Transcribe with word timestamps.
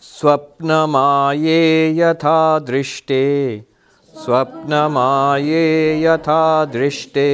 स्वप्नमाये 0.03 1.57
यथा 1.97 2.59
दृष्टे 2.67 3.25
स्वप्नमाये 4.25 5.65
यथा 6.03 6.65
दृष्टे 6.73 7.31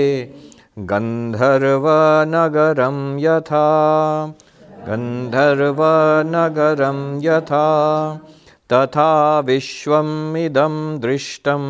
गन्धर्वनगरं 0.90 2.98
यथा 3.24 3.66
गन्धर्वनगरं 4.88 6.98
यथा 7.24 7.68
तथा 8.72 9.10
विश्वमिदं 9.46 10.74
दृष्टं 11.00 11.64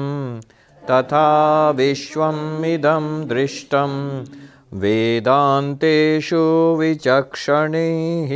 तथा 0.90 1.70
विश्वमिदं 1.76 3.06
दृष्टं 3.28 3.92
वेदान्तेषु 4.82 6.44
विचक्षणैः 6.78 8.32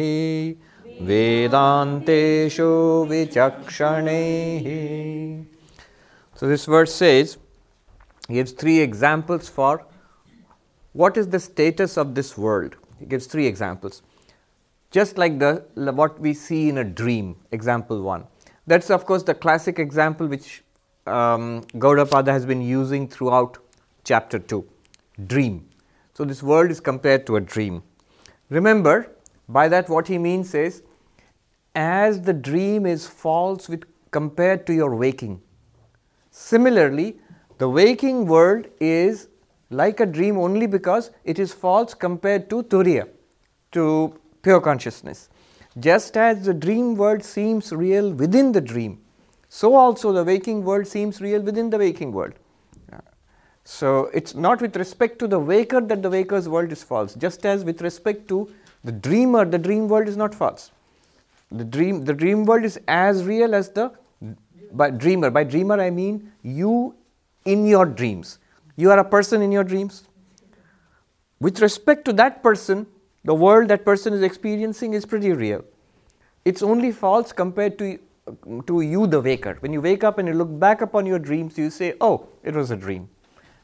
वेदान्तेषु 1.07 2.71
विचक्षणैः 3.11 4.69
So 6.41 6.49
this 6.49 6.65
verse 6.65 6.95
says, 6.95 7.37
gives 8.29 8.53
three 8.53 8.81
examples 8.81 9.49
for 9.49 9.85
what 10.93 11.17
is 11.17 11.29
the 11.29 11.39
status 11.39 11.99
of 11.99 12.15
this 12.15 12.39
world. 12.39 12.77
He 12.99 13.07
gives 13.07 13.27
three 13.27 13.47
examples. 13.47 14.03
Just 14.91 15.19
like 15.19 15.39
the 15.39 15.67
what 15.75 16.19
we 16.19 16.33
see 16.35 16.69
in 16.69 16.79
a 16.79 16.85
dream, 16.85 17.37
example 17.53 18.03
one. 18.03 18.25
That's 18.67 18.91
of 18.91 19.05
course 19.05 19.23
the 19.23 19.35
classic 19.35 19.79
example 19.79 20.27
which 20.27 20.63
um, 21.06 21.62
Gaudapada 21.76 22.28
has 22.28 22.46
been 22.46 22.62
using 22.62 23.08
throughout 23.08 23.58
chapter 24.04 24.40
2 24.40 24.68
dream. 25.28 25.68
So, 26.14 26.26
this 26.26 26.42
world 26.42 26.72
is 26.72 26.80
compared 26.80 27.26
to 27.28 27.36
a 27.36 27.42
dream. 27.42 27.84
Remember, 28.50 29.12
by 29.50 29.68
that, 29.68 29.90
what 29.90 30.08
he 30.08 30.18
means 30.18 30.54
is 30.54 30.84
as 31.76 32.22
the 32.22 32.34
dream 32.34 32.86
is 32.86 33.06
false 33.06 33.68
with 33.68 33.84
compared 34.12 34.66
to 34.68 34.74
your 34.74 34.96
waking. 34.96 35.42
Similarly, 36.32 37.18
the 37.58 37.68
waking 37.70 38.26
world 38.28 38.68
is 38.80 39.28
like 39.70 40.00
a 40.00 40.06
dream 40.06 40.38
only 40.38 40.68
because 40.68 41.12
it 41.24 41.40
is 41.40 41.54
false 41.54 41.94
compared 41.94 42.50
to 42.50 42.64
Turiya, 42.64 43.10
to 43.72 44.18
pure 44.42 44.62
consciousness. 44.62 45.30
Just 45.80 46.16
as 46.16 46.46
the 46.46 46.54
dream 46.54 46.96
world 46.96 47.24
seems 47.24 47.74
real 47.74 48.14
within 48.14 48.52
the 48.52 48.62
dream, 48.62 49.02
so 49.56 49.74
also 49.82 50.12
the 50.12 50.24
waking 50.24 50.64
world 50.70 50.86
seems 50.86 51.22
real 51.22 51.42
within 51.42 51.70
the 51.70 51.78
waking 51.78 52.12
world. 52.12 52.34
So 53.64 54.12
it's 54.14 54.36
not 54.36 54.62
with 54.62 54.76
respect 54.76 55.18
to 55.20 55.28
the 55.28 55.40
waker 55.40 55.82
that 55.82 56.02
the 56.04 56.10
waker's 56.10 56.48
world 56.48 56.72
is 56.72 56.84
false, 56.84 57.16
just 57.16 57.46
as 57.46 57.64
with 57.64 57.82
respect 57.82 58.28
to 58.28 58.50
the 58.84 58.92
dreamer, 58.92 59.44
the 59.44 59.58
dream 59.58 59.88
world 59.88 60.08
is 60.08 60.18
not 60.18 60.36
false. 60.36 60.72
The 61.52 61.64
dream, 61.64 62.04
the 62.06 62.14
dream 62.14 62.46
world 62.46 62.64
is 62.64 62.80
as 62.88 63.24
real 63.24 63.56
as 63.56 63.70
the 63.70 63.92
by 64.72 64.90
dreamer. 64.92 65.32
By 65.32 65.44
dreamer, 65.46 65.80
I 65.80 65.90
mean 65.90 66.32
you 66.44 66.96
in 67.46 67.66
your 67.66 67.86
dreams. 67.86 68.40
You 68.76 68.92
are 68.92 69.00
a 69.00 69.06
person 69.06 69.42
in 69.42 69.52
your 69.52 69.64
dreams. 69.64 70.04
With 71.40 71.62
respect 71.62 72.06
to 72.06 72.14
that 72.14 72.44
person, 72.44 72.86
the 73.24 73.34
world 73.34 73.70
that 73.70 73.86
person 73.86 74.14
is 74.14 74.22
experiencing 74.22 74.94
is 74.94 75.06
pretty 75.06 75.32
real. 75.32 75.64
It's 76.44 76.62
only 76.62 76.92
false 76.92 77.32
compared 77.32 77.80
to, 77.80 77.98
to 78.68 78.82
you, 78.82 79.08
the 79.08 79.22
waker. 79.22 79.58
When 79.60 79.74
you 79.74 79.82
wake 79.82 80.04
up 80.04 80.18
and 80.18 80.28
you 80.28 80.34
look 80.34 80.60
back 80.60 80.82
upon 80.82 81.06
your 81.06 81.20
dreams, 81.20 81.58
you 81.58 81.70
say, 81.70 81.94
Oh, 82.02 82.28
it 82.44 82.56
was 82.56 82.72
a 82.72 82.76
dream. 82.76 83.10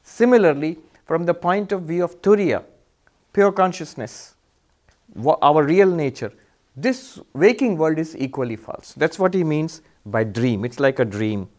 Similarly, 0.04 0.78
from 1.06 1.26
the 1.26 1.34
point 1.34 1.72
of 1.72 1.84
view 1.84 2.04
of 2.04 2.22
Turiya, 2.22 2.64
pure 3.34 3.52
consciousness, 3.52 4.36
our 5.42 5.64
real 5.64 5.90
nature, 5.90 6.32
this 6.76 7.20
waking 7.34 7.78
world 7.78 8.00
is 8.00 8.16
equally 8.18 8.56
false. 8.56 8.94
That's 8.94 9.20
what 9.20 9.34
he 9.34 9.44
means 9.44 9.82
by 10.06 10.24
dream. 10.24 10.64
It's 10.64 10.80
like 10.80 11.00
a 11.00 11.06
dream. 11.06 11.50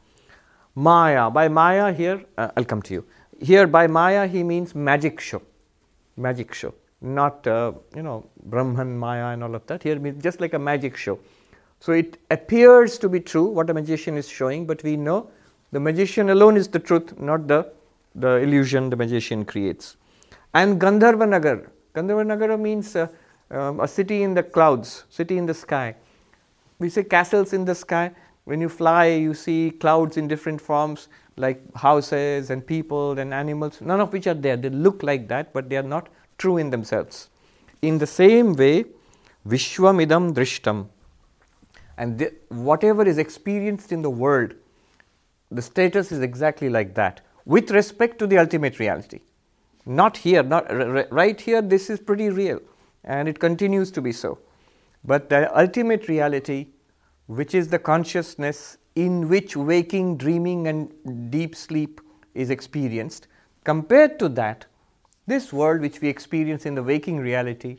Maya, 0.75 1.31
by 1.31 1.49
Maya 1.49 1.93
here, 1.93 2.25
uh, 2.39 2.51
I'll 2.57 2.65
come 2.65 2.81
to 2.83 2.95
you. 2.95 3.05
Here 3.41 3.67
by 3.67 3.87
Maya 3.87 4.27
he 4.27 4.43
means 4.43 4.75
magic 4.75 5.21
show. 5.21 5.43
Magic 6.17 6.55
show. 6.55 6.75
Not, 7.03 7.47
uh, 7.47 7.73
you 7.95 8.03
know, 8.03 8.27
Brahman, 8.45 8.97
Maya 8.97 9.27
and 9.27 9.45
all 9.45 9.55
of 9.55 9.67
that. 9.67 9.83
Here 9.83 9.99
means 9.99 10.23
just 10.23 10.41
like 10.41 10.55
a 10.55 10.59
magic 10.59 10.97
show. 10.97 11.19
So 11.85 11.91
it 11.91 12.17
appears 12.31 12.97
to 12.99 13.09
be 13.09 13.19
true 13.19 13.47
what 13.47 13.69
a 13.69 13.75
magician 13.75 14.17
is 14.17 14.29
showing, 14.29 14.67
but 14.67 14.85
we 14.85 14.97
know 14.97 15.29
the 15.73 15.81
magician 15.81 16.31
alone 16.31 16.57
is 16.57 16.69
the 16.69 16.79
truth, 16.79 17.19
not 17.19 17.49
the, 17.49 17.73
the 18.15 18.37
illusion 18.37 18.89
the 18.89 18.95
magician 18.95 19.45
creates. 19.45 19.97
And 20.55 20.81
Gandharva 20.81 21.29
Nagar. 21.29 21.73
Gandharva 21.93 22.25
Nagar 22.25 22.57
means 22.57 22.95
uh, 22.95 23.09
um, 23.51 23.81
a 23.81 23.89
city 23.89 24.23
in 24.23 24.33
the 24.33 24.45
clouds, 24.45 25.07
city 25.11 25.39
in 25.39 25.47
the 25.47 25.55
sky. 25.55 25.97
We 26.79 26.89
say 26.89 27.03
castles 27.03 27.53
in 27.53 27.65
the 27.65 27.75
sky. 27.75 28.13
When 28.45 28.61
you 28.61 28.69
fly, 28.69 29.07
you 29.07 29.35
see 29.35 29.73
clouds 29.73 30.17
in 30.17 30.29
different 30.29 30.61
forms, 30.61 31.09
like 31.37 31.61
houses 31.75 32.51
and 32.51 32.65
people 32.65 33.19
and 33.19 33.35
animals, 33.35 33.81
none 33.81 34.01
of 34.01 34.13
which 34.13 34.29
are 34.29 34.35
there. 34.35 34.57
They 34.57 34.71
look 34.71 35.03
like 35.03 35.27
that, 35.29 35.53
but 35.53 35.69
they 35.69 35.79
are 35.79 35.83
not 35.97 36.11
true 36.39 36.59
in 36.59 36.71
themselves. 36.71 37.29
In 37.83 37.99
the 37.99 38.07
same 38.07 38.53
way, 38.55 38.85
Vishwamidam 39.49 40.33
Drishtam, 40.33 40.87
and 41.97 42.31
whatever 42.49 43.07
is 43.07 43.19
experienced 43.19 43.93
in 43.93 44.03
the 44.03 44.11
world, 44.11 44.55
the 45.51 45.63
status 45.63 46.13
is 46.13 46.21
exactly 46.21 46.69
like 46.69 46.95
that 46.95 47.21
with 47.45 47.71
respect 47.71 48.19
to 48.19 48.27
the 48.27 48.39
ultimate 48.39 48.79
reality. 48.79 49.21
Not 49.85 50.17
here, 50.17 50.43
not 50.43 50.71
r- 50.71 51.07
right 51.11 51.41
here, 51.41 51.61
this 51.61 51.91
is 51.91 52.01
pretty 52.01 52.31
real 52.31 52.61
and 53.05 53.29
it 53.29 53.39
continues 53.39 53.91
to 53.93 54.01
be 54.01 54.13
so. 54.13 54.39
But 55.05 55.29
the 55.29 55.57
ultimate 55.59 56.09
reality, 56.09 56.69
which 57.27 57.55
is 57.55 57.69
the 57.69 57.79
consciousness 57.79 58.79
in 58.95 59.29
which 59.29 59.57
waking, 59.57 60.17
dreaming, 60.17 60.69
and 60.69 61.31
deep 61.31 61.57
sleep 61.57 62.01
is 62.35 62.51
experienced, 62.51 63.27
compared 63.65 64.19
to 64.21 64.29
that, 64.31 64.67
this 65.27 65.53
world 65.53 65.81
which 65.81 66.01
we 66.01 66.09
experience 66.09 66.67
in 66.67 66.75
the 66.75 66.83
waking 66.83 67.19
reality 67.19 67.79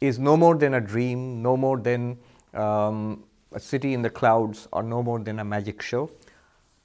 is 0.00 0.18
no 0.18 0.36
more 0.36 0.54
than 0.54 0.74
a 0.74 0.80
dream, 0.80 1.42
no 1.42 1.56
more 1.56 1.78
than 1.78 2.18
um, 2.54 3.24
a 3.56 3.60
city 3.60 3.94
in 3.94 4.02
the 4.02 4.10
clouds, 4.10 4.68
are 4.72 4.82
no 4.82 5.02
more 5.02 5.18
than 5.18 5.38
a 5.40 5.44
magic 5.44 5.80
show. 5.80 6.10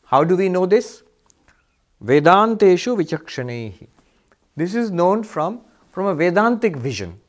How 0.06 0.24
do 0.24 0.38
we 0.38 0.48
know 0.48 0.66
this? 0.66 1.04
Vedanteshu 2.04 2.96
vichakshanehi. 3.00 3.88
This 4.56 4.74
is 4.74 4.90
known 4.90 5.24
from, 5.24 5.62
from 5.92 6.06
a 6.08 6.16
Vedantic 6.16 6.78
vision. 6.78 7.20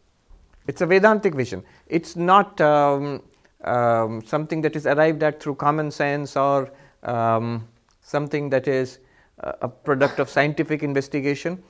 It's 0.69 0.81
a 0.81 0.87
Vedantic 0.87 1.35
vision. 1.35 1.65
It's 1.89 2.15
not 2.15 2.61
um, 2.61 3.21
um, 3.65 4.23
something 4.25 4.63
that 4.63 4.77
is 4.77 4.87
arrived 4.87 5.25
at 5.25 5.43
through 5.43 5.57
common 5.57 5.91
sense 5.91 6.37
or 6.37 6.73
um, 7.03 7.67
something 8.01 8.49
that 8.51 8.69
is 8.69 9.01
a 9.39 9.69
product 9.69 10.21
of 10.21 10.31
scientific 10.31 10.85
investigation. 10.85 11.61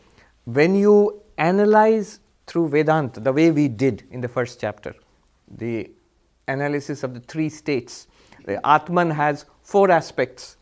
When 0.45 0.75
you 0.75 1.23
analyze 1.39 2.21
through 2.47 2.69
Vedanta, 2.69 3.21
the 3.21 3.33
way 3.33 3.51
we 3.51 3.69
did 3.69 4.05
in 4.11 4.21
the 4.21 4.29
first 4.29 4.61
chapter, 4.61 4.95
the 5.57 5.91
analysis 6.53 7.03
of 7.03 7.15
the 7.15 7.21
three 7.21 7.49
states, 7.49 8.07
the 8.45 8.65
Atman 8.67 9.11
has 9.11 9.45
four 9.63 9.91
aspects 9.91 10.57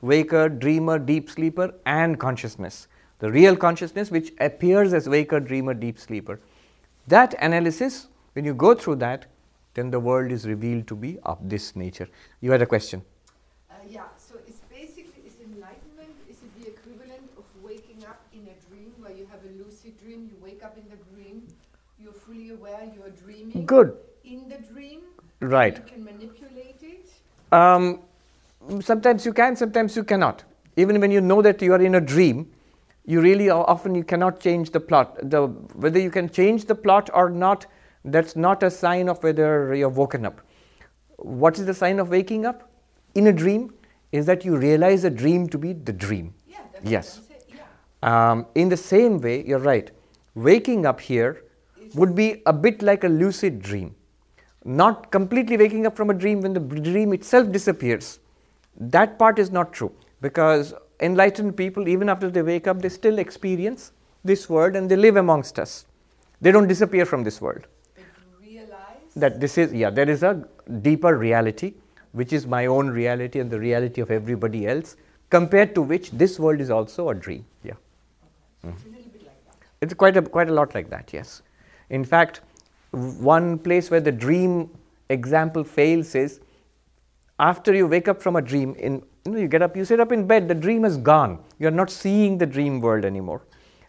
waker, 0.00 0.48
dreamer, 0.48 0.98
deep 0.98 1.28
sleeper, 1.28 1.74
and 1.84 2.18
consciousness. 2.20 2.86
The 3.18 3.30
real 3.30 3.56
consciousness, 3.56 4.10
which 4.10 4.32
appears 4.38 4.92
as 4.92 5.08
waker, 5.08 5.40
dreamer, 5.40 5.74
deep 5.74 5.98
sleeper. 5.98 6.40
That 7.08 7.34
analysis 7.40 8.06
When 8.38 8.44
you 8.44 8.54
go 8.54 8.72
through 8.72 8.96
that, 8.96 9.26
then 9.74 9.90
the 9.90 9.98
world 9.98 10.30
is 10.30 10.46
revealed 10.46 10.86
to 10.88 10.94
be 10.94 11.18
of 11.24 11.38
this 11.48 11.74
nature. 11.74 12.08
You 12.40 12.52
had 12.52 12.62
a 12.62 12.66
question. 12.66 13.02
Uh, 13.68 13.74
yeah, 13.88 14.04
so 14.16 14.36
it's 14.46 14.60
basically, 14.70 15.26
is 15.26 15.34
enlightenment, 15.40 16.14
is 16.30 16.36
it 16.46 16.52
the 16.60 16.68
equivalent 16.68 17.26
of 17.36 17.44
waking 17.62 18.04
up 18.04 18.20
in 18.32 18.46
a 18.46 18.56
dream 18.68 18.92
where 19.00 19.12
you 19.12 19.26
have 19.26 19.40
a 19.42 19.52
lucid 19.60 19.98
dream, 19.98 20.30
you 20.30 20.36
wake 20.40 20.62
up 20.62 20.78
in 20.78 20.84
the 20.88 20.98
dream, 21.10 21.48
you're 21.98 22.12
fully 22.12 22.50
aware 22.50 22.88
you're 22.94 23.10
dreaming? 23.10 23.66
Good. 23.66 23.96
In 25.40 25.48
the 25.48 25.50
dream? 25.50 25.60
Right. 25.60 25.76
You 25.76 25.82
can 25.82 26.04
manipulate 26.04 26.82
it? 26.82 27.10
Um, 27.52 28.00
sometimes 28.80 29.24
you 29.26 29.32
can, 29.32 29.56
sometimes 29.56 29.96
you 29.96 30.04
cannot. 30.04 30.44
Even 30.76 31.00
when 31.00 31.10
you 31.10 31.20
know 31.20 31.42
that 31.42 31.60
you 31.62 31.72
are 31.72 31.82
in 31.82 31.94
a 31.96 32.00
dream, 32.00 32.50
you 33.04 33.20
really 33.20 33.50
often 33.50 33.94
you 33.94 34.04
cannot 34.04 34.40
change 34.40 34.70
the 34.70 34.80
plot. 34.80 35.18
The, 35.30 35.46
whether 35.74 35.98
you 35.98 36.10
can 36.10 36.28
change 36.28 36.66
the 36.66 36.74
plot 36.74 37.10
or 37.14 37.30
not, 37.30 37.66
that's 38.04 38.36
not 38.36 38.62
a 38.62 38.70
sign 38.70 39.08
of 39.08 39.22
whether 39.22 39.74
you're 39.74 39.88
woken 39.88 40.26
up. 40.26 40.40
What 41.16 41.58
is 41.58 41.66
the 41.66 41.74
sign 41.74 41.98
of 41.98 42.10
waking 42.10 42.46
up? 42.46 42.70
In 43.14 43.26
a 43.26 43.32
dream, 43.32 43.72
is 44.12 44.26
that 44.26 44.44
you 44.44 44.56
realize 44.56 45.04
a 45.04 45.10
dream 45.10 45.48
to 45.48 45.58
be 45.58 45.72
the 45.72 45.92
dream. 45.92 46.34
Yeah, 46.46 46.58
that's 46.72 46.90
Yes. 46.90 47.18
what 47.18 47.24
I'm 47.36 47.40
saying. 47.48 47.60
Yeah. 48.02 48.30
Um, 48.30 48.46
in 48.54 48.68
the 48.68 48.76
same 48.76 49.20
way, 49.20 49.44
you're 49.44 49.58
right. 49.58 49.90
Waking 50.34 50.86
up 50.86 51.00
here 51.00 51.42
would 51.94 52.14
be 52.14 52.42
a 52.46 52.52
bit 52.52 52.82
like 52.82 53.04
a 53.04 53.08
lucid 53.08 53.60
dream. 53.60 53.94
Not 54.68 55.10
completely 55.10 55.56
waking 55.56 55.86
up 55.86 55.96
from 55.96 56.10
a 56.10 56.14
dream 56.14 56.42
when 56.42 56.52
the 56.52 56.60
dream 56.60 57.14
itself 57.14 57.50
disappears. 57.50 58.18
That 58.78 59.18
part 59.18 59.38
is 59.38 59.50
not 59.50 59.72
true 59.72 59.90
because 60.20 60.74
enlightened 61.00 61.56
people, 61.56 61.88
even 61.88 62.10
after 62.10 62.30
they 62.30 62.42
wake 62.42 62.66
up, 62.66 62.82
they 62.82 62.90
still 62.90 63.18
experience 63.18 63.92
this 64.24 64.50
world 64.50 64.76
and 64.76 64.90
they 64.90 64.96
live 64.96 65.16
amongst 65.16 65.58
us. 65.58 65.86
They 66.42 66.52
don't 66.52 66.68
disappear 66.68 67.06
from 67.06 67.24
this 67.24 67.40
world. 67.40 67.66
But 67.94 68.04
realize 68.42 69.14
That 69.16 69.40
this 69.40 69.56
is, 69.56 69.72
yeah, 69.72 69.88
there 69.88 70.10
is 70.10 70.22
a 70.22 70.46
deeper 70.82 71.16
reality, 71.16 71.72
which 72.12 72.34
is 72.34 72.46
my 72.46 72.66
own 72.66 72.90
reality 72.90 73.40
and 73.40 73.50
the 73.50 73.58
reality 73.58 74.02
of 74.02 74.10
everybody 74.10 74.66
else, 74.66 74.96
compared 75.30 75.74
to 75.76 75.80
which 75.80 76.10
this 76.10 76.38
world 76.38 76.60
is 76.60 76.70
also 76.70 77.08
a 77.08 77.14
dream. 77.14 77.46
Yeah. 77.64 77.72
Mm. 78.66 78.74
it's 78.74 78.84
a 78.84 79.08
bit 79.08 79.24
like 79.24 79.44
that. 79.46 79.66
It's 79.80 79.94
quite 79.94 80.18
a, 80.18 80.22
quite 80.22 80.50
a 80.50 80.52
lot 80.52 80.74
like 80.74 80.90
that, 80.90 81.10
yes. 81.14 81.40
In 81.88 82.04
fact, 82.04 82.42
one 82.90 83.58
place 83.58 83.90
where 83.90 84.00
the 84.00 84.12
dream 84.12 84.70
example 85.10 85.64
fails 85.64 86.14
is 86.14 86.40
after 87.38 87.74
you 87.74 87.86
wake 87.86 88.08
up 88.08 88.20
from 88.20 88.36
a 88.36 88.42
dream, 88.42 88.74
in, 88.76 89.02
you, 89.24 89.32
know, 89.32 89.38
you 89.38 89.48
get 89.48 89.62
up, 89.62 89.76
you 89.76 89.84
sit 89.84 90.00
up 90.00 90.12
in 90.12 90.26
bed, 90.26 90.48
the 90.48 90.54
dream 90.54 90.84
is 90.84 90.96
gone. 90.96 91.38
You're 91.58 91.70
not 91.70 91.90
seeing 91.90 92.38
the 92.38 92.46
dream 92.46 92.80
world 92.80 93.04
anymore. 93.04 93.42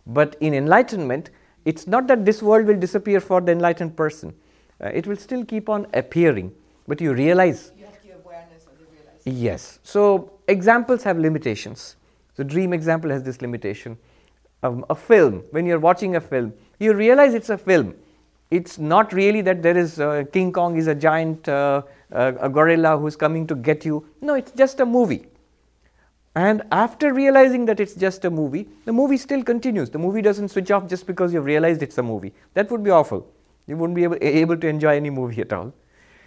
But 0.06 0.36
in 0.40 0.54
enlightenment, 0.54 1.32
it's 1.66 1.88
not 1.88 2.08
that 2.08 2.26
this 2.26 2.42
world 2.42 2.68
will 2.68 2.80
disappear 2.80 3.20
for 3.20 3.42
the 3.42 3.52
enlightened 3.52 3.96
person. 3.96 4.34
Uh, 4.82 4.88
it 4.88 5.08
will 5.08 5.18
still 5.18 5.44
keep 5.44 5.68
on 5.68 5.88
appearing, 5.94 6.54
but 6.88 7.02
you 7.02 7.14
realize 7.14 7.72
You 7.78 7.86
have 7.86 8.02
the 8.02 8.12
awareness 8.12 8.66
of 8.66 8.78
the 8.78 8.86
realization. 8.86 9.42
Yes. 9.42 9.80
So 9.84 10.32
examples 10.48 11.04
have 11.04 11.18
limitations. 11.18 11.96
The 12.36 12.44
dream 12.44 12.72
example 12.72 13.10
has 13.10 13.24
this 13.24 13.42
limitation. 13.42 13.98
Um, 14.64 14.86
a 14.90 14.96
film, 14.96 15.44
when 15.52 15.66
you're 15.66 15.80
watching 15.80 16.16
a 16.16 16.22
film, 16.22 16.54
you 16.80 16.94
realize 16.94 17.34
it's 17.34 17.50
a 17.50 17.58
film. 17.58 17.96
It's 18.52 18.80
not 18.80 19.14
really 19.14 19.42
that 19.42 19.62
there 19.62 19.78
is 19.78 20.00
uh, 20.00 20.24
King 20.34 20.52
Kong 20.52 20.76
is 20.78 20.88
a 20.88 20.96
giant 20.96 21.48
uh, 21.48 21.84
uh, 22.12 22.34
a 22.40 22.50
gorilla 22.50 22.98
who's 22.98 23.16
coming 23.16 23.46
to 23.48 23.56
get 23.56 23.86
you. 23.86 24.06
No, 24.22 24.34
it's 24.34 24.52
just 24.52 24.80
a 24.80 24.86
movie. 24.86 25.28
And 26.36 26.64
after 26.72 27.14
realizing 27.14 27.66
that 27.66 27.80
it's 27.80 27.94
just 27.96 28.26
a 28.26 28.30
movie, 28.30 28.68
the 28.86 28.94
movie 28.94 29.18
still 29.18 29.44
continues. 29.44 29.90
The 29.90 30.00
movie 30.00 30.22
doesn't 30.22 30.50
switch 30.50 30.72
off 30.72 30.88
just 30.88 31.06
because 31.06 31.34
you've 31.34 31.46
realized 31.46 31.84
it's 31.84 31.98
a 31.98 32.04
movie. 32.04 32.34
That 32.54 32.72
would 32.72 32.84
be 32.84 32.92
awful. 32.92 33.28
You 33.68 33.78
wouldn't 33.78 33.96
be 33.96 34.04
able, 34.04 34.18
able 34.22 34.58
to 34.58 34.68
enjoy 34.68 34.96
any 34.96 35.10
movie 35.10 35.42
at 35.42 35.54
all. 35.54 35.74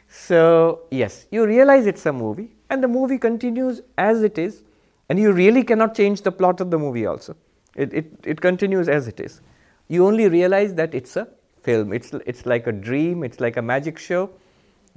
So, 0.09 0.83
yes, 0.91 1.27
you 1.31 1.47
realize 1.47 1.87
it's 1.87 2.05
a 2.05 2.13
movie, 2.13 2.51
and 2.69 2.83
the 2.83 2.89
movie 2.89 3.19
continues 3.19 3.81
as 3.97 4.23
it 4.23 4.39
is, 4.39 4.63
and 5.09 5.19
you 5.19 5.33
really 5.33 5.65
cannot 5.65 5.95
change 5.95 6.23
the 6.23 6.31
plot 6.31 6.61
of 6.61 6.71
the 6.71 6.79
movie 6.79 7.07
also. 7.07 7.35
It, 7.75 7.93
it, 7.95 8.13
it 8.25 8.41
continues 8.41 8.89
as 8.89 9.09
it 9.09 9.19
is. 9.19 9.41
You 9.89 10.07
only 10.07 10.29
realize 10.29 10.75
that 10.75 10.95
it's 10.95 11.17
a 11.17 11.29
film, 11.63 11.93
it's, 11.93 12.13
it's 12.27 12.47
like 12.47 12.67
a 12.67 12.73
dream, 12.73 13.23
it's 13.23 13.41
like 13.41 13.57
a 13.57 13.63
magic 13.63 13.99
show, 13.99 14.31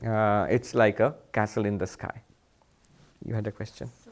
uh, 0.06 0.48
it's 0.50 0.74
like 0.76 1.00
a 1.00 1.16
castle 1.32 1.66
in 1.66 1.78
the 1.78 1.88
sky. 1.88 2.22
You 3.26 3.34
had 3.34 3.48
a 3.48 3.52
question? 3.52 3.90
So 4.04 4.12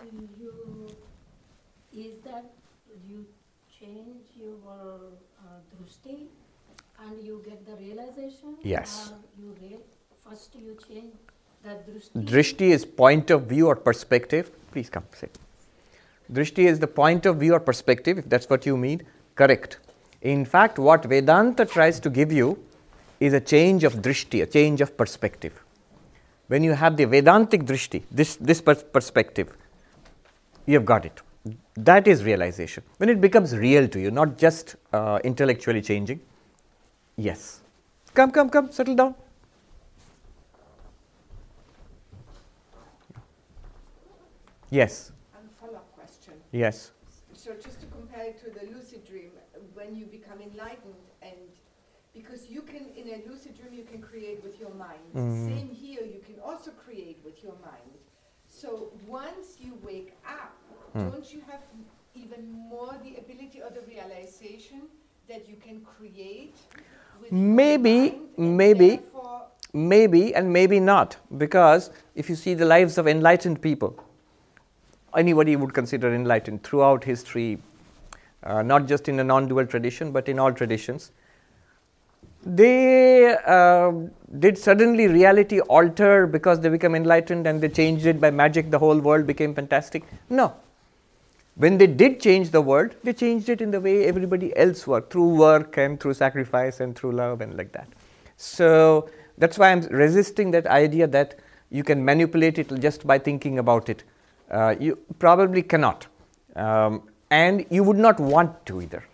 do 0.00 0.28
you, 0.40 0.88
is 1.92 2.20
that 2.24 2.50
you 3.08 3.26
change 3.78 4.24
your 4.36 4.96
uh, 5.40 5.60
drushti 5.72 6.26
and 7.04 7.22
you 7.22 7.42
get 7.44 7.64
the 7.66 7.76
realization? 7.76 8.56
Yes. 8.62 9.12
You 9.38 9.54
real, 9.62 9.80
first 10.24 10.54
you 10.54 10.76
change 10.88 11.14
the 11.62 11.70
drushti? 11.90 12.24
Drishti 12.24 12.70
is 12.70 12.84
point 12.84 13.30
of 13.30 13.44
view 13.44 13.66
or 13.66 13.76
perspective. 13.76 14.50
Please 14.72 14.90
come, 14.90 15.04
sit. 15.12 15.38
Drishti 16.32 16.64
is 16.64 16.78
the 16.78 16.86
point 16.86 17.26
of 17.26 17.38
view 17.38 17.54
or 17.54 17.60
perspective, 17.60 18.18
if 18.18 18.28
that's 18.28 18.48
what 18.48 18.64
you 18.64 18.76
mean. 18.76 19.02
Correct. 19.34 19.78
In 20.22 20.44
fact, 20.44 20.78
what 20.78 21.04
Vedanta 21.04 21.64
tries 21.64 21.98
to 22.00 22.10
give 22.10 22.30
you 22.32 22.62
is 23.20 23.32
a 23.32 23.40
change 23.40 23.84
of 23.84 23.94
drishti, 23.96 24.42
a 24.42 24.46
change 24.46 24.80
of 24.80 24.96
perspective. 24.96 25.52
When 26.48 26.62
you 26.64 26.72
have 26.72 26.96
the 26.96 27.04
Vedantic 27.04 27.64
drishti, 27.64 28.02
this, 28.10 28.36
this 28.36 28.60
pers- 28.60 28.82
perspective, 28.82 29.56
you 30.66 30.74
have 30.74 30.84
got 30.84 31.04
it. 31.06 31.20
That 31.74 32.06
is 32.06 32.22
realization. 32.24 32.82
When 32.98 33.08
it 33.08 33.20
becomes 33.20 33.56
real 33.56 33.88
to 33.88 34.00
you, 34.00 34.10
not 34.10 34.36
just 34.36 34.76
uh, 34.92 35.20
intellectually 35.24 35.80
changing. 35.80 36.20
Yes. 37.16 37.60
Come, 38.12 38.30
come, 38.30 38.50
come, 38.50 38.70
settle 38.72 38.94
down. 38.94 39.14
Yes, 44.70 45.10
And 45.36 45.48
follow-up 45.60 45.92
question. 45.96 46.34
yes. 46.52 46.92
So 47.32 47.52
just 47.54 47.80
to 47.80 47.86
compare 47.86 48.26
it 48.26 48.38
to 48.44 48.50
the 48.50 48.72
lucid 48.72 49.04
dream, 49.04 49.30
when 49.74 49.96
you 49.96 50.06
become 50.06 50.40
enlightened 50.40 50.94
and 51.22 51.34
because 52.14 52.48
you 52.48 52.62
can 52.62 52.89
in 53.00 53.08
a 53.14 53.28
lucid 53.28 53.56
dream 53.58 53.72
you 53.72 53.84
can 53.84 54.00
create 54.00 54.42
with 54.42 54.58
your 54.60 54.70
mind. 54.70 55.04
Mhm. 55.14 55.46
Same 55.46 55.70
here, 55.82 56.04
you 56.14 56.20
can 56.28 56.38
also 56.44 56.70
create 56.84 57.18
with 57.24 57.42
your 57.42 57.56
mind. 57.64 57.92
So 58.48 58.92
once 59.06 59.56
you 59.60 59.72
wake 59.82 60.12
up, 60.26 60.52
Hmm. 60.92 61.08
don't 61.10 61.34
you 61.34 61.40
have 61.50 61.62
even 62.14 62.50
more 62.50 62.94
the 63.04 63.16
ability 63.22 63.62
or 63.62 63.70
the 63.70 63.82
realization 63.82 64.82
that 65.28 65.48
you 65.48 65.56
can 65.56 65.80
create 65.84 66.56
with 67.20 67.32
Maybe, 67.32 68.20
maybe. 68.36 69.00
Maybe 69.72 70.34
and 70.34 70.52
maybe 70.52 70.80
not, 70.80 71.16
because 71.38 71.90
if 72.16 72.28
you 72.28 72.34
see 72.34 72.54
the 72.54 72.64
lives 72.64 72.98
of 72.98 73.06
enlightened 73.06 73.62
people, 73.62 73.94
anybody 75.16 75.56
would 75.56 75.74
consider 75.74 76.14
enlightened 76.14 76.62
throughout 76.62 77.04
history, 77.04 77.58
uh, 78.42 78.62
not 78.62 78.86
just 78.86 79.08
in 79.08 79.16
the 79.16 79.24
non 79.24 79.48
dual 79.48 79.66
tradition, 79.66 80.12
but 80.12 80.28
in 80.28 80.38
all 80.38 80.52
traditions, 80.52 81.10
they 82.44 83.34
uh, 83.46 83.92
did 84.38 84.56
suddenly 84.56 85.08
reality 85.08 85.60
alter 85.60 86.26
because 86.26 86.60
they 86.60 86.68
become 86.68 86.94
enlightened 86.94 87.46
and 87.46 87.60
they 87.60 87.68
changed 87.68 88.06
it 88.06 88.20
by 88.20 88.30
magic, 88.30 88.70
the 88.70 88.78
whole 88.78 88.98
world 88.98 89.26
became 89.26 89.54
fantastic. 89.54 90.04
No. 90.28 90.54
When 91.56 91.76
they 91.76 91.86
did 91.86 92.20
change 92.20 92.50
the 92.50 92.62
world, 92.62 92.94
they 93.02 93.12
changed 93.12 93.48
it 93.50 93.60
in 93.60 93.70
the 93.70 93.80
way 93.80 94.06
everybody 94.06 94.56
else 94.56 94.86
worked 94.86 95.12
through 95.12 95.34
work 95.34 95.76
and 95.76 96.00
through 96.00 96.14
sacrifice 96.14 96.80
and 96.80 96.96
through 96.96 97.12
love 97.12 97.40
and 97.42 97.56
like 97.56 97.72
that. 97.72 97.88
So 98.36 99.10
that's 99.36 99.58
why 99.58 99.70
I'm 99.70 99.80
resisting 99.82 100.50
that 100.52 100.66
idea 100.66 101.06
that 101.08 101.38
you 101.70 101.84
can 101.84 102.04
manipulate 102.04 102.58
it 102.58 102.72
just 102.80 103.06
by 103.06 103.18
thinking 103.18 103.58
about 103.58 103.88
it. 103.88 104.04
Uh, 104.50 104.74
you 104.80 104.96
probably 105.18 105.62
cannot. 105.62 106.06
Um, 106.56 107.02
and 107.30 107.64
you 107.70 107.84
would 107.84 107.96
not 107.96 108.18
want 108.18 108.66
to 108.66 108.82
either. 108.82 109.04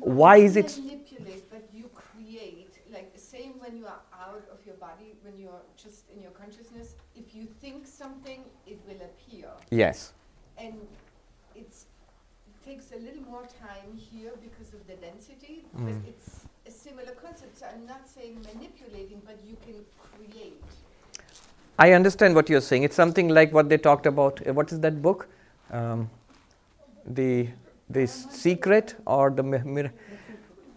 Why 0.00 0.38
is 0.38 0.56
it? 0.56 0.78
manipulate, 0.78 1.50
but 1.50 1.68
you 1.72 1.88
create. 1.94 2.70
Like 2.92 3.12
same 3.16 3.54
when 3.58 3.76
you 3.76 3.86
are 3.86 4.00
out 4.12 4.44
of 4.52 4.64
your 4.66 4.74
body, 4.76 5.14
when 5.22 5.38
you're 5.38 5.62
just 5.76 6.08
in 6.10 6.20
your 6.20 6.32
consciousness. 6.32 6.94
If 7.14 7.34
you 7.34 7.46
think 7.60 7.86
something, 7.86 8.42
it 8.66 8.80
will 8.88 9.00
appear, 9.02 9.48
Yes. 9.70 10.12
and 10.58 10.74
it's 11.54 11.86
it 12.46 12.64
takes 12.64 12.90
a 12.92 12.96
little 12.98 13.22
more 13.30 13.42
time 13.60 13.96
here 13.96 14.32
because 14.42 14.72
of 14.74 14.86
the 14.86 14.94
density, 14.94 15.64
but 15.74 15.92
Mm. 15.92 16.02
it's 16.08 16.30
a 16.66 16.70
similar 16.70 17.12
concept. 17.22 17.58
So 17.58 17.66
I'm 17.72 17.86
not 17.86 18.08
saying 18.08 18.40
manipulating, 18.52 19.20
but 19.26 19.36
you 19.48 19.56
can 19.66 19.84
create. 20.16 20.62
I 21.78 21.92
understand 21.92 22.34
what 22.34 22.48
you're 22.50 22.60
saying. 22.68 22.82
It's 22.82 22.96
something 22.96 23.28
like 23.28 23.52
what 23.52 23.68
they 23.68 23.78
talked 23.78 24.06
about. 24.06 24.40
uh, 24.46 24.52
What 24.52 24.72
is 24.72 24.80
that 24.80 25.00
book? 25.02 25.28
Um, 25.70 26.08
the 27.06 27.48
the 27.90 28.06
secret 28.06 28.94
or 29.06 29.30
the 29.30 29.42
mi- 29.42 29.62
mir- 29.76 29.92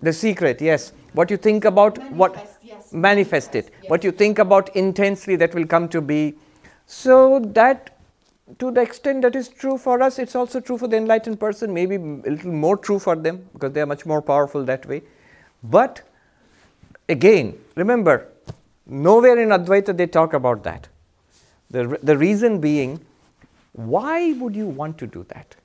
the 0.02 0.14
secret. 0.14 0.62
Yes. 0.62 0.92
What 1.14 1.30
you 1.32 1.38
think 1.38 1.66
about 1.66 1.98
what 2.22 2.36
Manifest, 2.36 2.60
yes. 2.64 2.94
manifest 2.94 3.56
it. 3.56 3.66
yes. 3.66 3.90
What 3.90 4.04
you 4.06 4.12
think 4.12 4.40
about 4.40 4.70
intensely, 4.76 5.36
that 5.38 5.54
will 5.56 5.66
come 5.66 5.90
to 5.90 6.02
be. 6.02 6.36
So 6.86 7.40
that, 7.40 7.90
to 8.60 8.72
the 8.72 8.82
extent 8.82 9.22
that 9.22 9.36
is 9.36 9.48
true 9.48 9.78
for 9.78 10.02
us, 10.02 10.20
it's 10.20 10.36
also 10.36 10.60
true 10.60 10.78
for 10.78 10.88
the 10.88 10.98
enlightened 10.98 11.40
person. 11.40 11.74
Maybe 11.74 11.96
a 11.96 12.00
little 12.00 12.52
more 12.52 12.78
true 12.78 13.00
for 13.00 13.16
them 13.16 13.48
because 13.54 13.72
they 13.74 13.82
are 13.82 13.86
much 13.86 14.06
more 14.06 14.22
powerful 14.22 14.64
that 14.66 14.86
way. 14.86 15.02
But 15.64 16.02
again, 17.08 17.58
Remember, 17.76 18.28
nowhere 18.86 19.40
in 19.40 19.50
Advaita 19.50 19.96
they 19.96 20.08
talk 20.08 20.34
about 20.34 20.64
that. 20.64 20.88
The, 21.70 21.98
the 22.04 22.18
reason 22.18 22.60
being, 22.60 23.00
why 23.74 24.34
would 24.34 24.56
you 24.56 24.68
want 24.68 24.98
to 25.00 25.08
do 25.08 25.26
that? 25.30 25.56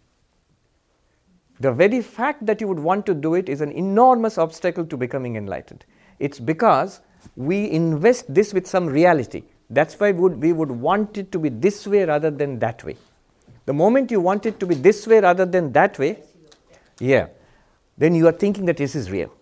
The 1.59 1.73
very 1.73 2.01
fact 2.01 2.47
that 2.47 2.61
you 2.61 2.69
would 2.69 2.79
want 2.79 3.07
to 3.07 3.15
do 3.15 3.35
it 3.35 3.49
is 3.49 3.61
an 3.61 3.73
enormous 3.73 4.39
obstacle 4.39 4.85
to 4.87 4.97
becoming 4.97 5.37
enlightened. 5.37 5.85
It's 6.19 6.39
because 6.39 7.01
we 7.35 7.71
invest 7.71 8.33
this 8.33 8.55
with 8.55 8.67
some 8.67 8.87
reality. 8.87 9.43
That's 9.69 9.99
why 9.99 10.13
would, 10.13 10.41
we 10.41 10.53
would 10.53 10.71
want 10.71 11.19
it 11.19 11.33
to 11.33 11.39
be 11.39 11.49
this 11.49 11.87
way 11.87 12.05
rather 12.05 12.31
than 12.31 12.59
that 12.61 12.85
way. 12.85 12.97
The 13.65 13.73
moment 13.73 14.11
you 14.11 14.21
want 14.21 14.47
it 14.47 14.61
to 14.61 14.67
be 14.67 14.75
this 14.75 15.07
way 15.07 15.21
rather 15.21 15.45
than 15.45 15.73
that 15.73 15.99
way, 15.99 16.23
yeah, 17.01 17.27
then 17.99 18.15
you 18.15 18.29
are 18.29 18.33
thinking 18.33 18.65
that 18.67 18.77
this 18.77 18.95
is 18.95 19.11
real. 19.11 19.33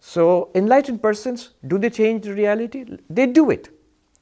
So, 0.00 0.50
enlightened 0.54 1.02
persons, 1.02 1.50
do 1.66 1.78
they 1.78 1.90
change 1.90 2.24
the 2.24 2.34
reality? 2.34 2.84
They 3.08 3.26
do 3.26 3.50
it. 3.50 3.68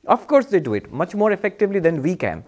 Of 0.06 0.26
course, 0.26 0.46
they 0.46 0.60
do 0.60 0.74
it 0.74 0.92
much 0.92 1.14
more 1.14 1.32
effectively 1.32 1.80
than 1.80 2.02
we 2.02 2.14
can. 2.14 2.44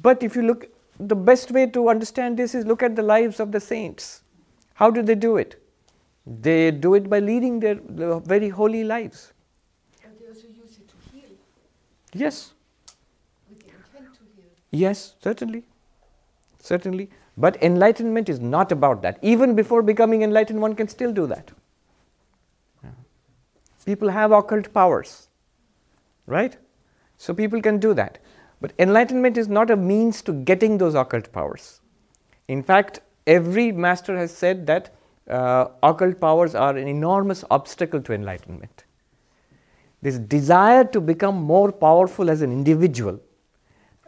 But 0.00 0.22
if 0.22 0.36
you 0.36 0.42
look, 0.42 0.68
the 0.98 1.14
best 1.14 1.50
way 1.50 1.66
to 1.66 1.88
understand 1.88 2.36
this 2.36 2.54
is 2.54 2.66
look 2.66 2.82
at 2.82 2.96
the 2.96 3.02
lives 3.02 3.40
of 3.40 3.52
the 3.52 3.60
saints. 3.60 4.22
How 4.74 4.90
do 4.90 5.02
they 5.02 5.14
do 5.14 5.36
it? 5.36 5.62
They 6.26 6.70
do 6.70 6.94
it 6.94 7.08
by 7.10 7.18
leading 7.18 7.60
their 7.60 7.76
very 8.20 8.48
holy 8.48 8.84
lives. 8.84 9.32
But 10.02 10.18
they 10.20 10.26
also 10.26 10.46
use 10.48 10.78
it 10.78 10.88
to 10.88 10.94
heal, 11.12 11.30
Yes, 12.14 12.52
with 13.48 13.60
the 13.60 13.66
intent 13.66 14.14
to 14.14 14.20
heal. 14.36 14.50
yes, 14.70 15.14
certainly. 15.22 15.64
Certainly. 16.60 17.10
But 17.36 17.60
enlightenment 17.62 18.28
is 18.28 18.38
not 18.40 18.70
about 18.70 19.02
that. 19.02 19.18
Even 19.22 19.54
before 19.54 19.82
becoming 19.82 20.22
enlightened, 20.22 20.60
one 20.60 20.74
can 20.74 20.88
still 20.88 21.12
do 21.12 21.26
that. 21.26 21.50
People 23.84 24.10
have 24.10 24.30
occult 24.30 24.72
powers, 24.72 25.28
right? 26.26 26.56
So 27.16 27.34
people 27.34 27.60
can 27.60 27.78
do 27.78 27.94
that. 27.94 28.18
But 28.60 28.72
enlightenment 28.78 29.36
is 29.36 29.48
not 29.48 29.70
a 29.70 29.76
means 29.76 30.22
to 30.22 30.32
getting 30.32 30.78
those 30.78 30.94
occult 30.94 31.32
powers. 31.32 31.80
In 32.46 32.62
fact, 32.62 33.00
every 33.26 33.72
master 33.72 34.16
has 34.16 34.30
said 34.32 34.66
that 34.68 34.94
uh, 35.28 35.68
occult 35.82 36.20
powers 36.20 36.54
are 36.54 36.76
an 36.76 36.86
enormous 36.86 37.44
obstacle 37.50 38.00
to 38.02 38.12
enlightenment 38.12 38.84
this 40.02 40.18
desire 40.18 40.84
to 40.84 41.00
become 41.00 41.36
more 41.36 41.70
powerful 41.70 42.28
as 42.28 42.42
an 42.42 42.52
individual 42.52 43.20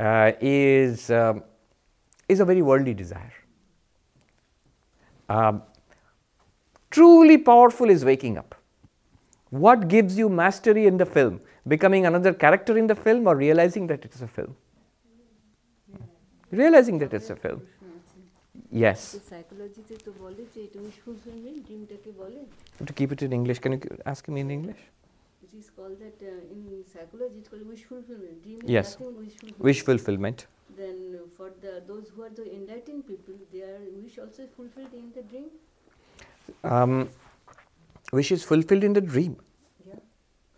uh, 0.00 0.32
is, 0.40 1.10
um, 1.10 1.42
is 2.28 2.40
a 2.40 2.44
very 2.44 2.62
worldly 2.62 2.94
desire. 2.94 3.32
Um, 5.28 5.62
truly 6.90 7.38
powerful 7.38 7.88
is 7.88 8.04
waking 8.04 8.36
up. 8.38 8.56
What 9.50 9.86
gives 9.86 10.18
you 10.18 10.28
mastery 10.28 10.86
in 10.86 10.96
the 10.96 11.06
film? 11.06 11.40
Becoming 11.68 12.06
another 12.06 12.34
character 12.34 12.76
in 12.76 12.88
the 12.88 12.96
film 12.96 13.28
or 13.28 13.36
realizing 13.36 13.86
that 13.86 14.04
it's 14.04 14.20
a 14.20 14.26
film? 14.26 14.56
Realizing 16.50 16.98
that 16.98 17.14
it's 17.14 17.30
a 17.30 17.36
film. 17.36 17.62
Yes. 18.70 19.16
To 22.84 22.92
keep 22.92 23.12
it 23.12 23.22
in 23.22 23.32
English, 23.32 23.60
can 23.60 23.72
you 23.72 23.80
ask 24.04 24.28
me 24.28 24.40
in 24.40 24.50
English? 24.50 24.78
is 25.58 25.70
called 25.70 25.98
that 26.00 26.22
uh, 26.22 26.54
in 26.54 26.84
psychology 26.92 27.38
it's 27.38 27.48
called 27.48 27.66
wish 27.68 27.84
fulfillment. 27.84 28.42
Dream 28.42 28.60
yes. 28.66 28.98
Nothing, 28.98 29.16
wish 29.18 29.32
fulfillment. 29.32 29.64
Wish 29.68 29.82
fulfillment. 29.82 30.46
Then 30.76 31.20
for 31.36 31.50
the 31.60 31.82
those 31.86 32.10
who 32.14 32.22
are 32.22 32.30
the 32.30 32.46
enlightened 32.54 33.06
people, 33.06 33.34
their 33.52 33.78
wish 34.02 34.18
also 34.18 34.46
fulfilled 34.56 34.92
in 34.92 35.12
the 35.14 35.22
dream. 35.22 35.50
Um, 36.64 37.08
wish 38.12 38.32
is 38.32 38.44
fulfilled 38.44 38.84
in 38.84 38.92
the 38.92 39.00
dream. 39.00 39.36
Yeah, 39.86 39.94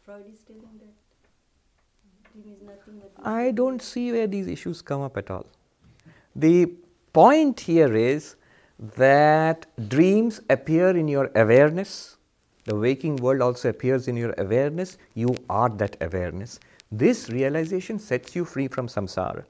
Freud 0.04 0.24
is 0.32 0.40
telling 0.46 0.80
that 0.80 2.32
dream 2.32 2.54
is 2.54 2.62
nothing 2.62 3.00
but. 3.02 3.26
I 3.36 3.50
don't 3.50 3.82
see 3.82 4.10
where 4.12 4.26
these 4.26 4.46
issues 4.46 4.82
come 4.82 5.02
up 5.02 5.16
at 5.16 5.30
all. 5.30 5.46
The 6.34 6.72
point 7.12 7.60
here 7.60 7.94
is 7.94 8.36
that 8.96 9.66
dreams 9.88 10.40
appear 10.50 10.90
in 10.90 11.08
your 11.08 11.30
awareness 11.34 12.15
the 12.66 12.75
waking 12.75 13.16
world 13.16 13.40
also 13.40 13.68
appears 13.70 14.08
in 14.08 14.16
your 14.16 14.35
awareness. 14.38 14.99
You 15.14 15.37
are 15.49 15.68
that 15.68 15.96
awareness. 16.00 16.61
This 16.90 17.30
realization 17.30 17.99
sets 17.99 18.37
you 18.37 18.44
free 18.44 18.68
from 18.68 18.88
samsara. 18.88 19.44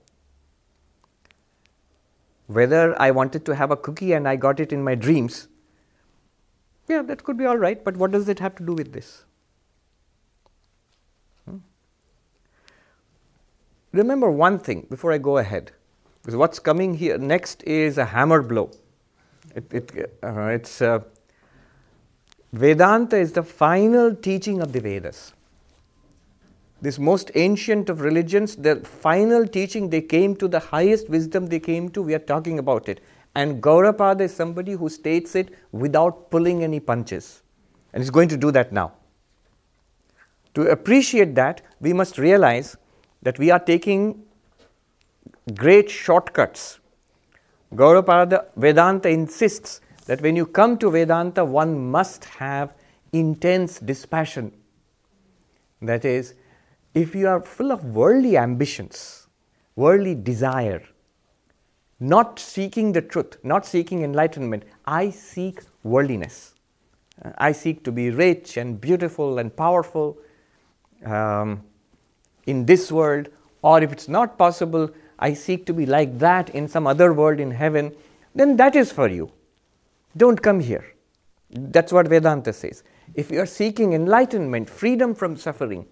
Whether 2.47 3.01
I 3.01 3.11
wanted 3.11 3.45
to 3.47 3.57
have 3.57 3.71
a 3.71 3.77
cookie 3.77 4.13
and 4.13 4.29
I 4.29 4.37
got 4.37 4.61
it 4.61 4.73
in 4.73 4.85
my 4.85 4.95
dreams, 4.95 5.49
yeah, 6.89 7.03
that 7.03 7.25
could 7.25 7.37
be 7.37 7.47
all 7.47 7.57
right, 7.57 7.83
but 7.83 7.97
what 7.97 8.13
does 8.13 8.29
it 8.29 8.39
have 8.39 8.55
to 8.57 8.65
do 8.65 8.75
with 8.75 8.93
this? 8.93 9.25
remember 13.93 14.31
one 14.31 14.59
thing 14.59 14.87
before 14.91 15.11
I 15.11 15.19
go 15.19 15.39
ahead, 15.39 15.73
because 16.21 16.37
what's 16.37 16.59
coming 16.59 16.95
here 16.95 17.17
next 17.17 17.63
is 17.65 17.97
a 17.99 18.05
hammer 18.05 18.43
blow. 18.43 18.71
It, 19.55 19.73
it, 19.73 20.19
uh, 20.23 20.49
it's 20.49 20.83
uh, 20.83 21.01
Vedanta 22.53 23.17
is 23.17 23.33
the 23.33 23.43
final 23.43 24.15
teaching 24.15 24.63
of 24.63 24.73
the 24.73 24.81
Vedas. 24.81 25.33
This 26.81 26.99
most 26.99 27.31
ancient 27.35 27.89
of 27.89 28.01
religions, 28.01 28.55
the 28.57 28.77
final 28.77 29.47
teaching 29.47 29.91
they 29.91 30.03
came 30.03 30.37
to, 30.37 30.47
the 30.47 30.61
highest 30.61 31.09
wisdom 31.09 31.47
they 31.47 31.59
came 31.59 31.89
to, 31.91 32.03
we 32.03 32.15
are 32.15 32.21
talking 32.21 32.59
about 32.59 32.89
it. 32.89 33.01
And 33.35 33.63
Gaudapada 33.63 34.21
is 34.23 34.35
somebody 34.35 34.73
who 34.73 34.89
states 34.89 35.35
it 35.35 35.55
without 35.73 36.31
pulling 36.31 36.63
any 36.63 36.81
punches. 36.81 37.43
And 37.93 38.03
he's 38.03 38.11
going 38.11 38.29
to 38.29 38.37
do 38.37 38.51
that 38.53 38.73
now. 38.73 38.93
To 40.55 40.69
appreciate 40.69 41.35
that, 41.35 41.63
we 41.81 41.93
must 41.93 42.19
realize 42.19 42.77
that 43.23 43.39
we 43.39 43.51
are 43.51 43.59
taking 43.59 44.23
great 45.55 45.91
shortcuts. 45.91 46.79
Gaudapada 47.75 48.47
Vedanta 48.57 49.09
insists 49.09 49.81
that 50.07 50.21
when 50.21 50.37
you 50.37 50.47
come 50.47 50.79
to 50.79 50.91
Vedanta, 50.91 51.45
one 51.45 51.91
must 51.91 52.25
have 52.25 52.75
intense 53.13 53.79
dispassion. 53.79 54.53
That 55.83 56.05
is, 56.05 56.35
if 56.95 57.15
you 57.15 57.29
are 57.29 57.41
full 57.41 57.71
of 57.71 57.85
worldly 57.85 58.37
ambitions, 58.37 59.27
worldly 59.75 60.15
desire, 60.15 60.83
not 62.01 62.39
seeking 62.39 62.93
the 62.93 63.03
truth, 63.03 63.37
not 63.43 63.67
seeking 63.67 64.03
enlightenment, 64.03 64.65
I 64.87 65.11
seek 65.11 65.61
worldliness. 65.83 66.55
I 67.39 67.53
seek 67.53 67.83
to 67.85 67.93
be 67.93 68.11
rich 68.11 68.57
and 68.57 68.81
beautiful 68.81 69.39
and 69.39 69.55
powerful 69.55 70.19
um, 71.05 71.63
in 72.47 72.67
this 72.67 72.93
world, 72.93 73.29
or 73.63 73.83
if 73.83 73.93
it's 73.93 74.09
not 74.09 74.39
possible, 74.39 74.91
I 75.19 75.33
seek 75.33 75.65
to 75.67 75.73
be 75.73 75.87
like 75.87 76.19
that 76.19 76.51
in 76.51 76.69
some 76.69 76.87
other 76.87 77.13
world 77.13 77.41
in 77.41 77.51
heaven, 77.51 77.93
then 78.35 78.57
that 78.57 78.77
is 78.77 78.93
for 78.93 79.09
you. 79.09 79.31
Don't 80.17 80.41
come 80.41 80.61
here. 80.61 80.85
That's 81.51 81.93
what 81.93 82.09
Vedanta 82.09 82.53
says. 82.53 82.83
If 83.15 83.31
you 83.31 83.41
are 83.41 83.47
seeking 83.47 83.93
enlightenment, 83.93 84.69
freedom 84.69 85.15
from 85.15 85.37
suffering, 85.37 85.87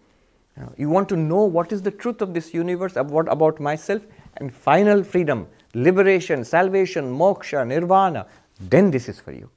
you 0.77 0.89
want 0.89 1.09
to 1.09 1.17
know 1.17 1.45
what 1.45 1.73
is 1.73 1.83
the 1.83 1.91
truth 1.91 2.23
of 2.23 2.33
this 2.33 2.55
universe, 2.55 2.97
about, 2.97 3.29
about 3.29 3.61
myself, 3.61 4.03
and 4.37 4.55
final 4.55 5.03
freedom, 5.03 5.49
liberation, 5.75 6.45
salvation, 6.45 7.17
moksha, 7.17 7.67
nirvana, 7.67 8.27
then 8.61 8.91
this 8.91 9.09
is 9.09 9.21
for 9.21 9.33
you. 9.33 9.51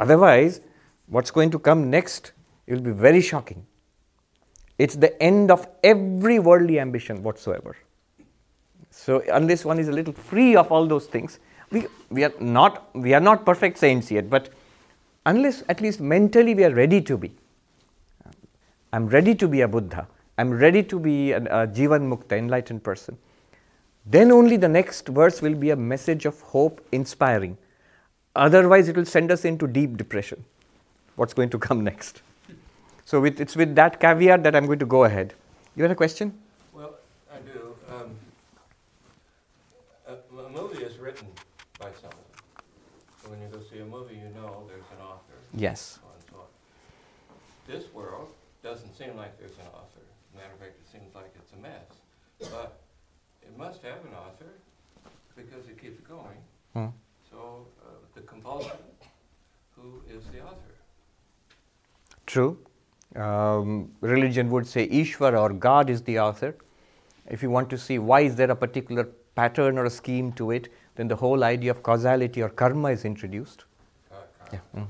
Otherwise, 0.00 0.60
what's 1.06 1.30
going 1.30 1.50
to 1.50 1.58
come 1.58 1.90
next 1.90 2.32
will 2.66 2.80
be 2.80 2.92
very 2.92 3.20
shocking. 3.20 3.66
It's 4.78 4.94
the 4.94 5.20
end 5.22 5.50
of 5.50 5.66
every 5.82 6.38
worldly 6.38 6.78
ambition 6.78 7.22
whatsoever. 7.22 7.76
So, 8.90 9.22
unless 9.32 9.64
one 9.64 9.78
is 9.78 9.88
a 9.88 9.92
little 9.92 10.12
free 10.12 10.54
of 10.54 10.70
all 10.70 10.86
those 10.86 11.06
things, 11.06 11.40
we, 11.70 11.86
we, 12.10 12.24
are 12.24 12.32
not, 12.40 12.94
we 12.94 13.14
are 13.14 13.20
not 13.20 13.44
perfect 13.44 13.78
saints 13.78 14.10
yet, 14.10 14.30
but 14.30 14.50
unless 15.26 15.62
at 15.68 15.80
least 15.80 16.00
mentally 16.00 16.54
we 16.54 16.64
are 16.64 16.74
ready 16.74 17.00
to 17.02 17.16
be. 17.16 17.32
I'm 18.92 19.06
ready 19.06 19.34
to 19.34 19.48
be 19.48 19.60
a 19.60 19.68
Buddha, 19.68 20.06
I'm 20.38 20.50
ready 20.50 20.82
to 20.84 20.98
be 20.98 21.32
a, 21.32 21.38
a 21.38 21.66
Jivan 21.66 22.08
Mukta, 22.08 22.38
enlightened 22.38 22.82
person. 22.82 23.18
Then 24.06 24.32
only 24.32 24.56
the 24.56 24.68
next 24.68 25.08
verse 25.08 25.42
will 25.42 25.54
be 25.54 25.70
a 25.70 25.76
message 25.76 26.24
of 26.24 26.40
hope, 26.40 26.80
inspiring. 26.92 27.58
Otherwise, 28.34 28.88
it 28.88 28.96
will 28.96 29.04
send 29.04 29.30
us 29.30 29.44
into 29.44 29.66
deep 29.66 29.98
depression. 29.98 30.42
What's 31.16 31.34
going 31.34 31.50
to 31.50 31.58
come 31.58 31.84
next? 31.90 32.22
So, 33.04 33.20
with, 33.20 33.40
it's 33.40 33.56
with 33.56 33.74
that 33.74 34.00
caveat 34.00 34.42
that 34.44 34.56
I'm 34.56 34.66
going 34.66 34.78
to 34.78 34.86
go 34.86 35.04
ahead. 35.04 35.34
You 35.76 35.82
had 35.82 35.90
a 35.90 35.94
question? 35.94 36.32
Well, 36.72 36.94
I 37.32 37.38
do. 37.40 37.74
Um, 37.90 38.16
a, 40.06 40.42
a 40.42 40.48
movie 40.50 40.82
is 40.82 40.98
written 40.98 41.26
by 41.78 41.90
someone. 42.00 42.18
So 43.22 43.30
when 43.30 43.40
you 43.40 43.48
go 43.48 43.60
see 43.70 43.78
a 43.80 43.84
movie, 43.84 44.14
you 44.14 44.28
know 44.34 44.64
there's 44.68 44.82
an 44.90 45.04
author. 45.04 45.38
Yes. 45.60 45.98
on 46.04 46.20
so. 46.30 47.72
This 47.72 47.92
world 47.92 48.28
doesn't 48.62 48.96
seem 48.96 49.16
like 49.16 49.38
there's 49.38 49.52
an 49.52 49.66
author. 49.74 50.04
Matter 50.34 50.52
of 50.52 50.60
fact, 50.60 50.76
it 50.80 50.90
seems 50.90 51.14
like 51.14 51.32
it's 51.34 51.52
a 51.52 51.56
mess. 51.56 52.50
But 52.52 52.80
it 53.42 53.56
must 53.56 53.82
have 53.82 54.04
an 54.04 54.14
author 54.14 54.52
because 55.36 55.68
it 55.68 55.80
keeps 55.80 56.00
going. 56.00 56.38
Hmm. 56.74 56.86
So 57.30 57.66
uh, 57.82 57.90
the 58.14 58.22
compulsion, 58.22 58.78
who 59.76 60.02
is 60.08 60.24
the 60.32 60.40
author? 60.42 60.68
true. 62.28 62.58
Um, 63.16 63.90
religion 64.00 64.50
would 64.50 64.66
say 64.66 64.86
Ishvara 64.86 65.40
or 65.40 65.52
God 65.52 65.90
is 65.90 66.02
the 66.02 66.18
author. 66.20 66.54
If 67.26 67.42
you 67.42 67.50
want 67.50 67.70
to 67.70 67.78
see 67.78 67.98
why 67.98 68.20
is 68.20 68.36
there 68.36 68.50
a 68.50 68.56
particular 68.56 69.08
pattern 69.34 69.78
or 69.78 69.86
a 69.86 69.90
scheme 69.90 70.32
to 70.32 70.50
it, 70.50 70.68
then 70.96 71.08
the 71.08 71.16
whole 71.16 71.42
idea 71.42 71.70
of 71.70 71.82
causality 71.82 72.42
or 72.42 72.48
karma 72.48 72.90
is 72.90 73.04
introduced. 73.04 73.64
Yeah. 74.52 74.60
Mm. 74.76 74.86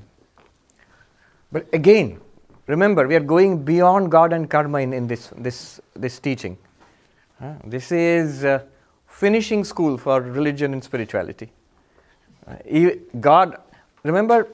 But 1.51 1.67
again, 1.73 2.19
remember, 2.67 3.07
we 3.07 3.15
are 3.15 3.21
going 3.21 3.63
beyond 3.63 4.11
God 4.11 4.33
and 4.33 4.49
karma 4.49 4.79
in, 4.79 4.93
in 4.93 5.07
this, 5.07 5.31
this, 5.37 5.81
this 5.95 6.19
teaching. 6.19 6.57
This 7.65 7.91
is 7.91 8.43
uh, 8.43 8.63
finishing 9.07 9.63
school 9.63 9.97
for 9.97 10.21
religion 10.21 10.73
and 10.73 10.83
spirituality. 10.83 11.51
Uh, 12.45 12.55
God, 13.19 13.57
remember 14.03 14.47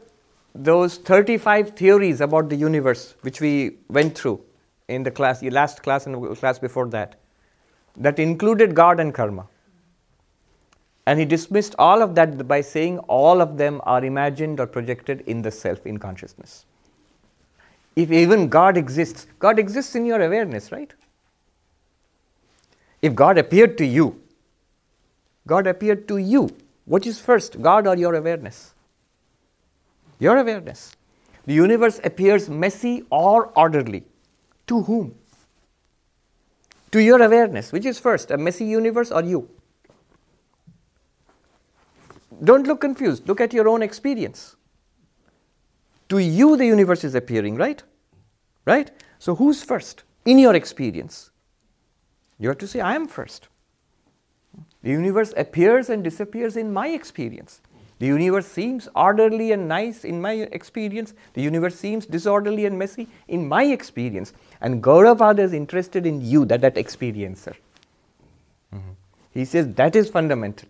those 0.54 0.98
35 0.98 1.72
theories 1.72 2.22
about 2.22 2.50
the 2.50 2.56
universe 2.56 3.16
which 3.22 3.42
we 3.42 3.78
went 3.90 4.18
through 4.18 4.42
in 4.88 5.04
the 5.04 5.12
class, 5.12 5.40
the 5.40 5.50
last 5.50 5.82
class 5.82 6.06
and 6.06 6.16
the 6.16 6.36
class 6.36 6.60
before 6.60 6.88
that, 6.90 7.20
that 7.98 8.20
included 8.20 8.76
God 8.76 9.00
and 9.00 9.14
karma. 9.14 9.48
And 11.08 11.20
he 11.20 11.26
dismissed 11.26 11.76
all 11.78 12.02
of 12.02 12.16
that 12.16 12.48
by 12.48 12.62
saying 12.62 13.00
all 13.00 13.42
of 13.42 13.58
them 13.58 13.82
are 13.84 14.04
imagined 14.04 14.60
or 14.60 14.68
projected 14.68 15.22
in 15.22 15.42
the 15.42 15.52
self, 15.52 15.86
in 15.86 15.98
consciousness. 15.98 16.66
If 17.96 18.12
even 18.12 18.50
God 18.50 18.78
exists, 18.78 19.28
God 19.40 19.58
exists 19.58 19.96
in 19.96 20.06
your 20.06 20.22
awareness, 20.22 20.72
right? 20.72 20.94
If 23.02 23.16
God 23.16 23.38
appeared 23.38 23.78
to 23.78 23.86
you, 23.86 24.22
God 25.48 25.68
appeared 25.68 26.08
to 26.08 26.18
you. 26.18 26.50
What 26.86 27.06
is 27.06 27.20
first, 27.20 27.62
God 27.62 27.88
or 27.88 27.96
your 27.96 28.16
awareness? 28.16 28.74
Your 30.20 30.38
awareness. 30.38 30.96
The 31.46 31.54
universe 31.54 32.00
appears 32.04 32.50
messy 32.50 33.06
or 33.10 33.48
orderly. 33.56 34.04
To 34.68 34.82
whom? 34.82 35.16
To 36.92 37.00
your 37.00 37.22
awareness. 37.22 37.72
Which 37.72 37.86
is 37.86 38.00
first, 38.00 38.32
a 38.32 38.38
messy 38.38 38.66
universe 38.66 39.12
or 39.12 39.24
you? 39.24 39.50
Don't 42.44 42.68
look 42.68 42.82
confused. 42.82 43.28
Look 43.28 43.40
at 43.40 43.54
your 43.54 43.68
own 43.70 43.82
experience. 43.82 44.56
To 46.10 46.20
you, 46.20 46.56
the 46.58 46.66
universe 46.66 47.04
is 47.04 47.16
appearing, 47.16 47.56
right? 47.56 47.82
Right? 48.66 48.92
So, 49.20 49.36
who's 49.36 49.64
first 49.64 50.04
in 50.26 50.40
your 50.40 50.56
experience? 50.56 51.32
You 52.40 52.50
have 52.50 52.58
to 52.60 52.68
say, 52.68 52.80
I 52.82 52.96
am 52.96 53.08
first. 53.08 53.48
The 54.84 54.92
universe 54.92 55.34
appears 55.36 55.90
and 55.90 56.04
disappears 56.04 56.58
in 56.58 56.72
my 56.72 56.90
experience. 56.90 57.62
The 57.98 58.08
universe 58.08 58.46
seems 58.46 58.90
orderly 58.94 59.52
and 59.54 59.68
nice 59.68 60.04
in 60.04 60.22
my 60.22 60.34
experience. 60.34 61.14
The 61.34 61.42
universe 61.42 61.76
seems 61.76 62.06
disorderly 62.06 62.66
and 62.66 62.78
messy 62.78 63.08
in 63.28 63.48
my 63.48 63.64
experience. 63.64 64.34
And 64.60 64.84
Gaudapada 64.84 65.40
is 65.40 65.54
interested 65.54 66.06
in 66.06 66.22
you, 66.22 66.44
that, 66.46 66.62
that 66.62 66.76
experiencer. 66.76 67.56
Mm-hmm. 68.74 68.92
He 69.32 69.46
says 69.46 69.74
that 69.76 69.96
is 69.96 70.10
fundamental. 70.10 70.70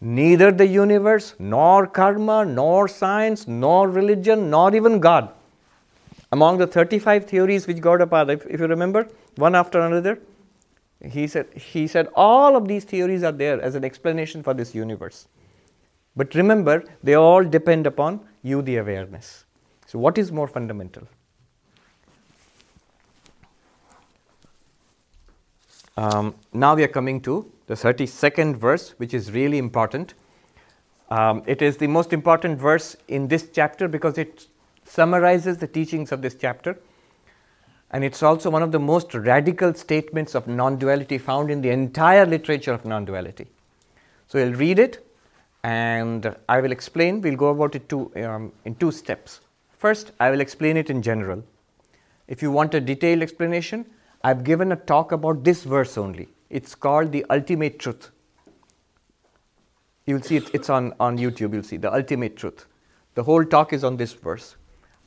Neither 0.00 0.52
the 0.52 0.66
universe, 0.66 1.34
nor 1.38 1.86
karma, 1.86 2.44
nor 2.44 2.88
science, 2.88 3.46
nor 3.48 3.88
religion, 3.88 4.50
nor 4.50 4.74
even 4.74 5.00
God. 5.00 5.30
Among 6.32 6.58
the 6.58 6.66
35 6.66 7.26
theories 7.26 7.66
which 7.66 7.78
Gaudapada, 7.78 8.34
if, 8.34 8.46
if 8.46 8.60
you 8.60 8.66
remember, 8.66 9.08
one 9.36 9.54
after 9.54 9.80
another, 9.80 10.18
he 11.02 11.26
said, 11.26 11.52
he 11.54 11.86
said 11.86 12.08
all 12.14 12.56
of 12.56 12.66
these 12.66 12.84
theories 12.84 13.22
are 13.22 13.32
there 13.32 13.60
as 13.60 13.74
an 13.74 13.84
explanation 13.84 14.42
for 14.42 14.54
this 14.54 14.74
universe. 14.74 15.28
But 16.16 16.34
remember, 16.34 16.84
they 17.02 17.14
all 17.14 17.44
depend 17.44 17.86
upon 17.86 18.20
you, 18.42 18.62
the 18.62 18.76
awareness. 18.76 19.44
So, 19.86 19.98
what 19.98 20.18
is 20.18 20.32
more 20.32 20.48
fundamental? 20.48 21.06
Um, 25.96 26.34
now 26.52 26.74
we 26.74 26.82
are 26.82 26.88
coming 26.88 27.20
to 27.22 27.50
the 27.66 27.74
32nd 27.74 28.56
verse, 28.56 28.90
which 28.98 29.14
is 29.14 29.30
really 29.30 29.58
important. 29.58 30.14
Um, 31.10 31.42
it 31.46 31.62
is 31.62 31.76
the 31.76 31.86
most 31.86 32.12
important 32.12 32.58
verse 32.58 32.96
in 33.08 33.28
this 33.28 33.48
chapter 33.52 33.86
because 33.86 34.18
it 34.18 34.46
summarizes 34.84 35.58
the 35.58 35.66
teachings 35.66 36.10
of 36.10 36.20
this 36.20 36.34
chapter. 36.34 36.78
And 37.92 38.02
it's 38.02 38.22
also 38.24 38.50
one 38.50 38.62
of 38.62 38.72
the 38.72 38.80
most 38.80 39.14
radical 39.14 39.72
statements 39.74 40.34
of 40.34 40.48
non 40.48 40.78
duality 40.78 41.16
found 41.16 41.50
in 41.50 41.60
the 41.60 41.70
entire 41.70 42.26
literature 42.26 42.72
of 42.72 42.84
non 42.84 43.04
duality. 43.04 43.46
So, 44.26 44.38
we 44.38 44.50
will 44.50 44.58
read 44.58 44.80
it 44.80 45.06
and 45.62 46.34
I 46.48 46.60
will 46.60 46.72
explain. 46.72 47.20
We'll 47.20 47.36
go 47.36 47.48
about 47.48 47.76
it 47.76 47.88
two, 47.88 48.10
um, 48.16 48.52
in 48.64 48.74
two 48.74 48.90
steps. 48.90 49.40
First, 49.78 50.10
I 50.18 50.30
will 50.30 50.40
explain 50.40 50.76
it 50.76 50.90
in 50.90 51.02
general. 51.02 51.44
If 52.26 52.42
you 52.42 52.50
want 52.50 52.74
a 52.74 52.80
detailed 52.80 53.22
explanation, 53.22 53.86
I've 54.24 54.42
given 54.42 54.72
a 54.72 54.76
talk 54.76 55.12
about 55.12 55.44
this 55.44 55.62
verse 55.64 55.96
only. 55.98 56.28
It's 56.48 56.74
called 56.74 57.12
the 57.12 57.24
ultimate 57.28 57.78
truth. 57.78 58.10
You'll 60.06 60.22
see 60.22 60.36
it, 60.36 60.50
it's 60.54 60.70
on, 60.70 60.94
on 60.98 61.18
YouTube, 61.18 61.52
you'll 61.52 61.62
see 61.62 61.76
the 61.76 61.94
ultimate 61.94 62.36
truth. 62.36 62.66
The 63.14 63.22
whole 63.22 63.44
talk 63.44 63.72
is 63.72 63.84
on 63.84 63.96
this 63.98 64.14
verse. 64.14 64.56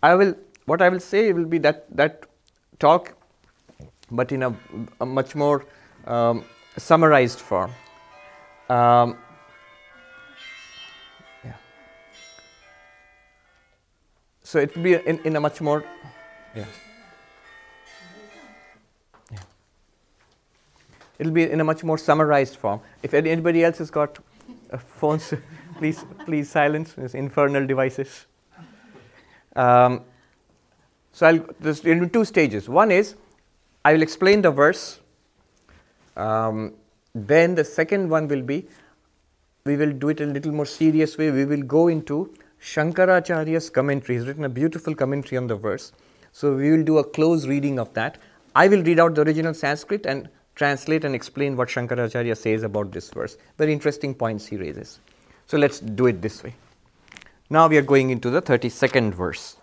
I 0.01 0.15
will, 0.15 0.35
what 0.65 0.81
I 0.81 0.89
will 0.89 0.99
say 0.99 1.33
will 1.33 1.45
be 1.45 1.57
that, 1.59 1.85
that 1.95 2.27
talk, 2.79 3.15
but 4.11 4.31
in 4.31 4.43
a, 4.43 4.55
a 5.01 5.05
much 5.05 5.35
more 5.35 5.65
um, 6.05 6.45
summarized 6.77 7.39
form. 7.39 7.71
Um, 8.69 9.17
So 14.47 14.59
it 14.59 14.73
will 14.73 14.83
be 14.83 14.93
in, 14.93 15.19
in 15.25 15.35
a 15.35 15.41
much 15.41 15.59
more, 15.59 15.83
yeah. 16.55 16.61
yeah. 16.61 16.86
It'll 21.19 21.31
be 21.31 21.49
in 21.49 21.59
a 21.59 21.63
much 21.63 21.83
more 21.83 21.97
summarized 21.97 22.57
form. 22.57 22.81
If 23.03 23.13
anybody 23.13 23.63
else 23.63 23.79
has 23.79 23.89
got 23.89 24.19
uh, 24.71 24.77
phones, 24.77 25.33
please 25.77 26.03
please 26.25 26.49
silence 26.49 26.93
these 26.93 27.15
infernal 27.15 27.65
devices. 27.65 28.25
Um, 29.55 30.03
so 31.11 31.27
I'll 31.27 31.45
there's 31.59 31.83
in 31.83 32.09
two 32.09 32.25
stages. 32.25 32.69
One 32.69 32.91
is 32.91 33.15
I 33.83 33.93
will 33.93 34.01
explain 34.01 34.41
the 34.41 34.51
verse. 34.51 34.99
Um, 36.15 36.73
then 37.13 37.55
the 37.55 37.63
second 37.63 38.09
one 38.09 38.27
will 38.27 38.41
be 38.41 38.67
we 39.67 39.75
will 39.75 39.91
do 39.91 40.09
it 40.09 40.21
in 40.21 40.29
a 40.29 40.33
little 40.33 40.51
more 40.51 40.65
serious 40.65 41.17
way. 41.17 41.29
We 41.29 41.45
will 41.45 41.61
go 41.61 41.87
into 41.89 42.33
Shankaracharya's 42.61 43.69
commentary. 43.69 44.17
He's 44.17 44.27
written 44.27 44.45
a 44.45 44.49
beautiful 44.49 44.95
commentary 44.95 45.37
on 45.37 45.47
the 45.47 45.55
verse. 45.55 45.91
So 46.31 46.55
we 46.55 46.71
will 46.71 46.83
do 46.83 46.97
a 46.99 47.03
close 47.03 47.45
reading 47.47 47.77
of 47.77 47.93
that. 47.93 48.17
I 48.55 48.67
will 48.67 48.81
read 48.81 48.99
out 48.99 49.15
the 49.15 49.23
original 49.23 49.53
Sanskrit 49.53 50.05
and 50.05 50.29
translate 50.56 51.04
and 51.04 51.14
explain 51.14 51.56
what 51.56 51.68
Shankaracharya 51.68 52.36
says 52.36 52.62
about 52.62 52.92
this 52.92 53.10
verse. 53.10 53.36
Very 53.58 53.72
interesting 53.72 54.14
points 54.14 54.46
he 54.46 54.56
raises. 54.56 55.00
So 55.46 55.58
let's 55.58 55.80
do 55.80 56.06
it 56.06 56.22
this 56.22 56.42
way. 56.42 56.54
Now 57.50 57.68
we 57.68 57.76
are 57.76 57.82
going 57.82 58.10
into 58.10 58.30
the 58.30 58.42
32nd 58.42 59.14
verse. 59.14 59.56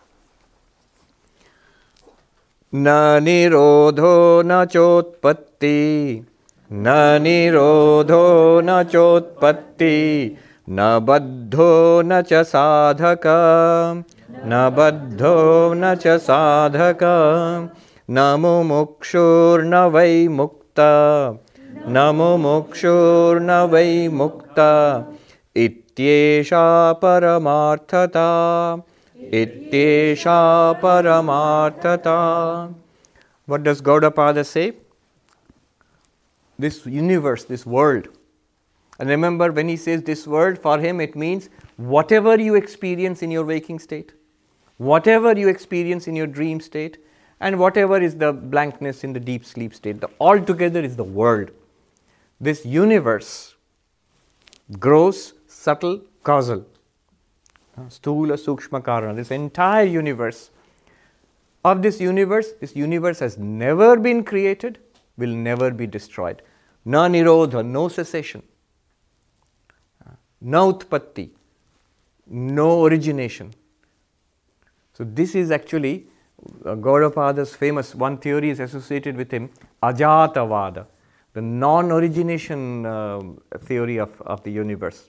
न 2.76 2.88
निरोधो 3.24 4.42
न 4.46 4.66
चोत्पत्ति 4.72 5.78
न 6.72 6.88
निरोधो 7.22 8.26
न 8.64 8.84
चोत्पत्ति 8.92 9.96
न 10.70 11.00
बद्धो 11.08 12.02
न 12.06 12.22
च 12.22 12.44
साधक 12.46 13.26
न 14.46 14.70
बद्धो 14.78 15.34
न 15.74 15.96
च 15.96 16.18
साधक 16.22 17.04
न 18.10 18.36
मुमुक्षुर्न 18.42 19.76
वै 19.96 20.28
मुक्त 20.28 20.60
न 20.80 22.04
मुमुक्षुर्न 22.16 23.50
वै 23.72 24.08
मुक्त 24.22 24.60
इत्येषा 25.66 26.66
परमार्थता 27.02 28.28
इत्येषा 29.42 30.40
परमार्थता 30.84 32.20
What 33.50 33.64
does 33.64 33.82
Gaudapada 33.82 34.46
say? 34.46 34.74
This 36.60 36.86
universe, 36.86 37.46
this 37.46 37.66
world, 37.66 38.10
and 39.00 39.10
remember, 39.10 39.52
when 39.52 39.70
he 39.70 39.76
says 39.76 40.04
this 40.04 40.28
word, 40.28 40.60
for 40.60 40.78
him 40.78 41.02
it 41.02 41.16
means 41.16 41.50
whatever 41.78 42.40
you 42.40 42.54
experience 42.54 43.24
in 43.24 43.32
your 43.32 43.44
waking 43.46 43.80
state, 43.80 44.12
whatever 44.78 45.32
you 45.38 45.48
experience 45.48 46.08
in 46.08 46.16
your 46.16 46.28
dream 46.28 46.60
state, 46.60 47.00
and 47.41 47.59
whatever 47.59 48.01
is 48.01 48.17
the 48.17 48.33
blankness 48.33 49.05
in 49.05 49.13
the 49.13 49.21
deep 49.21 49.45
sleep 49.45 49.75
state. 49.75 50.01
The 50.01 50.11
altogether 50.21 50.81
is 50.81 50.97
the 50.97 51.05
world. 51.05 51.51
This 52.41 52.65
universe, 52.65 53.55
gross, 54.79 55.35
subtle, 55.47 56.03
causal, 56.23 56.67
stula, 57.89 58.39
sukshma, 58.47 58.83
karana, 58.83 59.17
this 59.17 59.31
entire 59.31 59.85
universe. 59.85 60.51
Of 61.65 61.81
this 61.81 61.99
universe, 61.99 62.53
this 62.61 62.77
universe 62.77 63.21
has 63.21 63.39
never 63.39 63.97
been 63.97 64.23
created, 64.23 64.79
will 65.17 65.35
never 65.35 65.71
be 65.71 65.87
destroyed. 65.87 66.43
Na 66.85 67.09
nirodha, 67.09 67.65
no 67.65 67.89
cessation 67.89 68.43
no 70.45 70.73
utpatti, 70.73 71.31
no 72.27 72.85
origination. 72.85 73.53
So, 74.93 75.05
this 75.05 75.35
is 75.35 75.51
actually 75.51 76.07
Gaudapada's 76.65 77.55
famous 77.55 77.95
one 77.95 78.19
theory 78.19 78.51
is 78.51 78.61
associated 78.61 79.17
with 79.17 79.31
him, 79.31 79.51
Ajatavada, 79.83 80.87
the 81.33 81.43
non 81.43 81.91
origination 81.91 82.87
uh, 82.87 83.21
theory 83.61 83.99
of, 83.99 84.21
of 84.23 84.43
the 84.45 84.51
universe. 84.51 85.05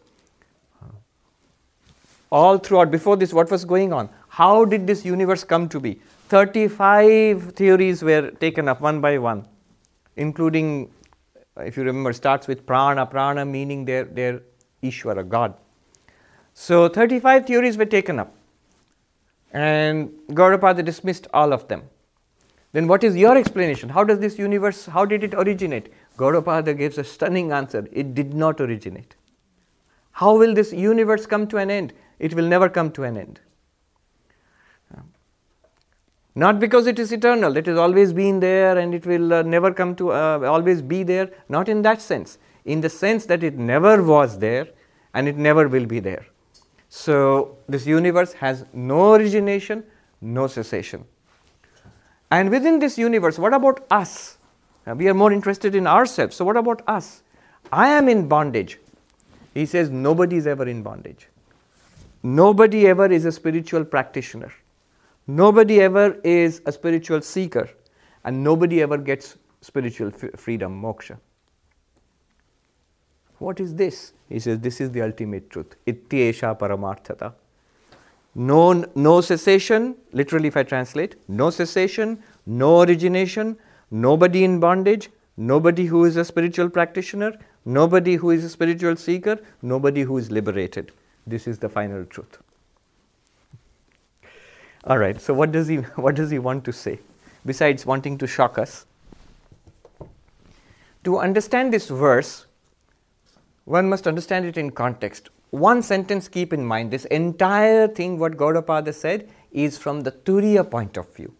All 2.32 2.58
throughout, 2.58 2.91
before 2.91 3.15
this, 3.15 3.34
what 3.34 3.50
was 3.52 3.63
going 3.63 3.93
on? 3.93 4.10
How 4.28 4.65
did 4.65 4.88
this 4.88 5.06
universe 5.06 5.43
come 5.43 5.69
to 5.69 5.80
be? 5.80 6.02
35 6.30 7.54
theories 7.54 8.04
were 8.04 8.32
taken 8.32 8.67
up 8.67 8.82
one 8.82 9.00
by 9.00 9.17
one, 9.17 9.48
including, 10.17 10.91
if 11.58 11.78
you 11.78 11.84
remember, 11.84 12.12
starts 12.13 12.48
with 12.48 12.65
prana, 12.65 13.06
prana 13.06 13.45
meaning 13.45 13.86
their, 13.86 14.06
their 14.06 14.41
Ishvara, 14.84 15.28
God. 15.28 15.54
So 16.54 16.89
35 16.89 17.45
theories 17.45 17.78
were 17.78 17.86
taken 17.86 18.19
up, 18.19 18.34
and 19.55 20.09
Gaudapada 20.31 20.83
dismissed 20.83 21.27
all 21.33 21.53
of 21.53 21.67
them. 21.69 21.83
Then 22.73 22.87
what 22.87 23.05
is 23.05 23.15
your 23.15 23.37
explanation? 23.37 23.87
How 23.87 24.03
does 24.03 24.19
this 24.19 24.37
universe, 24.37 24.85
how 24.85 25.05
did 25.05 25.23
it 25.23 25.33
originate? 25.33 25.93
Gaudapada 26.17 26.77
gives 26.77 26.97
a 26.97 27.05
stunning 27.05 27.53
answer. 27.53 27.87
It 27.93 28.13
did 28.13 28.33
not 28.33 28.59
originate. 28.59 29.15
How 30.11 30.37
will 30.37 30.53
this 30.53 30.73
universe 30.73 31.25
come 31.25 31.47
to 31.47 31.57
an 31.57 31.71
end? 31.71 31.93
It 32.19 32.33
will 32.33 32.45
never 32.45 32.67
come 32.67 32.91
to 32.91 33.03
an 33.03 33.17
end. 33.17 33.39
Not 36.37 36.59
because 36.59 36.85
it 36.85 36.99
is 36.99 37.13
eternal, 37.13 37.55
it 37.55 37.65
has 37.65 37.77
always 37.77 38.11
been 38.11 38.41
there 38.41 38.77
and 38.77 38.93
it 38.93 39.05
will 39.05 39.33
uh, 39.33 39.41
never 39.41 39.73
come 39.73 39.95
to 39.95 40.11
uh, 40.11 40.39
always 40.45 40.81
be 40.81 41.01
there. 41.01 41.31
Not 41.47 41.69
in 41.69 41.81
that 41.83 42.01
sense. 42.01 42.37
In 42.65 42.81
the 42.81 42.89
sense 42.89 43.25
that 43.27 43.41
it 43.41 43.57
never 43.57 44.03
was 44.03 44.37
there 44.39 44.67
and 45.13 45.29
it 45.29 45.37
never 45.37 45.69
will 45.69 45.85
be 45.85 46.01
there. 46.01 46.25
So, 46.97 47.58
this 47.67 47.86
universe 47.86 48.31
has 48.31 48.63
no 48.71 49.15
origination, 49.15 49.84
no 50.21 50.47
cessation. 50.47 51.03
And 52.31 52.49
within 52.49 52.79
this 52.79 52.97
universe, 52.97 53.38
what 53.38 53.53
about 53.53 53.86
us? 53.91 54.38
Uh, 54.88 54.95
we 54.95 55.10
are 55.10 55.13
more 55.13 55.34
interested 55.34 55.75
in 55.75 55.88
ourselves. 55.88 56.38
So, 56.38 56.45
what 56.45 56.55
about 56.55 56.84
us? 56.88 57.21
I 57.69 57.89
am 57.89 58.08
in 58.08 58.29
bondage. 58.29 58.79
He 59.53 59.65
says 59.65 59.89
nobody 59.89 60.38
is 60.38 60.47
ever 60.47 60.69
in 60.69 60.84
bondage. 60.84 61.27
Nobody 62.23 62.88
ever 62.88 63.12
is 63.12 63.25
a 63.25 63.31
spiritual 63.34 63.84
practitioner. 63.84 64.53
Nobody 65.27 65.81
ever 65.81 66.17
is 66.23 66.62
a 66.65 66.71
spiritual 66.71 67.21
seeker, 67.21 67.69
and 68.23 68.41
nobody 68.41 68.81
ever 68.81 68.97
gets 68.97 69.38
spiritual 69.60 70.13
f- 70.15 70.39
freedom, 70.39 70.81
moksha. 70.81 71.17
What 73.39 73.60
is 73.60 73.76
this? 73.76 74.13
He 74.30 74.39
says, 74.39 74.60
This 74.60 74.82
is 74.82 74.91
the 74.91 75.02
ultimate 75.02 75.50
truth. 75.50 75.76
Ityesha 75.86 76.58
paramarthata. 76.58 77.34
No, 78.34 78.86
no 78.95 79.21
cessation, 79.21 79.95
literally, 80.12 80.50
if 80.50 80.58
I 80.58 80.63
translate, 80.63 81.15
no 81.30 81.50
cessation, 81.50 82.21
no 82.45 82.82
origination, 82.82 83.58
nobody 83.91 84.43
in 84.43 84.60
bondage, 84.60 85.10
nobody 85.38 85.86
who 85.86 86.04
is 86.04 86.17
a 86.17 86.26
spiritual 86.26 86.69
practitioner, 86.69 87.34
nobody 87.63 88.15
who 88.15 88.32
is 88.32 88.43
a 88.43 88.50
spiritual 88.50 88.98
seeker, 88.98 89.39
nobody 89.62 90.02
who 90.02 90.17
is 90.17 90.32
liberated. 90.32 90.91
This 91.26 91.48
is 91.48 91.60
the 91.60 91.69
final 91.69 92.04
truth. 92.06 92.38
All 94.84 94.98
right, 94.98 95.19
so 95.19 95.34
what 95.34 95.52
does 95.52 95.67
he, 95.67 95.78
what 95.95 96.15
does 96.15 96.30
he 96.30 96.39
want 96.39 96.65
to 96.65 96.74
say? 96.74 97.00
Besides 97.45 97.86
wanting 97.86 98.17
to 98.17 98.28
shock 98.28 98.58
us, 98.58 98.86
to 101.06 101.19
understand 101.19 101.71
this 101.71 101.88
verse, 101.88 102.48
one 103.65 103.89
must 103.89 104.08
understand 104.08 104.45
it 104.45 104.58
in 104.58 104.71
context. 104.71 105.30
One 105.49 105.82
sentence, 105.82 106.28
keep 106.28 106.54
in 106.54 106.65
mind 106.65 106.91
this 106.91 107.06
entire 107.06 107.88
thing, 107.88 108.17
what 108.19 108.38
Gaudapada 108.38 108.93
said, 108.93 109.30
is 109.51 109.78
from 109.78 110.01
the 110.01 110.12
Turiya 110.12 110.69
point 110.69 110.97
of 110.97 111.13
view. 111.15 111.34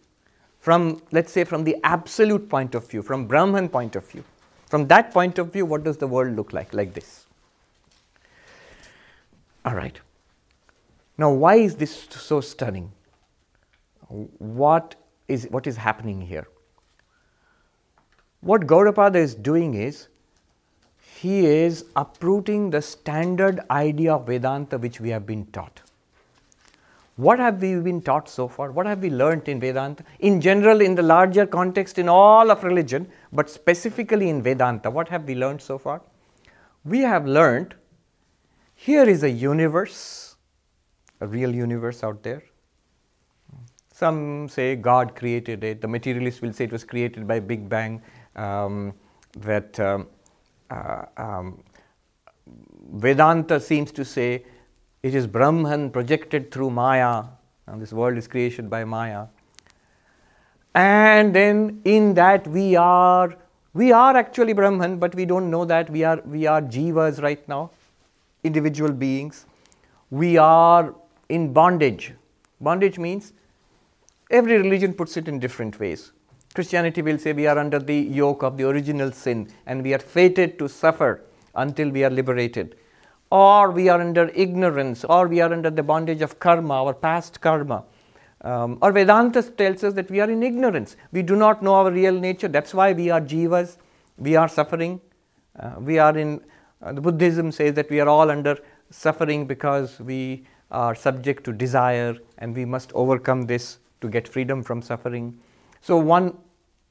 From, 0.60 1.00
let's 1.12 1.32
say, 1.32 1.44
from 1.44 1.64
the 1.64 1.76
absolute 1.84 2.48
point 2.48 2.74
of 2.74 2.88
view, 2.88 3.02
from 3.02 3.26
Brahman 3.26 3.68
point 3.68 3.94
of 3.94 4.08
view. 4.08 4.24
From 4.68 4.88
that 4.88 5.12
point 5.12 5.38
of 5.38 5.52
view, 5.52 5.64
what 5.64 5.84
does 5.84 5.96
the 5.96 6.08
world 6.08 6.34
look 6.34 6.52
like? 6.52 6.74
Like 6.74 6.92
this. 6.92 7.26
All 9.64 9.74
right. 9.74 9.98
Now, 11.18 11.32
why 11.32 11.56
is 11.56 11.76
this 11.76 12.06
so 12.10 12.40
stunning? 12.40 12.90
What 14.08 14.96
is, 15.28 15.46
what 15.50 15.66
is 15.66 15.76
happening 15.76 16.20
here? 16.20 16.48
What 18.40 18.62
Gaudapada 18.62 19.16
is 19.16 19.34
doing 19.34 19.74
is 19.74 20.08
he 21.22 21.46
is 21.46 21.84
uprooting 21.96 22.70
the 22.70 22.82
standard 22.82 23.60
idea 23.70 24.14
of 24.14 24.26
Vedanta 24.26 24.76
which 24.76 25.00
we 25.00 25.08
have 25.10 25.26
been 25.26 25.46
taught. 25.46 25.80
What 27.16 27.38
have 27.38 27.62
we 27.62 27.74
been 27.76 28.02
taught 28.02 28.28
so 28.28 28.46
far? 28.46 28.70
What 28.70 28.84
have 28.84 29.00
we 29.00 29.08
learnt 29.08 29.48
in 29.48 29.58
Vedanta? 29.58 30.04
In 30.20 30.40
general, 30.40 30.82
in 30.82 30.94
the 30.94 31.02
larger 31.02 31.46
context, 31.46 31.98
in 31.98 32.10
all 32.10 32.50
of 32.50 32.62
religion, 32.62 33.08
but 33.32 33.48
specifically 33.48 34.28
in 34.28 34.42
Vedanta, 34.42 34.90
what 34.90 35.08
have 35.08 35.24
we 35.24 35.34
learned 35.34 35.62
so 35.62 35.78
far? 35.78 36.02
We 36.84 37.00
have 37.00 37.26
learned 37.26 37.74
here 38.74 39.08
is 39.08 39.22
a 39.22 39.30
universe, 39.30 40.36
a 41.22 41.26
real 41.26 41.54
universe 41.54 42.04
out 42.04 42.22
there. 42.22 42.42
Some 43.90 44.50
say 44.50 44.76
God 44.76 45.16
created 45.16 45.64
it. 45.64 45.80
The 45.80 45.88
materialists 45.88 46.42
will 46.42 46.52
say 46.52 46.64
it 46.64 46.72
was 46.72 46.84
created 46.84 47.26
by 47.26 47.40
Big 47.40 47.66
Bang. 47.70 48.02
Um, 48.34 48.92
that 49.38 49.78
um, 49.80 50.08
um, 50.70 51.62
Vedanta 52.92 53.60
seems 53.60 53.92
to 53.92 54.04
say 54.04 54.44
it 55.02 55.14
is 55.14 55.26
Brahman 55.26 55.90
projected 55.90 56.50
through 56.50 56.70
Maya, 56.70 57.24
and 57.66 57.80
this 57.80 57.92
world 57.92 58.16
is 58.18 58.26
created 58.26 58.70
by 58.70 58.84
Maya. 58.84 59.26
And 60.74 61.34
then 61.34 61.80
in 61.84 62.14
that 62.14 62.46
we 62.46 62.76
are 62.76 63.36
we 63.72 63.92
are 63.92 64.16
actually 64.16 64.52
Brahman, 64.52 64.98
but 64.98 65.14
we 65.14 65.24
don't 65.26 65.50
know 65.50 65.64
that 65.64 65.90
we 65.90 66.04
are 66.04 66.20
we 66.24 66.46
are 66.46 66.62
jivas 66.62 67.22
right 67.22 67.46
now, 67.48 67.70
individual 68.44 68.92
beings. 68.92 69.46
We 70.10 70.36
are 70.38 70.94
in 71.28 71.52
bondage. 71.52 72.14
Bondage 72.60 72.98
means 72.98 73.32
every 74.30 74.56
religion 74.58 74.94
puts 74.94 75.16
it 75.16 75.28
in 75.28 75.38
different 75.38 75.78
ways. 75.78 76.12
Christianity 76.56 77.02
will 77.02 77.18
say 77.18 77.34
we 77.34 77.46
are 77.46 77.58
under 77.58 77.78
the 77.78 77.94
yoke 77.94 78.42
of 78.42 78.56
the 78.56 78.66
original 78.66 79.12
sin 79.12 79.48
and 79.66 79.82
we 79.82 79.92
are 79.92 79.98
fated 79.98 80.58
to 80.58 80.68
suffer 80.68 81.22
until 81.54 81.90
we 81.90 82.02
are 82.02 82.08
liberated. 82.08 82.76
Or 83.30 83.70
we 83.70 83.90
are 83.90 84.00
under 84.00 84.30
ignorance, 84.34 85.04
or 85.04 85.28
we 85.28 85.40
are 85.40 85.52
under 85.52 85.68
the 85.68 85.82
bondage 85.82 86.22
of 86.22 86.38
karma, 86.38 86.74
our 86.74 86.94
past 86.94 87.40
karma. 87.42 87.84
Um, 88.40 88.78
or 88.80 88.90
Vedanta 88.92 89.42
tells 89.42 89.84
us 89.84 89.92
that 89.94 90.10
we 90.10 90.20
are 90.20 90.30
in 90.30 90.42
ignorance. 90.42 90.96
We 91.12 91.22
do 91.22 91.36
not 91.36 91.62
know 91.62 91.74
our 91.74 91.90
real 91.90 92.18
nature. 92.18 92.48
That's 92.48 92.72
why 92.72 92.92
we 92.94 93.10
are 93.10 93.20
jivas, 93.20 93.76
we 94.16 94.36
are 94.36 94.48
suffering. 94.48 95.00
Uh, 95.58 95.72
we 95.80 95.98
are 95.98 96.16
in, 96.16 96.40
uh, 96.82 96.92
the 96.92 97.02
Buddhism 97.02 97.52
says 97.52 97.74
that 97.74 97.90
we 97.90 98.00
are 98.00 98.08
all 98.08 98.30
under 98.30 98.56
suffering 98.90 99.46
because 99.46 100.00
we 100.00 100.46
are 100.70 100.94
subject 100.94 101.44
to 101.44 101.52
desire 101.52 102.16
and 102.38 102.56
we 102.56 102.64
must 102.64 102.92
overcome 102.94 103.42
this 103.42 103.78
to 104.00 104.08
get 104.08 104.26
freedom 104.26 104.62
from 104.62 104.80
suffering. 104.80 105.38
So, 105.82 105.98
one 105.98 106.38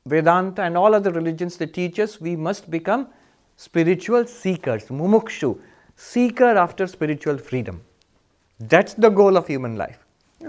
Vedanta 0.07 0.61
and 0.61 0.77
all 0.77 0.93
other 0.93 1.11
religions 1.11 1.57
they 1.57 1.65
teach 1.65 1.99
us 1.99 2.21
we 2.21 2.35
must 2.35 2.69
become 2.69 3.07
spiritual 3.57 4.25
seekers, 4.27 4.85
mumukshu, 4.85 5.57
seeker 5.95 6.57
after 6.57 6.85
spiritual 6.85 7.37
freedom. 7.37 7.81
That's 8.59 8.93
the 8.93 9.09
goal 9.09 9.35
of 9.35 9.47
human 9.47 9.77
life. 9.77 9.99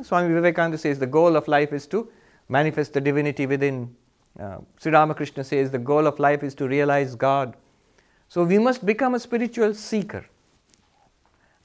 Swami 0.02 0.32
Vivekananda 0.34 0.76
says 0.76 0.98
the 0.98 1.06
goal 1.06 1.36
of 1.36 1.48
life 1.48 1.72
is 1.72 1.86
to 1.86 2.08
manifest 2.48 2.92
the 2.92 3.00
divinity 3.00 3.46
within. 3.46 3.94
Uh, 4.38 4.58
Sri 4.78 4.92
Ramakrishna 4.92 5.42
says 5.42 5.70
the 5.70 5.78
goal 5.78 6.06
of 6.06 6.18
life 6.18 6.42
is 6.42 6.54
to 6.56 6.68
realize 6.68 7.14
God. 7.14 7.56
So 8.28 8.44
we 8.44 8.58
must 8.58 8.84
become 8.84 9.14
a 9.14 9.20
spiritual 9.20 9.72
seeker. 9.72 10.26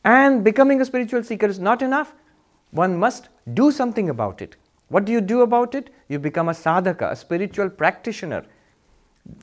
And 0.05 0.43
becoming 0.43 0.79
a 0.79 0.85
spiritual 0.85 1.23
seeker 1.23 1.47
is 1.47 1.59
not 1.59 1.81
enough. 1.81 2.13
One 2.71 2.97
must 2.97 3.27
do 3.53 3.71
something 3.71 4.09
about 4.09 4.41
it. 4.41 4.55
What 4.91 5.05
do 5.05 5.13
you 5.13 5.21
do 5.21 5.41
about 5.41 5.73
it? 5.73 5.89
You 6.09 6.19
become 6.19 6.49
a 6.49 6.51
sadhaka, 6.51 7.11
a 7.11 7.15
spiritual 7.15 7.69
practitioner. 7.69 8.43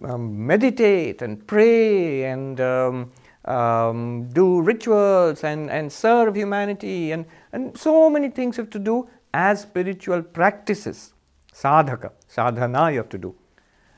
Um, 0.03 0.47
meditate 0.47 1.23
and 1.23 1.47
pray 1.47 2.25
and 2.25 2.61
um, 2.61 3.13
um, 3.47 4.29
do 4.29 4.61
rituals 4.61 5.45
and, 5.45 5.71
and 5.71 5.91
serve 5.91 6.37
humanity, 6.37 7.13
and, 7.13 7.25
and 7.53 7.79
so 7.79 8.11
many 8.11 8.29
things 8.29 8.59
you 8.59 8.65
have 8.65 8.71
to 8.73 8.79
do 8.79 9.09
as 9.33 9.63
spiritual 9.63 10.21
practices. 10.23 11.15
Sadhaka, 11.55 12.11
sadhana 12.27 12.91
you 12.91 12.99
have 12.99 13.09
to 13.09 13.19
do. 13.19 13.35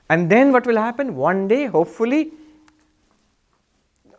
And 0.09 0.31
then 0.31 0.53
what 0.53 0.67
will 0.67 0.77
happen? 0.77 1.17
One 1.17 1.49
day, 1.49 1.67
hopefully, 1.67 2.33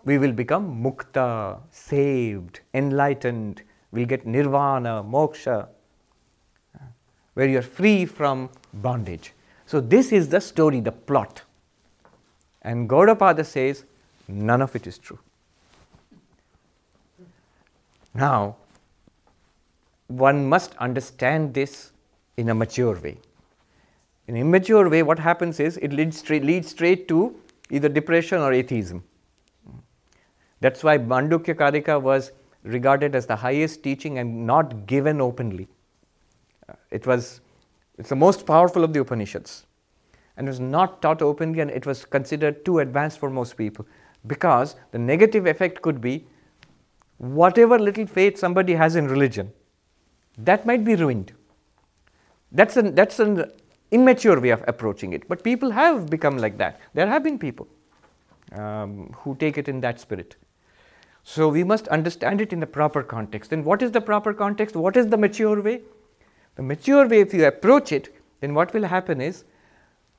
we 0.04 0.18
will 0.18 0.34
become 0.34 0.84
mukta, 0.84 1.60
saved, 1.70 2.60
enlightened, 2.74 3.62
we'll 3.92 4.08
get 4.08 4.26
nirvana, 4.26 5.04
moksha, 5.04 5.68
where 7.34 7.48
you 7.48 7.60
are 7.60 7.64
free 7.64 8.06
from 8.06 8.50
bondage. 8.74 9.34
So, 9.66 9.80
this 9.80 10.12
is 10.12 10.30
the 10.30 10.42
story, 10.42 10.80
the 10.80 10.92
plot. 10.92 11.44
And 12.62 12.90
Gaudapada 12.90 13.46
says 13.46 13.86
none 14.28 14.62
of 14.62 14.76
it 14.76 14.86
is 14.86 14.98
true. 14.98 15.20
Now, 18.14 18.58
one 20.08 20.48
must 20.48 20.76
understand 20.76 21.54
this 21.54 21.92
in 22.36 22.50
a 22.50 22.54
mature 22.54 23.00
way. 23.00 23.18
In 24.28 24.36
an 24.36 24.42
immature 24.42 24.90
way, 24.90 25.04
what 25.04 25.20
happens 25.20 25.60
is 25.60 25.78
it 25.78 25.94
leads 25.94 26.18
straight, 26.18 26.44
leads 26.44 26.70
straight 26.70 27.08
to 27.08 27.36
either 27.70 27.90
depression 27.90 28.40
or 28.40 28.54
atheism. 28.54 29.04
That's 30.60 30.84
why 30.84 30.98
Mandukya 30.98 31.56
Karika 31.56 32.00
was 32.00 32.32
regarded 32.64 33.16
as 33.16 33.26
the 33.26 33.36
highest 33.38 33.84
teaching 33.84 34.20
and 34.20 34.46
not 34.46 34.86
given 34.86 35.20
openly. 35.20 35.68
It 36.92 37.08
was 37.08 37.42
it's 37.98 38.10
the 38.10 38.16
most 38.16 38.46
powerful 38.46 38.84
of 38.84 38.94
the 38.94 39.02
Upanishads. 39.02 39.66
And 40.38 40.48
it 40.48 40.52
was 40.52 40.60
not 40.60 41.02
taught 41.02 41.22
openly 41.22 41.60
and 41.60 41.70
it 41.70 41.86
was 41.86 42.06
considered 42.06 42.64
too 42.66 42.80
advanced 42.80 43.20
for 43.20 43.30
most 43.30 43.58
people. 43.58 43.86
Because 44.28 44.76
the 44.92 45.00
negative 45.00 45.46
effect 45.46 45.82
could 45.82 46.00
be 46.02 46.26
whatever 47.18 47.78
little 47.78 48.08
faith 48.08 48.38
somebody 48.38 48.74
has 48.74 48.96
in 48.96 49.08
religion 49.08 49.52
that 50.38 50.66
might 50.66 50.84
be 50.84 50.96
ruined. 50.96 51.34
That's 52.52 52.78
an 52.78 52.96
that's 52.96 53.20
an 53.20 53.52
immature 53.92 54.40
way 54.40 54.50
of 54.50 54.64
approaching 54.68 55.14
it. 55.14 55.28
But 55.28 55.44
people 55.44 55.72
have 55.72 56.10
become 56.10 56.38
like 56.38 56.58
that. 56.58 56.80
There 56.94 57.08
have 57.08 57.24
been 57.24 57.38
people 57.38 57.68
um, 58.54 59.14
who 59.20 59.36
take 59.36 59.58
it 59.58 59.68
in 59.68 59.82
that 59.82 60.00
spirit. 60.00 60.36
So 61.24 61.50
we 61.50 61.64
must 61.64 61.88
understand 61.90 62.42
it 62.42 62.52
in 62.52 62.60
the 62.60 62.68
proper 62.68 63.04
context. 63.04 63.54
And 63.54 63.64
what 63.64 63.82
is 63.82 63.92
the 63.92 64.02
proper 64.02 64.34
context? 64.34 64.76
What 64.76 64.98
is 64.98 65.08
the 65.08 65.18
mature 65.18 65.62
way 65.62 65.82
the 66.56 66.62
mature 66.62 67.08
way 67.08 67.22
if 67.22 67.34
you 67.34 67.46
approach 67.46 67.92
it 67.92 68.14
then 68.42 68.54
what 68.54 68.74
will 68.74 68.86
happen 68.86 69.22
is 69.22 69.44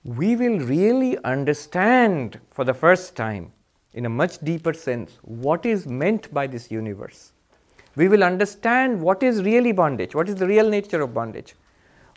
we 0.05 0.35
will 0.35 0.59
really 0.59 1.17
understand 1.25 2.41
for 2.51 2.65
the 2.65 2.75
first 2.75 3.15
time 3.15 3.53
in 3.95 4.07
a 4.07 4.09
much 4.09 4.39
deeper 4.39 4.73
sense 4.73 5.19
what 5.23 5.65
is 5.65 5.87
meant 5.87 6.33
by 6.35 6.47
this 6.47 6.71
universe. 6.71 7.33
We 7.95 8.09
will 8.09 8.25
understand 8.25 9.01
what 9.01 9.23
is 9.23 9.43
really 9.43 9.73
bondage, 9.73 10.15
what 10.15 10.29
is 10.29 10.37
the 10.37 10.47
real 10.47 10.69
nature 10.69 11.03
of 11.03 11.13
bondage. 11.15 11.55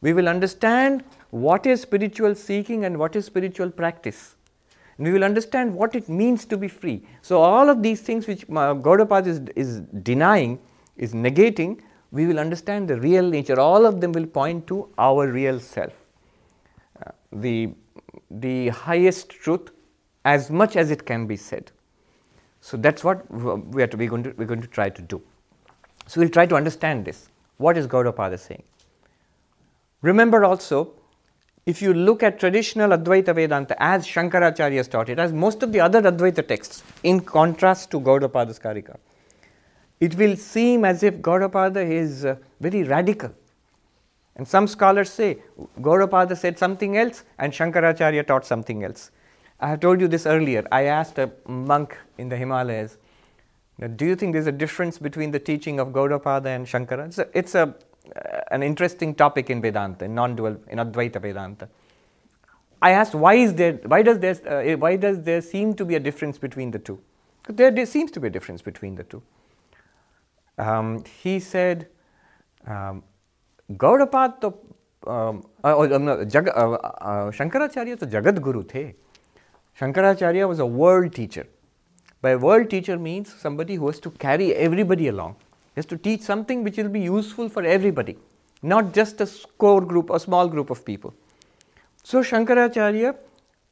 We 0.01 0.13
will 0.13 0.30
understand 0.30 1.04
what 1.32 1.65
is 1.65 1.82
spiritual 1.82 2.34
seeking 2.36 2.86
and 2.86 2.97
what 2.97 3.15
is 3.15 3.25
spiritual 3.25 3.69
practice. 3.69 4.36
And 4.97 5.06
we 5.06 5.13
will 5.13 5.23
understand 5.25 5.75
what 5.75 5.95
it 5.95 6.08
means 6.08 6.45
to 6.45 6.58
be 6.58 6.69
free. 6.69 7.06
So, 7.21 7.41
all 7.41 7.69
of 7.69 7.84
these 7.84 8.01
things 8.01 8.28
which 8.28 8.47
Gaudapada 8.47 9.28
is, 9.28 9.41
is 9.56 9.80
denying, 10.04 10.60
is 10.95 11.13
negating, 11.13 11.82
we 12.15 12.25
will 12.25 12.39
understand 12.39 12.88
the 12.88 12.97
real 13.06 13.30
nature. 13.30 13.60
All 13.60 13.86
of 13.86 13.99
them 14.01 14.13
will 14.13 14.25
point 14.25 14.67
to 14.67 14.88
our 14.97 15.28
real 15.28 15.60
self 15.60 15.93
uh, 17.06 17.12
the, 17.32 17.73
the 18.32 18.69
highest 18.69 19.30
truth 19.30 19.71
as 20.23 20.49
much 20.49 20.78
as 20.78 20.91
it 20.91 21.06
can 21.06 21.28
be 21.28 21.36
said. 21.36 21.71
So 22.62 22.78
that's 22.78 23.04
what 23.04 23.30
we 23.32 23.84
are 23.84 23.88
to, 23.88 23.97
we're, 23.97 24.10
going 24.10 24.23
to, 24.23 24.34
we're 24.38 24.45
going 24.45 24.62
to 24.62 24.67
try 24.67 24.89
to 24.89 25.01
do. 25.01 25.21
So 26.08 26.21
we'll 26.21 26.30
try 26.30 26.45
to 26.45 26.56
understand 26.56 27.04
this. 27.04 27.28
What 27.58 27.78
is 27.78 27.86
Gaudapada 27.86 28.39
saying? 28.39 28.63
Remember 30.01 30.45
also, 30.45 30.93
if 31.65 31.82
you 31.82 31.93
look 31.93 32.23
at 32.23 32.39
traditional 32.39 32.91
Advaita 32.91 33.36
Vedanta 33.36 33.75
as 33.84 34.08
Shankaracharya 34.08 34.88
taught 34.89 35.10
it, 35.10 35.19
as 35.19 35.34
most 35.34 35.63
of 35.63 35.73
the 35.73 35.82
other 35.82 36.01
Advaita 36.01 36.47
texts, 36.47 36.82
in 37.04 37.19
contrast 37.19 37.91
to 37.91 37.99
Gaudapada's 37.99 38.60
Karika, 38.60 38.97
it 40.00 40.16
will 40.16 40.36
seem 40.36 40.86
as 40.86 41.04
if 41.04 41.16
Gaudapada 41.18 41.90
is 41.90 42.26
uh, 42.26 42.36
very 42.60 42.84
radical. 42.84 43.32
And 44.36 44.48
some 44.48 44.68
scholars 44.68 45.10
say 45.10 45.38
Gaudapada 45.80 46.38
said 46.38 46.60
something 46.60 46.98
else 46.98 47.24
and 47.40 47.54
Shankaracharya 47.54 48.28
taught 48.28 48.46
something 48.46 48.84
else. 48.84 49.12
I 49.60 49.70
have 49.70 49.80
told 49.80 50.02
you 50.02 50.08
this 50.08 50.26
earlier. 50.26 50.68
I 50.72 50.84
asked 50.84 51.18
a 51.18 51.32
monk 51.48 51.98
in 52.18 52.28
the 52.28 52.36
Himalayas, 52.36 52.98
"Now, 53.78 53.88
Do 53.88 54.06
you 54.06 54.16
think 54.16 54.34
there's 54.34 54.48
a 54.48 54.52
difference 54.52 54.98
between 54.98 55.32
the 55.32 55.40
teaching 55.40 55.80
of 55.80 55.90
Gaudapada 55.90 56.48
and 56.48 56.66
Shankara? 56.66 57.06
It's, 57.08 57.18
a, 57.18 57.28
it's 57.34 57.56
a, 57.56 57.64
uh, 57.64 58.42
an 58.52 58.64
interesting 58.64 59.16
topic 59.16 59.50
in 59.50 59.62
Vedanta, 59.62 60.04
in 60.06 60.14
non 60.14 60.36
dual, 60.36 60.58
in 60.68 60.80
Advaita 60.80 61.22
Vedanta. 61.22 61.70
I 62.82 62.92
asked, 62.92 63.16
why, 63.16 63.36
is 63.36 63.54
there, 63.54 63.74
why, 63.86 64.02
does 64.02 64.20
there, 64.20 64.36
uh, 64.46 64.78
why 64.78 64.98
does 64.98 65.24
there 65.24 65.42
seem 65.42 65.74
to 65.76 65.86
be 65.86 65.96
a 65.96 66.00
difference 66.00 66.38
between 66.38 66.72
the 66.72 66.80
two? 66.80 67.00
There, 67.48 67.72
there 67.72 67.86
seems 67.86 68.12
to 68.12 68.20
be 68.20 68.28
a 68.28 68.30
difference 68.30 68.62
between 68.62 68.96
the 68.96 69.04
two. 69.04 69.22
Um, 70.59 71.05
he 71.25 71.40
said, 71.40 71.87
um, 72.69 73.03
Gaudapada 73.71 74.38
तो 74.43 74.49
अम, 75.09 75.43
अ, 75.64 75.69
अ, 75.69 75.99
no, 75.99 76.25
जग 76.25 76.49
अ, 76.49 76.62
अ, 76.75 77.31
शंकराचार्य 77.31 77.95
तो 77.95 78.07
जगत 78.07 78.38
गुरु 78.38 78.62
थे 78.62 79.11
Shankaracharya 79.81 80.47
was 80.47 80.61
a 80.61 80.69
world 80.79 81.12
teacher. 81.19 81.45
By 82.25 82.43
world 82.43 82.69
teacher 82.71 82.99
means 82.99 83.29
somebody 83.45 83.79
who 83.79 83.87
has 83.87 84.01
to 84.01 84.11
carry 84.25 84.49
everybody 84.66 85.09
along. 85.09 85.31
He 85.71 85.81
has 85.81 85.88
to 85.88 85.97
teach 85.97 86.21
something 86.21 86.64
which 86.64 86.77
will 86.77 86.93
be 86.93 87.01
useful 87.01 87.49
for 87.49 87.64
everybody, 87.64 88.19
not 88.64 88.93
just 88.93 89.21
a 89.21 89.29
core 89.59 89.81
group, 89.81 90.11
a 90.11 90.21
small 90.21 90.49
group 90.49 90.71
of 90.71 90.85
people. 90.85 91.14
So 92.03 92.23
Shankaracharya, 92.23 93.16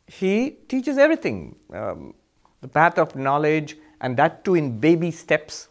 he 0.07 0.51
teaches 0.69 0.97
everything, 0.97 1.57
um, 1.75 2.15
the 2.61 2.69
path 2.69 2.99
of 2.99 3.15
knowledge, 3.17 3.77
and 4.01 4.17
that 4.17 4.45
too 4.45 4.55
in 4.55 4.79
baby 4.79 5.11
steps, 5.11 5.69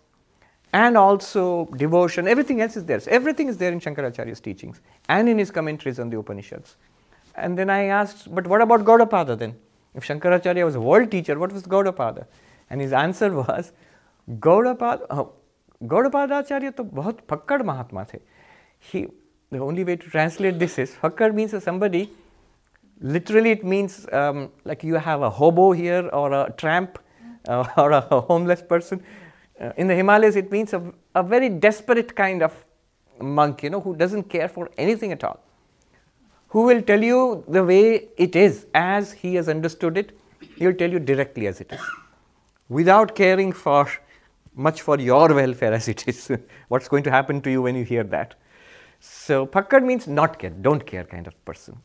and 0.73 0.97
also 0.97 1.67
devotion, 1.77 2.27
everything 2.27 2.61
else 2.61 2.77
is 2.77 2.85
there. 2.85 3.01
So 3.01 3.11
everything 3.11 3.49
is 3.49 3.59
there 3.59 3.73
in 3.73 3.81
Shankaracharya's 3.81 4.41
teachings 4.41 4.81
and 5.09 5.29
in 5.29 5.39
his 5.39 5.51
commentaries 5.51 6.01
on 6.01 6.09
the 6.09 6.19
Upanishads. 6.19 6.77
And 7.35 7.59
then 7.59 7.69
I 7.71 7.85
asked, 7.85 8.35
but 8.35 8.47
what 8.47 8.63
about 8.63 8.85
Gaudapada 8.85 9.39
then? 9.39 9.57
If 9.95 10.07
Shankaracharya 10.07 10.65
was 10.65 10.75
a 10.75 10.81
world 10.81 11.11
teacher, 11.11 11.39
what 11.39 11.53
was 11.53 11.65
Gaudapada? 11.65 12.27
And 12.71 12.81
his 12.81 12.93
answer 12.93 13.33
was, 13.45 13.73
Gaudapada, 14.31 15.03
Acharya 15.11 15.29
Gaudapadaacharya 15.83 16.77
to 16.77 16.85
bahut 16.85 17.23
pakkad 17.27 17.65
Mahatma 17.65 18.07
the. 18.07 18.21
He, 18.79 19.09
the 19.51 19.59
only 19.59 19.85
way 19.85 19.97
to 19.97 20.09
translate 20.09 20.59
this 20.59 20.79
is, 20.79 20.93
pakkad 21.03 21.35
means 21.35 21.63
somebody, 21.63 22.11
literally 23.01 23.51
it 23.51 23.65
means 23.65 24.07
um, 24.13 24.51
like 24.65 24.85
you 24.85 24.95
have 24.95 25.23
a 25.23 25.29
hobo 25.29 25.73
here 25.73 26.09
or 26.13 26.33
a 26.33 26.53
tramp 26.57 26.99
uh, 27.49 27.67
or 27.77 27.91
a 27.91 28.01
homeless 28.01 28.63
person 28.63 29.03
uh, 29.63 29.73
in 29.77 29.87
the 29.87 29.95
Himalayas, 29.95 30.37
it 30.37 30.51
means 30.51 30.73
a, 30.73 30.93
a 31.15 31.23
very 31.23 31.49
desperate 31.49 32.17
kind 32.17 32.43
of 32.43 32.53
monk, 33.21 33.63
you 33.63 33.71
know, 33.71 33.81
who 33.81 33.95
doesn't 33.95 34.25
care 34.25 34.49
for 34.49 34.69
anything 34.77 35.13
at 35.13 35.23
all 35.23 35.41
who 36.53 36.63
will 36.69 36.83
tell 36.83 37.03
you 37.03 37.43
the 37.49 37.65
way 37.65 38.09
it 38.19 38.37
is 38.37 38.67
as 38.75 39.13
he 39.13 39.35
has 39.37 39.49
understood 39.49 39.97
it. 39.97 40.11
He 40.57 40.67
will 40.67 40.75
tell 40.75 40.91
you 40.91 40.99
directly 40.99 41.47
as 41.47 41.63
it 41.63 41.73
is 41.73 41.81
without 42.69 43.15
caring 43.15 43.53
for 43.53 43.89
much 44.55 44.83
for 44.83 44.99
your 44.99 45.33
welfare 45.35 45.73
as 45.73 45.89
it 45.89 46.07
is 46.07 46.31
what's 46.69 46.89
going 46.89 47.05
to 47.05 47.11
happen 47.11 47.41
to 47.41 47.51
you 47.51 47.63
when 47.63 47.75
you 47.75 47.85
hear 47.85 48.05
that. 48.05 48.35
So 49.01 49.47
pakkad 49.47 49.83
means 49.83 50.07
not 50.07 50.39
care 50.39 50.51
don't 50.51 50.85
care 50.87 51.05
kind 51.05 51.27
of 51.27 51.43
person. 51.47 51.79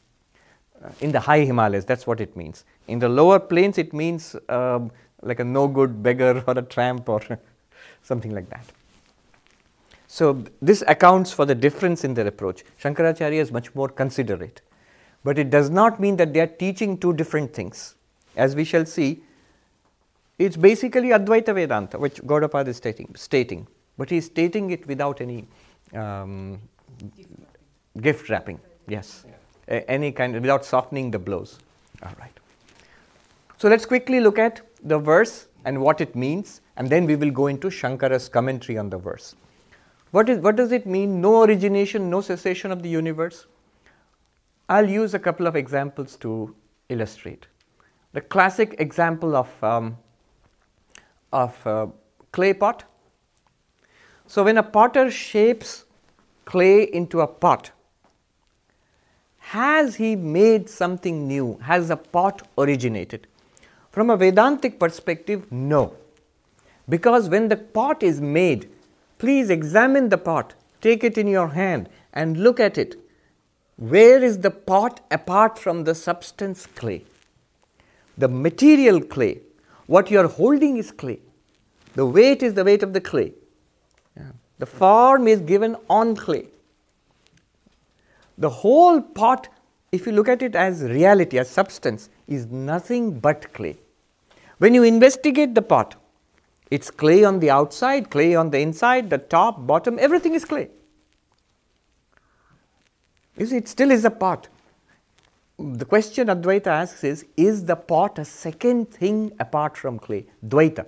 Uh, 0.84 0.90
in 1.00 1.14
the 1.14 1.22
high 1.22 1.46
himalayas 1.46 1.86
that's 1.86 2.06
what 2.06 2.20
it 2.20 2.36
means. 2.36 2.66
In 2.90 3.00
the 3.00 3.08
lower 3.08 3.40
plains 3.40 3.78
it 3.78 3.94
means 3.94 4.36
um, 4.50 4.92
like 5.22 5.40
a 5.40 5.46
no 5.46 5.68
good 5.70 6.04
beggar 6.04 6.44
or 6.46 6.58
a 6.58 6.62
tramp 6.62 7.08
or 7.08 7.22
something 8.12 8.34
like 8.40 8.50
that 8.50 8.78
so 10.08 10.44
this 10.62 10.84
accounts 10.88 11.32
for 11.32 11.46
the 11.46 11.54
difference 11.54 12.04
in 12.04 12.14
their 12.14 12.28
approach. 12.28 12.64
Shankaracharya 12.82 13.40
is 13.40 13.52
much 13.52 13.76
more 13.76 13.90
considerate. 13.90 14.62
But 15.24 15.38
it 15.38 15.50
does 15.50 15.70
not 15.70 16.00
mean 16.00 16.16
that 16.16 16.34
they 16.34 16.40
are 16.40 16.48
teaching 16.48 16.98
two 16.98 17.14
different 17.14 17.54
things. 17.54 17.96
As 18.36 18.56
we 18.56 18.64
shall 18.64 18.86
see, 18.86 19.22
it's 20.40 20.56
basically 20.56 21.10
Advaita 21.10 21.54
Vedanta, 21.54 22.00
which 22.00 22.22
Gaudapada 22.24 22.68
is 22.68 22.78
stating, 22.78 23.14
stating. 23.16 23.68
But 23.98 24.10
he 24.10 24.18
is 24.18 24.26
stating 24.26 24.72
it 24.72 24.88
without 24.88 25.20
any 25.20 25.46
um, 25.94 26.60
gift 28.00 28.30
wrapping. 28.30 28.60
Yes. 28.88 29.26
A- 29.68 29.90
any 29.92 30.12
kind 30.12 30.34
without 30.34 30.64
softening 30.64 31.12
the 31.12 31.20
blows. 31.20 31.60
All 32.04 32.14
right. 32.20 32.40
So 33.58 33.68
let's 33.68 33.86
quickly 33.86 34.20
look 34.20 34.40
at 34.40 34.62
the 34.84 35.00
verse 35.00 35.48
and 35.66 35.82
what 35.82 36.02
it 36.02 36.16
means, 36.16 36.62
and 36.78 36.90
then 36.90 37.06
we 37.06 37.16
will 37.16 37.32
go 37.32 37.48
into 37.48 37.68
Shankara's 37.68 38.30
commentary 38.30 38.78
on 38.78 38.90
the 38.90 38.98
verse. 38.98 39.36
What, 40.12 40.30
is, 40.30 40.40
what 40.40 40.56
does 40.56 40.72
it 40.72 40.86
mean? 40.86 41.20
No 41.20 41.44
origination, 41.44 42.10
no 42.10 42.22
cessation 42.22 42.72
of 42.72 42.82
the 42.82 42.90
universe? 42.90 43.48
I'll 44.70 44.90
use 44.90 45.14
a 45.14 45.20
couple 45.20 45.48
of 45.48 45.56
examples 45.56 46.16
to 46.18 46.56
illustrate. 46.90 47.48
The 48.14 48.22
classic 48.22 48.76
example 48.80 49.36
of, 49.36 49.64
um, 49.64 49.98
of 51.32 51.68
uh, 51.68 51.88
clay 52.32 52.54
pot. 52.54 52.84
So, 54.28 54.44
when 54.44 54.58
a 54.58 54.64
potter 54.64 55.10
shapes 55.10 55.86
clay 56.46 56.84
into 56.84 57.22
a 57.22 57.28
pot, 57.28 57.72
has 59.40 59.96
he 59.96 60.16
made 60.16 60.70
something 60.70 61.28
new? 61.28 61.58
Has 61.62 61.88
the 61.88 61.96
pot 61.96 62.46
originated? 62.58 63.28
From 63.98 64.12
a 64.12 64.16
Vedantic 64.16 64.80
perspective, 64.80 65.52
no. 65.52 65.96
Because 66.88 67.30
when 67.30 67.48
the 67.48 67.58
pot 67.58 68.04
is 68.04 68.22
made, 68.22 68.70
please 69.18 69.50
examine 69.50 70.10
the 70.10 70.20
pot, 70.20 70.54
take 70.82 71.04
it 71.04 71.18
in 71.18 71.26
your 71.26 71.48
hand, 71.48 71.90
and 72.14 72.38
look 72.38 72.60
at 72.60 72.78
it. 72.78 72.96
Where 73.78 74.24
is 74.24 74.38
the 74.38 74.52
pot 74.52 75.00
apart 75.10 75.58
from 75.58 75.84
the 75.84 75.96
substance 75.96 76.68
clay? 76.68 77.06
The 78.20 78.28
material 78.28 79.02
clay, 79.02 79.42
what 79.88 80.12
you 80.12 80.20
are 80.20 80.28
holding 80.28 80.78
is 80.78 80.92
clay. 80.92 81.20
The 81.96 82.06
weight 82.06 82.44
is 82.44 82.54
the 82.54 82.64
weight 82.64 82.84
of 82.84 82.94
the 82.94 83.02
clay. 83.02 83.34
The 84.60 84.68
form 84.68 85.28
is 85.28 85.42
given 85.42 85.76
on 85.90 86.16
clay. 86.16 86.50
The 88.38 88.52
whole 88.52 89.02
pot, 89.02 89.48
if 89.92 90.06
you 90.06 90.12
look 90.12 90.28
at 90.28 90.44
it 90.44 90.56
as 90.56 90.84
reality, 90.84 91.40
as 91.40 91.50
substance, 91.50 92.12
is 92.28 92.46
nothing 92.46 93.20
but 93.20 93.52
clay. 93.54 93.76
When 94.60 94.74
you 94.74 94.84
investigate 94.84 95.54
the 95.54 95.62
pot, 95.62 95.96
it's 96.72 96.90
clay 96.90 97.24
on 97.24 97.40
the 97.40 97.50
outside, 97.50 98.10
clay 98.10 98.36
on 98.36 98.50
the 98.50 98.60
inside, 98.60 99.10
the 99.10 99.20
top, 99.20 99.66
bottom, 99.68 99.98
everything 100.00 100.34
is 100.34 100.46
clay. 100.46 100.70
You 103.38 103.46
see, 103.46 103.58
it 103.58 103.68
still 103.68 103.92
is 103.92 104.04
a 104.04 104.10
pot. 104.10 104.48
The 105.60 105.86
question 105.86 106.28
Advaita 106.28 106.68
asks 106.68 107.04
is 107.04 107.26
Is 107.36 107.66
the 107.66 107.76
pot 107.76 108.20
a 108.20 108.26
second 108.26 108.90
thing 108.90 109.32
apart 109.40 109.78
from 109.78 110.00
clay? 110.00 110.26
Dvaita. 110.46 110.86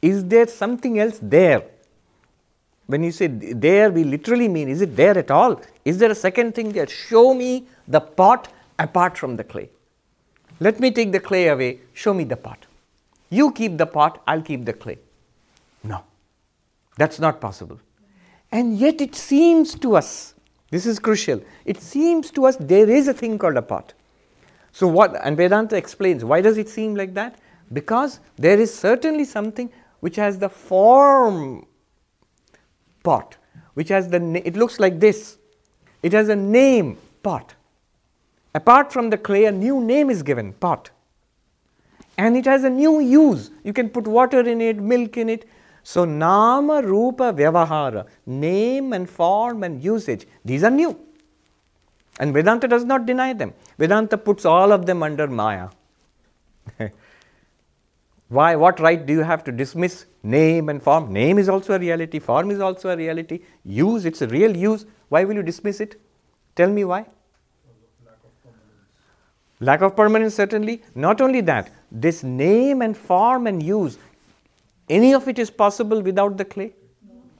Is 0.00 0.24
there 0.24 0.46
something 0.46 0.98
else 0.98 1.18
there? 1.22 1.62
When 2.86 3.02
you 3.02 3.12
say 3.12 3.28
there, 3.28 3.90
we 3.90 4.04
literally 4.04 4.48
mean 4.48 4.68
is 4.68 4.82
it 4.82 4.96
there 4.96 5.16
at 5.16 5.30
all? 5.30 5.60
Is 5.84 5.98
there 5.98 6.10
a 6.10 6.14
second 6.14 6.54
thing 6.54 6.72
there? 6.72 6.86
Show 6.86 7.32
me 7.32 7.66
the 7.88 8.00
pot 8.00 8.52
apart 8.78 9.16
from 9.16 9.36
the 9.36 9.44
clay. 9.44 9.70
Let 10.60 10.80
me 10.80 10.90
take 10.90 11.12
the 11.12 11.20
clay 11.20 11.48
away, 11.48 11.80
show 11.94 12.12
me 12.12 12.24
the 12.24 12.36
pot. 12.36 12.66
You 13.32 13.50
keep 13.50 13.78
the 13.78 13.86
pot, 13.86 14.22
I'll 14.26 14.42
keep 14.42 14.66
the 14.66 14.74
clay. 14.74 14.98
No, 15.82 16.04
that's 16.98 17.18
not 17.18 17.40
possible. 17.40 17.80
And 18.50 18.76
yet 18.76 19.00
it 19.00 19.14
seems 19.14 19.74
to 19.76 19.96
us, 19.96 20.34
this 20.70 20.84
is 20.84 20.98
crucial, 20.98 21.42
it 21.64 21.80
seems 21.80 22.30
to 22.32 22.44
us 22.44 22.56
there 22.60 22.90
is 22.90 23.08
a 23.08 23.14
thing 23.14 23.38
called 23.38 23.56
a 23.56 23.62
pot. 23.62 23.94
So 24.70 24.86
what, 24.86 25.18
and 25.24 25.34
Vedanta 25.34 25.76
explains, 25.76 26.26
why 26.26 26.42
does 26.42 26.58
it 26.58 26.68
seem 26.68 26.94
like 26.94 27.14
that? 27.14 27.38
Because 27.72 28.20
there 28.36 28.60
is 28.60 28.74
certainly 28.74 29.24
something 29.24 29.72
which 30.00 30.16
has 30.16 30.38
the 30.38 30.50
form 30.50 31.66
pot, 33.02 33.38
which 33.72 33.88
has 33.88 34.08
the, 34.08 34.46
it 34.46 34.56
looks 34.56 34.78
like 34.78 35.00
this. 35.00 35.38
It 36.02 36.12
has 36.12 36.28
a 36.28 36.36
name, 36.36 36.98
pot. 37.22 37.54
Apart 38.54 38.92
from 38.92 39.08
the 39.08 39.16
clay, 39.16 39.46
a 39.46 39.52
new 39.52 39.80
name 39.80 40.10
is 40.10 40.22
given, 40.22 40.52
pot. 40.52 40.90
And 42.18 42.36
it 42.36 42.44
has 42.44 42.64
a 42.64 42.70
new 42.70 43.00
use. 43.00 43.50
You 43.64 43.72
can 43.72 43.88
put 43.88 44.06
water 44.06 44.40
in 44.40 44.60
it, 44.60 44.76
milk 44.76 45.16
in 45.16 45.28
it. 45.28 45.48
So, 45.82 46.04
Nama, 46.04 46.82
Rupa, 46.82 47.32
Vyavahara, 47.32 48.06
name 48.26 48.92
and 48.92 49.08
form 49.08 49.64
and 49.64 49.82
usage, 49.82 50.26
these 50.44 50.62
are 50.62 50.70
new. 50.70 50.98
And 52.20 52.32
Vedanta 52.32 52.68
does 52.68 52.84
not 52.84 53.06
deny 53.06 53.32
them. 53.32 53.52
Vedanta 53.78 54.16
puts 54.18 54.44
all 54.44 54.70
of 54.70 54.86
them 54.86 55.02
under 55.02 55.26
Maya. 55.26 55.70
Why? 58.28 58.54
What 58.54 58.80
right 58.80 59.04
do 59.04 59.12
you 59.12 59.22
have 59.22 59.42
to 59.44 59.52
dismiss 59.52 60.06
name 60.22 60.68
and 60.68 60.82
form? 60.82 61.12
Name 61.12 61.38
is 61.38 61.48
also 61.48 61.74
a 61.74 61.78
reality, 61.78 62.18
form 62.18 62.50
is 62.50 62.60
also 62.60 62.90
a 62.90 62.96
reality. 62.96 63.40
Use, 63.64 64.04
it's 64.04 64.22
a 64.22 64.26
real 64.28 64.56
use. 64.56 64.86
Why 65.08 65.24
will 65.24 65.34
you 65.34 65.42
dismiss 65.42 65.80
it? 65.80 66.00
Tell 66.54 66.70
me 66.70 66.84
why. 66.84 67.06
Lack 69.60 69.80
of 69.80 69.94
permanence, 69.96 70.34
certainly. 70.34 70.82
Not 70.94 71.20
only 71.20 71.40
that, 71.42 71.70
this 71.92 72.22
name 72.22 72.82
and 72.82 72.96
form 72.96 73.46
and 73.46 73.62
use, 73.62 73.98
any 74.88 75.14
of 75.14 75.28
it 75.28 75.38
is 75.38 75.50
possible 75.50 76.00
without 76.00 76.36
the 76.36 76.44
clay? 76.44 76.72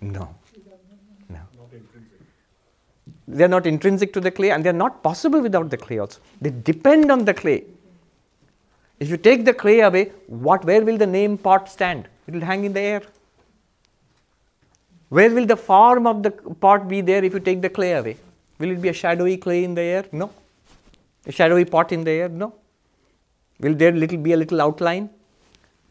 No. 0.00 0.34
No. 1.28 1.40
They 3.26 3.44
are 3.44 3.48
not 3.48 3.66
intrinsic 3.66 4.12
to 4.12 4.20
the 4.20 4.30
clay 4.30 4.50
and 4.50 4.62
they 4.62 4.68
are 4.68 4.74
not 4.74 5.02
possible 5.02 5.40
without 5.40 5.70
the 5.70 5.76
clay 5.76 5.98
also. 5.98 6.20
They 6.40 6.50
depend 6.50 7.10
on 7.10 7.24
the 7.24 7.32
clay. 7.32 7.64
If 9.00 9.08
you 9.08 9.16
take 9.16 9.44
the 9.44 9.54
clay 9.54 9.80
away, 9.80 10.12
what, 10.26 10.64
where 10.64 10.84
will 10.84 10.98
the 10.98 11.06
name 11.06 11.38
pot 11.38 11.68
stand? 11.68 12.08
It 12.26 12.34
will 12.34 12.42
hang 12.42 12.64
in 12.64 12.72
the 12.72 12.80
air. 12.80 13.02
Where 15.08 15.30
will 15.30 15.46
the 15.46 15.56
form 15.56 16.06
of 16.06 16.22
the 16.22 16.30
pot 16.30 16.88
be 16.88 17.00
there 17.00 17.24
if 17.24 17.32
you 17.32 17.40
take 17.40 17.62
the 17.62 17.68
clay 17.68 17.92
away? 17.92 18.16
Will 18.58 18.70
it 18.70 18.80
be 18.80 18.90
a 18.90 18.92
shadowy 18.92 19.36
clay 19.38 19.64
in 19.64 19.74
the 19.74 19.82
air? 19.82 20.04
No. 20.12 20.30
A 21.26 21.32
shadowy 21.32 21.64
pot 21.64 21.90
in 21.92 22.04
the 22.04 22.10
air? 22.10 22.28
No. 22.28 22.54
Will 23.62 23.75
there 23.75 23.92
little 23.92 24.18
be 24.18 24.33
a 24.33 24.37
little 24.37 24.61
outline? 24.61 25.09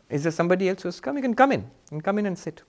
Is 0.10 0.24
there 0.24 0.32
somebody 0.32 0.68
else 0.70 0.84
who's 0.84 1.00
come? 1.00 1.16
You 1.16 1.22
can 1.22 1.34
come 1.34 1.54
in 1.54 1.66
and 1.90 2.04
come 2.04 2.20
in 2.20 2.26
and 2.26 2.38
sit. 2.38 2.62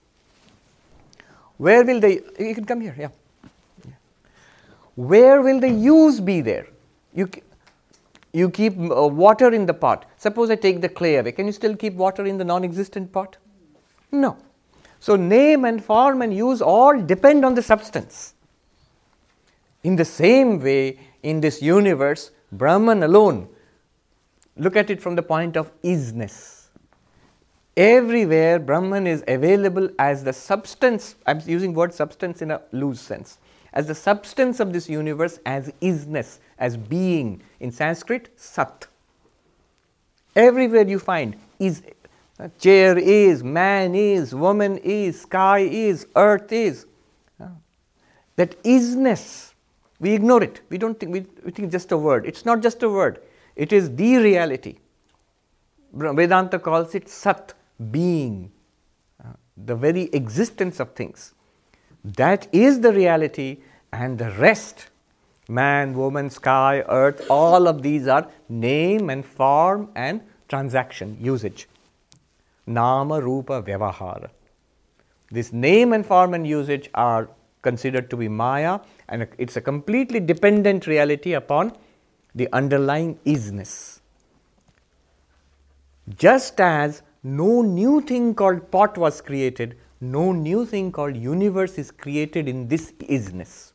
Where 1.57 1.83
will 1.83 1.99
the 1.99 2.23
you 2.39 2.55
can 2.55 2.65
come 2.65 2.81
here, 2.81 2.95
yeah. 2.97 3.09
yeah. 3.85 3.93
Where 4.95 5.41
will 5.41 5.59
the 5.59 5.69
use 5.69 6.19
be 6.19 6.39
there? 6.41 6.67
You 7.13 7.29
you 8.31 8.49
keep 8.49 8.79
uh, 8.79 9.07
water 9.07 9.53
in 9.53 9.65
the 9.65 9.73
pot. 9.73 10.05
Suppose 10.17 10.49
I 10.49 10.55
take 10.55 10.81
the 10.81 10.89
clay 10.89 11.17
away. 11.17 11.33
Can 11.33 11.45
you 11.45 11.51
still 11.51 11.75
keep 11.75 11.93
water 11.93 12.25
in 12.25 12.37
the 12.37 12.45
non-existent 12.45 13.11
pot? 13.11 13.37
No. 14.11 14.37
So 14.99 15.17
name 15.17 15.65
and 15.65 15.83
form 15.83 16.21
and 16.21 16.33
use 16.33 16.61
all 16.61 16.99
depend 16.99 17.43
on 17.43 17.55
the 17.55 17.61
substance. 17.61 18.33
In 19.83 19.97
the 19.97 20.05
same 20.05 20.61
way, 20.63 20.97
in 21.23 21.41
this 21.41 21.61
universe, 21.61 22.31
Brahman 22.53 23.03
alone, 23.03 23.49
look 24.57 24.75
at 24.75 24.89
it 24.89 25.01
from 25.01 25.15
the 25.15 25.23
point 25.23 25.57
of 25.57 25.71
isness. 25.81 26.67
Everywhere, 27.75 28.59
Brahman 28.59 29.07
is 29.07 29.23
available 29.27 29.89
as 29.97 30.23
the 30.23 30.33
substance, 30.33 31.15
I'm 31.25 31.41
using 31.45 31.73
word 31.73 31.93
substance 31.93 32.41
in 32.41 32.51
a 32.51 32.61
loose 32.71 33.01
sense, 33.01 33.39
as 33.73 33.87
the 33.87 33.95
substance 33.95 34.59
of 34.59 34.71
this 34.71 34.87
universe, 34.87 35.39
as 35.45 35.71
isness, 35.81 36.37
as 36.59 36.77
being. 36.77 37.41
In 37.59 37.71
Sanskrit, 37.71 38.29
sat. 38.35 38.85
Everywhere 40.35 40.87
you 40.87 40.99
find 40.99 41.35
is, 41.59 41.81
uh, 42.39 42.49
chair 42.59 42.97
is, 42.97 43.43
man 43.43 43.95
is, 43.95 44.35
woman 44.35 44.77
is, 44.77 45.21
sky 45.21 45.59
is, 45.59 46.05
earth 46.15 46.51
is. 46.51 46.85
Uh, 47.41 47.47
that 48.35 48.61
isness 48.63 49.53
we 50.03 50.11
ignore 50.11 50.43
it. 50.43 50.59
We 50.69 50.77
don't 50.77 50.99
think, 50.99 51.13
we, 51.13 51.25
we 51.45 51.51
think 51.51 51.71
just 51.71 51.93
a 51.93 51.97
word. 51.97 52.25
It's 52.25 52.45
not 52.45 52.61
just 52.61 52.83
a 52.83 52.89
word, 52.89 53.21
it 53.55 53.73
is 53.73 53.95
the 53.95 54.17
reality. 54.17 54.77
Vedanta 55.93 56.59
calls 56.59 56.95
it 56.95 57.07
Sat, 57.07 57.53
being, 57.91 58.51
uh, 59.23 59.29
the 59.57 59.75
very 59.75 60.03
existence 60.13 60.79
of 60.79 60.93
things. 60.93 61.33
That 62.03 62.47
is 62.51 62.79
the 62.79 62.91
reality, 62.91 63.59
and 63.91 64.17
the 64.17 64.31
rest 64.31 64.87
man, 65.47 65.93
woman, 65.93 66.29
sky, 66.29 66.83
earth 66.87 67.25
all 67.29 67.67
of 67.67 67.81
these 67.81 68.07
are 68.07 68.27
name 68.49 69.09
and 69.09 69.25
form 69.25 69.89
and 69.95 70.21
transaction, 70.47 71.17
usage. 71.19 71.67
Nama, 72.65 73.21
Rupa, 73.21 73.61
Vyavahara. 73.61 74.29
This 75.31 75.51
name 75.51 75.93
and 75.93 76.05
form 76.05 76.33
and 76.33 76.47
usage 76.47 76.89
are 76.93 77.29
considered 77.61 78.09
to 78.09 78.17
be 78.17 78.27
Maya, 78.27 78.79
and 79.09 79.27
it's 79.37 79.57
a 79.57 79.61
completely 79.61 80.19
dependent 80.19 80.87
reality 80.87 81.33
upon 81.33 81.75
the 82.35 82.49
underlying 82.53 83.19
isness. 83.25 83.99
Just 86.17 86.59
as 86.59 87.01
no 87.23 87.61
new 87.61 88.01
thing 88.01 88.35
called 88.35 88.69
pot 88.71 88.97
was 88.97 89.21
created, 89.21 89.77
no 90.01 90.31
new 90.31 90.65
thing 90.65 90.91
called 90.91 91.15
universe 91.15 91.77
is 91.77 91.91
created 91.91 92.49
in 92.49 92.67
this 92.67 92.91
isness. 92.99 93.71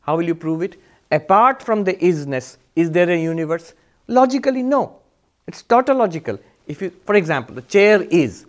How 0.00 0.16
will 0.16 0.24
you 0.24 0.34
prove 0.34 0.62
it? 0.62 0.80
Apart 1.10 1.62
from 1.62 1.84
the 1.84 1.94
isness, 1.94 2.56
is 2.74 2.90
there 2.90 3.08
a 3.08 3.16
universe? 3.16 3.74
Logically, 4.08 4.62
no. 4.62 4.98
It's 5.46 5.62
tautological. 5.62 6.38
If 6.66 6.82
you, 6.82 6.90
for 7.04 7.14
example, 7.14 7.54
the 7.54 7.62
chair 7.62 8.02
is, 8.02 8.46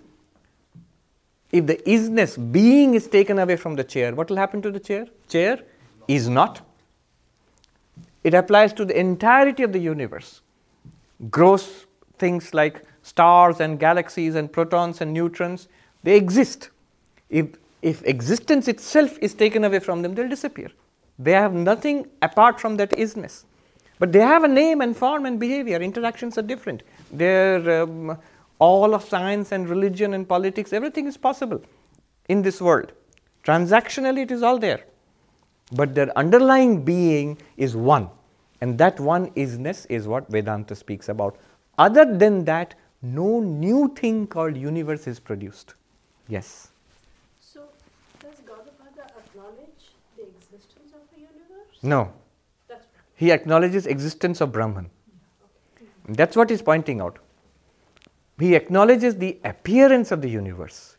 if 1.51 1.67
the 1.67 1.75
isness, 1.75 2.51
being 2.51 2.95
is 2.95 3.07
taken 3.07 3.37
away 3.37 3.57
from 3.57 3.75
the 3.75 3.83
chair, 3.83 4.15
what 4.15 4.29
will 4.29 4.37
happen 4.37 4.61
to 4.63 4.71
the 4.71 4.79
chair? 4.79 5.07
Chair 5.27 5.59
is 6.07 6.27
not. 6.27 6.61
It 8.23 8.33
applies 8.33 8.73
to 8.73 8.85
the 8.85 8.97
entirety 8.97 9.63
of 9.63 9.73
the 9.73 9.79
universe. 9.79 10.41
Gross 11.29 11.85
things 12.17 12.53
like 12.53 12.85
stars 13.01 13.59
and 13.59 13.79
galaxies 13.79 14.35
and 14.35 14.51
protons 14.51 15.01
and 15.01 15.13
neutrons, 15.13 15.67
they 16.03 16.15
exist. 16.15 16.69
If, 17.29 17.57
if 17.81 18.03
existence 18.05 18.67
itself 18.67 19.17
is 19.21 19.33
taken 19.33 19.63
away 19.63 19.79
from 19.79 20.01
them, 20.01 20.15
they'll 20.15 20.29
disappear. 20.29 20.69
They 21.19 21.33
have 21.33 21.53
nothing 21.53 22.07
apart 22.21 22.59
from 22.59 22.77
that 22.77 22.91
isness. 22.91 23.43
But 23.99 24.11
they 24.11 24.19
have 24.19 24.43
a 24.43 24.47
name 24.47 24.81
and 24.81 24.95
form 24.95 25.25
and 25.25 25.39
behavior. 25.39 25.77
Interactions 25.81 26.37
are 26.37 26.41
different. 26.41 26.83
They're 27.11 27.83
um, 27.83 28.17
all 28.59 28.93
of 28.93 29.03
science 29.03 29.51
and 29.51 29.67
religion 29.67 30.13
and 30.13 30.27
politics, 30.27 30.73
everything 30.73 31.07
is 31.07 31.17
possible 31.17 31.61
in 32.29 32.41
this 32.41 32.61
world. 32.61 32.93
Transactionally, 33.43 34.19
it 34.19 34.31
is 34.31 34.41
all 34.41 34.57
there. 34.57 34.81
But 35.71 35.95
their 35.95 36.15
underlying 36.17 36.83
being 36.83 37.37
is 37.57 37.75
one. 37.75 38.09
And 38.61 38.77
that 38.77 38.99
one 38.99 39.31
isness 39.31 39.85
is 39.89 40.07
what 40.07 40.29
Vedanta 40.29 40.75
speaks 40.75 41.09
about. 41.09 41.37
Other 41.77 42.05
than 42.17 42.45
that, 42.45 42.75
no 43.01 43.39
new 43.39 43.93
thing 43.95 44.27
called 44.27 44.55
universe 44.55 45.07
is 45.07 45.19
produced. 45.19 45.73
Yes. 46.29 46.69
So, 47.41 47.61
does 48.19 48.35
Gaudapada 48.39 49.05
acknowledge 49.17 49.91
the 50.15 50.23
existence 50.23 50.93
of 50.93 51.01
a 51.17 51.19
universe? 51.19 51.77
No. 51.81 52.13
That's 52.69 52.85
He 53.15 53.31
acknowledges 53.31 53.85
existence 53.85 54.39
of 54.39 54.51
Brahman. 54.51 54.89
That's 56.07 56.35
what 56.35 56.49
he's 56.49 56.61
pointing 56.61 57.01
out. 57.01 57.19
He 58.39 58.55
acknowledges 58.55 59.17
the 59.17 59.39
appearance 59.43 60.11
of 60.11 60.21
the 60.21 60.29
universe. 60.29 60.97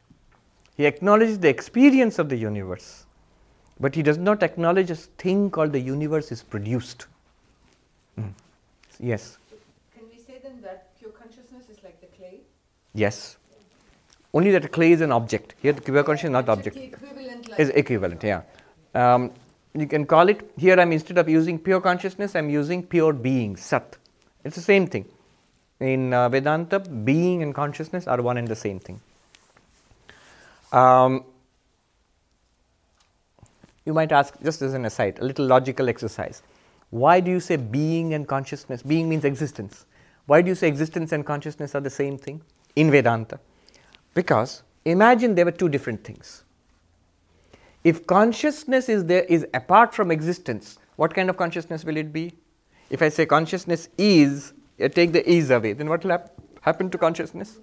He 0.77 0.87
acknowledges 0.87 1.39
the 1.39 1.49
experience 1.49 2.19
of 2.19 2.29
the 2.29 2.37
universe. 2.37 3.07
But 3.81 3.95
he 3.95 4.03
does 4.03 4.19
not 4.19 4.43
acknowledge 4.43 4.91
a 4.91 4.97
thing 4.97 5.51
called 5.51 5.73
the 5.73 5.81
universe 5.81 6.31
is 6.33 6.43
produced. 6.43 7.07
Mm. 8.19 8.33
Yes, 9.01 9.39
Can 9.97 10.05
we 10.11 10.19
say 10.19 10.39
then 10.43 10.61
that 10.63 10.97
pure 10.99 11.11
consciousness 11.11 11.69
is 11.69 11.83
like 11.83 12.01
the 12.01 12.07
clay? 12.07 12.41
yes. 12.93 13.37
Only 14.33 14.51
that 14.51 14.73
clay 14.73 14.91
is 14.91 15.01
an 15.01 15.13
object. 15.13 15.55
Here, 15.63 15.73
the 15.73 15.81
pure 15.81 16.03
consciousness 16.03 16.31
is 16.31 16.33
not 16.33 16.49
object. 16.49 16.77
Equivalent 16.77 17.49
like 17.51 17.61
Is 17.61 17.69
equivalent, 17.69 18.23
yeah. 18.25 18.43
Um, 18.93 19.31
you 19.75 19.87
can 19.87 20.07
call 20.07 20.29
it 20.29 20.51
here. 20.57 20.79
I'm 20.79 20.91
instead 20.91 21.19
of 21.19 21.29
using 21.29 21.57
pure 21.57 21.81
consciousness, 21.81 22.35
I'm 22.35 22.51
using 22.51 22.83
pure 22.83 23.13
being, 23.13 23.57
sat. 23.57 23.97
It's 24.45 24.57
the 24.57 24.63
same 24.63 24.89
thing. 24.89 25.05
In 25.79 26.13
uh, 26.13 26.29
Vedanta, 26.29 26.81
being 26.81 27.43
and 27.43 27.55
consciousness 27.55 28.09
are 28.09 28.21
one 28.23 28.37
and 28.37 28.49
the 28.49 28.57
same 28.57 28.81
thing. 28.81 29.01
Um, 30.73 31.25
you 33.87 33.93
might 33.93 34.13
ask, 34.13 34.35
just 34.43 34.63
as 34.63 34.75
an 34.75 34.85
aside, 34.85 35.19
a 35.19 35.25
little 35.25 35.47
logical 35.47 35.89
exercise. 35.89 36.43
Why 36.91 37.21
do 37.21 37.31
you 37.31 37.41
say 37.41 37.57
being 37.57 38.15
and 38.15 38.27
consciousness? 38.27 38.83
Being 38.83 39.09
means 39.09 39.25
existence. 39.25 39.85
Why 40.27 40.43
do 40.43 40.49
you 40.49 40.55
say 40.55 40.69
existence 40.69 41.13
and 41.13 41.27
consciousness 41.27 41.75
are 41.75 41.81
the 41.81 41.91
same 41.91 42.17
thing 42.17 42.41
in 42.77 42.91
Vedanta? 42.91 43.39
Because 44.15 44.63
imagine 44.85 45.35
there 45.35 45.45
were 45.45 45.51
two 45.51 45.69
different 45.69 46.05
things. 46.05 46.45
If 47.83 48.07
consciousness 48.07 48.89
is 48.89 49.05
there 49.05 49.25
is 49.25 49.47
apart 49.53 49.95
from 49.95 50.11
existence, 50.11 50.79
what 50.97 51.13
kind 51.13 51.29
of 51.29 51.37
consciousness 51.37 51.85
will 51.85 51.97
it 51.99 52.13
be? 52.13 52.33
If 52.89 53.03
I 53.03 53.11
say 53.11 53.27
consciousness 53.27 53.89
is, 53.99 54.55
I 54.81 54.89
take 54.89 55.13
the 55.13 55.29
is 55.29 55.51
away, 55.51 55.75
then 55.75 55.89
what 55.89 56.03
will 56.05 56.13
hap- 56.13 56.33
happen 56.63 56.89
to 56.91 56.97
consciousness? 56.97 57.59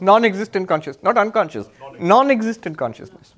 Non-existent 0.00 0.68
consciousness, 0.68 1.02
not 1.02 1.16
unconscious, 1.16 1.68
non-existent 1.98 2.76
consciousness. 2.76 3.34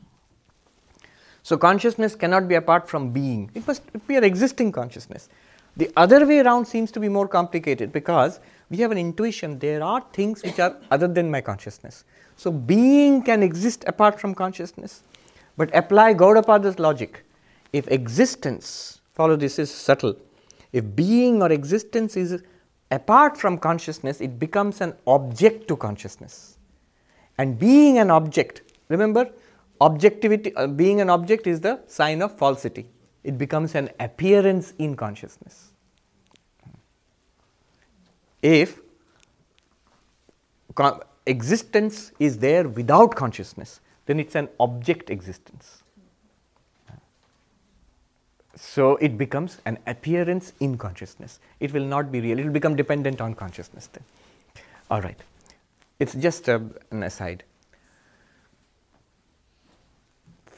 So 1.50 1.58
consciousness 1.58 2.14
cannot 2.14 2.46
be 2.46 2.54
apart 2.54 2.88
from 2.88 3.10
being. 3.10 3.50
It 3.54 3.66
must 3.66 3.82
be 4.06 4.14
an 4.14 4.22
existing 4.22 4.70
consciousness. 4.70 5.28
The 5.76 5.90
other 5.96 6.24
way 6.24 6.38
around 6.38 6.66
seems 6.66 6.92
to 6.92 7.00
be 7.00 7.08
more 7.08 7.26
complicated 7.26 7.90
because 7.90 8.38
we 8.70 8.76
have 8.76 8.92
an 8.92 8.98
intuition 8.98 9.58
there 9.58 9.82
are 9.82 10.00
things 10.12 10.44
which 10.44 10.60
are 10.60 10.76
other 10.92 11.08
than 11.08 11.28
my 11.28 11.40
consciousness. 11.40 12.04
So 12.36 12.52
being 12.52 13.22
can 13.22 13.42
exist 13.42 13.82
apart 13.88 14.20
from 14.20 14.32
consciousness. 14.32 15.02
But 15.56 15.74
apply 15.74 16.14
Gaudapada's 16.14 16.78
logic. 16.78 17.24
If 17.72 17.88
existence, 17.88 19.00
follow 19.14 19.34
this 19.34 19.58
is 19.58 19.72
subtle, 19.72 20.14
if 20.72 20.94
being 20.94 21.42
or 21.42 21.50
existence 21.50 22.16
is 22.16 22.44
apart 22.92 23.36
from 23.36 23.58
consciousness, 23.58 24.20
it 24.20 24.38
becomes 24.38 24.80
an 24.80 24.94
object 25.04 25.66
to 25.66 25.76
consciousness. 25.76 26.58
And 27.38 27.58
being 27.58 27.98
an 27.98 28.12
object, 28.12 28.62
remember, 28.88 29.28
objectivity, 29.80 30.54
uh, 30.54 30.66
being 30.66 31.00
an 31.00 31.10
object 31.10 31.46
is 31.46 31.60
the 31.60 31.80
sign 31.86 32.22
of 32.22 32.36
falsity. 32.36 32.88
It 33.24 33.38
becomes 33.38 33.74
an 33.74 33.90
appearance 33.98 34.72
in 34.78 34.96
consciousness. 34.96 35.72
If 38.42 38.80
con- 40.74 41.00
existence 41.26 42.12
is 42.18 42.38
there 42.38 42.68
without 42.68 43.14
consciousness, 43.14 43.80
then 44.06 44.18
it's 44.18 44.34
an 44.34 44.48
object 44.58 45.10
existence. 45.10 45.82
So 48.56 48.96
it 48.96 49.16
becomes 49.16 49.58
an 49.64 49.78
appearance 49.86 50.52
in 50.60 50.76
consciousness. 50.76 51.40
It 51.60 51.72
will 51.72 51.84
not 51.84 52.12
be 52.12 52.20
real, 52.20 52.38
it 52.38 52.44
will 52.44 52.52
become 52.52 52.76
dependent 52.76 53.20
on 53.20 53.34
consciousness 53.34 53.88
then. 53.92 54.04
All 54.90 55.00
right. 55.00 55.18
It's 55.98 56.14
just 56.14 56.48
a, 56.48 56.62
an 56.90 57.02
aside. 57.02 57.44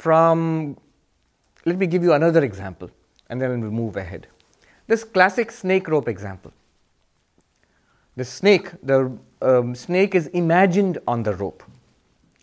From, 0.03 0.77
let 1.65 1.79
me 1.79 1.87
give 1.87 2.03
you 2.03 2.13
another 2.13 2.43
example 2.43 2.91
and 3.31 3.41
then 3.41 3.61
we'll 3.61 3.71
move 3.71 3.97
ahead. 3.97 4.27
This 4.89 5.05
classic 5.05 5.53
snake 5.53 5.87
rope 5.87 6.09
example. 6.09 6.53
The 8.17 8.25
snake, 8.25 8.73
the 8.83 9.17
um, 9.41 9.77
snake 9.77 10.17
is 10.17 10.27
imagined 10.29 10.99
on 11.07 11.23
the 11.23 11.35
rope. 11.35 11.63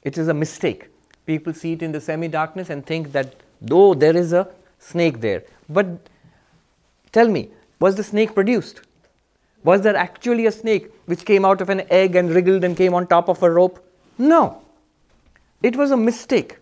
It 0.04 0.18
is 0.18 0.30
a 0.30 0.34
mistake. 0.34 0.88
People 1.26 1.54
see 1.54 1.74
it 1.74 1.82
in 1.82 1.92
the 1.92 2.00
semi 2.00 2.30
darkness 2.30 2.70
and 2.70 2.86
think 2.86 3.12
that 3.12 3.36
though 3.60 3.94
there 3.94 4.16
is 4.16 4.32
a 4.32 4.48
snake 4.78 5.20
there. 5.20 5.44
But 5.68 5.88
tell 7.12 7.28
me, 7.28 7.50
was 7.82 7.96
the 7.96 8.06
snake 8.06 8.34
produced? 8.34 8.84
Was 9.66 9.82
there 9.82 9.98
actually 9.98 10.46
a 10.46 10.54
snake 10.54 10.94
which 11.08 11.26
came 11.26 11.44
out 11.44 11.60
of 11.60 11.70
an 11.70 11.82
egg 11.90 12.16
and 12.16 12.32
wriggled 12.32 12.64
and 12.64 12.78
came 12.78 12.94
on 12.94 13.06
top 13.06 13.28
of 13.28 13.44
a 13.44 13.52
rope? 13.52 13.86
No. 14.18 14.62
It 15.62 15.76
was 15.76 15.92
a 15.92 15.98
mistake. 15.98 16.59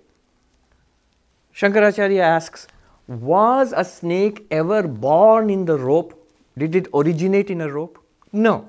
Shankaracharya 1.58 2.20
asks, 2.20 2.68
Was 3.08 3.74
a 3.76 3.84
snake 3.84 4.46
ever 4.52 4.84
born 4.84 5.50
in 5.50 5.66
the 5.66 5.78
rope? 5.78 6.14
Did 6.58 6.76
it 6.76 6.88
originate 6.94 7.50
in 7.50 7.62
a 7.62 7.72
rope? 7.72 7.98
No. 8.32 8.68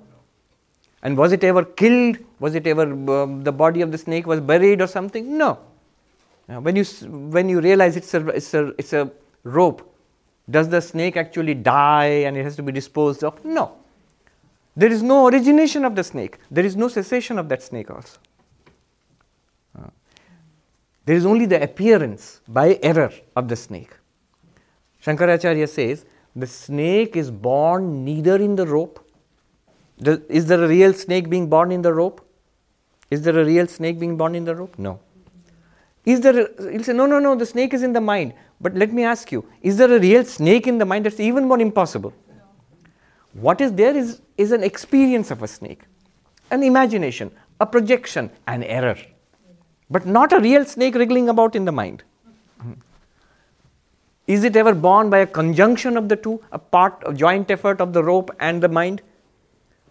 And 1.03 1.17
was 1.17 1.33
it 1.33 1.45
ever 1.45 1.65
killed? 1.65 2.19
Was 2.41 2.55
it 2.55 2.67
ever 2.67 2.83
um, 2.83 3.45
the 3.45 3.53
body 3.53 3.83
of 3.83 3.93
the 3.93 3.99
snake 3.99 4.27
was 4.27 4.41
buried 4.41 4.81
or 4.81 4.87
something? 4.87 5.37
No. 5.37 5.59
Now, 6.49 6.61
when 6.61 6.77
you 6.77 6.85
when 7.37 7.49
you 7.49 7.61
realize 7.61 7.97
it's 7.97 8.15
a 8.15 8.27
it's 8.29 8.55
a 8.55 8.73
it's 8.79 8.93
a 8.95 9.11
rope, 9.45 9.95
does 10.49 10.69
the 10.71 10.81
snake 10.81 11.17
actually 11.17 11.55
die 11.55 12.25
and 12.27 12.37
it 12.37 12.43
has 12.43 12.57
to 12.57 12.63
be 12.63 12.73
disposed 12.73 13.23
of? 13.23 13.45
No. 13.45 13.73
There 14.77 14.91
is 14.91 15.03
no 15.03 15.27
origination 15.27 15.85
of 15.85 15.95
the 15.95 16.05
snake. 16.05 16.39
There 16.51 16.65
is 16.65 16.75
no 16.75 16.89
cessation 16.89 17.39
of 17.39 17.49
that 17.51 17.63
snake 17.63 17.91
also. 17.91 18.19
There 21.09 21.17
is 21.17 21.25
only 21.25 21.47
the 21.47 21.63
appearance 21.63 22.43
by 22.47 22.79
error 22.83 23.11
of 23.35 23.49
the 23.49 23.57
snake. 23.57 23.93
Shankaracharya 25.03 25.67
says 25.67 26.05
the 26.37 26.47
snake 26.47 27.17
is 27.17 27.31
born 27.31 28.05
neither 28.05 28.37
in 28.37 28.57
the 28.57 28.67
rope. 28.67 29.01
Is 30.39 30.45
there 30.45 30.63
a 30.63 30.69
real 30.69 30.93
snake 30.93 31.31
being 31.31 31.49
born 31.49 31.73
in 31.73 31.81
the 31.81 31.95
rope? 31.95 32.21
Is 33.11 33.23
there 33.23 33.39
a 33.39 33.43
real 33.43 33.67
snake 33.67 33.99
being 33.99 34.19
born 34.19 34.35
in 34.35 34.45
the 34.45 34.55
rope? 34.55 34.79
No. 34.79 35.01
Is 36.05 36.21
there, 36.21 36.47
you'll 36.71 36.85
say, 36.85 36.93
no, 36.93 37.07
no, 37.07 37.19
no, 37.19 37.35
the 37.35 37.47
snake 37.47 37.73
is 37.73 37.83
in 37.83 37.95
the 37.95 38.03
mind. 38.03 38.35
But 38.61 38.75
let 38.75 38.93
me 38.93 39.03
ask 39.03 39.33
you, 39.33 39.47
is 39.63 39.79
there 39.79 39.91
a 39.91 39.99
real 39.99 40.27
snake 40.27 40.67
in 40.67 40.77
the 40.77 40.85
mind? 40.85 41.07
That's 41.07 41.21
even 41.21 41.49
more 41.49 41.59
impossible. 41.59 42.13
What 43.33 43.63
is 43.63 43.73
there 43.73 43.97
is, 43.97 44.21
is 44.37 44.53
an 44.53 44.63
experience 44.63 45.31
of 45.31 45.43
a 45.43 45.49
snake, 45.49 45.85
an 46.51 46.63
imagination, 46.63 47.31
a 47.59 47.65
projection, 47.65 48.31
an 48.47 48.63
error, 48.63 48.99
but 49.91 50.07
not 50.07 50.33
a 50.33 50.41
real 50.41 50.65
snake 50.65 50.95
wriggling 50.95 51.29
about 51.29 51.57
in 51.57 51.65
the 51.65 51.73
mind. 51.73 52.03
Is 54.27 54.45
it 54.45 54.57
ever 54.57 54.75
born 54.75 55.09
by 55.09 55.19
a 55.21 55.27
conjunction 55.27 55.97
of 55.97 56.11
the 56.11 56.17
two, 56.17 56.43
a 56.53 56.59
part, 56.59 57.03
a 57.07 57.15
joint 57.15 57.51
effort 57.51 57.81
of 57.81 57.95
the 57.95 58.05
rope 58.05 58.31
and 58.39 58.63
the 58.63 58.69
mind? 58.69 59.01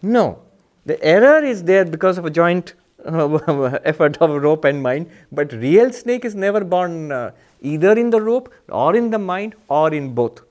No. 0.03 0.39
The 0.85 1.03
error 1.03 1.43
is 1.43 1.63
there 1.63 1.83
because 1.83 2.19
of 2.19 2.25
a 2.25 2.29
joint 2.29 2.75
uh, 3.03 3.79
effort 3.83 4.17
of 4.17 4.41
rope 4.43 4.65
and 4.65 4.81
mind, 4.81 5.09
but 5.31 5.51
real 5.53 5.91
snake 5.91 6.23
is 6.23 6.35
never 6.35 6.63
born 6.63 7.11
uh, 7.11 7.31
either 7.61 7.93
in 7.93 8.11
the 8.11 8.21
rope 8.21 8.53
or 8.69 8.95
in 8.95 9.09
the 9.09 9.17
mind 9.17 9.55
or 9.69 9.91
in 9.91 10.13
both. 10.13 10.41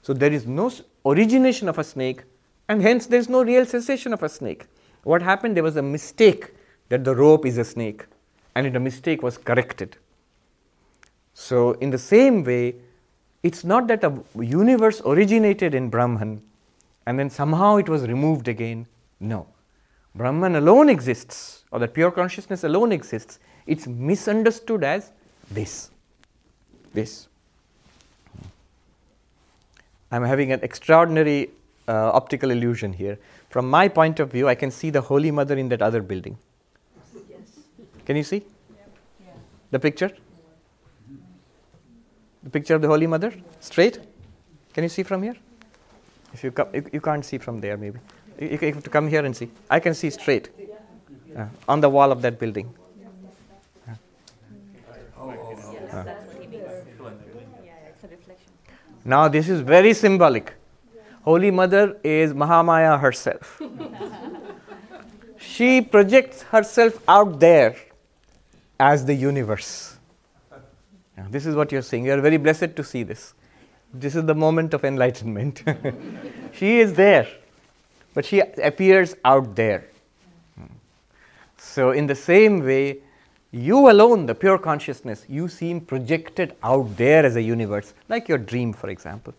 So 0.00 0.14
there 0.14 0.32
is 0.32 0.46
no 0.46 0.72
origination 1.04 1.68
of 1.68 1.78
a 1.78 1.84
snake, 1.84 2.22
and 2.70 2.80
hence 2.80 3.06
there 3.06 3.20
is 3.20 3.28
no 3.28 3.42
real 3.44 3.66
cessation 3.66 4.14
of 4.14 4.22
a 4.22 4.30
snake. 4.30 4.66
What 5.02 5.20
happened? 5.20 5.56
There 5.56 5.62
was 5.62 5.76
a 5.76 5.82
mistake 5.82 6.54
that 6.88 7.04
the 7.04 7.14
rope 7.14 7.44
is 7.44 7.58
a 7.58 7.64
snake, 7.64 8.06
and 8.54 8.74
the 8.74 8.80
mistake 8.80 9.22
was 9.22 9.38
corrected. 9.38 9.96
So, 11.34 11.72
in 11.72 11.90
the 11.90 11.98
same 11.98 12.44
way, 12.44 12.74
it's 13.42 13.64
not 13.64 13.86
that 13.88 14.04
a 14.04 14.12
universe 14.38 15.00
originated 15.04 15.74
in 15.74 15.88
Brahman 15.88 16.42
and 17.06 17.18
then 17.18 17.30
somehow 17.30 17.76
it 17.76 17.88
was 17.88 18.06
removed 18.06 18.48
again. 18.48 18.86
No. 19.18 19.46
Brahman 20.14 20.56
alone 20.56 20.88
exists, 20.88 21.64
or 21.70 21.78
that 21.80 21.94
pure 21.94 22.10
consciousness 22.10 22.64
alone 22.64 22.92
exists. 22.92 23.38
It's 23.66 23.86
misunderstood 23.86 24.84
as 24.84 25.10
this. 25.50 25.90
This. 26.92 27.28
I'm 30.12 30.24
having 30.24 30.52
an 30.52 30.60
extraordinary 30.62 31.50
uh, 31.88 32.10
optical 32.12 32.50
illusion 32.50 32.92
here. 32.92 33.18
From 33.48 33.68
my 33.68 33.88
point 33.88 34.20
of 34.20 34.30
view, 34.30 34.48
I 34.48 34.54
can 34.54 34.70
see 34.70 34.90
the 34.90 35.00
Holy 35.00 35.30
Mother 35.30 35.56
in 35.56 35.68
that 35.70 35.82
other 35.82 36.02
building. 36.02 36.38
Can 38.10 38.16
you 38.16 38.24
see? 38.24 38.42
The 39.70 39.78
picture? 39.78 40.10
The 42.42 42.50
picture 42.50 42.74
of 42.74 42.82
the 42.82 42.88
Holy 42.88 43.06
Mother? 43.06 43.32
Straight? 43.60 44.00
Can 44.74 44.82
you 44.82 44.88
see 44.88 45.04
from 45.04 45.22
here? 45.22 45.36
If 46.32 46.42
you 46.42 46.50
come, 46.50 46.74
you, 46.74 46.84
you 46.92 47.00
can't 47.00 47.24
see 47.24 47.38
from 47.38 47.60
there, 47.60 47.76
maybe. 47.76 48.00
You, 48.40 48.48
you 48.48 48.74
have 48.74 48.82
to 48.82 48.90
come 48.90 49.06
here 49.06 49.24
and 49.24 49.36
see. 49.36 49.48
I 49.70 49.78
can 49.78 49.94
see 49.94 50.10
straight 50.10 50.48
uh, 51.36 51.46
on 51.68 51.80
the 51.80 51.88
wall 51.88 52.10
of 52.10 52.20
that 52.22 52.40
building. 52.40 52.74
Now, 59.04 59.28
this 59.28 59.48
is 59.48 59.60
very 59.60 59.94
symbolic. 59.94 60.52
Holy 61.22 61.52
Mother 61.52 61.96
is 62.02 62.32
Mahamaya 62.32 62.98
herself. 62.98 63.62
she 65.38 65.80
projects 65.80 66.42
herself 66.42 67.00
out 67.06 67.38
there 67.38 67.76
as 68.80 69.04
the 69.04 69.14
universe. 69.14 69.98
Now, 71.16 71.26
This 71.30 71.46
is 71.46 71.54
what 71.54 71.70
you're 71.70 71.82
saying. 71.82 72.06
You 72.06 72.14
are 72.14 72.20
very 72.20 72.38
blessed 72.38 72.74
to 72.74 72.82
see 72.82 73.02
this. 73.02 73.34
This 73.92 74.16
is 74.16 74.24
the 74.24 74.34
moment 74.34 74.72
of 74.72 74.84
enlightenment. 74.84 75.62
she 76.52 76.80
is 76.80 76.94
there, 76.94 77.28
but 78.14 78.24
she 78.24 78.40
appears 78.40 79.14
out 79.24 79.54
there. 79.54 79.84
So, 81.58 81.90
in 81.90 82.06
the 82.06 82.14
same 82.14 82.64
way, 82.64 82.98
you 83.52 83.90
alone, 83.90 84.26
the 84.26 84.34
pure 84.34 84.58
consciousness, 84.58 85.26
you 85.28 85.48
seem 85.48 85.80
projected 85.82 86.56
out 86.62 86.96
there 86.96 87.26
as 87.26 87.36
a 87.36 87.42
universe, 87.42 87.92
like 88.08 88.28
your 88.28 88.38
dream, 88.38 88.72
for 88.72 88.88
example. 88.88 89.34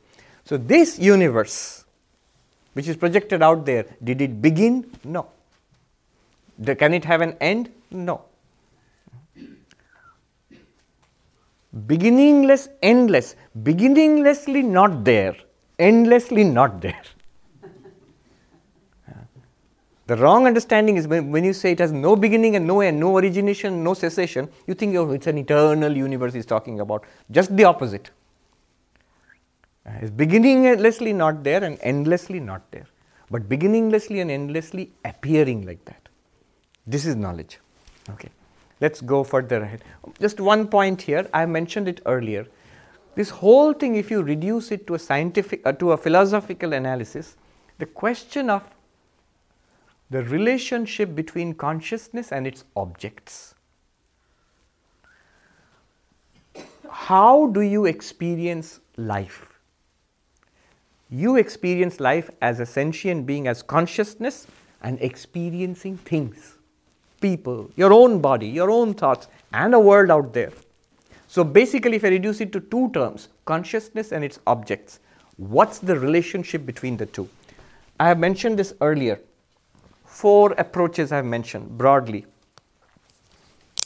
So, 0.45 0.57
this 0.57 0.99
universe, 0.99 1.85
which 2.73 2.87
is 2.87 2.95
projected 2.95 3.41
out 3.41 3.65
there, 3.65 3.85
did 4.03 4.21
it 4.21 4.41
begin? 4.41 4.91
No. 5.03 5.29
Can 6.63 6.93
it 6.93 7.05
have 7.05 7.21
an 7.21 7.37
end? 7.41 7.71
No. 7.89 8.25
Beginningless, 11.87 12.69
endless, 12.81 13.35
beginninglessly 13.63 14.61
not 14.61 15.03
there, 15.05 15.35
endlessly 15.79 16.43
not 16.43 16.81
there. 16.81 17.01
The 20.07 20.17
wrong 20.17 20.45
understanding 20.45 20.97
is 20.97 21.07
when, 21.07 21.31
when 21.31 21.45
you 21.45 21.53
say 21.53 21.71
it 21.71 21.79
has 21.79 21.93
no 21.93 22.17
beginning 22.17 22.57
and 22.57 22.67
no 22.67 22.81
end, 22.81 22.99
no 22.99 23.17
origination, 23.17 23.81
no 23.81 23.93
cessation, 23.93 24.49
you 24.67 24.73
think 24.73 24.93
oh, 24.97 25.11
it's 25.11 25.27
an 25.27 25.37
eternal 25.37 25.95
universe 25.95 26.33
he's 26.33 26.45
talking 26.45 26.81
about. 26.81 27.05
Just 27.29 27.55
the 27.55 27.63
opposite. 27.63 28.09
Uh, 29.85 29.91
It's 30.01 30.11
beginninglessly 30.11 31.13
not 31.13 31.45
there 31.45 31.63
and 31.63 31.77
endlessly 31.81 32.41
not 32.41 32.69
there, 32.71 32.87
but 33.29 33.47
beginninglessly 33.47 34.19
and 34.19 34.29
endlessly 34.29 34.91
appearing 35.05 35.65
like 35.65 35.85
that. 35.85 36.09
This 36.85 37.05
is 37.05 37.15
knowledge. 37.15 37.59
Okay, 38.09 38.29
let's 38.81 38.99
go 38.99 39.23
further 39.23 39.61
ahead. 39.61 39.83
Just 40.19 40.39
one 40.39 40.67
point 40.67 41.01
here. 41.01 41.29
I 41.33 41.45
mentioned 41.45 41.87
it 41.87 42.01
earlier. 42.05 42.47
This 43.15 43.29
whole 43.29 43.73
thing, 43.73 43.95
if 43.95 44.09
you 44.09 44.21
reduce 44.23 44.71
it 44.71 44.87
to 44.87 44.95
a 44.95 44.99
scientific, 44.99 45.65
uh, 45.65 45.73
to 45.73 45.91
a 45.91 45.97
philosophical 45.97 46.73
analysis, 46.73 47.35
the 47.77 47.85
question 47.85 48.49
of 48.49 48.63
the 50.09 50.23
relationship 50.23 51.15
between 51.15 51.53
consciousness 51.53 52.31
and 52.31 52.45
its 52.45 52.65
objects. 52.75 53.55
How 56.89 57.47
do 57.47 57.61
you 57.61 57.85
experience 57.85 58.81
life? 58.97 59.59
You 61.09 61.37
experience 61.37 61.99
life 61.99 62.29
as 62.41 62.59
a 62.59 62.65
sentient 62.65 63.25
being, 63.25 63.47
as 63.47 63.61
consciousness, 63.61 64.47
and 64.81 64.99
experiencing 65.01 65.97
things, 65.97 66.57
people, 67.21 67.69
your 67.75 67.93
own 67.93 68.19
body, 68.19 68.47
your 68.47 68.69
own 68.69 68.93
thoughts, 68.93 69.27
and 69.53 69.73
a 69.73 69.79
world 69.79 70.11
out 70.11 70.33
there. 70.33 70.51
So 71.27 71.43
basically, 71.43 71.95
if 71.95 72.03
I 72.03 72.09
reduce 72.09 72.41
it 72.41 72.51
to 72.51 72.59
two 72.59 72.89
terms 72.91 73.29
consciousness 73.45 74.11
and 74.11 74.23
its 74.23 74.39
objects, 74.47 74.99
what's 75.37 75.79
the 75.79 75.97
relationship 75.97 76.65
between 76.65 76.97
the 76.97 77.05
two? 77.05 77.29
I 77.99 78.07
have 78.07 78.19
mentioned 78.19 78.59
this 78.59 78.73
earlier. 78.81 79.19
Four 80.05 80.51
approaches 80.53 81.11
I 81.11 81.17
have 81.17 81.25
mentioned 81.25 81.77
broadly. 81.77 82.25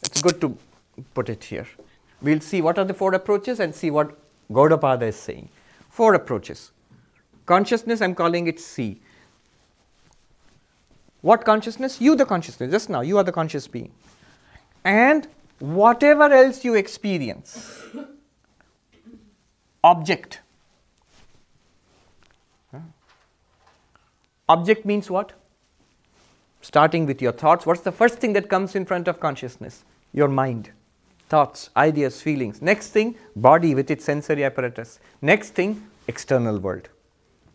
It's 0.04 0.22
good 0.22 0.42
to 0.42 0.58
put 1.14 1.30
it 1.30 1.44
here. 1.44 1.68
We'll 2.22 2.40
see 2.40 2.62
what 2.62 2.80
are 2.80 2.86
the 2.86 2.94
four 2.94 3.14
approaches 3.14 3.60
and 3.60 3.76
see 3.76 3.92
what 3.92 4.18
Gaudapada 4.52 5.04
is 5.04 5.16
saying. 5.16 5.50
Four 5.90 6.16
approaches. 6.16 6.72
Consciousness, 7.46 8.02
I'm 8.02 8.16
calling 8.16 8.48
it 8.48 8.60
C. 8.60 9.02
What 11.26 11.44
consciousness? 11.44 12.00
You, 12.00 12.16
the 12.16 12.24
consciousness. 12.24 12.70
Just 12.72 12.88
now, 12.88 13.02
you 13.02 13.18
are 13.18 13.24
the 13.24 13.32
conscious 13.32 13.68
being. 13.68 13.92
And 14.84 15.28
whatever 15.58 16.32
else 16.32 16.64
you 16.64 16.76
experience, 16.76 17.82
object. 19.84 20.42
Object 24.48 24.86
means 24.86 25.10
what? 25.10 25.34
Starting 26.62 27.08
with 27.08 27.24
your 27.24 27.32
thoughts. 27.32 27.66
What's 27.66 27.82
the 27.82 27.92
first 27.92 28.20
thing 28.20 28.34
that 28.34 28.48
comes 28.48 28.76
in 28.76 28.86
front 28.86 29.08
of 29.08 29.20
consciousness? 29.20 29.84
Your 30.14 30.28
mind. 30.28 30.70
Thoughts, 31.28 31.72
ideas, 31.76 32.22
feelings. 32.22 32.62
Next 32.62 32.90
thing, 32.90 33.16
body 33.36 33.74
with 33.74 33.90
its 33.90 34.06
sensory 34.06 34.44
apparatus. 34.44 35.00
Next 35.24 35.56
thing, 35.56 35.88
external 36.08 36.60
world. 36.60 36.90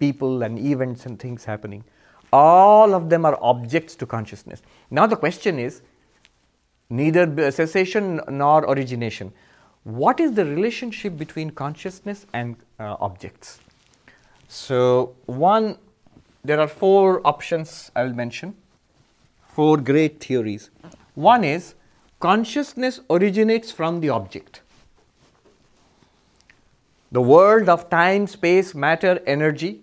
People 0.00 0.42
and 0.42 0.58
events 0.58 1.06
and 1.06 1.20
things 1.20 1.44
happening. 1.44 1.84
All 2.32 2.94
of 2.94 3.10
them 3.10 3.24
are 3.24 3.38
objects 3.42 3.96
to 3.96 4.06
consciousness. 4.06 4.62
Now 4.90 5.06
the 5.06 5.16
question 5.16 5.58
is 5.58 5.82
neither 6.88 7.50
cessation 7.50 8.20
nor 8.28 8.64
origination. 8.64 9.32
What 9.84 10.20
is 10.20 10.32
the 10.32 10.44
relationship 10.44 11.16
between 11.16 11.50
consciousness 11.50 12.26
and 12.32 12.56
uh, 12.78 12.96
objects? 13.00 13.60
So, 14.48 15.14
one, 15.26 15.78
there 16.44 16.60
are 16.60 16.68
four 16.68 17.26
options 17.26 17.90
I 17.94 18.04
will 18.04 18.14
mention, 18.14 18.54
four 19.48 19.76
great 19.76 20.22
theories. 20.22 20.70
One 21.14 21.44
is 21.44 21.74
consciousness 22.18 23.00
originates 23.08 23.72
from 23.72 24.00
the 24.00 24.10
object. 24.10 24.60
The 27.12 27.20
world 27.20 27.68
of 27.68 27.88
time, 27.90 28.26
space, 28.26 28.74
matter, 28.74 29.20
energy 29.26 29.82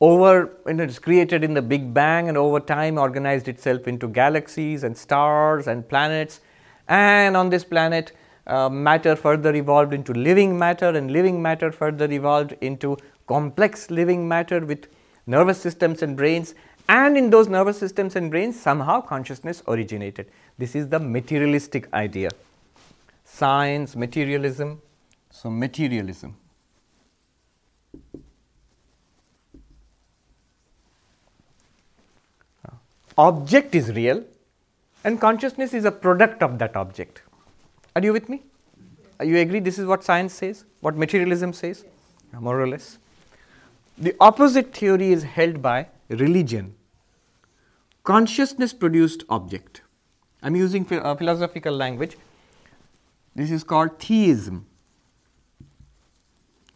over 0.00 0.50
you 0.66 0.74
know, 0.74 0.84
it's 0.84 0.98
created 0.98 1.44
in 1.44 1.54
the 1.54 1.62
big 1.62 1.92
bang 1.92 2.28
and 2.28 2.38
over 2.38 2.58
time 2.58 2.96
organized 2.96 3.48
itself 3.48 3.86
into 3.86 4.08
galaxies 4.08 4.82
and 4.82 4.96
stars 4.96 5.66
and 5.66 5.88
planets. 5.88 6.40
And 6.88 7.36
on 7.36 7.50
this 7.50 7.64
planet 7.64 8.12
uh, 8.46 8.68
matter 8.68 9.14
further 9.14 9.54
evolved 9.54 9.92
into 9.92 10.12
living 10.12 10.58
matter 10.58 10.88
and 10.88 11.10
living 11.10 11.40
matter 11.42 11.70
further 11.70 12.10
evolved 12.10 12.54
into 12.60 12.96
complex 13.26 13.90
living 13.90 14.26
matter 14.26 14.60
with 14.64 14.86
nervous 15.26 15.60
systems 15.60 16.02
and 16.02 16.16
brains. 16.16 16.54
And 16.88 17.16
in 17.16 17.30
those 17.30 17.48
nervous 17.48 17.78
systems 17.78 18.16
and 18.16 18.30
brains 18.30 18.58
somehow 18.58 19.02
consciousness 19.02 19.62
originated. 19.68 20.30
This 20.58 20.74
is 20.74 20.88
the 20.88 20.98
materialistic 20.98 21.92
idea. 21.92 22.30
Science 23.24 23.94
materialism. 23.94 24.80
So 25.30 25.50
materialism 25.50 26.39
object 33.26 33.74
is 33.74 33.92
real 33.92 34.22
and 35.04 35.20
consciousness 35.20 35.74
is 35.74 35.84
a 35.84 35.90
product 35.90 36.42
of 36.42 36.58
that 36.58 36.76
object. 36.76 37.22
Are 37.94 38.02
you 38.02 38.12
with 38.12 38.28
me? 38.28 38.42
You 39.22 39.36
agree 39.38 39.60
this 39.60 39.78
is 39.78 39.86
what 39.86 40.02
science 40.02 40.32
says, 40.32 40.64
what 40.80 40.96
materialism 40.96 41.52
says? 41.52 41.84
More 42.32 42.60
or 42.60 42.68
less. 42.68 42.98
The 43.98 44.14
opposite 44.20 44.74
theory 44.74 45.12
is 45.12 45.24
held 45.24 45.60
by 45.60 45.88
religion. 46.08 46.74
Consciousness 48.04 48.72
produced 48.72 49.24
object. 49.28 49.82
I'm 50.42 50.56
using 50.56 50.86
uh, 50.90 51.14
philosophical 51.16 51.74
language. 51.74 52.16
This 53.34 53.50
is 53.50 53.62
called 53.62 53.98
theism. 53.98 54.64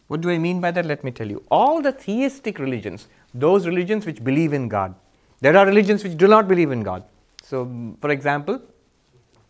What 0.09 0.21
do 0.21 0.29
I 0.31 0.37
mean 0.37 0.61
by 0.61 0.71
that? 0.73 0.85
Let 0.85 1.03
me 1.03 1.11
tell 1.11 1.31
you. 1.31 1.43
All 1.51 1.81
the 1.81 1.93
theistic 1.93 2.59
religions, 2.59 3.09
those 3.33 3.67
religions 3.67 4.05
which 4.05 4.23
believe 4.23 4.53
in 4.53 4.69
God, 4.69 4.95
there 5.41 5.57
are 5.57 5.66
religions 5.66 6.03
which 6.05 6.16
do 6.16 6.26
not 6.26 6.49
believe 6.49 6.70
in 6.70 6.82
God. 6.82 7.05
So, 7.43 7.97
for 8.01 8.11
example, 8.11 8.61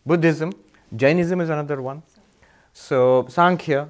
Buddhism, 0.05 0.53
Jainism 0.95 1.41
is 1.41 1.49
another 1.49 1.81
one. 1.81 2.03
So, 2.73 3.25
Sankhya 3.29 3.89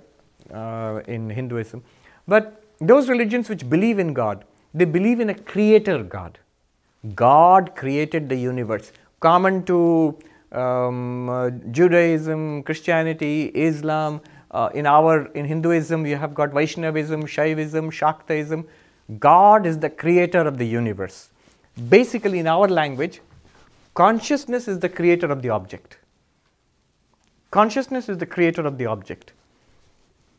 uh, 0.54 1.02
in 1.08 1.30
Hinduism. 1.30 1.84
But 2.28 2.64
those 2.80 3.10
religions 3.10 3.50
which 3.50 3.68
believe 3.70 4.00
in 4.00 4.14
God, 4.14 4.46
they 4.74 4.86
believe 4.86 5.20
in 5.20 5.30
a 5.30 5.34
creator 5.34 6.04
God. 6.04 6.38
God 7.16 7.76
created 7.76 8.30
the 8.30 8.36
universe. 8.36 8.92
Common 9.20 9.64
to 9.66 10.18
um, 10.52 11.30
uh, 11.30 11.50
Judaism, 11.72 12.64
Christianity, 12.64 13.52
Islam, 13.54 14.22
uh, 14.52 14.70
in 14.74 14.86
our 14.86 15.26
in 15.34 15.46
Hinduism, 15.46 16.06
you 16.06 16.16
have 16.16 16.34
got 16.34 16.52
Vaishnavism, 16.52 17.24
Shaivism, 17.24 17.92
Shaktaism. 17.92 18.66
God 19.20 19.66
is 19.66 19.80
the 19.80 19.90
creator 19.90 20.42
of 20.42 20.58
the 20.58 20.66
universe. 20.66 21.30
Basically, 21.90 22.40
in 22.40 22.48
our 22.48 22.68
language, 22.68 23.22
consciousness 23.94 24.68
is 24.68 24.80
the 24.80 24.90
creator 24.90 25.28
of 25.28 25.42
the 25.42 25.50
object. 25.50 25.98
Consciousness 27.52 28.10
is 28.10 28.18
the 28.18 28.26
creator 28.26 28.66
of 28.66 28.78
the 28.78 28.86
object. 28.86 29.34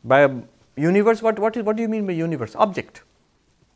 By 0.03 0.29
universe, 0.75 1.21
what, 1.21 1.39
what, 1.39 1.57
is, 1.57 1.63
what 1.63 1.75
do 1.75 1.81
you 1.81 1.89
mean 1.89 2.05
by 2.05 2.13
universe? 2.13 2.55
Object. 2.55 3.01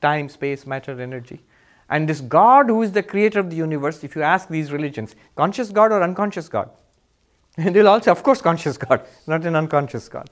Time, 0.01 0.29
space, 0.29 0.65
matter, 0.65 0.99
energy. 0.99 1.41
And 1.89 2.07
this 2.07 2.21
God 2.21 2.67
who 2.67 2.81
is 2.81 2.93
the 2.93 3.03
creator 3.03 3.39
of 3.39 3.49
the 3.49 3.55
universe, 3.55 4.03
if 4.03 4.15
you 4.15 4.23
ask 4.23 4.47
these 4.47 4.71
religions, 4.71 5.15
conscious 5.35 5.69
God 5.69 5.91
or 5.91 6.01
unconscious 6.01 6.47
God? 6.47 6.69
And 7.57 7.75
they'll 7.75 7.89
also, 7.89 8.11
of 8.11 8.23
course, 8.23 8.41
conscious 8.41 8.77
God, 8.77 9.01
not 9.27 9.45
an 9.45 9.55
unconscious 9.55 10.07
God. 10.07 10.29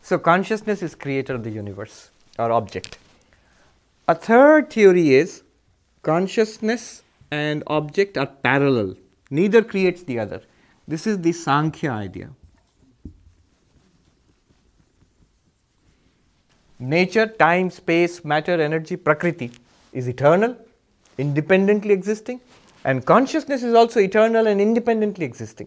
So, 0.00 0.18
consciousness 0.18 0.82
is 0.82 0.94
creator 0.94 1.34
of 1.34 1.44
the 1.44 1.50
universe 1.50 2.10
or 2.38 2.50
object. 2.50 2.96
A 4.08 4.14
third 4.14 4.70
theory 4.70 5.14
is 5.14 5.42
consciousness 6.06 7.02
and 7.32 7.64
object 7.66 8.16
are 8.16 8.26
parallel, 8.48 8.94
neither 9.30 9.62
creates 9.62 10.04
the 10.04 10.18
other. 10.20 10.40
This 10.86 11.06
is 11.06 11.20
the 11.20 11.32
Sankhya 11.32 11.90
idea. 11.90 12.28
Nature, 16.78 17.26
time, 17.26 17.70
space, 17.70 18.24
matter, 18.24 18.60
energy, 18.60 18.96
Prakriti 18.96 19.50
is 19.92 20.06
eternal, 20.06 20.56
independently 21.18 21.92
existing, 21.92 22.40
and 22.84 23.04
consciousness 23.04 23.62
is 23.64 23.74
also 23.74 23.98
eternal 23.98 24.46
and 24.46 24.60
independently 24.60 25.24
existing. 25.24 25.66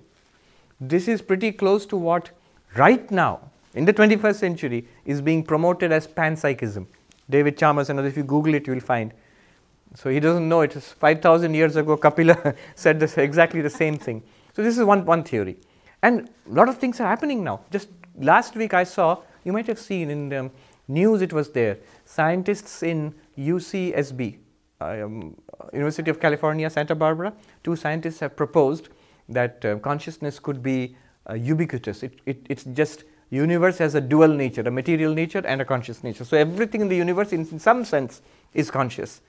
This 0.80 1.08
is 1.10 1.22
pretty 1.22 1.52
close 1.52 1.86
to 1.88 1.98
what 1.98 2.30
right 2.78 3.10
now 3.12 3.42
in 3.74 3.84
the 3.86 3.94
21st 3.94 4.36
century 4.36 4.88
is 5.04 5.20
being 5.20 5.44
promoted 5.44 5.92
as 5.92 6.08
panpsychism. 6.08 6.86
David 7.30 7.58
Chalmers 7.58 7.90
and 7.90 8.00
others, 8.00 8.14
if 8.14 8.18
you 8.18 8.24
Google 8.24 8.54
it, 8.54 8.68
you 8.68 8.74
will 8.74 8.80
find 8.80 9.12
so 9.96 10.10
he 10.10 10.20
doesn't 10.20 10.48
know. 10.48 10.62
It's 10.62 10.92
5,000 10.94 11.54
years 11.54 11.76
ago, 11.76 11.98
Kapila 11.98 12.56
said 12.76 13.00
this, 13.00 13.18
exactly 13.18 13.62
the 13.62 13.70
same 13.70 13.98
thing. 13.98 14.24
So 14.56 14.64
this 14.64 14.78
is 14.78 14.84
one, 14.84 15.06
one 15.06 15.24
theory. 15.24 15.58
And 16.02 16.30
a 16.50 16.54
lot 16.54 16.70
of 16.70 16.78
things 16.78 17.00
are 17.00 17.08
happening 17.08 17.44
now. 17.44 17.62
Just 17.72 17.90
last 18.18 18.56
week 18.56 18.74
I 18.74 18.84
saw, 18.84 19.22
you 19.44 19.54
might 19.54 19.68
have 19.68 19.80
seen 19.80 20.10
in 20.10 20.30
the 20.30 20.52
news 20.88 21.22
it 21.22 21.34
was 21.34 21.52
there, 21.52 21.78
scientists 22.06 22.84
in 22.84 23.14
UCSB, 23.38 24.38
um, 24.82 25.36
University 25.74 26.10
of 26.10 26.20
California, 26.20 26.70
Santa 26.70 26.96
Barbara, 26.96 27.34
two 27.64 27.76
scientists 27.76 28.20
have 28.20 28.36
proposed 28.36 28.90
that 29.28 29.64
uh, 29.64 29.78
consciousness 29.78 30.40
could 30.40 30.64
be 30.64 30.96
uh, 31.30 31.34
ubiquitous. 31.34 32.04
It, 32.04 32.20
it, 32.26 32.46
it's 32.50 32.64
just 32.64 33.04
universe 33.30 33.78
has 33.78 33.96
a 33.96 34.02
dual 34.02 34.30
nature, 34.30 34.62
a 34.62 34.72
material 34.72 35.14
nature 35.14 35.44
and 35.46 35.62
a 35.62 35.66
conscious 35.66 36.04
nature. 36.04 36.26
So 36.26 36.38
everything 36.38 36.82
in 36.82 36.88
the 36.88 36.96
universe, 36.96 37.32
in, 37.32 37.42
in 37.42 37.60
some 37.60 37.86
sense, 37.86 38.22
is 38.54 38.72
conscious. 38.72 39.22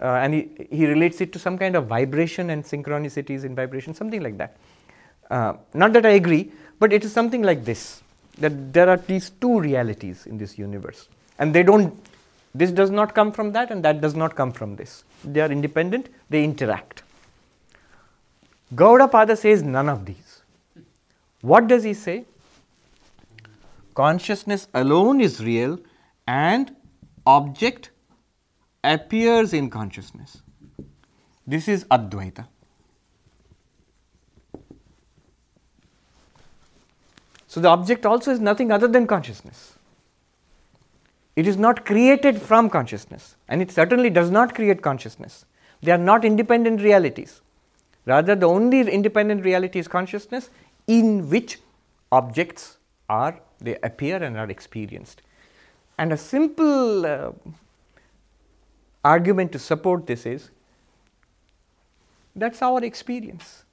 Uh, 0.00 0.06
and 0.22 0.34
he, 0.34 0.50
he 0.70 0.86
relates 0.86 1.20
it 1.20 1.32
to 1.32 1.38
some 1.38 1.56
kind 1.56 1.76
of 1.76 1.86
vibration 1.86 2.50
and 2.50 2.64
synchronicities 2.64 3.44
in 3.44 3.54
vibration, 3.54 3.94
something 3.94 4.22
like 4.22 4.36
that. 4.38 4.56
Uh, 5.30 5.54
not 5.74 5.92
that 5.92 6.04
I 6.04 6.10
agree, 6.10 6.50
but 6.78 6.92
it 6.92 7.04
is 7.04 7.12
something 7.12 7.42
like 7.42 7.64
this 7.64 8.02
that 8.38 8.72
there 8.72 8.88
are 8.88 8.96
these 8.96 9.30
two 9.30 9.60
realities 9.60 10.26
in 10.26 10.38
this 10.38 10.58
universe, 10.58 11.08
and 11.38 11.54
they 11.54 11.62
don't. 11.62 11.94
This 12.54 12.70
does 12.70 12.90
not 12.90 13.14
come 13.14 13.32
from 13.32 13.52
that, 13.52 13.70
and 13.70 13.84
that 13.84 14.00
does 14.00 14.14
not 14.14 14.34
come 14.34 14.52
from 14.52 14.76
this. 14.76 15.04
They 15.24 15.40
are 15.40 15.50
independent. 15.50 16.08
They 16.28 16.44
interact. 16.44 17.02
Gaudapada 18.74 19.36
says 19.38 19.62
none 19.62 19.88
of 19.88 20.04
these. 20.06 20.42
What 21.40 21.68
does 21.68 21.82
he 21.82 21.94
say? 21.94 22.24
Consciousness 23.94 24.68
alone 24.74 25.20
is 25.20 25.42
real, 25.44 25.78
and 26.26 26.74
object 27.26 27.90
appears 28.84 29.52
in 29.52 29.70
consciousness. 29.70 30.42
This 31.46 31.68
is 31.68 31.84
Advaita. 31.84 32.46
So 37.46 37.60
the 37.60 37.68
object 37.68 38.06
also 38.06 38.30
is 38.30 38.40
nothing 38.40 38.72
other 38.72 38.88
than 38.88 39.06
consciousness. 39.06 39.74
It 41.36 41.46
is 41.46 41.56
not 41.56 41.84
created 41.84 42.40
from 42.40 42.68
consciousness, 42.70 43.36
and 43.48 43.62
it 43.62 43.70
certainly 43.70 44.10
does 44.10 44.30
not 44.30 44.54
create 44.54 44.82
consciousness. 44.82 45.44
They 45.82 45.92
are 45.92 45.98
not 45.98 46.24
independent 46.24 46.80
realities. 46.80 47.40
Rather, 48.06 48.34
the 48.34 48.46
only 48.46 48.80
independent 48.80 49.44
reality 49.44 49.78
is 49.78 49.88
consciousness 49.88 50.50
in 50.86 51.28
which 51.30 51.58
objects 52.10 52.78
are, 53.08 53.38
they 53.60 53.76
appear 53.82 54.22
and 54.22 54.36
are 54.36 54.50
experienced. 54.50 55.22
And 55.98 56.12
a 56.12 56.16
simple 56.16 57.06
uh, 57.06 57.32
argument 59.04 59.52
to 59.52 59.58
support 59.58 60.06
this 60.06 60.26
is 60.26 60.50
that's 62.34 62.62
our 62.62 62.82
experience. 62.82 63.64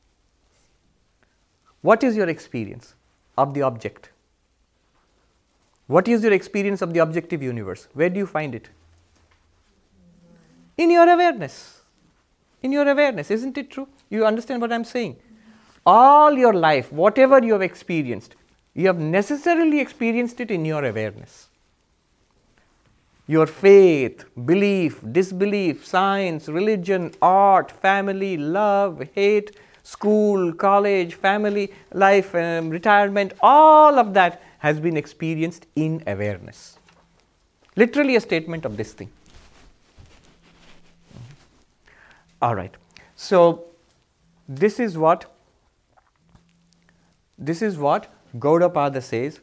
What 1.81 2.03
is 2.03 2.15
your 2.15 2.27
experience 2.27 2.95
of 3.37 3.53
the 3.53 3.61
object? 3.61 4.09
What 5.87 6.07
is 6.07 6.23
your 6.23 6.33
experience 6.33 6.81
of 6.81 6.93
the 6.93 6.99
objective 6.99 7.41
universe? 7.41 7.87
Where 7.93 8.09
do 8.09 8.19
you 8.19 8.25
find 8.25 8.53
it? 8.53 8.69
In 10.77 10.91
your 10.91 11.09
awareness. 11.09 11.81
In 12.61 12.71
your 12.71 12.87
awareness, 12.87 13.31
isn't 13.31 13.57
it 13.57 13.71
true? 13.71 13.87
You 14.09 14.25
understand 14.25 14.61
what 14.61 14.73
I'm 14.73 14.83
saying? 14.83 15.15
All 15.85 16.33
your 16.33 16.53
life, 16.53 16.91
whatever 16.91 17.41
you 17.41 17.53
have 17.53 17.61
experienced, 17.61 18.35
you 18.73 18.87
have 18.87 18.99
necessarily 18.99 19.79
experienced 19.79 20.41
it 20.41 20.51
in 20.51 20.65
your 20.65 20.83
awareness 20.83 21.48
your 23.29 23.45
faith, 23.45 24.25
belief, 24.45 25.03
disbelief, 25.11 25.85
science, 25.85 26.47
religion, 26.47 27.11
art, 27.21 27.69
family, 27.69 28.37
love, 28.37 29.03
hate, 29.13 29.55
school, 29.83 30.51
college, 30.51 31.13
family, 31.13 31.71
life, 31.93 32.33
um, 32.33 32.71
retirement, 32.71 33.33
all 33.41 33.99
of 33.99 34.15
that 34.15 34.41
has 34.57 34.79
been 34.79 34.97
experienced 34.97 35.67
in 35.75 36.01
awareness. 36.07 36.79
Literally 37.75 38.15
a 38.15 38.19
statement 38.19 38.65
of 38.65 38.77
this 38.77 38.93
thing. 38.93 39.11
All 42.41 42.55
right. 42.55 42.75
So 43.15 43.65
this 44.47 44.79
is 44.79 44.97
what 44.97 45.31
this 47.37 47.61
is 47.61 47.77
what 47.77 48.11
Gaudapada 48.39 49.03
says. 49.03 49.39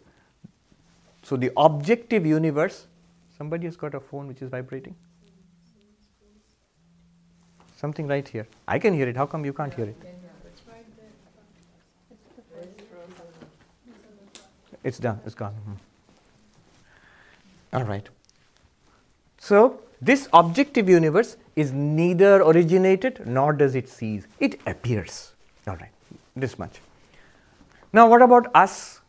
So 1.23 1.37
the 1.37 1.53
objective 1.57 2.27
universe 2.27 2.89
Somebody 3.37 3.67
has 3.67 3.77
got 3.77 3.95
a 3.95 4.01
phone 4.01 4.29
which 4.29 4.41
is 4.43 4.49
vibrating. 4.49 4.95
Something 7.77 8.07
right 8.07 8.27
here. 8.27 8.47
I 8.67 8.79
can 8.79 8.95
hear 8.95 9.09
it. 9.09 9.17
How 9.17 9.27
come 9.27 9.45
you 9.45 9.53
can't 9.53 9.75
hear 9.75 9.85
it? 9.87 9.97
It's 14.83 14.99
done. 14.99 15.21
It's 15.27 15.35
gone. 15.35 15.53
Hmm. 15.53 15.73
All 17.77 17.85
right. 17.85 18.09
So, 19.39 19.81
this 20.01 20.29
objective 20.33 20.89
universe 20.89 21.37
is 21.57 21.73
neither 21.73 22.43
originated 22.43 23.27
nor 23.27 23.53
does 23.53 23.75
it 23.75 23.89
cease. 23.89 24.27
It 24.39 24.61
appears. 24.67 25.33
All 25.67 25.77
right. 25.77 25.91
This 26.35 26.59
much. 26.59 26.81
Now, 27.93 28.09
what 28.09 28.23
about 28.23 28.51
us? 28.55 29.01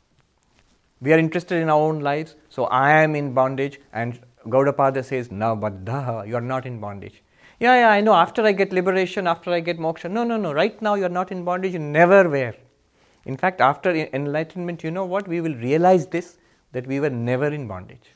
We 1.01 1.13
are 1.13 1.19
interested 1.19 1.61
in 1.61 1.69
our 1.69 1.79
own 1.79 1.99
lives. 1.99 2.35
So 2.49 2.65
I 2.65 3.01
am 3.03 3.15
in 3.15 3.33
bondage, 3.33 3.79
and 3.93 4.19
Gaudapada 4.45 5.03
says, 5.03 5.31
No, 5.31 5.55
baddha, 5.55 6.27
you 6.27 6.35
are 6.35 6.41
not 6.41 6.65
in 6.65 6.79
bondage. 6.79 7.23
Yeah, 7.59 7.75
yeah, 7.79 7.89
I 7.89 8.01
know. 8.01 8.13
After 8.13 8.43
I 8.43 8.51
get 8.51 8.71
liberation, 8.71 9.27
after 9.27 9.51
I 9.51 9.59
get 9.59 9.79
moksha. 9.79 10.11
No, 10.11 10.23
no, 10.23 10.37
no. 10.37 10.53
Right 10.53 10.79
now 10.81 10.93
you 10.93 11.05
are 11.05 11.15
not 11.17 11.31
in 11.31 11.43
bondage. 11.43 11.73
You 11.73 11.79
never 11.79 12.29
were. 12.29 12.53
In 13.25 13.35
fact, 13.35 13.61
after 13.61 13.93
enlightenment, 14.13 14.83
you 14.83 14.91
know 14.91 15.05
what? 15.05 15.27
We 15.27 15.41
will 15.41 15.55
realize 15.55 16.07
this 16.07 16.37
that 16.71 16.85
we 16.85 16.99
were 16.99 17.09
never 17.09 17.47
in 17.47 17.67
bondage. 17.67 18.11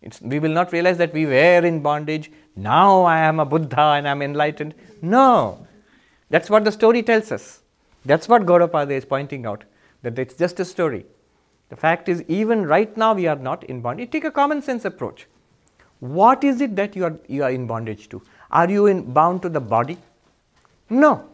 It's, 0.00 0.20
we 0.20 0.38
will 0.38 0.52
not 0.52 0.72
realize 0.72 0.96
that 0.98 1.12
we 1.12 1.26
were 1.26 1.64
in 1.64 1.80
bondage. 1.80 2.30
Now 2.56 3.02
I 3.02 3.18
am 3.18 3.40
a 3.40 3.44
Buddha 3.44 3.80
and 3.80 4.08
I 4.08 4.12
am 4.12 4.22
enlightened. 4.22 4.74
No. 5.02 5.66
That's 6.30 6.48
what 6.48 6.64
the 6.64 6.72
story 6.72 7.02
tells 7.02 7.30
us. 7.32 7.60
That's 8.04 8.28
what 8.28 8.46
Gaudapada 8.46 8.92
is 8.92 9.04
pointing 9.04 9.44
out. 9.44 9.64
That 10.02 10.18
it's 10.18 10.34
just 10.34 10.60
a 10.60 10.64
story. 10.64 11.04
The 11.68 11.76
fact 11.76 12.08
is, 12.08 12.22
even 12.28 12.66
right 12.66 12.96
now, 12.96 13.14
we 13.14 13.26
are 13.26 13.36
not 13.36 13.64
in 13.64 13.80
bondage. 13.80 14.10
Take 14.10 14.24
a 14.24 14.30
common 14.30 14.62
sense 14.62 14.84
approach. 14.84 15.26
What 16.00 16.44
is 16.44 16.60
it 16.60 16.76
that 16.76 16.96
you 16.96 17.04
are, 17.04 17.18
you 17.26 17.42
are 17.42 17.50
in 17.50 17.66
bondage 17.66 18.08
to? 18.10 18.22
Are 18.50 18.70
you 18.70 18.86
in, 18.86 19.12
bound 19.12 19.42
to 19.42 19.48
the 19.48 19.60
body? 19.60 19.98
No. 20.88 21.28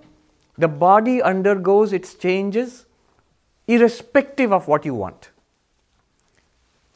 The 0.58 0.68
body 0.68 1.22
undergoes 1.22 1.92
its 1.92 2.14
changes 2.14 2.86
irrespective 3.66 4.52
of 4.52 4.68
what 4.68 4.84
you 4.84 4.94
want. 4.94 5.30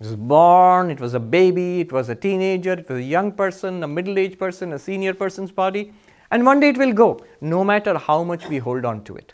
It 0.01 0.05
was 0.05 0.17
born, 0.17 0.91
it 0.91 1.01
was 1.01 1.15
a 1.15 1.21
baby, 1.21 1.81
it 1.81 1.93
was 1.93 2.09
a 2.09 2.15
teenager, 2.15 2.75
it 2.75 2.89
was 2.89 2.99
a 2.99 3.03
young 3.03 3.33
person, 3.33 3.83
a 3.83 3.89
middle 3.89 4.19
aged 4.19 4.39
person, 4.39 4.73
a 4.73 4.79
senior 4.79 5.13
person's 5.13 5.51
body, 5.51 5.93
and 6.31 6.45
one 6.45 6.61
day 6.61 6.69
it 6.69 6.79
will 6.79 6.93
go, 6.93 7.25
no 7.41 7.65
matter 7.65 7.99
how 7.99 8.23
much 8.23 8.49
we 8.49 8.59
hold 8.59 8.85
on 8.85 9.03
to 9.05 9.17
it. 9.17 9.33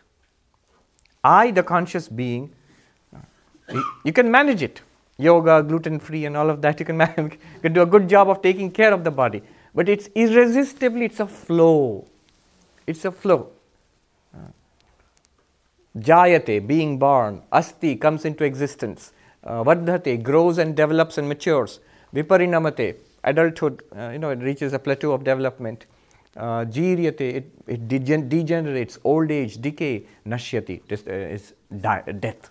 I, 1.23 1.51
the 1.51 1.63
conscious 1.63 2.09
being, 2.09 2.55
you 4.05 4.12
can 4.12 4.31
manage 4.31 4.62
it. 4.62 4.83
Yoga, 5.19 5.62
gluten 5.62 6.01
free, 6.01 6.25
and 6.25 6.37
all 6.37 6.51
of 6.51 6.62
that. 6.62 6.81
You 6.81 6.87
can, 6.87 6.99
can 7.62 7.73
do 7.73 7.83
a 7.83 7.87
good 7.87 8.09
job 8.09 8.29
of 8.29 8.43
taking 8.43 8.71
care 8.71 8.93
of 8.93 9.05
the 9.05 9.11
body. 9.11 9.43
But 9.75 9.89
it's 9.89 10.09
irresistibly, 10.15 11.07
it's 11.07 11.21
a 11.21 11.27
flow. 11.27 12.07
It's 12.87 13.05
a 13.05 13.12
flow. 13.12 13.51
Jayate, 15.99 16.67
being 16.67 16.99
born. 16.99 17.43
Asti 17.53 17.97
comes 17.97 18.25
into 18.25 18.45
existence. 18.45 19.12
Uh, 19.45 19.62
Vardhate, 19.65 20.23
grows 20.23 20.59
and 20.59 20.77
develops 20.77 21.19
and 21.19 21.29
matures. 21.29 21.81
Viparinamate, 22.15 22.97
adulthood, 23.25 23.83
uh, 23.97 24.11
you 24.11 24.19
know, 24.19 24.31
it 24.31 24.41
reaches 24.41 24.73
a 24.73 24.79
plateau 24.79 25.12
of 25.12 25.25
development. 25.25 25.87
Uh, 26.37 26.65
Jiryate, 26.65 27.21
it, 27.21 27.51
it 27.67 27.89
degen- 27.89 28.29
degenerates, 28.29 28.99
old 29.05 29.31
age, 29.31 29.61
decay. 29.61 30.07
Nashyati, 30.27 30.81
uh, 30.91 31.12
is 31.12 31.55
di- 31.81 32.12
death. 32.21 32.51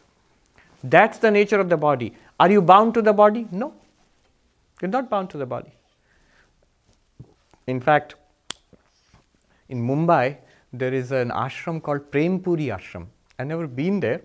That's 0.84 1.17
the 1.17 1.31
nature 1.31 1.59
of 1.59 1.69
the 1.69 1.77
body. 1.77 2.13
Are 2.39 2.51
you 2.51 2.61
bound 2.61 2.93
to 2.95 3.01
the 3.01 3.13
body? 3.13 3.47
No. 3.51 3.73
You're 4.81 4.91
not 4.91 5.09
bound 5.09 5.29
to 5.29 5.38
the 5.38 5.45
body. 5.45 5.71
In 7.67 7.79
fact, 7.79 8.15
in 9.69 9.81
Mumbai, 9.81 10.38
there 10.73 10.93
is 10.93 11.11
an 11.11 11.29
ashram 11.29 11.81
called 11.81 12.11
Prempuri 12.11 12.67
Ashram. 12.77 13.05
I've 13.39 13.47
never 13.47 13.67
been 13.67 13.99
there, 13.99 14.21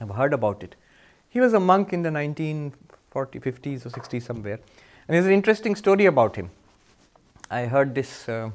I've 0.00 0.10
heard 0.10 0.32
about 0.32 0.62
it. 0.62 0.74
He 1.28 1.40
was 1.40 1.52
a 1.52 1.60
monk 1.60 1.92
in 1.92 2.02
the 2.02 2.10
1940s, 2.10 2.72
50s, 3.12 3.86
or 3.86 3.90
60s, 3.90 4.22
somewhere. 4.22 4.58
And 5.06 5.14
there's 5.14 5.26
an 5.26 5.32
interesting 5.32 5.76
story 5.76 6.06
about 6.06 6.34
him. 6.34 6.50
I 7.50 7.66
heard 7.66 7.94
this 7.94 8.28
uh, 8.28 8.50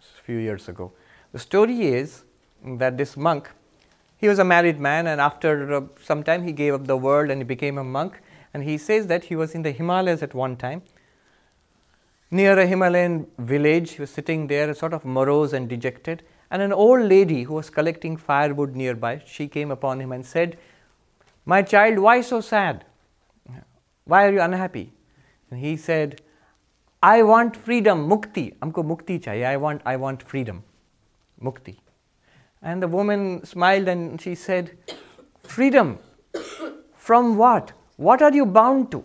a 0.00 0.22
few 0.22 0.38
years 0.38 0.68
ago. 0.68 0.92
The 1.32 1.38
story 1.38 1.82
is 1.82 2.24
that 2.64 2.96
this 2.96 3.16
monk, 3.16 3.50
he 4.18 4.28
was 4.28 4.40
a 4.40 4.44
married 4.44 4.80
man, 4.80 5.06
and 5.06 5.20
after 5.20 5.72
uh, 5.72 5.80
some 6.02 6.24
time, 6.24 6.42
he 6.42 6.52
gave 6.52 6.74
up 6.74 6.86
the 6.86 6.96
world 6.96 7.30
and 7.30 7.40
he 7.40 7.44
became 7.44 7.78
a 7.78 7.84
monk. 7.84 8.20
And 8.52 8.64
he 8.64 8.76
says 8.76 9.06
that 9.06 9.24
he 9.24 9.36
was 9.36 9.54
in 9.54 9.62
the 9.62 9.70
Himalayas 9.70 10.22
at 10.24 10.34
one 10.34 10.56
time. 10.56 10.82
Near 12.30 12.58
a 12.58 12.66
Himalayan 12.66 13.28
village, 13.38 13.92
he 13.92 14.00
was 14.00 14.10
sitting 14.10 14.48
there, 14.48 14.74
sort 14.74 14.92
of 14.92 15.04
morose 15.04 15.52
and 15.52 15.68
dejected. 15.68 16.24
And 16.50 16.60
an 16.62 16.72
old 16.72 17.02
lady 17.02 17.44
who 17.44 17.54
was 17.54 17.70
collecting 17.70 18.16
firewood 18.16 18.74
nearby, 18.74 19.22
she 19.24 19.46
came 19.46 19.70
upon 19.70 20.00
him 20.00 20.10
and 20.10 20.26
said, 20.26 20.58
My 21.46 21.62
child, 21.62 21.98
why 22.00 22.20
so 22.22 22.40
sad? 22.40 22.84
Why 24.04 24.26
are 24.26 24.32
you 24.32 24.40
unhappy? 24.40 24.92
And 25.50 25.60
he 25.60 25.76
said, 25.76 26.22
I 27.02 27.22
want 27.22 27.56
freedom, 27.56 28.08
mukti. 28.08 28.56
Amko 28.58 28.84
mukti 28.84 29.22
chahiye. 29.22 29.46
I 29.46 29.56
want, 29.56 29.82
I 29.84 29.96
want 29.96 30.22
freedom, 30.22 30.64
mukti. 31.40 31.76
And 32.62 32.82
the 32.82 32.88
woman 32.88 33.44
smiled 33.44 33.88
and 33.88 34.20
she 34.20 34.34
said, 34.34 34.76
Freedom. 35.42 35.98
From 36.96 37.36
what? 37.36 37.72
What 37.96 38.22
are 38.22 38.32
you 38.32 38.44
bound 38.44 38.90
to? 38.92 39.04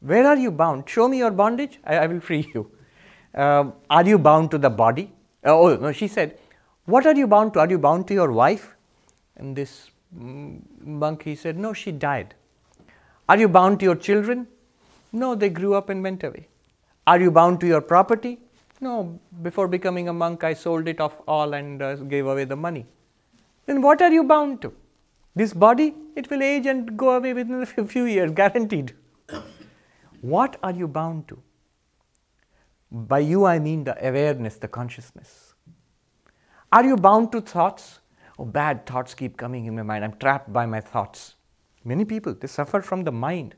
Where 0.00 0.26
are 0.26 0.36
you 0.36 0.50
bound? 0.50 0.88
Show 0.88 1.08
me 1.08 1.18
your 1.18 1.30
bondage, 1.30 1.80
I, 1.84 1.96
I 1.96 2.06
will 2.06 2.20
free 2.20 2.50
you. 2.54 2.70
Uh, 3.34 3.70
are 3.90 4.04
you 4.04 4.18
bound 4.18 4.50
to 4.52 4.58
the 4.58 4.70
body? 4.70 5.12
Uh, 5.44 5.58
oh, 5.58 5.76
no, 5.76 5.92
she 5.92 6.08
said, 6.08 6.38
What 6.84 7.06
are 7.06 7.14
you 7.14 7.26
bound 7.26 7.54
to? 7.54 7.60
Are 7.60 7.68
you 7.68 7.78
bound 7.78 8.06
to 8.08 8.14
your 8.14 8.32
wife? 8.32 8.74
And 9.36 9.56
this 9.56 9.90
monk, 10.12 11.22
he 11.22 11.34
said, 11.34 11.58
No, 11.58 11.72
she 11.72 11.92
died. 11.92 12.34
Are 13.28 13.36
you 13.36 13.48
bound 13.48 13.80
to 13.80 13.84
your 13.84 13.96
children? 13.96 14.46
No, 15.12 15.34
they 15.34 15.48
grew 15.48 15.74
up 15.74 15.88
and 15.88 16.02
went 16.02 16.22
away. 16.22 16.48
Are 17.06 17.20
you 17.20 17.30
bound 17.30 17.60
to 17.60 17.66
your 17.66 17.80
property? 17.80 18.38
No, 18.80 19.18
before 19.42 19.68
becoming 19.68 20.08
a 20.08 20.12
monk, 20.12 20.44
I 20.44 20.52
sold 20.52 20.86
it 20.88 21.00
off 21.00 21.14
all 21.26 21.54
and 21.54 21.80
uh, 21.80 21.96
gave 21.96 22.26
away 22.26 22.44
the 22.44 22.56
money. 22.56 22.86
Then 23.64 23.80
what 23.80 24.02
are 24.02 24.12
you 24.12 24.22
bound 24.24 24.60
to? 24.62 24.72
This 25.34 25.52
body, 25.52 25.94
it 26.14 26.30
will 26.30 26.42
age 26.42 26.66
and 26.66 26.96
go 26.96 27.10
away 27.10 27.32
within 27.32 27.62
a 27.62 27.86
few 27.86 28.04
years, 28.04 28.30
guaranteed. 28.32 28.94
what 30.20 30.56
are 30.62 30.72
you 30.72 30.88
bound 30.88 31.28
to? 31.28 31.42
By 32.90 33.18
you, 33.20 33.44
I 33.44 33.58
mean 33.58 33.84
the 33.84 33.96
awareness, 34.06 34.56
the 34.56 34.68
consciousness. 34.68 35.54
Are 36.72 36.84
you 36.84 36.96
bound 36.96 37.32
to 37.32 37.40
thoughts? 37.40 38.00
Oh, 38.38 38.44
bad 38.44 38.86
thoughts 38.86 39.14
keep 39.14 39.36
coming 39.36 39.66
in 39.66 39.74
my 39.74 39.82
mind. 39.82 40.04
I'm 40.04 40.16
trapped 40.18 40.52
by 40.52 40.66
my 40.66 40.80
thoughts. 40.80 41.34
Many 41.84 42.04
people, 42.04 42.34
they 42.34 42.46
suffer 42.46 42.80
from 42.82 43.04
the 43.04 43.12
mind. 43.12 43.54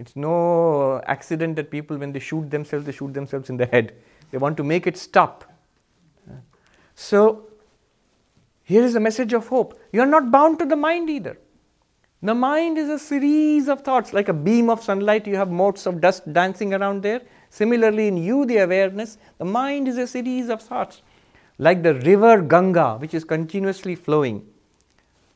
It's 0.00 0.16
no 0.16 1.02
accident 1.06 1.56
that 1.56 1.70
people, 1.70 1.98
when 1.98 2.10
they 2.10 2.20
shoot 2.20 2.50
themselves, 2.50 2.86
they 2.86 2.92
shoot 2.92 3.12
themselves 3.12 3.50
in 3.50 3.58
the 3.58 3.66
head. 3.66 3.92
They 4.30 4.38
want 4.38 4.56
to 4.56 4.64
make 4.64 4.86
it 4.86 4.96
stop. 4.96 5.44
So, 6.94 7.48
here 8.62 8.82
is 8.82 8.94
a 8.94 9.00
message 9.00 9.34
of 9.34 9.48
hope. 9.48 9.78
You 9.92 10.00
are 10.00 10.06
not 10.06 10.30
bound 10.30 10.58
to 10.60 10.64
the 10.64 10.74
mind 10.74 11.10
either. 11.10 11.36
The 12.22 12.34
mind 12.34 12.78
is 12.78 12.88
a 12.88 12.98
series 12.98 13.68
of 13.68 13.82
thoughts, 13.82 14.14
like 14.14 14.28
a 14.30 14.32
beam 14.32 14.70
of 14.70 14.82
sunlight, 14.82 15.26
you 15.26 15.36
have 15.36 15.50
motes 15.50 15.84
of 15.84 16.00
dust 16.00 16.32
dancing 16.32 16.72
around 16.72 17.02
there. 17.02 17.20
Similarly, 17.50 18.08
in 18.08 18.16
you, 18.16 18.46
the 18.46 18.58
awareness, 18.58 19.18
the 19.36 19.44
mind 19.44 19.86
is 19.86 19.98
a 19.98 20.06
series 20.06 20.48
of 20.48 20.62
thoughts, 20.62 21.02
like 21.58 21.82
the 21.82 21.94
river 21.94 22.40
Ganga, 22.40 22.96
which 22.96 23.12
is 23.12 23.24
continuously 23.24 23.96
flowing. 23.96 24.46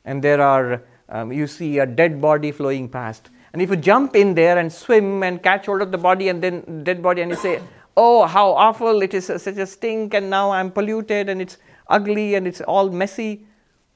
And 0.07 0.23
there 0.23 0.41
are, 0.41 0.83
um, 1.11 1.33
you 1.33 1.47
see 1.47 1.79
a 1.81 1.87
dead 1.87 2.21
body 2.21 2.51
flowing 2.51 2.89
past. 2.89 3.29
And 3.55 3.63
if 3.63 3.71
you 3.71 3.77
jump 3.77 4.17
in 4.17 4.35
there 4.35 4.59
and 4.59 4.71
swim 4.71 5.23
and 5.23 5.41
catch 5.41 5.67
hold 5.67 5.81
of 5.81 5.93
the 5.93 5.97
body 5.97 6.29
and 6.29 6.43
then 6.43 6.83
dead 6.83 7.01
body 7.01 7.23
and 7.23 7.31
you 7.31 7.37
say, 7.37 7.63
oh, 7.97 8.27
how 8.27 8.51
awful, 8.51 9.01
it 9.01 9.15
is 9.15 9.27
such 9.27 9.47
a 9.47 9.65
stink 9.65 10.13
and 10.13 10.29
now 10.29 10.51
I'm 10.51 10.73
polluted 10.73 11.29
and 11.29 11.41
it's 11.41 11.59
ugly 11.87 12.35
and 12.35 12.49
it's 12.49 12.61
all 12.63 12.91
messy. 12.91 13.47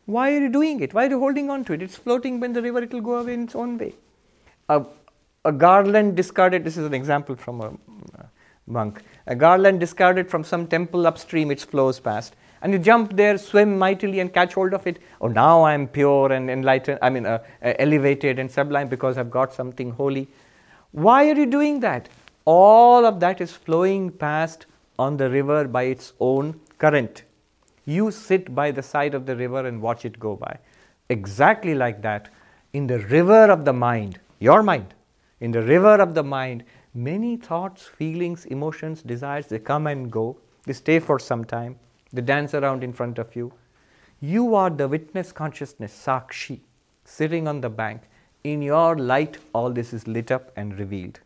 Why 0.07 0.33
are 0.33 0.43
you 0.43 0.49
doing 0.49 0.79
it? 0.79 0.95
Why 0.95 1.07
are 1.07 1.11
you 1.11 1.19
holding 1.19 1.51
on 1.51 1.65
to 1.65 1.73
it? 1.73 1.83
It's 1.83 1.97
floating 1.97 2.41
in 2.45 2.53
the 2.53 2.63
river, 2.63 2.85
it 2.85 2.93
will 2.93 3.01
go 3.01 3.17
away 3.17 3.35
in 3.35 3.43
its 3.43 3.57
own 3.57 3.79
way. 3.79 3.97
A, 4.69 4.85
a 5.45 5.51
garland 5.51 6.17
discarded, 6.17 6.63
this 6.63 6.77
is 6.77 6.87
an 6.87 6.95
example 6.95 7.35
from 7.35 7.61
a, 7.61 7.67
a 8.21 8.31
monk. 8.69 9.03
A 9.27 9.35
garland 9.35 9.81
discarded 9.81 10.31
from 10.31 10.45
some 10.45 10.69
temple 10.69 11.05
upstream, 11.05 11.51
it 11.51 11.61
flows 11.61 11.99
past 11.99 12.37
and 12.63 12.73
you 12.73 12.79
jump 12.79 13.15
there, 13.17 13.39
swim 13.39 13.79
mightily, 13.79 14.21
and 14.21 14.33
catch 14.33 14.55
hold 14.55 14.75
of 14.75 14.87
it. 14.87 14.99
Oh, 15.21 15.29
now 15.29 15.65
I'm 15.65 15.87
pure 15.87 16.33
and 16.33 16.51
enlightened, 16.51 16.99
I 17.03 17.11
mean, 17.11 17.27
uh, 17.27 17.39
uh, 17.63 17.73
elevated 17.79 18.39
and 18.39 18.51
sublime 18.51 18.89
because 18.89 19.19
I've 19.19 19.31
got 19.31 19.53
something 19.53 19.91
holy. 19.91 20.29
Why 20.93 21.29
are 21.31 21.35
you 21.35 21.47
doing 21.47 21.81
that? 21.81 22.09
All 22.45 23.05
of 23.05 23.21
that 23.21 23.41
is 23.41 23.53
flowing 23.53 24.11
past 24.11 24.67
on 24.99 25.17
the 25.17 25.31
river 25.31 25.69
by 25.69 25.85
its 25.85 26.13
own 26.19 26.61
current. 26.79 27.23
You 27.85 28.11
sit 28.11 28.55
by 28.55 28.71
the 28.71 28.83
side 28.83 29.15
of 29.15 29.27
the 29.27 29.37
river 29.37 29.67
and 29.67 29.81
watch 29.81 30.05
it 30.05 30.19
go 30.19 30.37
by. 30.37 30.59
Exactly 31.09 31.75
like 31.75 32.03
that, 32.03 32.29
in 32.73 32.87
the 32.87 32.99
river 32.99 33.51
of 33.51 33.65
the 33.65 33.73
mind, 33.73 34.19
your 34.41 34.63
mind, 34.63 34.95
in 35.41 35.53
the 35.53 35.63
river 35.63 35.95
of 35.95 36.15
the 36.15 36.23
mind, 36.23 36.65
many 36.93 37.37
thoughts, 37.37 37.87
feelings, 37.87 38.45
emotions, 38.47 39.03
desires, 39.03 39.47
they 39.47 39.59
come 39.59 39.87
and 39.87 40.11
go, 40.11 40.37
they 40.65 40.73
stay 40.73 40.99
for 40.99 41.19
some 41.19 41.45
time 41.45 41.77
they 42.13 42.23
dance 42.23 42.55
around 42.55 42.83
in 42.83 42.93
front 42.93 43.19
of 43.19 43.35
you. 43.37 43.53
You 44.21 44.55
are 44.55 44.71
the 44.71 44.89
witness 44.89 45.33
consciousness, 45.33 45.93
Sakshi, 45.93 46.61
sitting 47.05 47.47
on 47.47 47.61
the 47.61 47.71
bank. 47.71 48.03
In 48.45 48.63
your 48.63 48.97
light, 48.97 49.39
all 49.53 49.71
this 49.71 49.93
is 49.93 50.07
lit 50.07 50.31
up 50.31 50.51
and 50.57 50.79
revealed. 50.79 51.21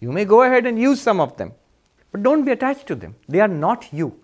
You 0.00 0.12
may 0.12 0.24
go 0.24 0.42
ahead 0.42 0.66
and 0.66 0.78
use 0.78 1.00
some 1.00 1.20
of 1.20 1.36
them, 1.36 1.52
but 2.10 2.22
don't 2.22 2.44
be 2.44 2.52
attached 2.52 2.86
to 2.88 2.94
them. 2.94 3.14
They 3.28 3.40
are 3.40 3.48
not 3.48 3.92
you, 3.92 4.18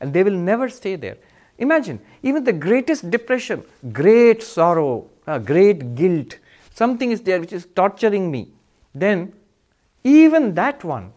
and 0.00 0.12
they 0.12 0.22
will 0.22 0.36
never 0.36 0.68
stay 0.68 0.96
there. 0.96 1.16
Imagine, 1.58 2.00
even 2.22 2.44
the 2.44 2.52
greatest 2.52 3.10
depression, 3.10 3.62
great 3.92 4.42
sorrow, 4.42 5.08
uh, 5.26 5.38
great 5.38 5.94
guilt, 5.94 6.38
something 6.74 7.10
is 7.10 7.22
there 7.22 7.40
which 7.40 7.52
is 7.52 7.66
torturing 7.74 8.30
me. 8.30 8.48
Then, 8.94 9.32
even 10.02 10.54
that 10.54 10.84
one, 10.84 11.12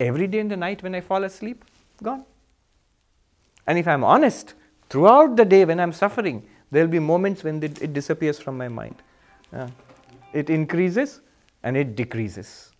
every 0.00 0.26
day 0.26 0.38
in 0.38 0.48
the 0.48 0.56
night 0.56 0.82
when 0.82 0.94
I 0.94 1.00
fall 1.00 1.24
asleep, 1.24 1.64
gone. 2.02 2.24
And 3.66 3.78
if 3.78 3.88
I'm 3.88 4.04
honest, 4.04 4.54
throughout 4.88 5.36
the 5.36 5.44
day 5.44 5.64
when 5.64 5.80
I'm 5.80 5.92
suffering, 5.92 6.46
there 6.70 6.84
will 6.84 6.90
be 6.90 6.98
moments 6.98 7.44
when 7.44 7.62
it, 7.62 7.80
it 7.82 7.92
disappears 7.92 8.38
from 8.38 8.56
my 8.56 8.68
mind. 8.68 8.96
Uh, 9.52 9.68
it 10.32 10.50
increases 10.50 11.20
and 11.62 11.76
it 11.76 11.96
decreases. 11.96 12.72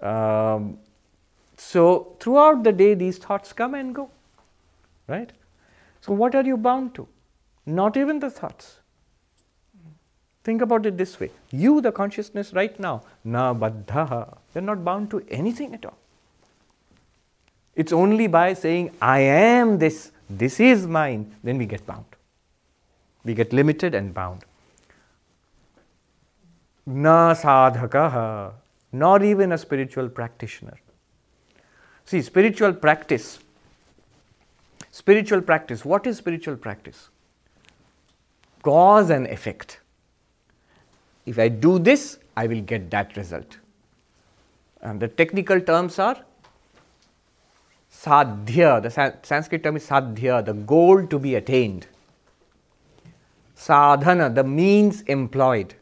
Um, 0.00 0.78
so, 1.56 2.16
throughout 2.20 2.64
the 2.64 2.72
day, 2.72 2.94
these 2.94 3.18
thoughts 3.18 3.52
come 3.52 3.74
and 3.74 3.94
go. 3.94 4.10
Right? 5.06 5.30
So, 6.00 6.12
what 6.12 6.34
are 6.34 6.42
you 6.42 6.56
bound 6.56 6.94
to? 6.96 7.06
Not 7.66 7.96
even 7.96 8.18
the 8.18 8.30
thoughts. 8.30 8.78
Think 10.42 10.60
about 10.60 10.84
it 10.84 10.98
this 10.98 11.18
way 11.18 11.30
you, 11.50 11.80
the 11.80 11.90
consciousness, 11.90 12.52
right 12.52 12.78
now, 12.78 13.02
na 13.24 13.54
baddha, 13.54 14.36
you're 14.54 14.62
not 14.62 14.84
bound 14.84 15.10
to 15.10 15.24
anything 15.28 15.74
at 15.74 15.86
all. 15.86 15.96
It's 17.74 17.92
only 17.92 18.26
by 18.26 18.52
saying, 18.54 18.90
I 19.00 19.20
am 19.20 19.78
this 19.78 20.12
this 20.28 20.60
is 20.60 20.86
mine, 20.86 21.34
then 21.42 21.58
we 21.58 21.66
get 21.66 21.86
bound. 21.86 22.04
We 23.24 23.34
get 23.34 23.52
limited 23.52 23.94
and 23.94 24.12
bound. 24.12 24.44
Na 26.86 27.34
sadhakaha, 27.34 28.52
nor 28.92 29.22
even 29.22 29.52
a 29.52 29.58
spiritual 29.58 30.08
practitioner. 30.08 30.78
See, 32.04 32.20
spiritual 32.22 32.72
practice. 32.72 33.38
Spiritual 34.90 35.40
practice. 35.40 35.84
What 35.84 36.06
is 36.06 36.18
spiritual 36.18 36.56
practice? 36.56 37.08
Cause 38.62 39.10
and 39.10 39.26
effect. 39.26 39.80
If 41.26 41.38
I 41.38 41.48
do 41.48 41.78
this, 41.78 42.18
I 42.36 42.46
will 42.46 42.60
get 42.60 42.90
that 42.90 43.16
result. 43.16 43.58
And 44.82 45.00
the 45.00 45.08
technical 45.08 45.60
terms 45.60 45.98
are 45.98 46.18
sadhya, 48.04 48.82
the 48.82 48.90
Sanskrit 49.22 49.62
term 49.62 49.76
is 49.76 49.88
sadhya, 49.88 50.44
the 50.44 50.52
goal 50.52 51.06
to 51.06 51.18
be 51.18 51.34
attained. 51.34 51.86
Sadhana, 53.54 54.30
the 54.30 54.44
means 54.44 55.02
employed. 55.02 55.74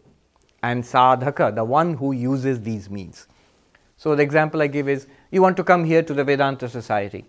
And 0.62 0.84
sadhaka, 0.84 1.54
the 1.54 1.64
one 1.64 1.94
who 1.94 2.12
uses 2.12 2.60
these 2.60 2.88
means. 2.88 3.26
So, 3.96 4.14
the 4.14 4.22
example 4.22 4.62
I 4.62 4.68
give 4.68 4.88
is 4.88 5.06
you 5.30 5.42
want 5.42 5.56
to 5.56 5.64
come 5.64 5.84
here 5.84 6.02
to 6.02 6.14
the 6.14 6.22
Vedanta 6.22 6.68
Society. 6.68 7.24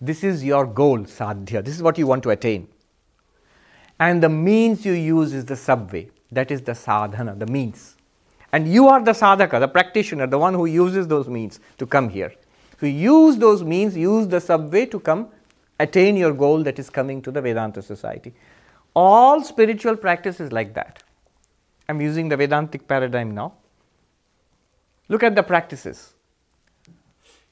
This 0.00 0.22
is 0.22 0.44
your 0.44 0.66
goal, 0.66 1.00
sadhya. 1.00 1.64
This 1.64 1.74
is 1.74 1.82
what 1.82 1.98
you 1.98 2.06
want 2.06 2.22
to 2.24 2.30
attain. 2.30 2.68
And 3.98 4.22
the 4.22 4.28
means 4.28 4.84
you 4.84 4.92
use 4.92 5.32
is 5.32 5.46
the 5.46 5.56
subway. 5.56 6.10
That 6.30 6.50
is 6.50 6.62
the 6.62 6.74
sadhana, 6.74 7.34
the 7.34 7.46
means. 7.46 7.96
And 8.52 8.72
you 8.72 8.88
are 8.88 9.02
the 9.02 9.12
sadhaka, 9.12 9.58
the 9.58 9.68
practitioner, 9.68 10.26
the 10.26 10.38
one 10.38 10.54
who 10.54 10.66
uses 10.66 11.08
those 11.08 11.28
means 11.28 11.60
to 11.78 11.86
come 11.86 12.08
here. 12.08 12.32
So 12.80 12.86
use 12.86 13.36
those 13.36 13.62
means, 13.62 13.96
use 13.96 14.28
the 14.28 14.40
subway 14.40 14.86
to 14.86 15.00
come 15.00 15.28
attain 15.78 16.16
your 16.16 16.32
goal 16.32 16.62
that 16.62 16.78
is 16.78 16.90
coming 16.90 17.22
to 17.22 17.30
the 17.30 17.40
Vedanta 17.40 17.82
society. 17.82 18.34
All 18.94 19.42
spiritual 19.42 19.96
practice 19.96 20.40
is 20.40 20.52
like 20.52 20.74
that. 20.74 21.02
I'm 21.88 22.00
using 22.00 22.28
the 22.28 22.36
Vedantic 22.36 22.88
paradigm 22.88 23.34
now. 23.34 23.54
Look 25.08 25.22
at 25.22 25.34
the 25.34 25.42
practices. 25.42 26.14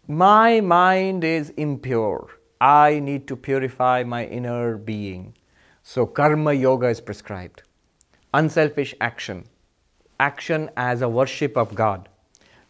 My 0.08 0.60
mind 0.60 1.22
is 1.22 1.50
impure. 1.50 2.28
I 2.60 2.98
need 2.98 3.28
to 3.28 3.36
purify 3.36 4.02
my 4.02 4.24
inner 4.26 4.76
being. 4.76 5.34
So, 5.82 6.06
karma 6.06 6.54
yoga 6.54 6.88
is 6.88 7.00
prescribed. 7.00 7.62
Unselfish 8.32 8.94
action, 9.00 9.44
action 10.18 10.70
as 10.76 11.02
a 11.02 11.08
worship 11.08 11.56
of 11.56 11.74
God. 11.74 12.08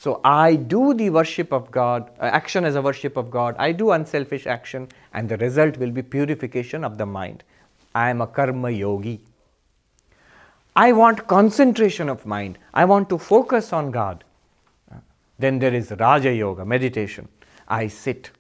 So, 0.05 0.21
I 0.23 0.57
do 0.57 0.93
the 0.93 1.09
worship 1.09 1.51
of 1.51 1.71
God, 1.71 2.11
uh, 2.21 2.25
action 2.25 2.67
as 2.67 2.75
a 2.75 2.83
worship 2.83 3.17
of 3.17 3.31
God. 3.31 3.57
I 3.59 3.73
do 3.73 3.93
unselfish 3.93 4.47
action, 4.47 4.89
and 5.15 5.31
the 5.31 5.39
result 5.39 5.79
will 5.79 5.91
be 5.91 6.03
purification 6.03 6.85
of 6.85 6.99
the 6.99 7.07
mind. 7.07 7.43
I 7.95 8.11
am 8.11 8.21
a 8.21 8.27
karma 8.27 8.69
yogi. 8.69 9.23
I 10.77 10.93
want 10.93 11.27
concentration 11.27 12.11
of 12.11 12.27
mind. 12.27 12.59
I 12.75 12.85
want 12.85 13.09
to 13.09 13.17
focus 13.17 13.73
on 13.73 13.91
God. 13.93 14.25
Then 15.39 15.59
there 15.59 15.73
is 15.73 15.91
Raja 15.99 16.35
Yoga, 16.35 16.67
meditation. 16.67 17.27
I 17.67 17.89
sit, 17.89 18.31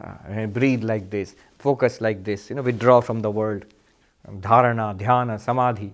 uh, 0.00 0.12
I 0.28 0.46
breathe 0.46 0.84
like 0.84 1.10
this, 1.10 1.34
focus 1.58 2.00
like 2.00 2.22
this, 2.22 2.50
you 2.50 2.54
know, 2.54 2.62
withdraw 2.62 3.00
from 3.00 3.18
the 3.18 3.32
world. 3.32 3.64
Dharana, 4.28 4.96
dhyana, 4.96 5.40
samadhi. 5.40 5.92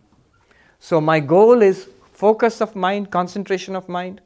So 0.78 1.01
my 1.01 1.20
goal 1.20 1.62
is 1.62 1.88
focus 2.12 2.61
of 2.61 2.76
mind, 2.76 3.11
concentration 3.11 3.74
of 3.74 3.88
mind. 3.88 4.20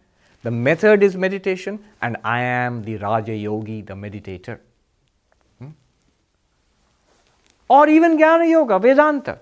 The 0.44 0.50
method 0.50 1.02
is 1.02 1.16
meditation, 1.16 1.78
and 2.02 2.18
I 2.22 2.42
am 2.42 2.82
the 2.84 2.98
Raja 2.98 3.34
Yogi, 3.34 3.80
the 3.80 3.94
meditator. 3.94 4.58
Hmm? 5.58 5.70
Or 7.68 7.88
even 7.88 8.18
Jnana 8.18 8.48
Yoga, 8.48 8.78
Vedanta. 8.78 9.38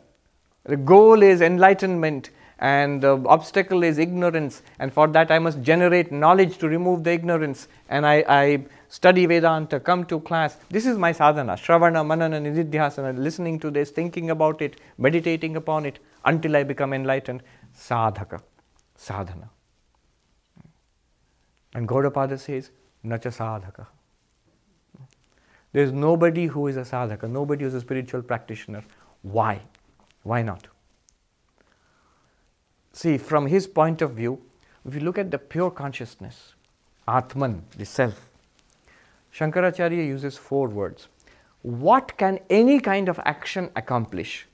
The 0.64 0.76
goal 0.76 1.24
is 1.24 1.40
enlightenment 1.40 2.30
and 2.60 3.02
the 3.02 3.20
obstacle 3.26 3.82
is 3.82 3.98
ignorance, 3.98 4.62
and 4.78 4.92
for 4.92 5.08
that 5.08 5.32
I 5.32 5.40
must 5.40 5.60
generate 5.62 6.12
knowledge 6.12 6.58
to 6.58 6.68
remove 6.68 7.02
the 7.02 7.10
ignorance. 7.10 7.66
And 7.88 8.06
I, 8.06 8.24
I 8.28 8.66
study 8.88 9.26
Vedanta, 9.26 9.80
come 9.80 10.04
to 10.04 10.20
class. 10.20 10.56
This 10.70 10.86
is 10.86 10.96
my 10.96 11.10
sadhana, 11.10 11.54
Shravana, 11.54 12.06
Manana, 12.06 12.38
Nididhyasana, 12.38 13.18
listening 13.18 13.58
to 13.58 13.72
this, 13.72 13.90
thinking 13.90 14.30
about 14.30 14.62
it, 14.62 14.80
meditating 14.96 15.56
upon 15.56 15.84
it 15.84 15.98
until 16.24 16.54
I 16.54 16.62
become 16.62 16.92
enlightened. 16.92 17.42
Sadhaka, 17.76 18.40
sadhana. 18.94 19.50
And 21.74 21.88
Gaudapada 21.88 22.38
says, 22.38 22.70
Nacha 23.04 23.32
sadhaka. 23.32 23.86
There 25.72 25.82
is 25.82 25.92
nobody 25.92 26.46
who 26.46 26.66
is 26.68 26.76
a 26.76 26.82
sadhaka, 26.82 27.30
nobody 27.30 27.62
who 27.62 27.68
is 27.68 27.74
a 27.74 27.80
spiritual 27.80 28.22
practitioner. 28.22 28.84
Why? 29.22 29.62
Why 30.22 30.42
not? 30.42 30.66
See, 32.92 33.16
from 33.16 33.46
his 33.46 33.66
point 33.66 34.02
of 34.02 34.12
view, 34.12 34.42
if 34.86 34.94
you 34.94 35.00
look 35.00 35.16
at 35.16 35.30
the 35.30 35.38
pure 35.38 35.70
consciousness, 35.70 36.54
Atman, 37.08 37.64
the 37.76 37.86
self, 37.86 38.28
Shankaracharya 39.34 40.06
uses 40.06 40.36
four 40.36 40.68
words. 40.68 41.08
What 41.62 42.18
can 42.18 42.38
any 42.50 42.80
kind 42.80 43.08
of 43.08 43.18
action 43.24 43.70
accomplish? 43.74 44.46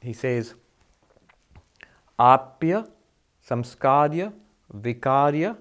He 0.00 0.12
says, 0.12 0.54
Apya, 2.18 2.88
Samskarya, 3.48 4.32
Vikarya, 4.76 5.56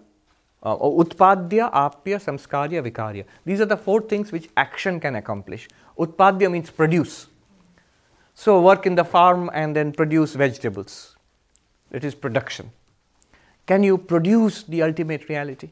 uh, 0.63 0.77
Utpadya, 0.77 1.71
Apya, 1.71 2.17
Samskarya, 2.19 2.83
Vikarya. 2.83 3.25
These 3.45 3.61
are 3.61 3.65
the 3.65 3.77
four 3.77 4.01
things 4.01 4.31
which 4.31 4.49
action 4.57 4.99
can 4.99 5.15
accomplish. 5.15 5.67
Utpadya 5.97 6.51
means 6.51 6.69
produce. 6.69 7.27
So, 8.33 8.61
work 8.61 8.85
in 8.85 8.95
the 8.95 9.03
farm 9.03 9.49
and 9.53 9.75
then 9.75 9.91
produce 9.91 10.35
vegetables. 10.35 11.15
It 11.91 12.03
is 12.03 12.15
production. 12.15 12.71
Can 13.65 13.83
you 13.83 13.97
produce 13.97 14.63
the 14.63 14.81
ultimate 14.83 15.29
reality? 15.29 15.69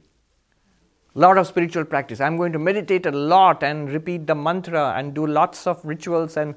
Lot 1.16 1.38
of 1.38 1.48
spiritual 1.48 1.86
practice. 1.86 2.22
I'm 2.22 2.38
going 2.38 2.52
to 2.54 2.60
meditate 2.60 3.06
a 3.06 3.12
lot 3.12 3.64
and 3.64 3.92
repeat 3.92 4.28
the 4.28 4.36
mantra 4.36 4.94
and 4.96 5.14
do 5.14 5.26
lots 5.26 5.66
of 5.66 5.84
rituals 5.84 6.38
and, 6.38 6.56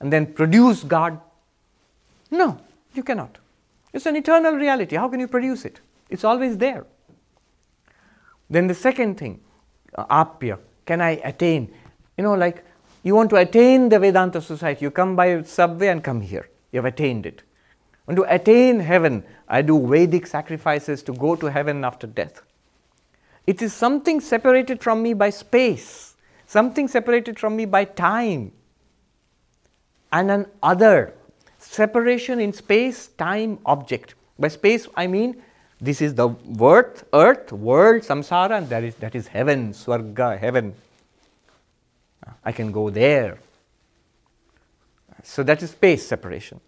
and 0.00 0.12
then 0.12 0.32
produce 0.32 0.84
God. 0.84 1.20
No, 2.30 2.58
you 2.94 3.02
cannot. 3.02 3.38
It's 3.92 4.06
an 4.06 4.16
eternal 4.16 4.52
reality. 4.52 4.96
How 4.96 5.08
can 5.08 5.18
you 5.20 5.28
produce 5.28 5.64
it? 5.64 5.80
It's 6.08 6.24
always 6.24 6.56
there. 6.56 6.86
Then 8.50 8.66
the 8.66 8.74
second 8.74 9.18
thing, 9.18 9.40
uh, 9.94 10.06
apya, 10.06 10.58
can 10.86 11.00
I 11.00 11.20
attain? 11.24 11.72
You 12.16 12.24
know, 12.24 12.34
like 12.34 12.64
you 13.02 13.14
want 13.14 13.30
to 13.30 13.36
attain 13.36 13.88
the 13.88 13.98
Vedanta 13.98 14.40
society, 14.40 14.84
you 14.84 14.90
come 14.90 15.16
by 15.16 15.42
subway 15.42 15.88
and 15.88 16.02
come 16.02 16.20
here. 16.20 16.48
You 16.72 16.78
have 16.78 16.86
attained 16.86 17.26
it. 17.26 17.42
And 18.06 18.16
to 18.16 18.22
attain 18.34 18.80
heaven, 18.80 19.22
I 19.48 19.62
do 19.62 19.86
Vedic 19.86 20.26
sacrifices 20.26 21.02
to 21.04 21.12
go 21.12 21.36
to 21.36 21.46
heaven 21.46 21.84
after 21.84 22.06
death. 22.06 22.42
It 23.46 23.62
is 23.62 23.72
something 23.72 24.20
separated 24.20 24.82
from 24.82 25.02
me 25.02 25.14
by 25.14 25.30
space, 25.30 26.16
something 26.46 26.88
separated 26.88 27.38
from 27.38 27.56
me 27.56 27.64
by 27.64 27.84
time, 27.84 28.52
and 30.12 30.30
an 30.30 30.46
other 30.62 31.14
separation 31.58 32.40
in 32.40 32.52
space 32.52 33.08
time 33.08 33.58
object. 33.66 34.14
By 34.38 34.48
space, 34.48 34.86
I 34.96 35.06
mean 35.06 35.42
this 35.80 36.00
is 36.00 36.14
the 36.14 36.28
earth, 36.60 37.04
earth, 37.12 37.52
world, 37.52 38.02
samsara, 38.02 38.58
and 38.58 38.68
that 38.68 38.82
is, 38.82 38.94
that 38.96 39.14
is 39.14 39.28
heaven, 39.28 39.72
swarga, 39.72 40.38
heaven. 40.38 40.74
I 42.44 42.52
can 42.52 42.72
go 42.72 42.90
there. 42.90 43.38
So 45.22 45.42
that 45.42 45.62
is 45.62 45.70
space 45.70 46.06
separation. 46.06 46.60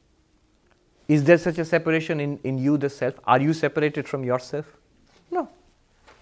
Is 1.09 1.25
there 1.25 1.39
such 1.39 1.59
a 1.59 1.65
separation 1.65 2.21
in, 2.21 2.39
in 2.45 2.59
you, 2.59 2.77
the 2.77 2.89
self? 2.89 3.15
Are 3.25 3.41
you 3.41 3.53
separated 3.53 4.07
from 4.07 4.23
yourself? 4.23 4.67
No. 5.31 5.49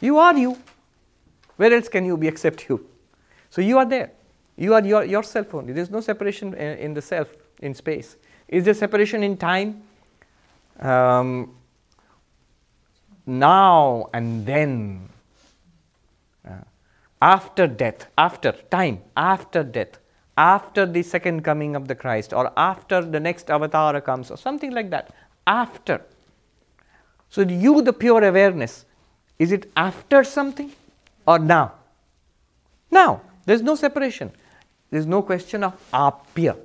You 0.01 0.19
are 0.19 0.37
you. 0.37 0.57
Where 1.57 1.73
else 1.75 1.89
can 1.89 2.07
you 2.07 2.17
be 2.17 2.29
except 2.29 2.69
you? 2.69 2.87
So 3.51 3.61
you 3.61 3.77
are 3.79 3.85
there. 3.85 4.13
You 4.57 4.75
are 4.75 4.85
your, 4.85 5.05
yourself 5.05 5.55
only. 5.55 5.73
There's 5.73 5.91
no 5.91 6.01
separation 6.01 6.55
in, 6.55 6.79
in 6.79 6.95
the 6.95 7.03
self, 7.03 7.29
in 7.61 7.75
space. 7.75 8.17
Is 8.49 8.65
there 8.65 8.75
separation 8.75 9.23
in 9.23 9.37
time? 9.37 9.83
Um, 10.81 11.55
now 13.29 14.09
and 14.13 14.45
then. 14.47 15.09
Uh, 16.49 16.55
after 17.21 17.67
death, 17.67 18.07
after 18.17 18.53
time, 18.53 19.01
after 19.17 19.63
death 19.63 19.99
after 20.39 20.87
the 20.87 21.03
second 21.03 21.43
coming 21.43 21.75
of 21.75 21.89
the 21.89 21.95
Christ 21.97 22.33
or 22.33 22.53
after 22.57 23.05
the 23.05 23.19
next 23.19 23.51
avatar 23.51 24.01
comes 24.01 24.31
or 24.31 24.39
something 24.39 24.71
like 24.71 24.91
that. 24.91 25.13
After. 25.47 26.01
So, 27.29 27.43
you, 27.43 27.83
the 27.83 27.93
pure 27.93 28.25
awareness, 28.25 28.85
is 29.39 29.51
it 29.51 29.71
after 29.77 30.23
something 30.23 30.71
or 31.27 31.41
now? 31.41 31.73
Now, 32.91 33.21
there's 33.45 33.63
no 33.63 33.75
separation. 33.75 34.31
There's 34.91 35.07
no 35.07 35.23
question 35.23 35.65
of 35.65 35.75
apya, 35.93 36.57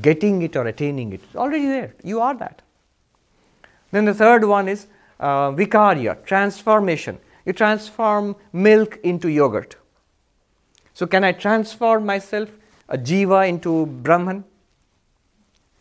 getting 0.00 0.40
it 0.42 0.56
or 0.56 0.66
attaining 0.66 1.12
it. 1.12 1.20
It's 1.22 1.36
already 1.36 1.66
there. 1.66 1.94
You 2.02 2.20
are 2.20 2.34
that. 2.34 2.62
Then 3.92 4.06
the 4.06 4.14
third 4.14 4.44
one 4.44 4.66
is 4.66 4.86
uh, 5.20 5.52
vikarya, 5.52 6.24
transformation. 6.24 7.18
You 7.44 7.52
transform 7.52 8.36
milk 8.52 8.98
into 9.02 9.28
yogurt. 9.28 9.76
So, 10.94 11.06
can 11.06 11.24
I 11.24 11.32
transform 11.32 12.06
myself 12.06 12.50
a 12.88 12.96
jiva 12.96 13.48
into 13.48 13.86
Brahman? 13.86 14.44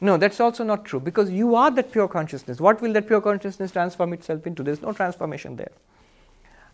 No, 0.01 0.17
that's 0.17 0.41
also 0.41 0.65
not 0.65 0.83
true 0.83 0.99
because 0.99 1.31
you 1.31 1.55
are 1.55 1.71
that 1.71 1.91
pure 1.91 2.09
consciousness. 2.09 2.59
What 2.59 2.81
will 2.81 2.91
that 2.93 3.07
pure 3.07 3.21
consciousness 3.21 3.71
transform 3.71 4.11
itself 4.11 4.45
into? 4.45 4.61
There's 4.61 4.81
no 4.81 4.91
transformation 4.91 5.55
there. 5.55 5.71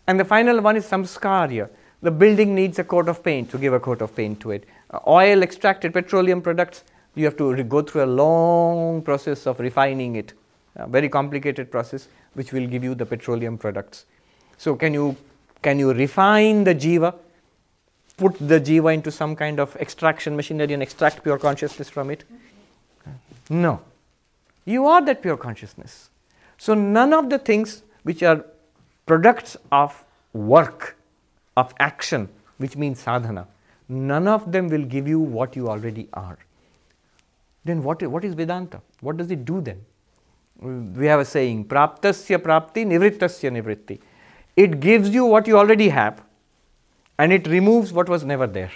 And 0.08 0.18
the 0.18 0.24
final 0.24 0.60
one 0.60 0.76
is 0.76 0.84
samskarya. 0.86 1.68
The 2.02 2.10
building 2.10 2.54
needs 2.54 2.78
a 2.80 2.84
coat 2.84 3.08
of 3.08 3.22
paint 3.22 3.50
to 3.50 3.58
give 3.58 3.72
a 3.72 3.78
coat 3.78 4.02
of 4.02 4.16
paint 4.16 4.40
to 4.40 4.50
it. 4.50 4.64
Uh, 4.90 4.98
oil 5.06 5.42
extracted 5.42 5.92
petroleum 5.92 6.42
products, 6.42 6.82
you 7.14 7.24
have 7.24 7.36
to 7.36 7.62
go 7.62 7.82
through 7.82 8.04
a 8.04 8.10
long 8.22 9.02
process 9.02 9.46
of 9.46 9.60
refining 9.60 10.16
it, 10.16 10.32
a 10.76 10.86
very 10.86 11.08
complicated 11.08 11.70
process 11.70 12.08
which 12.34 12.52
will 12.52 12.66
give 12.66 12.84
you 12.84 12.94
the 12.94 13.06
petroleum 13.06 13.58
products. 13.58 14.06
So, 14.58 14.76
can 14.76 14.94
you, 14.94 15.16
can 15.62 15.78
you 15.78 15.92
refine 15.92 16.64
the 16.64 16.74
jiva 16.74 17.14
put 18.20 18.36
the 18.38 18.60
jiva 18.60 18.92
into 18.92 19.10
some 19.10 19.34
kind 19.34 19.58
of 19.58 19.74
extraction 19.76 20.36
machinery 20.36 20.74
and 20.74 20.82
extract 20.82 21.22
pure 21.22 21.38
consciousness 21.38 21.88
from 21.88 22.10
it? 22.10 22.24
No. 23.48 23.80
You 24.66 24.86
are 24.86 25.02
that 25.06 25.22
pure 25.22 25.38
consciousness. 25.38 26.10
So, 26.58 26.74
none 26.74 27.14
of 27.14 27.30
the 27.30 27.38
things 27.38 27.82
which 28.02 28.22
are 28.22 28.44
products 29.06 29.56
of 29.72 30.04
work, 30.34 30.96
of 31.56 31.74
action, 31.80 32.28
which 32.58 32.76
means 32.76 33.00
sadhana, 33.00 33.48
none 33.88 34.28
of 34.28 34.52
them 34.52 34.68
will 34.68 34.84
give 34.84 35.08
you 35.08 35.18
what 35.18 35.56
you 35.56 35.68
already 35.68 36.08
are. 36.12 36.38
Then, 37.64 37.82
what, 37.82 38.02
what 38.02 38.24
is 38.24 38.34
Vedanta? 38.34 38.82
What 39.00 39.16
does 39.16 39.30
it 39.30 39.44
do 39.46 39.60
then? 39.62 39.80
We 40.60 41.06
have 41.06 41.20
a 41.20 41.24
saying, 41.24 41.66
praptasya 41.66 42.38
prapti, 42.38 42.84
nivrittasya 42.84 43.50
nivritti. 43.50 44.00
It 44.56 44.80
gives 44.80 45.10
you 45.10 45.24
what 45.24 45.46
you 45.46 45.56
already 45.58 45.88
have 45.88 46.22
and 47.18 47.32
it 47.32 47.46
removes 47.46 47.92
what 47.92 48.08
was 48.08 48.24
never 48.24 48.46
there. 48.46 48.72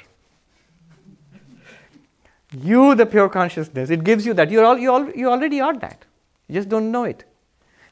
You, 2.53 2.95
the 2.95 3.05
pure 3.05 3.29
consciousness, 3.29 3.91
it 3.91 4.05
gives 4.05 4.25
you 4.25 4.33
that. 4.35 4.51
You're 4.51 4.65
all, 4.65 4.79
you, 4.79 4.93
all, 4.93 5.11
you 5.11 5.29
already 5.29 5.61
are 5.61 5.77
that. 5.79 6.05
You 6.49 6.55
just 6.55 6.69
don't 6.69 6.91
know 6.93 7.05
it. 7.05 7.25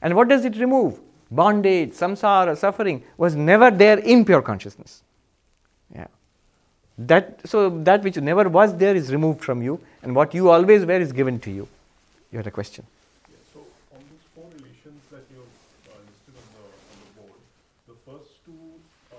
And 0.00 0.14
what 0.14 0.28
does 0.28 0.44
it 0.44 0.56
remove? 0.56 1.00
bondage, 1.32 1.90
samsara, 1.90 2.56
suffering 2.56 3.02
was 3.16 3.34
never 3.34 3.70
there 3.70 3.98
in 3.98 4.24
pure 4.24 4.42
consciousness. 4.42 5.02
Yeah. 5.94 6.06
That 6.98 7.40
so 7.48 7.70
that 7.84 8.02
which 8.02 8.16
never 8.16 8.48
was 8.48 8.76
there 8.76 8.94
is 8.94 9.10
removed 9.12 9.42
from 9.42 9.62
you, 9.62 9.80
and 10.02 10.14
what 10.14 10.34
you 10.34 10.50
always 10.50 10.84
were 10.84 11.00
is 11.00 11.12
given 11.12 11.40
to 11.40 11.50
you. 11.50 11.68
You 12.30 12.38
had 12.38 12.46
a 12.46 12.50
question. 12.50 12.84
Yeah, 13.28 13.36
so 13.52 13.60
on 13.94 14.00
those 14.10 14.26
four 14.34 14.44
relations 14.52 15.00
that 15.10 15.24
you've 15.32 15.56
uh, 15.88 15.96
listed 16.04 16.36
on 16.36 16.46
the, 16.56 16.64
on 16.92 16.98
the 17.02 17.10
board, 17.18 17.40
the 17.88 17.96
first 18.06 18.30
two 18.44 18.60
uh, 19.12 19.16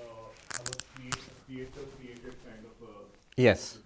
have 0.53 0.67
a 0.69 0.77
create, 0.93 1.23
creator 1.47 1.85
created 1.97 2.33
kind 2.45 2.63
of 2.71 2.75
a 2.89 2.93
Yes. 3.37 3.77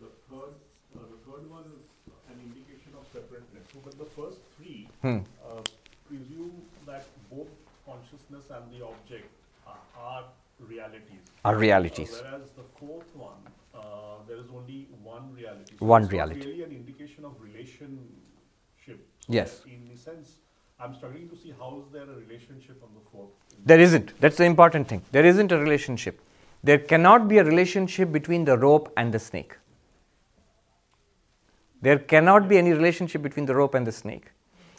The 0.00 0.06
third, 0.30 0.54
uh, 0.96 1.00
the 1.12 1.30
third 1.30 1.50
one 1.50 1.64
is 1.64 2.12
an 2.30 2.38
indication 2.44 2.92
of 2.98 3.04
separateness. 3.12 3.66
So, 3.72 3.78
but 3.84 3.98
the 3.98 4.04
first 4.16 4.38
three 4.56 4.88
Hmm. 5.02 5.18
uh, 5.48 5.62
presume 6.08 6.62
that 6.86 7.04
both 7.30 7.48
consciousness 7.86 8.44
and 8.50 8.64
the 8.72 8.84
object 8.84 9.28
are, 9.66 9.78
are 9.98 10.24
realities. 10.60 11.22
Are 11.44 11.56
realities. 11.56 12.12
Uh, 12.12 12.22
whereas 12.24 12.50
the 12.56 12.64
fourth 12.78 13.14
one, 13.14 13.40
uh, 13.74 13.80
there 14.28 14.38
is 14.38 14.48
only 14.54 14.88
one 15.02 15.34
reality. 15.34 15.74
One 15.78 16.04
it's 16.04 16.12
reality. 16.12 16.46
really 16.46 16.62
an 16.62 16.72
indication 16.72 17.24
of 17.24 17.32
relationship. 17.40 18.08
So 18.86 18.92
Yes. 19.28 19.62
In 19.66 19.90
a 19.92 19.96
sense, 19.96 20.36
I'm 20.80 20.94
struggling 20.94 21.28
to 21.28 21.36
see 21.36 21.52
how 21.58 21.82
is 21.84 21.92
there 21.92 22.02
a 22.04 22.16
relationship 22.26 22.82
on 22.82 22.88
the 22.94 23.04
fourth. 23.12 23.30
There 23.64 23.78
isn't. 23.78 24.18
That's 24.20 24.36
the 24.38 24.44
important 24.46 24.88
thing. 24.88 25.02
There 25.12 25.24
isn't 25.26 25.52
a 25.52 25.58
relationship. 25.58 26.18
There 26.62 26.78
cannot 26.78 27.28
be 27.28 27.38
a 27.38 27.44
relationship 27.44 28.12
between 28.12 28.44
the 28.44 28.56
rope 28.56 28.92
and 28.96 29.12
the 29.12 29.18
snake. 29.18 29.56
There 31.82 31.98
cannot 31.98 32.48
be 32.48 32.58
any 32.58 32.72
relationship 32.72 33.22
between 33.22 33.46
the 33.46 33.54
rope 33.54 33.74
and 33.74 33.86
the 33.86 33.92
snake. 33.92 34.30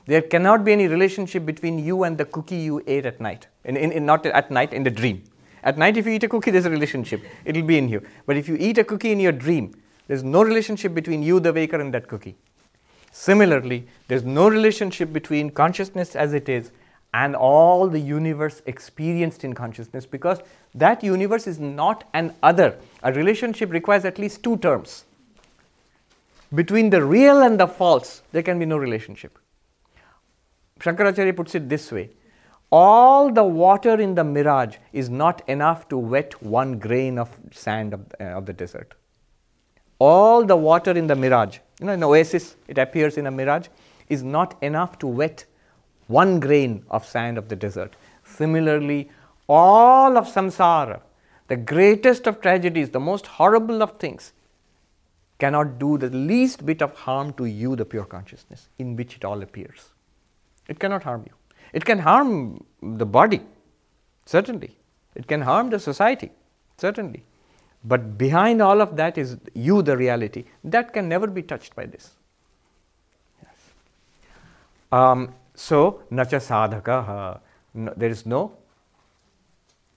There 0.05 0.21
cannot 0.21 0.63
be 0.63 0.71
any 0.71 0.87
relationship 0.87 1.45
between 1.45 1.79
you 1.79 2.03
and 2.03 2.17
the 2.17 2.25
cookie 2.25 2.57
you 2.57 2.83
ate 2.85 3.05
at 3.05 3.19
night. 3.19 3.47
In, 3.65 3.77
in, 3.77 3.91
in, 3.91 4.05
not 4.05 4.25
at 4.25 4.51
night, 4.51 4.73
in 4.73 4.83
the 4.83 4.91
dream. 4.91 5.23
At 5.63 5.77
night, 5.77 5.97
if 5.97 6.05
you 6.05 6.13
eat 6.13 6.23
a 6.23 6.27
cookie, 6.27 6.51
there's 6.51 6.65
a 6.65 6.71
relationship. 6.71 7.23
It'll 7.45 7.63
be 7.63 7.77
in 7.77 7.89
you. 7.89 8.05
But 8.25 8.37
if 8.37 8.47
you 8.47 8.55
eat 8.59 8.77
a 8.77 8.83
cookie 8.83 9.11
in 9.11 9.19
your 9.19 9.31
dream, 9.31 9.73
there's 10.07 10.23
no 10.23 10.43
relationship 10.43 10.93
between 10.93 11.23
you, 11.23 11.39
the 11.39 11.53
waker, 11.53 11.79
and 11.79 11.93
that 11.93 12.07
cookie. 12.07 12.35
Similarly, 13.11 13.87
there's 14.07 14.23
no 14.23 14.49
relationship 14.49 15.13
between 15.13 15.49
consciousness 15.49 16.15
as 16.15 16.33
it 16.33 16.49
is 16.49 16.71
and 17.13 17.35
all 17.35 17.87
the 17.87 17.99
universe 17.99 18.61
experienced 18.65 19.43
in 19.43 19.53
consciousness 19.53 20.05
because 20.05 20.39
that 20.75 21.03
universe 21.03 21.47
is 21.47 21.59
not 21.59 22.07
an 22.13 22.33
other. 22.41 22.77
A 23.03 23.11
relationship 23.11 23.71
requires 23.71 24.05
at 24.05 24.17
least 24.17 24.43
two 24.43 24.57
terms. 24.57 25.05
Between 26.53 26.89
the 26.89 27.03
real 27.03 27.41
and 27.41 27.59
the 27.59 27.67
false, 27.67 28.21
there 28.31 28.43
can 28.43 28.59
be 28.59 28.65
no 28.65 28.77
relationship. 28.77 29.37
Shankaracharya 30.79 31.35
puts 31.35 31.55
it 31.55 31.69
this 31.69 31.91
way 31.91 32.09
all 32.71 33.29
the 33.29 33.43
water 33.43 33.99
in 33.99 34.15
the 34.15 34.23
mirage 34.23 34.77
is 34.93 35.09
not 35.09 35.47
enough 35.49 35.89
to 35.89 35.97
wet 35.97 36.41
one 36.41 36.79
grain 36.79 37.19
of 37.19 37.29
sand 37.51 37.93
of, 37.93 38.01
uh, 38.19 38.23
of 38.23 38.45
the 38.45 38.53
desert 38.53 38.95
all 40.01 40.43
the 40.43 40.55
water 40.55 40.91
in 40.97 41.05
the 41.05 41.15
mirage, 41.15 41.59
you 41.79 41.85
know, 41.85 41.93
in 41.93 42.03
oasis, 42.03 42.55
it 42.67 42.79
appears 42.79 43.17
in 43.19 43.27
a 43.27 43.31
mirage, 43.31 43.67
is 44.09 44.23
not 44.23 44.57
enough 44.63 44.97
to 44.97 45.05
wet 45.05 45.45
one 46.11 46.39
grain 46.39 46.83
of 46.89 47.05
sand 47.05 47.37
of 47.37 47.47
the 47.47 47.55
desert. 47.55 47.95
Similarly, 48.23 49.09
all 49.47 50.17
of 50.17 50.27
samsara, 50.27 51.01
the 51.47 51.57
greatest 51.57 52.27
of 52.27 52.41
tragedies, 52.41 52.89
the 52.89 52.99
most 52.99 53.27
horrible 53.27 53.81
of 53.81 53.97
things, 53.99 54.33
cannot 55.39 55.79
do 55.79 55.97
the 55.97 56.09
least 56.09 56.65
bit 56.65 56.81
of 56.81 56.93
harm 56.95 57.33
to 57.33 57.45
you, 57.45 57.75
the 57.75 57.85
pure 57.85 58.05
consciousness, 58.05 58.69
in 58.77 58.95
which 58.95 59.15
it 59.15 59.25
all 59.25 59.41
appears. 59.41 59.89
It 60.67 60.79
cannot 60.79 61.03
harm 61.03 61.23
you. 61.25 61.33
It 61.73 61.83
can 61.83 61.99
harm 61.99 62.63
the 62.81 63.05
body, 63.05 63.41
certainly. 64.25 64.77
It 65.15 65.27
can 65.27 65.41
harm 65.41 65.69
the 65.71 65.79
society, 65.79 66.31
certainly. 66.77 67.23
But 67.83 68.17
behind 68.17 68.61
all 68.61 68.81
of 68.81 68.95
that 68.97 69.17
is 69.17 69.37
you, 69.53 69.81
the 69.81 69.97
reality. 69.97 70.45
That 70.63 70.93
can 70.93 71.09
never 71.09 71.27
be 71.27 71.41
touched 71.41 71.75
by 71.75 71.85
this. 71.87 72.11
Yes. 73.41 73.55
Um, 74.91 75.33
so, 75.61 76.01
nacha 76.11 76.39
sadhaka, 76.47 77.39
no, 77.73 77.93
there 77.95 78.09
is 78.09 78.25
no 78.25 78.51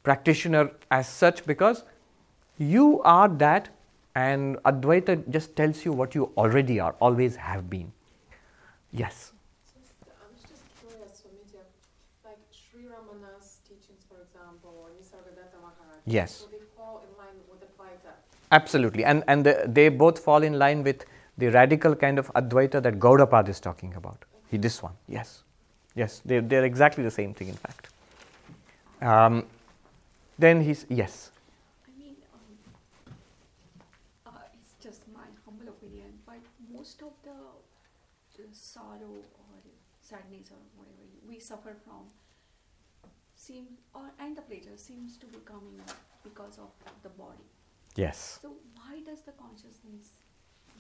practitioner 0.03 0.71
as 0.91 1.09
such 1.09 1.45
because 1.47 1.85
you 2.59 3.01
are 3.03 3.29
that 3.29 3.71
and 4.15 4.59
Advaita 4.65 5.29
just 5.31 5.57
tells 5.57 5.85
you 5.85 5.93
what 5.93 6.15
you 6.15 6.31
already 6.37 6.79
are, 6.79 6.95
always 7.01 7.37
have 7.37 7.69
been. 7.71 7.93
Yes. 8.93 9.33
Like 12.25 12.39
Sri 12.51 12.83
Ramana's 12.83 13.57
teachings, 13.67 14.05
for 14.09 14.21
example, 14.21 14.71
or 14.83 14.91
Nisargadatta. 14.91 15.57
Yes. 16.05 16.33
So 16.33 16.47
they 16.53 16.59
fall 16.77 17.03
in 17.09 17.17
line 17.19 17.41
with 17.51 17.61
the 17.61 17.67
Advaita. 17.67 18.13
Absolutely. 18.53 19.05
And, 19.05 19.25
and 19.27 19.45
the, 19.45 19.65
they 19.67 19.89
both 19.89 20.19
fall 20.19 20.43
in 20.43 20.59
line 20.59 20.85
with 20.85 21.07
the 21.39 21.49
radical 21.49 21.97
kind 21.97 22.19
of 22.19 22.31
Advaita 22.35 22.83
that 22.83 22.99
Gaudapad 22.99 23.49
is 23.49 23.59
talking 23.59 23.95
about. 23.95 24.25
He, 24.51 24.59
this 24.59 24.83
one, 24.83 24.93
yes. 25.09 25.43
Yes, 25.95 26.21
they're, 26.25 26.41
they're 26.41 26.65
exactly 26.65 27.05
the 27.05 27.11
same 27.11 27.35
thing, 27.35 27.49
in 27.49 27.55
fact. 27.55 27.89
Um, 29.01 29.47
then 30.39 30.61
he's, 30.63 30.87
yes. 30.89 31.31
I 31.87 31.99
mean, 31.99 32.17
um, 32.35 33.13
uh, 34.27 34.31
it's 34.55 34.75
just 34.83 35.03
my 35.15 35.27
humble 35.45 35.69
opinion, 35.69 36.19
but 36.27 36.39
most 36.73 37.03
of 37.03 37.13
the 37.23 37.31
uh, 37.31 38.43
sorrow 38.53 39.23
or 39.39 39.55
sadness 40.01 40.51
or 40.51 40.59
whatever 40.77 41.05
we 41.29 41.39
suffer 41.39 41.77
from 41.85 42.11
seem 43.35 43.67
or 43.95 44.11
and 44.19 44.37
the 44.37 44.43
pleasure 44.43 44.77
seems 44.77 45.17
to 45.17 45.27
be 45.27 45.39
coming 45.45 45.81
because 46.23 46.59
of 46.59 46.71
the 47.03 47.09
body. 47.11 47.49
Yes. 47.97 48.39
So 48.43 48.53
why 48.75 49.01
does 49.01 49.23
the 49.23 49.33
consciousness 49.33 50.15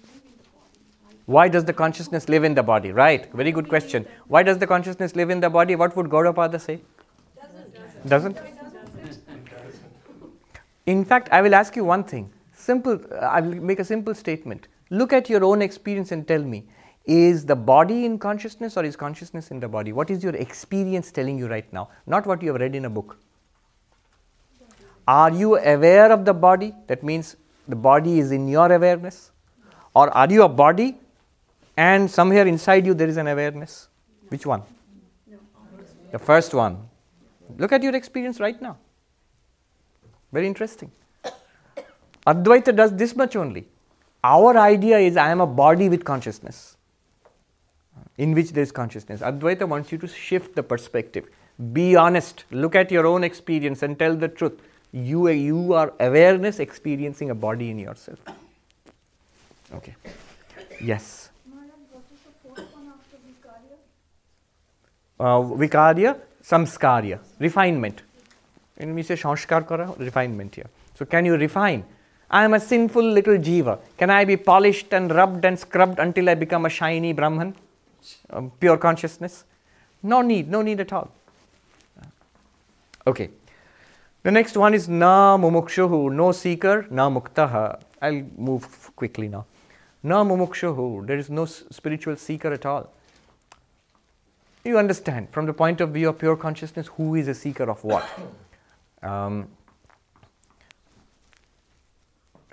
live 0.02 0.22
in 0.24 0.36
the 0.36 0.48
body? 0.50 0.84
Why, 1.26 1.48
does 1.48 1.64
the 1.64 1.72
consciousness 1.72 2.28
live 2.28 2.44
in 2.44 2.54
the 2.54 2.62
body? 2.62 2.92
Right, 2.92 3.32
very 3.32 3.50
good 3.50 3.68
question. 3.68 4.06
Why 4.26 4.42
does 4.42 4.58
the 4.58 4.66
consciousness 4.66 5.16
live 5.16 5.30
in 5.30 5.40
the 5.40 5.48
body? 5.48 5.74
What 5.74 5.96
would 5.96 6.06
Gaudapada 6.06 6.60
say? 6.60 6.80
Doesn't. 8.06 8.38
In 10.86 11.04
fact, 11.04 11.30
I 11.32 11.40
will 11.40 11.54
ask 11.54 11.76
you 11.76 11.84
one 11.84 12.04
thing. 12.04 12.30
Simple, 12.54 13.00
I 13.20 13.40
will 13.40 13.54
make 13.54 13.78
a 13.78 13.84
simple 13.84 14.14
statement. 14.14 14.68
Look 14.90 15.14
at 15.14 15.30
your 15.30 15.44
own 15.44 15.62
experience 15.62 16.12
and 16.12 16.28
tell 16.28 16.42
me 16.42 16.66
is 17.04 17.44
the 17.44 17.56
body 17.56 18.06
in 18.06 18.18
consciousness 18.18 18.76
or 18.76 18.84
is 18.84 18.96
consciousness 18.96 19.50
in 19.50 19.60
the 19.60 19.68
body? 19.68 19.92
What 19.92 20.10
is 20.10 20.22
your 20.22 20.34
experience 20.34 21.10
telling 21.12 21.38
you 21.38 21.48
right 21.48 21.70
now? 21.72 21.90
Not 22.06 22.26
what 22.26 22.42
you 22.42 22.52
have 22.52 22.60
read 22.60 22.74
in 22.74 22.86
a 22.86 22.90
book. 22.90 23.18
Are 25.06 25.30
you 25.30 25.58
aware 25.58 26.10
of 26.10 26.24
the 26.24 26.32
body? 26.32 26.74
That 26.86 27.02
means 27.02 27.36
the 27.68 27.76
body 27.76 28.18
is 28.18 28.32
in 28.32 28.48
your 28.48 28.72
awareness. 28.72 29.32
Or 29.94 30.10
are 30.10 30.30
you 30.30 30.42
a 30.42 30.48
body 30.48 30.96
and 31.76 32.10
somewhere 32.10 32.46
inside 32.46 32.86
you 32.86 32.94
there 32.94 33.08
is 33.08 33.16
an 33.16 33.28
awareness? 33.28 33.88
Which 34.28 34.46
one? 34.46 34.62
The 36.10 36.18
first 36.18 36.54
one. 36.54 36.88
Look 37.58 37.72
at 37.72 37.82
your 37.82 37.94
experience 37.94 38.40
right 38.40 38.60
now. 38.60 38.78
Very 40.32 40.46
interesting. 40.46 40.90
Advaita 42.26 42.74
does 42.74 42.96
this 42.96 43.14
much 43.14 43.36
only. 43.36 43.66
Our 44.24 44.56
idea 44.56 44.98
is 44.98 45.16
I 45.16 45.30
am 45.30 45.40
a 45.40 45.46
body 45.46 45.88
with 45.88 46.04
consciousness, 46.04 46.76
in 48.16 48.32
which 48.32 48.52
there 48.52 48.62
is 48.62 48.72
consciousness. 48.72 49.20
Advaita 49.20 49.68
wants 49.68 49.92
you 49.92 49.98
to 49.98 50.08
shift 50.08 50.56
the 50.56 50.62
perspective. 50.62 51.28
Be 51.72 51.94
honest. 51.94 52.44
Look 52.50 52.74
at 52.74 52.90
your 52.90 53.06
own 53.06 53.22
experience 53.22 53.82
and 53.82 53.98
tell 53.98 54.16
the 54.16 54.28
truth. 54.28 54.60
You, 54.92 55.28
you 55.28 55.72
are 55.74 55.92
awareness 56.00 56.58
experiencing 56.58 57.30
a 57.30 57.34
body 57.34 57.70
in 57.70 57.78
yourself. 57.78 58.18
Okay. 58.26 58.32
Yes. 58.32 58.32
Maharaj, 58.32 58.32
what 58.32 58.32
is 58.32 58.32
the 58.32 59.63
fourth 59.63 59.63
one 59.63 59.63
after 62.94 63.16
Vikarya? 63.26 63.76
Uh, 65.18 65.42
vikarya, 65.56 66.16
samskarya, 66.42 67.18
refinement. 67.38 68.02
And 68.76 68.94
we 68.94 69.02
say 69.02 69.14
sanskar 69.14 69.66
kara, 69.66 69.92
refinement 69.98 70.54
here. 70.54 70.70
So 70.94 71.04
can 71.04 71.24
you 71.24 71.36
refine? 71.36 71.84
I 72.30 72.44
am 72.44 72.54
a 72.54 72.60
sinful 72.60 73.02
little 73.02 73.36
jiva. 73.36 73.78
Can 73.96 74.10
I 74.10 74.24
be 74.24 74.36
polished 74.36 74.92
and 74.92 75.10
rubbed 75.10 75.44
and 75.44 75.58
scrubbed 75.58 75.98
until 75.98 76.28
I 76.28 76.34
become 76.34 76.66
a 76.66 76.68
shiny 76.68 77.12
Brahman? 77.12 77.54
Um, 78.30 78.50
pure 78.58 78.76
consciousness? 78.76 79.44
No 80.02 80.20
need, 80.22 80.50
no 80.50 80.62
need 80.62 80.80
at 80.80 80.92
all. 80.92 81.10
Okay. 83.06 83.30
The 84.22 84.30
next 84.30 84.56
one 84.56 84.74
is 84.74 84.88
na 84.88 85.36
mumukshuhu, 85.36 86.10
no 86.12 86.32
seeker, 86.32 86.86
na 86.90 87.10
muktaha. 87.10 87.80
I'll 88.00 88.22
move 88.36 88.66
quickly 88.96 89.28
now. 89.28 89.44
Na 90.04 90.22
mumukshuhu, 90.22 91.06
there 91.06 91.18
is 91.18 91.30
no 91.30 91.46
spiritual 91.46 92.16
seeker 92.16 92.52
at 92.52 92.64
all. 92.64 92.92
You 94.64 94.78
understand, 94.78 95.30
from 95.30 95.46
the 95.46 95.52
point 95.52 95.80
of 95.80 95.90
view 95.90 96.10
of 96.10 96.18
pure 96.18 96.36
consciousness, 96.36 96.86
who 96.86 97.14
is 97.16 97.26
a 97.26 97.34
seeker 97.34 97.68
of 97.70 97.82
what? 97.82 98.06
Um, 99.02 99.48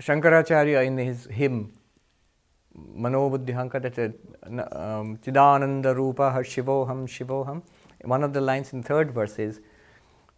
Shankaracharya 0.02 0.86
in 0.86 0.98
his 0.98 1.24
hymn, 1.28 1.72
Manobuddhihanka, 2.78 3.82
that 3.82 3.96
said, 3.96 4.16
um, 4.44 5.18
Chidananda 5.20 5.96
Rupa 5.96 6.24
Shivoham 6.44 7.08
Shivoham, 7.08 7.62
one 8.04 8.22
of 8.22 8.34
the 8.34 8.42
lines 8.42 8.74
in 8.74 8.84
third 8.84 9.12
verse 9.12 9.40
is 9.40 9.62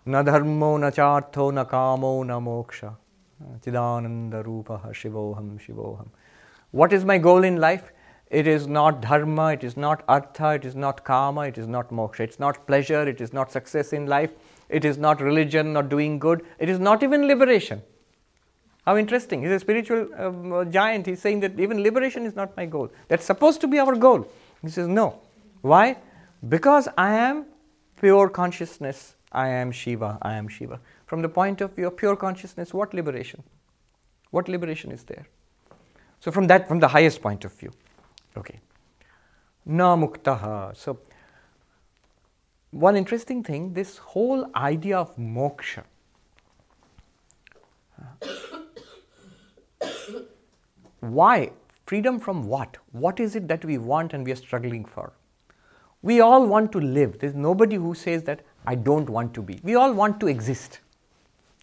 Na 0.05 0.21
dharmo 0.21 0.77
na 0.77 0.91
chartho 0.91 1.53
na 1.53 1.63
kamo 1.63 2.23
na 2.23 2.37
moksha 2.37 2.93
chidananda 3.61 4.43
rupaha 4.43 4.91
shivoham 4.91 5.57
shivoham. 5.57 6.07
What 6.73 6.91
is 6.91 7.05
my 7.05 7.19
goal 7.19 7.43
in 7.43 7.57
life? 7.57 7.91
It 8.31 8.47
is 8.47 8.65
not 8.65 8.99
dharma, 8.99 9.53
it 9.53 9.63
is 9.63 9.77
not 9.77 10.03
artha, 10.07 10.55
it 10.55 10.65
is 10.65 10.75
not 10.75 11.03
kama, 11.03 11.41
it 11.41 11.59
is 11.59 11.67
not 11.67 11.91
moksha. 11.91 12.21
It's 12.21 12.39
not 12.39 12.65
pleasure, 12.65 13.07
it 13.07 13.21
is 13.21 13.31
not 13.31 13.51
success 13.51 13.93
in 13.93 14.07
life, 14.07 14.31
it 14.69 14.83
is 14.83 14.97
not 14.97 15.21
religion, 15.21 15.71
not 15.71 15.89
doing 15.89 16.17
good, 16.17 16.43
it 16.57 16.69
is 16.69 16.79
not 16.79 17.03
even 17.03 17.27
liberation. 17.27 17.83
How 18.87 18.97
interesting. 18.97 19.43
He's 19.43 19.51
a 19.51 19.59
spiritual 19.59 20.09
um, 20.17 20.71
giant. 20.71 21.05
He's 21.05 21.21
saying 21.21 21.41
that 21.41 21.59
even 21.59 21.83
liberation 21.83 22.25
is 22.25 22.35
not 22.35 22.57
my 22.57 22.65
goal. 22.65 22.91
That's 23.07 23.23
supposed 23.23 23.61
to 23.61 23.67
be 23.67 23.77
our 23.77 23.95
goal. 23.95 24.27
He 24.63 24.69
says, 24.69 24.87
no. 24.87 25.19
Why? 25.61 25.97
Because 26.49 26.89
I 26.97 27.13
am 27.13 27.45
pure 28.01 28.29
consciousness. 28.29 29.13
I 29.31 29.47
am 29.49 29.71
Shiva. 29.71 30.17
I 30.23 30.33
am 30.33 30.47
Shiva. 30.47 30.79
From 31.05 31.21
the 31.21 31.29
point 31.29 31.61
of 31.61 31.75
view 31.75 31.85
of 31.85 31.95
pure 31.95 32.15
consciousness, 32.15 32.73
what 32.73 32.95
liberation? 32.95 33.43
What 34.31 34.49
liberation 34.49 34.91
is 34.91 35.03
there? 35.03 35.27
So, 36.23 36.31
from 36.31 36.47
that, 36.47 36.69
from 36.69 36.79
the 36.79 36.87
highest 36.87 37.21
point 37.21 37.43
of 37.43 37.51
view. 37.51 37.69
Okay. 38.37 38.61
Na 39.65 39.97
muktaha. 39.97 40.73
So, 40.73 40.99
one 42.71 42.95
interesting 42.95 43.43
thing 43.43 43.73
this 43.73 43.97
whole 43.97 44.45
idea 44.55 44.97
of 44.97 45.13
moksha. 45.17 45.83
Why? 51.01 51.51
Freedom 51.87 52.21
from 52.21 52.47
what? 52.47 52.77
What 52.93 53.19
is 53.19 53.35
it 53.35 53.49
that 53.49 53.65
we 53.65 53.77
want 53.77 54.13
and 54.13 54.25
we 54.25 54.31
are 54.31 54.37
struggling 54.37 54.85
for? 54.85 55.11
We 56.03 56.21
all 56.21 56.47
want 56.47 56.71
to 56.71 56.79
live. 56.79 57.19
There's 57.19 57.35
nobody 57.35 57.75
who 57.75 57.93
says 57.93 58.23
that 58.23 58.45
I 58.65 58.75
don't 58.75 59.09
want 59.09 59.33
to 59.33 59.41
be. 59.41 59.59
We 59.61 59.75
all 59.75 59.91
want 59.91 60.21
to 60.21 60.27
exist. 60.27 60.79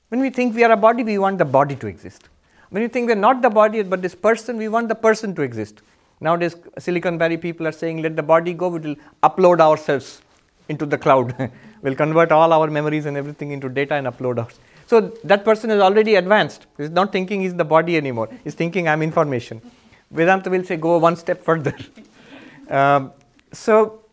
When 0.08 0.20
we 0.20 0.28
think 0.28 0.54
we 0.54 0.64
are 0.64 0.72
a 0.72 0.76
body, 0.76 1.02
we 1.02 1.16
want 1.16 1.38
the 1.38 1.46
body 1.46 1.76
to 1.76 1.86
exist. 1.86 2.28
When 2.70 2.82
you 2.82 2.88
think 2.88 3.08
we're 3.08 3.16
not 3.16 3.42
the 3.42 3.50
body 3.50 3.82
but 3.82 4.00
this 4.00 4.14
person, 4.14 4.56
we 4.56 4.68
want 4.68 4.88
the 4.88 4.94
person 4.94 5.34
to 5.34 5.42
exist. 5.42 5.82
Nowadays, 6.20 6.54
Silicon 6.78 7.18
Valley 7.18 7.36
people 7.36 7.66
are 7.66 7.72
saying, 7.72 8.02
let 8.02 8.14
the 8.14 8.22
body 8.22 8.54
go, 8.54 8.68
we 8.68 8.78
will 8.78 8.96
upload 9.22 9.60
ourselves 9.60 10.22
into 10.68 10.86
the 10.86 10.98
cloud. 10.98 11.50
we'll 11.82 11.94
convert 11.94 12.30
all 12.30 12.52
our 12.52 12.68
memories 12.68 13.06
and 13.06 13.16
everything 13.16 13.50
into 13.52 13.68
data 13.68 13.94
and 13.94 14.06
upload 14.06 14.38
ours. 14.38 14.60
So 14.86 15.00
that 15.24 15.44
person 15.44 15.70
is 15.70 15.80
already 15.80 16.16
advanced. 16.16 16.66
He's 16.76 16.90
not 16.90 17.12
thinking 17.12 17.40
he's 17.40 17.54
the 17.54 17.64
body 17.64 17.96
anymore. 17.96 18.28
He's 18.44 18.54
thinking 18.54 18.88
I'm 18.88 19.02
information. 19.02 19.62
Vedanta 20.10 20.50
will 20.50 20.64
say, 20.64 20.76
go 20.76 20.98
one 20.98 21.16
step 21.16 21.42
further. 21.42 21.76
um, 22.68 23.12
so 23.52 24.04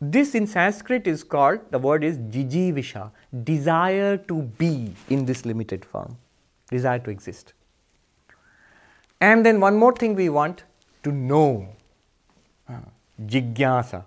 this 0.00 0.34
in 0.34 0.46
Sanskrit 0.46 1.06
is 1.06 1.24
called, 1.24 1.60
the 1.70 1.78
word 1.78 2.04
is 2.04 2.18
jijivisha, 2.18 3.10
desire 3.42 4.16
to 4.16 4.42
be 4.42 4.94
in 5.08 5.24
this 5.24 5.44
limited 5.44 5.84
form, 5.84 6.16
desire 6.70 6.98
to 6.98 7.10
exist. 7.10 7.54
And 9.20 9.44
then 9.44 9.60
one 9.60 9.76
more 9.76 9.92
thing 9.92 10.14
we 10.14 10.28
want 10.28 10.64
to 11.02 11.12
know. 11.12 11.68
Uh, 12.68 12.74
jigyasa, 13.26 14.04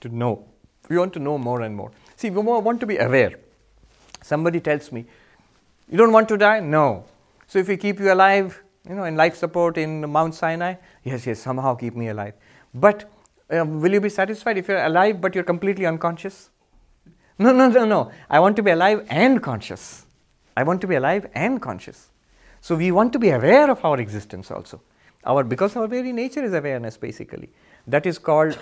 to 0.00 0.08
know. 0.08 0.44
We 0.88 0.98
want 0.98 1.12
to 1.14 1.18
know 1.18 1.38
more 1.38 1.62
and 1.62 1.74
more. 1.74 1.90
See, 2.16 2.30
we 2.30 2.42
want 2.42 2.80
to 2.80 2.86
be 2.86 2.98
aware. 2.98 3.32
Somebody 4.22 4.60
tells 4.60 4.92
me, 4.92 5.06
You 5.90 5.98
don't 5.98 6.12
want 6.12 6.28
to 6.28 6.36
die? 6.36 6.60
No. 6.60 7.04
So 7.46 7.58
if 7.58 7.68
we 7.68 7.76
keep 7.76 7.98
you 7.98 8.12
alive, 8.12 8.62
you 8.88 8.94
know, 8.94 9.04
in 9.04 9.16
life 9.16 9.36
support 9.36 9.78
in 9.78 10.08
Mount 10.10 10.34
Sinai, 10.34 10.74
yes, 11.04 11.26
yes, 11.26 11.40
somehow 11.40 11.74
keep 11.74 11.94
me 11.94 12.08
alive. 12.08 12.34
But 12.74 13.10
um, 13.50 13.80
will 13.80 13.92
you 13.92 14.00
be 14.00 14.08
satisfied 14.08 14.58
if 14.58 14.68
you're 14.68 14.84
alive 14.84 15.20
but 15.20 15.34
you're 15.34 15.44
completely 15.44 15.86
unconscious? 15.86 16.50
No, 17.38 17.52
no, 17.52 17.68
no, 17.68 17.84
no. 17.84 18.10
I 18.30 18.40
want 18.40 18.56
to 18.56 18.62
be 18.62 18.70
alive 18.70 19.06
and 19.10 19.42
conscious. 19.42 20.06
I 20.56 20.62
want 20.62 20.80
to 20.82 20.86
be 20.86 20.94
alive 20.94 21.26
and 21.34 21.60
conscious. 21.60 22.11
So 22.62 22.76
we 22.76 22.92
want 22.92 23.12
to 23.12 23.18
be 23.18 23.30
aware 23.30 23.68
of 23.70 23.84
our 23.84 24.00
existence 24.00 24.50
also. 24.50 24.80
Our 25.24 25.42
because 25.42 25.74
our 25.76 25.88
very 25.88 26.12
nature 26.12 26.44
is 26.44 26.54
awareness 26.54 26.96
basically. 26.96 27.50
That 27.88 28.06
is 28.06 28.18
called 28.18 28.56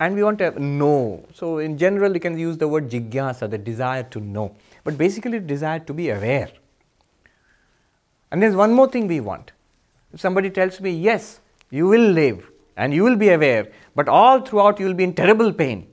and 0.00 0.16
we 0.16 0.24
want 0.24 0.38
to 0.38 0.50
know. 0.60 1.24
So 1.32 1.58
in 1.58 1.78
general 1.78 2.12
you 2.12 2.20
can 2.20 2.36
use 2.36 2.58
the 2.58 2.66
word 2.66 2.90
jigyasa, 2.90 3.48
the 3.48 3.58
desire 3.58 4.02
to 4.02 4.20
know. 4.20 4.56
But 4.82 4.98
basically 4.98 5.38
desire 5.38 5.78
to 5.78 5.94
be 5.94 6.10
aware. 6.10 6.50
And 8.32 8.42
there's 8.42 8.56
one 8.56 8.72
more 8.72 8.88
thing 8.88 9.06
we 9.06 9.20
want. 9.20 9.52
If 10.12 10.20
somebody 10.20 10.50
tells 10.50 10.80
me, 10.80 10.90
yes, 10.90 11.38
you 11.70 11.86
will 11.86 12.10
live 12.10 12.50
and 12.76 12.92
you 12.92 13.04
will 13.04 13.16
be 13.16 13.28
aware, 13.28 13.70
but 13.94 14.08
all 14.08 14.40
throughout 14.40 14.80
you 14.80 14.86
will 14.86 14.94
be 14.94 15.04
in 15.04 15.14
terrible 15.14 15.52
pain. 15.52 15.86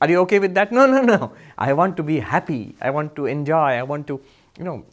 Are 0.00 0.08
you 0.08 0.20
okay 0.20 0.38
with 0.38 0.54
that? 0.54 0.72
No, 0.72 0.86
no, 0.86 1.02
no. 1.02 1.32
I 1.58 1.74
want 1.74 1.98
to 1.98 2.02
be 2.02 2.20
happy. 2.20 2.74
I 2.80 2.88
want 2.88 3.14
to 3.16 3.26
enjoy. 3.26 3.56
I 3.56 3.82
want 3.82 4.06
to, 4.06 4.18
you 4.56 4.64
know. 4.64 4.86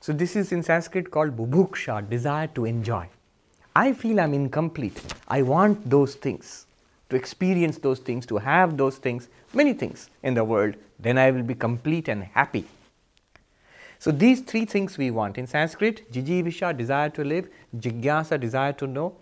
So 0.00 0.12
this 0.12 0.36
is 0.36 0.52
in 0.52 0.62
Sanskrit 0.62 1.10
called 1.10 1.36
bubhuksha, 1.36 2.08
desire 2.08 2.46
to 2.48 2.64
enjoy. 2.64 3.08
I 3.74 3.92
feel 3.92 4.20
I'm 4.20 4.34
incomplete. 4.34 5.00
I 5.28 5.42
want 5.42 5.88
those 5.88 6.14
things, 6.14 6.66
to 7.10 7.16
experience 7.16 7.78
those 7.78 7.98
things, 7.98 8.26
to 8.26 8.38
have 8.38 8.76
those 8.76 8.96
things, 8.96 9.28
many 9.52 9.72
things 9.72 10.10
in 10.22 10.34
the 10.34 10.44
world. 10.44 10.74
Then 10.98 11.18
I 11.18 11.30
will 11.30 11.42
be 11.42 11.54
complete 11.54 12.08
and 12.08 12.24
happy. 12.24 12.66
So 13.98 14.12
these 14.12 14.40
three 14.40 14.64
things 14.64 14.96
we 14.96 15.10
want. 15.10 15.38
In 15.38 15.46
Sanskrit, 15.46 16.10
jijivisha, 16.12 16.76
desire 16.76 17.10
to 17.10 17.24
live, 17.24 17.48
jigyasa, 17.76 18.38
desire 18.40 18.72
to 18.74 18.86
know, 18.86 19.16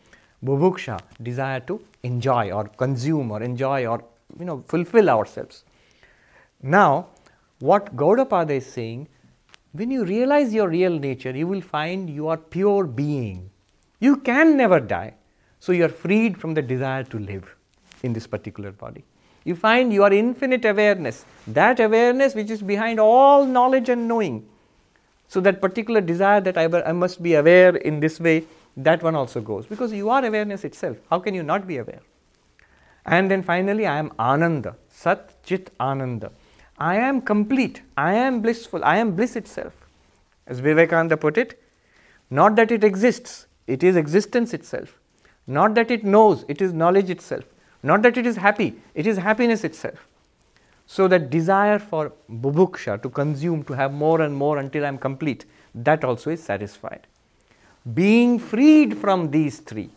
bubhuksha, 0.45 1.01
desire 1.23 1.61
to 1.61 1.81
enjoy 2.03 2.51
or 2.51 2.65
consume 2.65 3.31
or 3.31 3.43
enjoy 3.43 3.87
or 3.87 4.05
you 4.39 4.45
know 4.45 4.63
fulfill 4.69 5.09
ourselves. 5.09 5.65
Now, 6.63 7.07
what 7.59 7.97
Gaudapada 7.97 8.51
is 8.51 8.67
saying, 8.67 9.09
when 9.79 9.91
you 9.91 10.05
realize 10.05 10.53
your 10.53 10.69
real 10.69 10.99
nature, 10.99 11.31
you 11.31 11.47
will 11.47 11.61
find 11.61 12.09
you 12.09 12.29
are 12.29 12.37
pure 12.37 12.85
being. 12.85 13.51
You 14.01 14.17
can 14.17 14.57
never 14.57 14.81
die. 14.81 15.15
So 15.61 15.73
you 15.73 15.85
are 15.85 15.95
freed 16.05 16.39
from 16.39 16.55
the 16.55 16.63
desire 16.63 17.05
to 17.05 17.19
live 17.19 17.55
in 18.03 18.13
this 18.13 18.27
particular 18.27 18.73
body. 18.73 19.05
You 19.45 19.55
find 19.55 19.93
you 19.93 20.03
are 20.03 20.13
infinite 20.13 20.65
awareness, 20.65 21.25
that 21.47 21.81
awareness 21.81 22.35
which 22.35 22.51
is 22.51 22.63
behind 22.63 23.01
all 23.01 23.47
knowledge 23.47 23.89
and 23.89 24.09
knowing 24.09 24.47
so 25.29 25.41
that 25.41 25.61
particular 25.61 26.01
desire 26.01 26.41
that 26.41 26.57
I, 26.57 26.65
I 26.89 26.93
must 26.93 27.23
be 27.23 27.35
aware 27.35 27.77
in 27.77 28.01
this 28.01 28.21
way, 28.21 28.45
that 28.77 29.03
one 29.03 29.15
also 29.15 29.41
goes 29.41 29.67
because 29.67 29.93
you 29.93 30.11
are 30.11 30.25
awareness 30.25 30.65
itself. 30.65 30.99
How 31.11 31.19
can 31.19 31.35
you 31.35 31.43
not 31.43 31.67
be 31.67 31.79
aware? 31.79 32.01
And 33.05 33.31
then 33.31 33.43
finally, 33.43 33.87
I 33.87 33.99
am 33.99 34.13
Ananda, 34.19 34.77
Sat 34.89 35.43
Chit 35.43 35.71
Ananda. 35.81 36.33
I 36.79 36.97
am 36.97 37.23
complete, 37.23 37.83
I 37.97 38.15
am 38.15 38.43
blissful, 38.43 38.85
I 38.85 38.99
am 38.99 39.17
bliss 39.17 39.37
itself. 39.37 39.73
As 40.47 40.61
Vivekananda 40.61 41.17
put 41.17 41.39
it, 41.39 41.63
not 42.31 42.57
that 42.57 42.71
it 42.71 42.85
exists, 42.85 43.47
it 43.67 43.83
is 43.83 43.97
existence 43.97 44.53
itself. 44.53 44.99
Not 45.47 45.75
that 45.75 45.91
it 45.91 46.05
knows, 46.05 46.45
it 46.49 46.61
is 46.61 46.73
knowledge 46.73 47.09
itself. 47.09 47.45
Not 47.83 48.03
that 48.03 48.19
it 48.19 48.27
is 48.27 48.37
happy, 48.37 48.75
it 48.95 49.07
is 49.07 49.17
happiness 49.17 49.65
itself. 49.65 50.07
So 50.87 51.09
that 51.09 51.31
desire 51.31 51.79
for 51.79 52.13
bubhuksha, 52.31 53.03
to 53.03 53.09
consume, 53.09 53.65
to 53.65 53.73
have 53.73 53.93
more 53.93 54.21
and 54.21 54.35
more 54.35 54.59
until 54.59 54.85
I 54.85 54.89
am 54.89 54.99
complete, 54.99 55.45
that 55.75 56.05
also 56.05 56.31
is 56.31 56.43
satisfied. 56.43 57.07
Being 57.95 58.39
freed 58.39 58.97
from 58.99 59.31
these 59.31 59.59
three, 59.59 59.91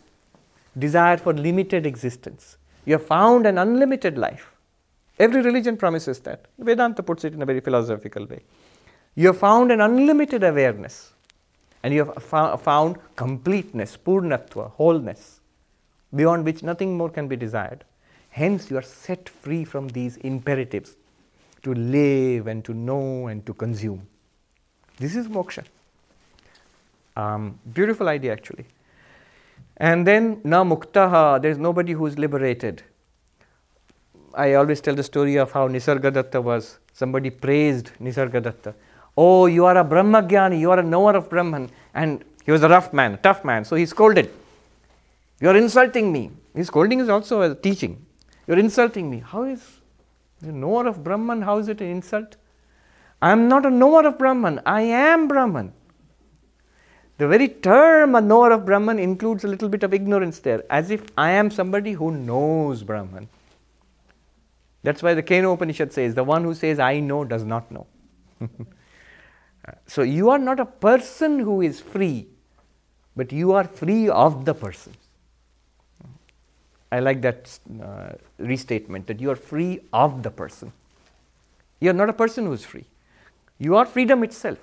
desire 0.78 1.16
for 1.16 1.32
limited 1.32 1.86
existence, 1.86 2.56
you 2.84 2.94
have 2.94 3.06
found 3.06 3.46
an 3.46 3.58
unlimited 3.58 4.16
life. 4.16 4.52
Every 5.20 5.42
religion 5.42 5.76
promises 5.76 6.18
that. 6.20 6.46
Vedanta 6.58 7.02
puts 7.02 7.24
it 7.24 7.34
in 7.34 7.42
a 7.42 7.46
very 7.46 7.60
philosophical 7.60 8.24
way. 8.24 8.40
You 9.14 9.26
have 9.28 9.38
found 9.38 9.70
an 9.70 9.82
unlimited 9.82 10.42
awareness 10.42 11.12
and 11.82 11.92
you 11.92 12.06
have 12.06 12.62
found 12.62 12.96
completeness, 13.16 13.98
purnatva, 13.98 14.70
wholeness, 14.72 15.40
beyond 16.14 16.46
which 16.46 16.62
nothing 16.62 16.96
more 16.96 17.10
can 17.10 17.28
be 17.28 17.36
desired. 17.36 17.84
Hence, 18.30 18.70
you 18.70 18.78
are 18.78 18.82
set 18.82 19.28
free 19.28 19.62
from 19.64 19.88
these 19.88 20.16
imperatives 20.18 20.96
to 21.64 21.74
live 21.74 22.46
and 22.46 22.64
to 22.64 22.72
know 22.72 23.26
and 23.26 23.44
to 23.44 23.52
consume. 23.52 24.06
This 24.98 25.16
is 25.16 25.28
moksha. 25.28 25.64
Um, 27.14 27.58
beautiful 27.74 28.08
idea, 28.08 28.32
actually. 28.32 28.64
And 29.76 30.06
then, 30.06 30.40
na 30.44 30.64
muktaha, 30.64 31.42
there 31.42 31.50
is 31.50 31.58
nobody 31.58 31.92
who 31.92 32.06
is 32.06 32.18
liberated. 32.18 32.82
I 34.34 34.54
always 34.54 34.80
tell 34.80 34.94
the 34.94 35.02
story 35.02 35.36
of 35.36 35.52
how 35.52 35.68
Nisargadatta 35.68 36.42
was. 36.42 36.78
Somebody 36.92 37.30
praised 37.30 37.90
Nisargadatta. 38.00 38.74
Oh, 39.16 39.46
you 39.46 39.64
are 39.64 39.76
a 39.76 39.84
Brahmagyani, 39.84 40.60
you 40.60 40.70
are 40.70 40.78
a 40.78 40.82
knower 40.82 41.16
of 41.16 41.28
Brahman. 41.28 41.70
And 41.94 42.24
he 42.44 42.52
was 42.52 42.62
a 42.62 42.68
rough 42.68 42.92
man, 42.92 43.14
a 43.14 43.16
tough 43.16 43.44
man, 43.44 43.64
so 43.64 43.76
he 43.76 43.86
scolded. 43.86 44.30
You 45.40 45.48
are 45.48 45.56
insulting 45.56 46.12
me. 46.12 46.30
His 46.54 46.68
scolding 46.68 47.00
is 47.00 47.08
also 47.08 47.42
a 47.42 47.54
teaching. 47.54 48.04
You're 48.46 48.58
insulting 48.58 49.10
me. 49.10 49.18
How 49.18 49.44
is 49.44 49.80
the 50.40 50.52
knower 50.52 50.86
of 50.86 51.02
Brahman? 51.02 51.42
How 51.42 51.58
is 51.58 51.68
it 51.68 51.80
an 51.80 51.88
insult? 51.88 52.36
I 53.22 53.32
am 53.32 53.48
not 53.48 53.66
a 53.66 53.70
knower 53.70 54.06
of 54.06 54.18
Brahman. 54.18 54.60
I 54.64 54.82
am 54.82 55.28
Brahman. 55.28 55.72
The 57.18 57.28
very 57.28 57.48
term 57.48 58.14
a 58.14 58.20
knower 58.20 58.52
of 58.52 58.64
Brahman 58.64 58.98
includes 58.98 59.44
a 59.44 59.48
little 59.48 59.68
bit 59.68 59.82
of 59.82 59.92
ignorance 59.92 60.38
there, 60.38 60.64
as 60.70 60.90
if 60.90 61.04
I 61.18 61.32
am 61.32 61.50
somebody 61.50 61.92
who 61.92 62.10
knows 62.10 62.82
Brahman. 62.82 63.28
That's 64.82 65.02
why 65.02 65.14
the 65.14 65.22
Kena 65.22 65.52
Upanishad 65.52 65.92
says, 65.92 66.14
the 66.14 66.24
one 66.24 66.44
who 66.44 66.54
says, 66.54 66.78
I 66.78 67.00
know, 67.00 67.24
does 67.24 67.44
not 67.44 67.70
know. 67.70 67.86
so 69.86 70.02
you 70.02 70.30
are 70.30 70.38
not 70.38 70.58
a 70.58 70.64
person 70.64 71.38
who 71.38 71.60
is 71.60 71.80
free, 71.80 72.28
but 73.14 73.32
you 73.32 73.52
are 73.52 73.64
free 73.64 74.08
of 74.08 74.44
the 74.44 74.54
person. 74.54 74.94
I 76.92 77.00
like 77.00 77.22
that 77.22 77.58
uh, 77.82 78.12
restatement 78.38 79.06
that 79.06 79.20
you 79.20 79.30
are 79.30 79.36
free 79.36 79.80
of 79.92 80.22
the 80.22 80.30
person. 80.30 80.72
You 81.78 81.90
are 81.90 81.94
not 81.94 82.08
a 82.08 82.12
person 82.12 82.46
who 82.46 82.52
is 82.52 82.64
free. 82.64 82.86
You 83.58 83.76
are 83.76 83.86
freedom 83.86 84.24
itself. 84.24 84.58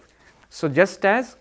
So, 0.49 0.67
just 0.67 1.05
as 1.05 1.37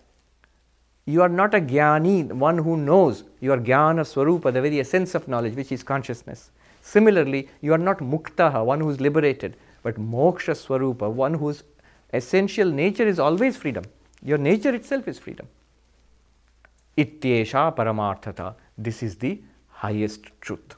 you 1.05 1.21
are 1.21 1.29
not 1.29 1.53
a 1.53 1.59
jnani, 1.59 2.31
one 2.31 2.57
who 2.57 2.77
knows, 2.77 3.23
you 3.41 3.51
are 3.51 3.57
jnana 3.57 4.01
swarupa, 4.01 4.53
the 4.53 4.61
very 4.61 4.79
essence 4.79 5.15
of 5.15 5.27
knowledge, 5.27 5.55
which 5.55 5.71
is 5.71 5.83
consciousness. 5.83 6.51
Similarly, 6.87 7.49
you 7.59 7.73
are 7.73 7.83
not 7.89 7.99
muktaha, 7.99 8.63
one 8.63 8.79
who 8.79 8.89
is 8.89 9.01
liberated, 9.01 9.57
but 9.83 9.95
moksha 9.95 10.53
swarupa, 10.55 11.11
one 11.11 11.33
whose 11.33 11.63
essential 12.13 12.71
nature 12.71 13.05
is 13.05 13.19
always 13.19 13.57
freedom. 13.57 13.83
Your 14.23 14.37
nature 14.37 14.73
itself 14.73 15.07
is 15.09 15.19
freedom. 15.19 15.47
Ityesha 16.97 17.75
paramarthata. 17.75 18.55
This 18.77 19.03
is 19.03 19.17
the 19.17 19.41
highest 19.67 20.29
truth, 20.39 20.75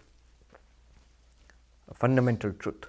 a 1.91 1.93
fundamental 1.93 2.53
truth. 2.53 2.87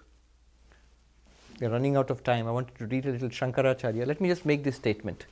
We 1.60 1.66
are 1.66 1.70
running 1.70 1.96
out 1.96 2.08
of 2.08 2.24
time. 2.24 2.48
I 2.48 2.52
wanted 2.52 2.74
to 2.76 2.86
read 2.86 3.04
a 3.04 3.10
little 3.10 3.28
Shankaracharya. 3.28 4.06
Let 4.06 4.22
me 4.22 4.30
just 4.30 4.46
make 4.46 4.64
this 4.64 4.76
statement. 4.76 5.26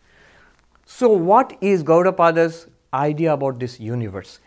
So, 0.85 1.09
what 1.09 1.57
is 1.63 1.83
Gaudapada's 1.83 2.67
idea 2.93 3.33
about 3.33 3.59
this 3.59 3.81
universe? 3.81 4.41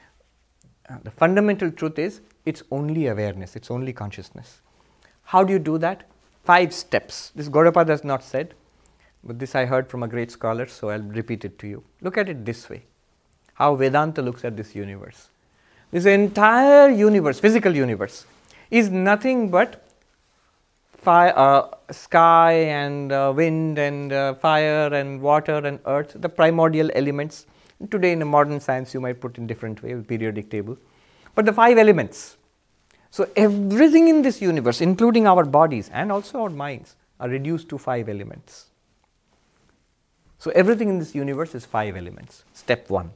Uh, 0.88 0.98
the 1.04 1.10
fundamental 1.10 1.72
truth 1.72 1.98
is 1.98 2.22
it's 2.46 2.64
only 2.72 3.08
awareness, 3.08 3.56
it's 3.56 3.72
only 3.72 3.94
consciousness. 3.94 4.62
How 5.24 5.44
do 5.44 5.54
you 5.54 5.60
do 5.60 5.78
that? 5.78 6.10
Five 6.44 6.74
steps. 6.74 7.32
This 7.36 7.50
Gaudapada 7.50 7.90
has 7.90 8.04
not 8.04 8.24
said, 8.24 8.54
but 9.24 9.40
this 9.40 9.56
I 9.56 9.66
heard 9.66 9.90
from 9.90 10.04
a 10.04 10.08
great 10.08 10.32
scholar, 10.32 10.66
so 10.66 10.90
I'll 10.90 11.02
repeat 11.02 11.46
it 11.46 11.60
to 11.60 11.68
you. 11.68 11.84
Look 12.02 12.18
at 12.18 12.30
it 12.30 12.46
this 12.46 12.70
way 12.70 12.84
how 13.56 13.76
Vedanta 13.76 14.22
looks 14.22 14.44
at 14.44 14.58
this 14.58 14.74
universe. 14.76 15.30
This 15.92 16.06
entire 16.06 16.90
universe, 16.90 17.40
physical 17.40 17.76
universe, 17.76 18.26
is 18.72 18.90
nothing 18.90 19.50
but 19.52 19.84
fire, 20.98 21.34
uh, 21.36 21.68
sky 21.92 22.54
and 22.54 23.12
uh, 23.12 23.34
wind 23.36 23.78
and 23.78 24.14
uh, 24.14 24.34
fire 24.36 24.88
and 24.94 25.22
water 25.22 25.58
and 25.58 25.80
earth, 25.86 26.14
the 26.16 26.30
primordial 26.30 26.90
elements. 26.96 27.46
Today, 27.90 28.14
in 28.14 28.22
a 28.22 28.26
modern 28.26 28.60
science, 28.60 28.94
you 28.94 29.02
might 29.02 29.20
put 29.20 29.38
in 29.38 29.48
different 29.48 29.84
way, 29.84 29.96
periodic 29.96 30.50
table. 30.50 30.78
But 31.36 31.46
the 31.46 31.54
five 31.54 31.78
elements. 31.78 32.38
So 33.10 33.30
everything 33.36 34.08
in 34.08 34.22
this 34.22 34.42
universe, 34.42 34.82
including 34.82 35.28
our 35.28 35.44
bodies 35.44 35.90
and 35.94 36.12
also 36.12 36.44
our 36.44 36.50
minds, 36.50 36.96
are 37.20 37.30
reduced 37.30 37.70
to 37.70 37.78
five 37.78 38.10
elements. 38.10 38.68
So 40.40 40.52
everything 40.52 40.90
in 40.90 40.98
this 40.98 41.14
universe 41.14 41.54
is 41.54 41.66
five 41.66 41.96
elements. 41.96 42.46
Step 42.54 42.90
one. 42.90 43.12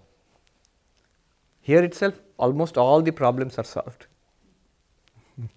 Here 1.62 1.84
itself, 1.84 2.20
almost 2.38 2.78
all 2.78 3.02
the 3.02 3.12
problems 3.12 3.58
are 3.58 3.64
solved. 3.64 4.06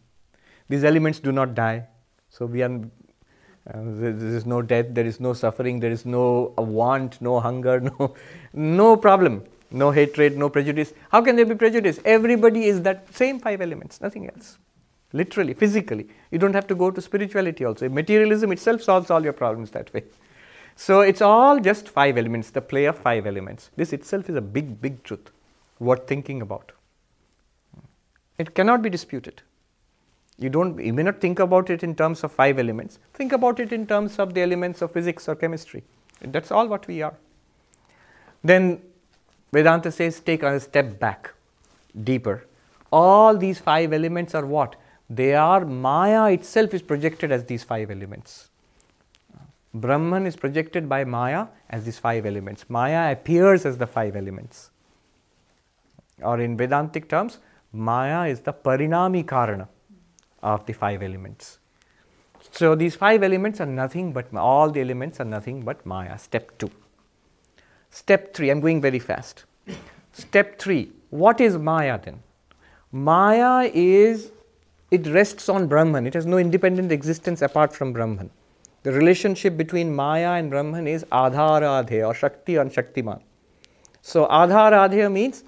These 0.68 0.84
elements 0.84 1.20
do 1.20 1.32
not 1.32 1.54
die. 1.54 1.86
So 2.30 2.46
we 2.46 2.62
are, 2.62 2.72
uh, 2.72 3.82
there 3.84 4.34
is 4.38 4.46
no 4.46 4.62
death, 4.62 4.86
there 4.90 5.04
is 5.04 5.20
no 5.20 5.34
suffering, 5.34 5.80
there 5.80 5.90
is 5.90 6.06
no 6.06 6.54
uh, 6.58 6.62
want, 6.62 7.20
no 7.20 7.40
hunger, 7.40 7.80
no, 7.98 8.14
no 8.54 8.96
problem, 8.96 9.44
no 9.70 9.90
hatred, 9.90 10.36
no 10.36 10.48
prejudice. 10.48 10.92
How 11.10 11.22
can 11.22 11.36
there 11.36 11.46
be 11.46 11.54
prejudice? 11.54 12.00
Everybody 12.04 12.64
is 12.64 12.82
that 12.82 13.12
same 13.14 13.38
five 13.38 13.60
elements, 13.60 14.00
nothing 14.00 14.28
else. 14.28 14.58
Literally, 15.12 15.54
physically. 15.54 16.08
You 16.30 16.38
don't 16.38 16.54
have 16.54 16.66
to 16.66 16.74
go 16.74 16.90
to 16.90 17.00
spirituality 17.00 17.64
also. 17.64 17.88
Materialism 17.88 18.52
itself 18.52 18.82
solves 18.82 19.10
all 19.10 19.22
your 19.22 19.32
problems 19.32 19.70
that 19.70 19.92
way. 19.94 20.04
So 20.76 21.00
it's 21.00 21.20
all 21.20 21.58
just 21.58 21.88
five 21.88 22.16
elements, 22.16 22.50
the 22.50 22.60
play 22.60 22.84
of 22.84 22.96
five 22.96 23.26
elements. 23.26 23.70
This 23.76 23.92
itself 23.92 24.28
is 24.30 24.36
a 24.36 24.40
big, 24.40 24.80
big 24.80 25.02
truth 25.02 25.30
worth 25.80 26.06
thinking 26.06 26.42
about. 26.42 26.72
Hmm. 27.74 27.80
It 28.38 28.54
cannot 28.54 28.82
be 28.82 28.90
disputed. 28.90 29.42
You 30.38 30.50
don't 30.50 30.78
you 30.78 30.92
may 30.92 31.02
not 31.02 31.20
think 31.20 31.40
about 31.40 31.68
it 31.68 31.82
in 31.82 31.96
terms 31.96 32.22
of 32.22 32.30
five 32.30 32.58
elements. 32.58 33.00
Think 33.14 33.32
about 33.32 33.58
it 33.58 33.72
in 33.72 33.86
terms 33.86 34.18
of 34.20 34.34
the 34.34 34.40
elements 34.40 34.82
of 34.82 34.92
physics 34.92 35.28
or 35.28 35.34
chemistry. 35.34 35.82
That's 36.20 36.52
all 36.52 36.68
what 36.68 36.86
we 36.86 37.02
are. 37.02 37.14
Then 38.44 38.80
Vedanta 39.52 39.90
says 39.90 40.20
take 40.20 40.42
a 40.42 40.60
step 40.60 40.98
back, 40.98 41.32
deeper. 42.04 42.44
All 42.92 43.36
these 43.36 43.58
five 43.58 43.92
elements 43.92 44.34
are 44.34 44.44
what? 44.44 44.76
They 45.10 45.34
are 45.34 45.64
Maya 45.64 46.30
itself 46.32 46.74
is 46.74 46.82
projected 46.82 47.32
as 47.32 47.44
these 47.44 47.64
five 47.64 47.90
elements. 47.90 48.50
Brahman 49.72 50.26
is 50.26 50.36
projected 50.36 50.88
by 50.88 51.04
Maya 51.04 51.46
as 51.70 51.84
these 51.84 51.98
five 51.98 52.26
elements. 52.26 52.64
Maya 52.68 53.12
appears 53.12 53.64
as 53.64 53.78
the 53.78 53.86
five 53.86 54.16
elements. 54.16 54.70
Or 56.22 56.40
in 56.40 56.56
Vedantic 56.56 57.08
terms, 57.08 57.38
Maya 57.72 58.28
is 58.28 58.40
the 58.40 58.52
parinami 58.52 59.24
karana 59.24 59.68
of 60.42 60.66
the 60.66 60.72
five 60.72 61.02
elements. 61.02 61.58
So 62.50 62.74
these 62.74 62.96
five 62.96 63.22
elements 63.22 63.60
are 63.60 63.66
nothing 63.66 64.12
but 64.12 64.34
all 64.34 64.70
the 64.70 64.80
elements 64.80 65.20
are 65.20 65.24
nothing 65.24 65.62
but 65.62 65.84
Maya. 65.84 66.18
Step 66.18 66.56
two. 66.58 66.70
Step 67.90 68.34
three, 68.34 68.50
I'm 68.50 68.60
going 68.60 68.80
very 68.80 68.98
fast. 68.98 69.44
Step 70.12 70.58
three, 70.58 70.92
what 71.10 71.40
is 71.40 71.56
Maya 71.56 71.98
then? 72.02 72.22
Maya 72.92 73.70
is, 73.72 74.30
it 74.90 75.06
rests 75.06 75.48
on 75.48 75.66
Brahman, 75.66 76.06
it 76.06 76.14
has 76.14 76.26
no 76.26 76.38
independent 76.38 76.92
existence 76.92 77.42
apart 77.42 77.72
from 77.72 77.92
Brahman. 77.92 78.30
The 78.82 78.92
relationship 78.92 79.56
between 79.56 79.94
Maya 79.94 80.32
and 80.32 80.50
Brahman 80.50 80.86
is 80.86 81.04
Adhara 81.12 82.06
or 82.06 82.14
Shakti 82.14 82.56
and 82.56 82.70
Shaktiman. 82.70 83.20
So 84.02 84.26
Adhara 84.26 85.12
means 85.12 85.44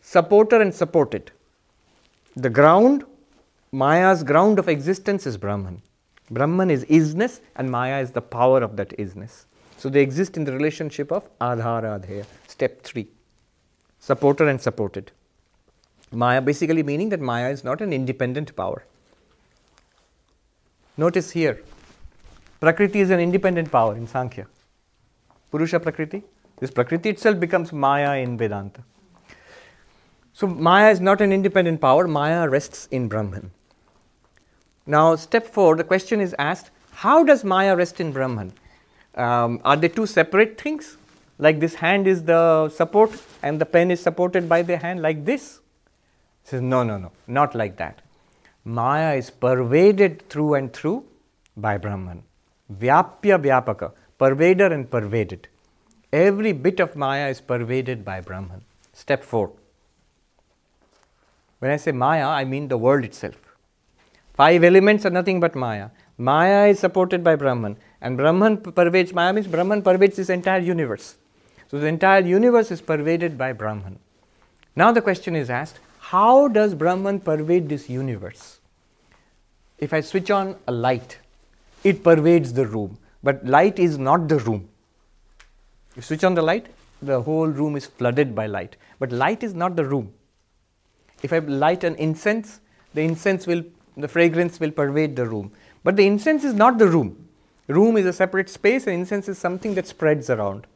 supporter 0.00 0.60
and 0.60 0.74
supported. 0.74 1.30
The 2.36 2.50
ground 2.50 3.04
Maya's 3.70 4.24
ground 4.24 4.58
of 4.58 4.68
existence 4.68 5.26
is 5.26 5.36
Brahman. 5.36 5.82
Brahman 6.30 6.70
is 6.70 6.84
isness 6.86 7.40
and 7.56 7.70
Maya 7.70 8.00
is 8.00 8.12
the 8.12 8.22
power 8.22 8.62
of 8.62 8.76
that 8.76 8.96
isness. 8.96 9.44
So 9.78 9.88
they 9.88 10.02
exist 10.02 10.36
in 10.36 10.44
the 10.44 10.52
relationship 10.52 11.12
of 11.12 11.26
Adhara 11.38 12.00
Adheya. 12.00 12.26
Step 12.48 12.82
3. 12.82 13.06
Supporter 14.00 14.48
and 14.48 14.60
supported. 14.60 15.12
Maya 16.10 16.40
basically 16.40 16.82
meaning 16.82 17.10
that 17.10 17.20
Maya 17.20 17.50
is 17.50 17.62
not 17.62 17.80
an 17.80 17.92
independent 17.92 18.54
power. 18.56 18.84
Notice 20.96 21.30
here, 21.30 21.62
Prakriti 22.60 23.00
is 23.00 23.10
an 23.10 23.20
independent 23.20 23.70
power 23.70 23.96
in 23.96 24.08
Sankhya. 24.08 24.46
Purusha 25.52 25.78
Prakriti. 25.78 26.24
This 26.58 26.72
Prakriti 26.72 27.10
itself 27.10 27.38
becomes 27.38 27.72
Maya 27.72 28.18
in 28.20 28.36
Vedanta. 28.36 28.82
So 30.32 30.48
Maya 30.48 30.90
is 30.90 31.00
not 31.00 31.20
an 31.20 31.32
independent 31.32 31.80
power, 31.80 32.08
Maya 32.08 32.48
rests 32.48 32.88
in 32.90 33.08
Brahman. 33.08 33.52
Now, 34.86 35.14
step 35.14 35.46
four, 35.46 35.76
the 35.76 35.84
question 35.84 36.20
is 36.20 36.34
asked 36.38 36.70
how 36.90 37.22
does 37.22 37.44
Maya 37.44 37.76
rest 37.76 38.00
in 38.00 38.10
Brahman? 38.10 38.52
Um, 39.14 39.60
are 39.64 39.76
they 39.76 39.88
two 39.88 40.06
separate 40.06 40.60
things? 40.60 40.96
Like 41.38 41.60
this 41.60 41.74
hand 41.74 42.06
is 42.06 42.24
the 42.24 42.68
support 42.68 43.10
and 43.42 43.60
the 43.60 43.66
pen 43.66 43.90
is 43.90 44.00
supported 44.00 44.48
by 44.48 44.62
the 44.62 44.76
hand, 44.76 45.02
like 45.02 45.24
this? 45.24 45.60
He 46.42 46.50
says, 46.50 46.60
no, 46.60 46.82
no, 46.82 46.98
no, 46.98 47.12
not 47.26 47.54
like 47.54 47.76
that. 47.76 48.02
Maya 48.64 49.14
is 49.14 49.30
pervaded 49.30 50.28
through 50.28 50.54
and 50.54 50.72
through 50.72 51.04
by 51.56 51.78
Brahman. 51.78 52.22
Vyapya 52.72 53.40
Vyapaka, 53.40 53.92
pervader 54.18 54.72
and 54.72 54.90
pervaded. 54.90 55.48
Every 56.12 56.52
bit 56.52 56.80
of 56.80 56.96
Maya 56.96 57.28
is 57.28 57.40
pervaded 57.40 58.04
by 58.04 58.20
Brahman. 58.20 58.62
Step 58.92 59.22
4. 59.22 59.50
When 61.60 61.70
I 61.70 61.76
say 61.76 61.92
Maya, 61.92 62.26
I 62.26 62.44
mean 62.44 62.68
the 62.68 62.78
world 62.78 63.04
itself. 63.04 63.36
Five 64.34 64.62
elements 64.64 65.04
are 65.04 65.10
nothing 65.10 65.40
but 65.40 65.54
Maya. 65.54 65.90
Maya 66.18 66.66
is 66.66 66.80
supported 66.80 67.22
by 67.22 67.36
Brahman, 67.36 67.76
and 68.00 68.16
Brahman 68.16 68.56
pervades 68.58 69.12
Maya 69.14 69.32
means 69.32 69.46
Brahman 69.46 69.82
pervades 69.82 70.16
this 70.16 70.28
entire 70.28 70.58
universe. 70.58 71.16
So 71.70 71.78
the 71.78 71.86
entire 71.86 72.22
universe 72.22 72.72
is 72.72 72.80
pervaded 72.80 73.38
by 73.38 73.52
Brahman. 73.52 74.00
Now 74.74 74.90
the 74.90 75.00
question 75.00 75.36
is 75.36 75.48
asked 75.48 75.78
how 76.00 76.48
does 76.48 76.74
Brahman 76.74 77.20
pervade 77.20 77.68
this 77.68 77.88
universe? 77.88 78.58
If 79.78 79.92
I 79.92 80.00
switch 80.00 80.30
on 80.30 80.56
a 80.66 80.72
light, 80.72 81.18
it 81.84 82.02
pervades 82.02 82.52
the 82.52 82.66
room, 82.66 82.98
but 83.22 83.46
light 83.46 83.78
is 83.78 83.98
not 83.98 84.28
the 84.28 84.38
room. 84.38 84.68
You 85.94 86.02
switch 86.02 86.24
on 86.24 86.34
the 86.34 86.42
light, 86.42 86.66
the 87.00 87.22
whole 87.22 87.46
room 87.46 87.76
is 87.76 87.86
flooded 87.86 88.34
by 88.34 88.46
light, 88.46 88.76
but 88.98 89.12
light 89.12 89.44
is 89.44 89.54
not 89.54 89.76
the 89.76 89.84
room. 89.84 90.12
If 91.22 91.32
I 91.32 91.38
light 91.38 91.84
an 91.84 91.94
incense, 91.96 92.60
the 92.94 93.02
incense 93.02 93.46
will 93.46 93.62
the 93.98 94.08
fragrance 94.08 94.60
will 94.60 94.70
pervade 94.70 95.16
the 95.16 95.26
room. 95.26 95.50
But 95.84 95.96
the 95.96 96.06
incense 96.06 96.44
is 96.44 96.54
not 96.54 96.78
the 96.78 96.88
room. 96.88 97.28
Room 97.66 97.96
is 97.96 98.06
a 98.06 98.12
separate 98.12 98.48
space, 98.48 98.86
and 98.86 98.94
incense 98.94 99.28
is 99.28 99.38
something 99.38 99.74
that 99.74 99.86
spreads 99.86 100.30
around. 100.30 100.66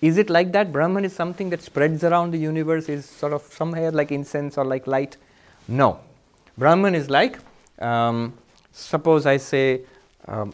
Is 0.00 0.18
it 0.18 0.30
like 0.30 0.52
that? 0.52 0.72
Brahman 0.72 1.04
is 1.04 1.12
something 1.12 1.50
that 1.50 1.62
spreads 1.62 2.04
around 2.04 2.30
the 2.30 2.38
universe, 2.38 2.88
is 2.88 3.04
sort 3.04 3.32
of 3.32 3.42
somewhere 3.42 3.90
like 3.90 4.12
incense 4.12 4.56
or 4.56 4.64
like 4.64 4.86
light? 4.86 5.16
No. 5.66 6.00
Brahman 6.56 6.94
is 6.94 7.10
like 7.10 7.38
um, 7.80 8.34
suppose 8.72 9.26
I 9.26 9.36
say 9.36 9.82
um, 10.26 10.52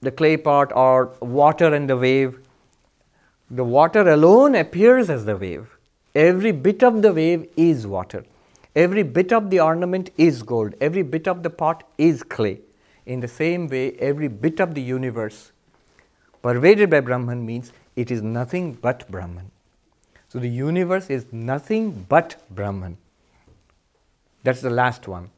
the 0.00 0.10
clay 0.10 0.36
pot 0.36 0.72
or 0.74 1.12
water 1.20 1.74
and 1.74 1.88
the 1.88 1.96
wave, 1.96 2.38
the 3.50 3.64
water 3.64 4.08
alone 4.08 4.54
appears 4.54 5.10
as 5.10 5.24
the 5.24 5.36
wave. 5.36 5.76
Every 6.14 6.52
bit 6.52 6.82
of 6.82 7.02
the 7.02 7.12
wave 7.12 7.48
is 7.56 7.86
water. 7.86 8.24
Every 8.74 9.02
bit 9.02 9.32
of 9.32 9.50
the 9.50 9.60
ornament 9.60 10.10
is 10.18 10.42
gold. 10.42 10.74
Every 10.80 11.02
bit 11.02 11.28
of 11.28 11.42
the 11.42 11.50
pot 11.50 11.84
is 11.98 12.22
clay. 12.22 12.60
In 13.06 13.20
the 13.20 13.28
same 13.28 13.68
way, 13.68 13.92
every 13.92 14.28
bit 14.28 14.60
of 14.60 14.74
the 14.74 14.82
universe 14.82 15.52
pervaded 16.42 16.90
by 16.90 17.00
Brahman 17.00 17.46
means 17.46 17.72
it 17.94 18.10
is 18.10 18.20
nothing 18.22 18.74
but 18.74 19.08
Brahman. 19.10 19.50
So 20.28 20.38
the 20.38 20.48
universe 20.48 21.08
is 21.08 21.32
nothing 21.32 22.06
but 22.08 22.42
Brahman. 22.50 22.98
That's 24.42 24.60
the 24.60 24.70
last 24.70 25.08
one. 25.08 25.30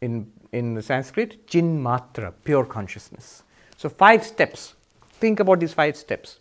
In, 0.00 0.30
in 0.52 0.80
Sanskrit, 0.80 1.46
Chin 1.46 1.82
Matra, 1.82 2.32
pure 2.44 2.64
consciousness. 2.64 3.42
So, 3.76 3.88
five 3.88 4.24
steps. 4.24 4.74
Think 5.14 5.40
about 5.40 5.60
these 5.60 5.74
five 5.74 5.96
steps. 5.96 6.38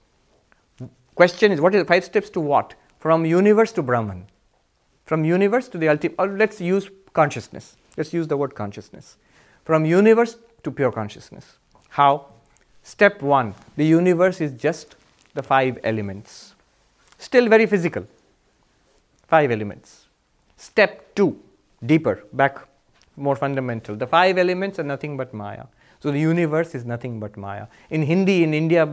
Question 1.16 1.52
is 1.52 1.62
what 1.62 1.76
is 1.76 1.86
five 1.88 2.04
steps 2.04 2.30
to 2.32 2.40
what? 2.40 2.76
From 3.00 3.26
universe 3.26 3.72
to 3.74 3.82
Brahman. 3.82 4.28
From 5.06 5.26
universe 5.26 5.68
to 5.70 5.78
the 5.78 5.90
ultimate, 5.90 6.38
let's 6.38 6.62
use 6.62 6.90
consciousness. 7.14 7.76
Let's 7.98 8.14
use 8.14 8.28
the 8.28 8.38
word 8.38 8.56
consciousness. 8.56 9.18
From 9.66 9.86
universe 9.86 10.38
to 10.64 10.72
pure 10.72 10.92
consciousness. 10.92 11.58
How? 11.90 12.28
Step 12.84 13.22
one 13.22 13.54
the 13.78 13.86
universe 13.86 14.42
is 14.42 14.52
just 14.52 14.96
the 15.34 15.44
five 15.44 15.80
elements. 15.84 16.56
Still 17.18 17.48
very 17.48 17.66
physical. 17.66 18.06
Five 19.28 19.52
elements. 19.52 20.08
Step 20.58 21.16
two, 21.16 21.40
deeper, 21.86 22.24
back, 22.34 22.58
more 23.16 23.36
fundamental. 23.36 23.96
The 23.96 24.08
five 24.08 24.38
elements 24.38 24.80
are 24.80 24.84
nothing 24.84 25.18
but 25.18 25.34
Maya. 25.34 25.66
So 26.00 26.12
the 26.12 26.20
universe 26.20 26.76
is 26.76 26.86
nothing 26.86 27.20
but 27.20 27.38
Maya. 27.38 27.68
In 27.90 28.02
Hindi, 28.04 28.44
in 28.44 28.54
India, 28.54 28.88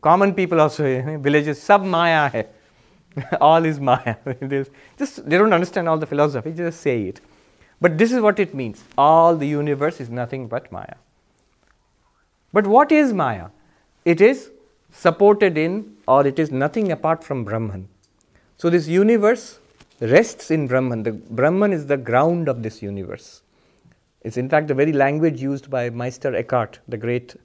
common 0.00 0.34
people 0.34 0.60
also, 0.60 0.84
villages, 1.18 1.62
sub 1.62 1.82
Maya 1.82 2.28
hai. 2.28 2.46
all 3.40 3.64
is 3.64 3.80
Maya. 3.80 4.16
just, 4.98 5.28
they 5.28 5.38
don't 5.38 5.52
understand 5.52 5.88
all 5.88 5.98
the 5.98 6.06
philosophy, 6.06 6.52
just 6.52 6.80
say 6.80 7.04
it. 7.04 7.20
But 7.80 7.98
this 7.98 8.12
is 8.12 8.20
what 8.20 8.38
it 8.40 8.54
means. 8.54 8.84
All 8.96 9.36
the 9.36 9.46
universe 9.46 10.00
is 10.00 10.08
nothing 10.08 10.48
but 10.48 10.70
Maya. 10.72 10.94
But 12.52 12.66
what 12.66 12.90
is 12.90 13.12
Maya? 13.12 13.48
It 14.04 14.20
is 14.20 14.50
supported 14.90 15.58
in, 15.58 15.96
or 16.08 16.26
it 16.26 16.38
is 16.38 16.50
nothing 16.50 16.90
apart 16.92 17.22
from 17.22 17.44
Brahman. 17.44 17.88
So 18.56 18.70
this 18.70 18.88
universe 18.88 19.58
rests 20.00 20.50
in 20.50 20.66
Brahman. 20.66 21.02
The 21.02 21.12
Brahman 21.12 21.72
is 21.72 21.86
the 21.86 21.96
ground 21.96 22.48
of 22.48 22.62
this 22.62 22.80
universe. 22.82 23.42
It's 24.22 24.36
in 24.36 24.48
fact 24.48 24.68
the 24.68 24.74
very 24.74 24.92
language 24.92 25.42
used 25.42 25.70
by 25.70 25.90
Meister 25.90 26.34
Eckhart, 26.34 26.80
the 26.88 26.96
great 26.96 27.36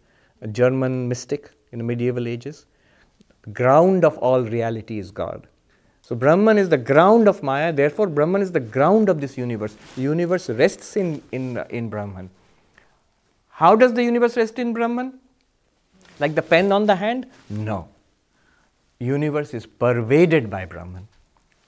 German 0.51 1.07
mystic 1.07 1.51
in 1.71 1.79
the 1.79 1.83
medieval 1.83 2.27
ages. 2.27 2.65
The 3.43 3.51
ground 3.51 4.05
of 4.05 4.17
all 4.17 4.41
reality 4.41 4.97
is 4.99 5.11
God. 5.11 5.47
So 6.11 6.15
Brahman 6.15 6.57
is 6.57 6.67
the 6.67 6.77
ground 6.77 7.29
of 7.29 7.41
Maya, 7.41 7.71
therefore 7.71 8.05
Brahman 8.07 8.41
is 8.41 8.51
the 8.51 8.59
ground 8.59 9.07
of 9.07 9.21
this 9.21 9.37
universe. 9.37 9.77
The 9.95 10.01
universe 10.01 10.49
rests 10.49 10.97
in, 10.97 11.23
in, 11.31 11.57
in 11.69 11.87
Brahman. 11.87 12.29
How 13.47 13.77
does 13.77 13.93
the 13.93 14.03
universe 14.03 14.35
rest 14.35 14.59
in 14.59 14.73
Brahman? 14.73 15.21
Like 16.19 16.35
the 16.35 16.41
pen 16.41 16.73
on 16.73 16.85
the 16.85 16.97
hand? 16.97 17.27
No. 17.49 17.87
Universe 18.99 19.53
is 19.53 19.65
pervaded 19.65 20.49
by 20.49 20.65
Brahman. 20.65 21.07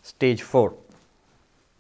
Stage 0.02 0.41
4. 0.41 0.74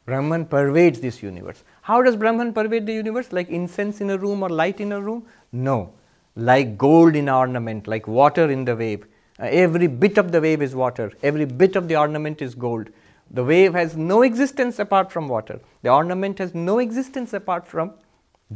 Brahman 0.05 0.45
pervades 0.45 1.01
this 1.01 1.21
universe. 1.21 1.65
How 1.81 2.01
does 2.01 2.15
Brahman 2.15 2.53
pervade 2.53 2.85
the 2.85 2.93
universe? 2.93 3.33
Like 3.33 3.49
incense 3.49 3.99
in 3.99 4.09
a 4.09 4.17
room 4.17 4.41
or 4.41 4.47
light 4.47 4.79
in 4.79 4.93
a 4.93 5.01
room? 5.01 5.25
No. 5.51 5.91
Like 6.37 6.77
gold 6.77 7.17
in 7.17 7.27
ornament, 7.27 7.87
like 7.87 8.07
water 8.07 8.49
in 8.49 8.63
the 8.63 8.73
wave. 8.77 9.05
Uh, 9.43 9.47
every 9.47 9.87
bit 9.87 10.17
of 10.17 10.31
the 10.31 10.39
wave 10.39 10.61
is 10.61 10.73
water, 10.73 11.11
every 11.21 11.43
bit 11.43 11.75
of 11.75 11.89
the 11.89 11.97
ornament 11.97 12.41
is 12.41 12.55
gold. 12.55 12.89
The 13.29 13.43
wave 13.43 13.73
has 13.73 13.97
no 13.97 14.21
existence 14.21 14.79
apart 14.79 15.11
from 15.11 15.27
water, 15.27 15.59
the 15.81 15.89
ornament 15.89 16.39
has 16.39 16.55
no 16.55 16.79
existence 16.79 17.33
apart 17.33 17.67
from 17.67 17.93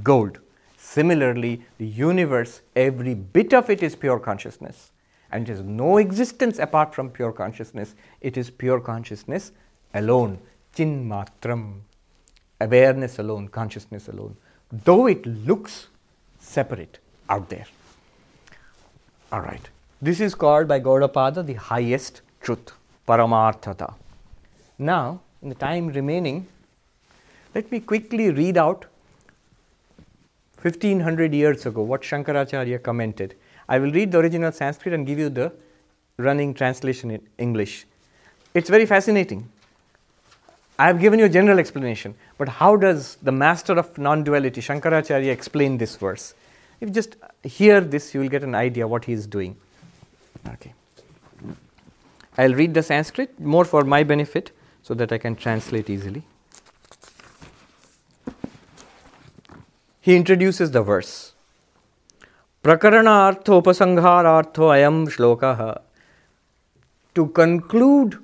gold. 0.02 0.40
Similarly, 0.78 1.66
the 1.78 1.86
universe, 1.86 2.62
every 2.74 3.16
bit 3.16 3.54
of 3.54 3.70
it 3.70 3.84
is 3.84 3.98
pure 3.98 4.18
consciousness, 4.18 4.92
and 5.30 5.50
it 5.50 5.52
has 5.52 5.62
no 5.62 5.98
existence 5.98 6.58
apart 6.58 6.96
from 6.96 7.10
pure 7.10 7.34
consciousness. 7.34 7.94
It 8.22 8.38
is 8.38 8.50
pure 8.50 8.80
consciousness 8.80 9.52
alone, 9.94 10.40
chin 10.74 11.06
matram 11.10 11.82
awareness 12.62 13.20
alone, 13.20 13.50
consciousness 13.50 14.08
alone, 14.08 14.38
though 14.72 15.08
it 15.08 15.26
looks 15.26 15.88
separate 16.40 17.00
out 17.30 17.50
there. 17.50 17.66
All 19.34 19.42
right. 19.42 19.70
This 20.00 20.20
is 20.20 20.36
called 20.36 20.68
by 20.68 20.80
Gaudapada 20.80 21.44
the 21.44 21.56
highest 21.56 22.22
truth, 22.40 22.72
Paramarthata. 23.08 23.96
Now, 24.78 25.22
in 25.42 25.50
the 25.50 25.56
time 25.56 25.88
remaining, 25.88 26.48
let 27.56 27.72
me 27.72 27.80
quickly 27.80 28.30
read 28.30 28.58
out 28.58 28.86
1500 30.62 31.34
years 31.34 31.66
ago 31.66 31.82
what 31.82 32.04
Shankaracharya 32.04 32.84
commented. 32.84 33.34
I 33.68 33.80
will 33.80 33.92
read 33.92 34.12
the 34.12 34.20
original 34.20 34.52
Sanskrit 34.52 34.94
and 34.94 35.08
give 35.08 35.18
you 35.18 35.30
the 35.30 35.52
running 36.18 36.54
translation 36.54 37.10
in 37.10 37.28
English. 37.40 37.88
It's 38.54 38.70
very 38.70 38.86
fascinating. 38.86 39.50
I 40.78 40.86
have 40.86 41.00
given 41.00 41.18
you 41.18 41.26
a 41.26 41.30
general 41.30 41.58
explanation, 41.58 42.14
but 42.38 42.48
how 42.48 42.76
does 42.76 43.16
the 43.24 43.32
master 43.32 43.74
of 43.74 43.98
non 43.98 44.24
duality, 44.24 44.62
Shankaracharya, 44.62 45.32
explain 45.32 45.80
this 45.80 45.96
verse? 45.96 46.36
If 46.80 46.90
you 46.90 46.94
just 46.94 47.16
hear 47.42 47.82
this, 47.82 48.14
you 48.14 48.20
will 48.20 48.30
get 48.30 48.44
an 48.44 48.54
idea 48.54 48.88
what 48.88 49.06
he 49.06 49.14
is 49.14 49.26
doing. 49.26 49.58
Okay. 50.54 50.74
I'll 52.38 52.54
read 52.54 52.74
the 52.74 52.84
Sanskrit 52.84 53.40
more 53.40 53.66
for 53.66 53.84
my 53.84 54.04
benefit 54.04 54.52
so 54.82 54.94
that 54.94 55.12
I 55.12 55.18
can 55.18 55.36
translate 55.36 55.90
easily. 55.90 56.24
He 60.00 60.16
introduces 60.16 60.72
the 60.72 60.82
verse. 60.82 61.34
Prakaranaarthopasangharaartho 62.64 64.72
ayam 64.76 65.10
shlokaha. 65.10 65.82
To 67.16 67.28
conclude 67.28 68.20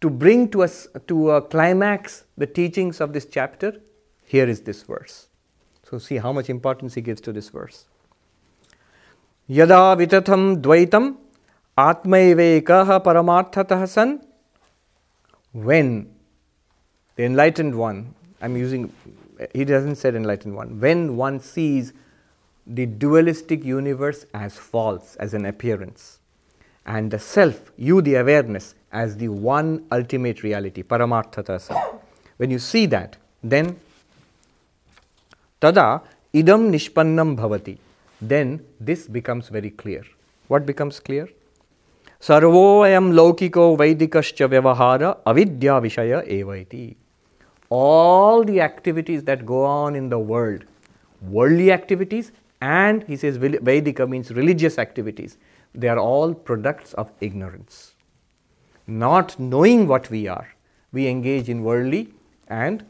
to 0.00 0.10
bring 0.10 0.48
to 0.50 0.62
us 0.62 0.86
to 1.06 1.30
a 1.30 1.40
climax 1.40 2.24
the 2.36 2.46
teachings 2.46 3.00
of 3.00 3.12
this 3.12 3.24
chapter, 3.24 3.80
here 4.24 4.48
is 4.48 4.62
this 4.62 4.82
verse. 4.82 5.28
So 5.88 5.98
see 5.98 6.16
how 6.16 6.32
much 6.32 6.50
importance 6.50 6.94
he 6.94 7.00
gives 7.00 7.20
to 7.22 7.32
this 7.32 7.48
verse. 7.48 7.86
Yada 9.48 9.96
vitatham 9.96 10.62
dvaitam 10.62 11.16
atmaivekaha 11.76 13.02
paramarthatah 13.02 13.88
san 13.88 14.20
when? 15.52 16.08
The 17.16 17.24
enlightened 17.24 17.74
one, 17.74 18.14
I'm 18.40 18.56
using, 18.56 18.92
he 19.52 19.64
doesn't 19.64 19.96
say 19.96 20.08
enlightened 20.08 20.54
one, 20.54 20.80
when 20.80 21.16
one 21.16 21.40
sees 21.40 21.92
the 22.66 22.86
dualistic 22.86 23.64
universe 23.64 24.24
as 24.32 24.56
false, 24.56 25.16
as 25.16 25.34
an 25.34 25.44
appearance, 25.44 26.20
and 26.86 27.10
the 27.10 27.18
self, 27.18 27.70
you, 27.76 28.00
the 28.00 28.14
awareness, 28.14 28.74
as 28.92 29.16
the 29.16 29.28
one 29.28 29.84
ultimate 29.92 30.42
reality, 30.42 30.82
Paramarthata 30.82 32.00
When 32.36 32.50
you 32.50 32.58
see 32.58 32.86
that, 32.86 33.16
then 33.42 33.78
tada 35.60 36.02
idam 36.32 36.70
nishpannam 36.70 37.36
bhavati. 37.36 37.78
Then 38.22 38.64
this 38.80 39.06
becomes 39.08 39.48
very 39.48 39.70
clear. 39.70 40.02
What 40.48 40.64
becomes 40.64 41.00
clear? 41.00 41.28
Sarvoayam 42.20 43.12
laukiko 43.18 43.76
vaidikascha 43.76 44.48
vyavahara 44.48 45.18
avidya 45.26 45.80
vishaya 45.86 46.26
evaiti. 46.26 46.96
All 47.68 48.44
the 48.44 48.60
activities 48.60 49.24
that 49.24 49.44
go 49.44 49.64
on 49.64 49.96
in 49.96 50.08
the 50.08 50.18
world, 50.18 50.64
worldly 51.22 51.72
activities, 51.72 52.32
and 52.60 53.02
he 53.04 53.16
says 53.16 53.38
Vedika 53.38 54.08
means 54.08 54.30
religious 54.30 54.78
activities, 54.78 55.36
they 55.74 55.88
are 55.88 55.98
all 55.98 56.32
products 56.32 56.92
of 56.94 57.10
ignorance 57.20 57.94
not 58.86 59.38
knowing 59.38 59.86
what 59.86 60.10
we 60.10 60.26
are, 60.26 60.54
we 60.92 61.06
engage 61.08 61.48
in 61.48 61.62
worldly 61.62 62.12
and 62.48 62.84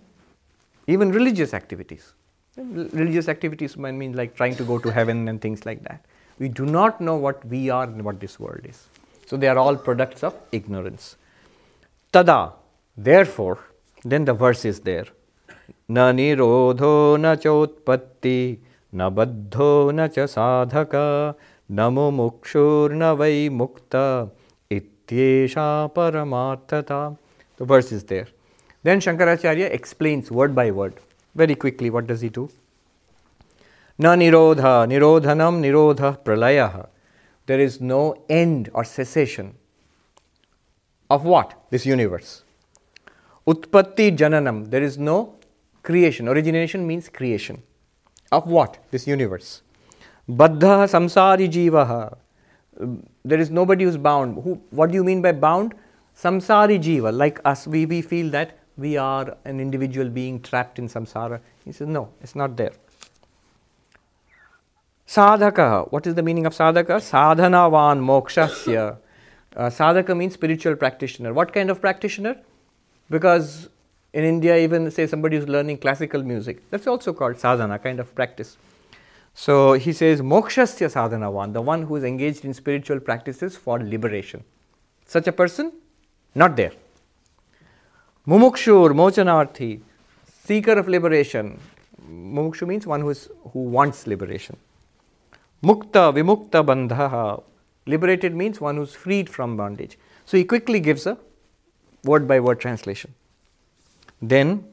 even 0.86 1.12
religious 1.12 1.54
activities. 1.54 2.14
Religious 2.56 3.28
activities 3.28 3.76
might 3.78 3.92
mean 3.92 4.12
like 4.12 4.34
trying 4.34 4.54
to 4.56 4.64
go 4.64 4.78
to 4.78 4.90
heaven 4.90 5.28
and 5.28 5.40
things 5.40 5.64
like 5.64 5.82
that. 5.84 6.04
We 6.38 6.48
do 6.48 6.66
not 6.66 7.00
know 7.00 7.16
what 7.16 7.44
we 7.46 7.70
are 7.70 7.84
and 7.84 8.04
what 8.04 8.20
this 8.20 8.38
world 8.38 8.60
is. 8.68 8.88
So 9.26 9.36
they 9.36 9.48
are 9.48 9.56
all 9.58 9.76
products 9.76 10.22
of 10.22 10.34
ignorance. 10.52 11.16
Tada, 12.12 12.52
therefore, 12.96 13.58
then 14.04 14.26
the 14.26 14.34
verse 14.34 14.64
is 14.66 14.80
there. 14.80 15.06
Na 15.88 16.12
nirodho 16.12 17.18
na 17.18 17.36
chotpatti 17.36 18.58
na 18.92 19.10
baddho 19.10 19.94
na 19.94 20.08
cha 20.08 20.22
sadhaka 20.22 21.34
na 21.70 21.88
mumukshur 21.90 22.94
na 22.94 23.14
vai 23.14 23.48
mukta 23.48 24.30
Ityesha 24.70 25.92
Paramarthata. 25.94 27.16
The 27.56 27.64
verse 27.64 27.92
is 27.92 28.04
there. 28.04 28.28
Then 28.82 29.00
Shankaracharya 29.00 29.70
explains 29.70 30.30
word 30.30 30.54
by 30.54 30.70
word. 30.70 30.94
Very 31.34 31.54
quickly, 31.54 31.90
what 31.90 32.06
does 32.06 32.20
he 32.20 32.28
do? 32.28 32.50
Na 33.98 34.14
nirodha, 34.14 34.86
nirodhanam, 34.86 35.60
nirodha, 35.60 36.18
pralayah. 36.18 36.88
There 37.46 37.60
is 37.60 37.80
no 37.80 38.24
end 38.28 38.70
or 38.72 38.84
cessation 38.84 39.54
of 41.10 41.24
what? 41.24 41.54
This 41.70 41.84
universe. 41.84 42.42
Utpatti 43.46 44.16
jananam, 44.16 44.70
there 44.70 44.82
is 44.82 44.96
no 44.98 45.34
creation. 45.82 46.28
Origination 46.28 46.86
means 46.86 47.09
creation. 47.09 47.62
Of 48.30 48.46
what? 48.46 48.78
This 48.90 49.06
universe. 49.06 49.62
Baddha 50.28 50.86
samsari 50.94 51.50
jivaha. 51.50 52.16
There 53.24 53.38
is 53.38 53.50
nobody 53.50 53.84
who's 53.84 53.96
bound. 53.96 54.42
Who, 54.42 54.60
what 54.70 54.90
do 54.90 54.94
you 54.94 55.04
mean 55.04 55.20
by 55.20 55.32
bound? 55.32 55.74
Samsari 56.16 56.78
jiva, 56.82 57.14
like 57.14 57.40
us, 57.44 57.66
we, 57.66 57.84
we 57.86 58.00
feel 58.00 58.30
that 58.30 58.59
we 58.77 58.97
are 58.97 59.36
an 59.44 59.61
individual 59.61 60.09
being 60.09 60.40
trapped 60.40 60.78
in 60.78 60.89
samsara. 60.89 61.40
He 61.65 61.73
says, 61.73 61.89
no, 61.89 62.11
it's 62.20 62.35
not 62.35 62.57
there. 62.57 62.73
Sadhaka, 65.07 65.90
what 65.93 66.07
is 66.07 66.15
the 66.15 66.23
meaning 66.23 66.47
of 66.47 66.55
sadhaka? 66.55 66.97
Sadhanavan 66.99 68.01
mokshasya. 68.01 68.97
Uh, 69.55 69.66
sadhaka 69.69 70.16
means 70.16 70.35
spiritual 70.35 70.74
practitioner. 70.77 71.35
What 71.35 71.53
kind 71.53 71.70
of 71.70 71.81
practitioner? 71.81 72.36
Because 73.11 73.69
in 74.12 74.24
India, 74.24 74.57
even 74.57 74.90
say 74.90 75.07
somebody 75.07 75.36
who's 75.36 75.49
learning 75.49 75.78
classical 75.78 76.23
music, 76.23 76.62
that's 76.70 76.86
also 76.86 77.12
called 77.12 77.39
sadhana, 77.39 77.78
kind 77.78 78.01
of 78.01 78.15
practice. 78.15 78.57
So 79.35 79.74
he 79.74 79.93
says, 79.93 80.20
Mokshasya 80.20 80.93
sadhanavan, 80.93 81.53
the 81.53 81.62
one 81.62 81.82
who 81.82 81.97
is 81.97 82.05
engaged 82.05 82.44
in 82.44 82.55
spiritual 82.55 83.01
practices 83.01 83.57
for 83.57 83.78
liberation. 83.78 84.44
Such 85.07 85.27
a 85.27 85.32
person, 85.32 85.73
not 86.35 86.57
there. 86.57 86.73
Mumukshur, 88.27 88.93
mochanarthi, 88.93 89.81
seeker 90.44 90.74
of 90.74 90.86
liberation. 90.86 91.59
Mumukshu 92.09 92.69
means 92.69 92.86
one 92.86 93.01
who, 93.01 93.11
is, 93.11 93.28
who 93.53 93.65
wants 93.65 94.07
liberation. 94.07 94.57
Mukta, 95.65 96.12
vimukta 96.15 96.65
bandhaha. 96.65 97.43
Liberated 97.86 98.32
means 98.32 98.61
one 98.61 98.77
who's 98.77 98.94
freed 98.94 99.28
from 99.28 99.57
bondage. 99.57 99.99
So 100.24 100.36
he 100.36 100.44
quickly 100.44 100.78
gives 100.78 101.05
a 101.05 101.19
word 102.05 102.28
by 102.28 102.39
word 102.39 102.61
translation. 102.61 103.12
Then 104.20 104.66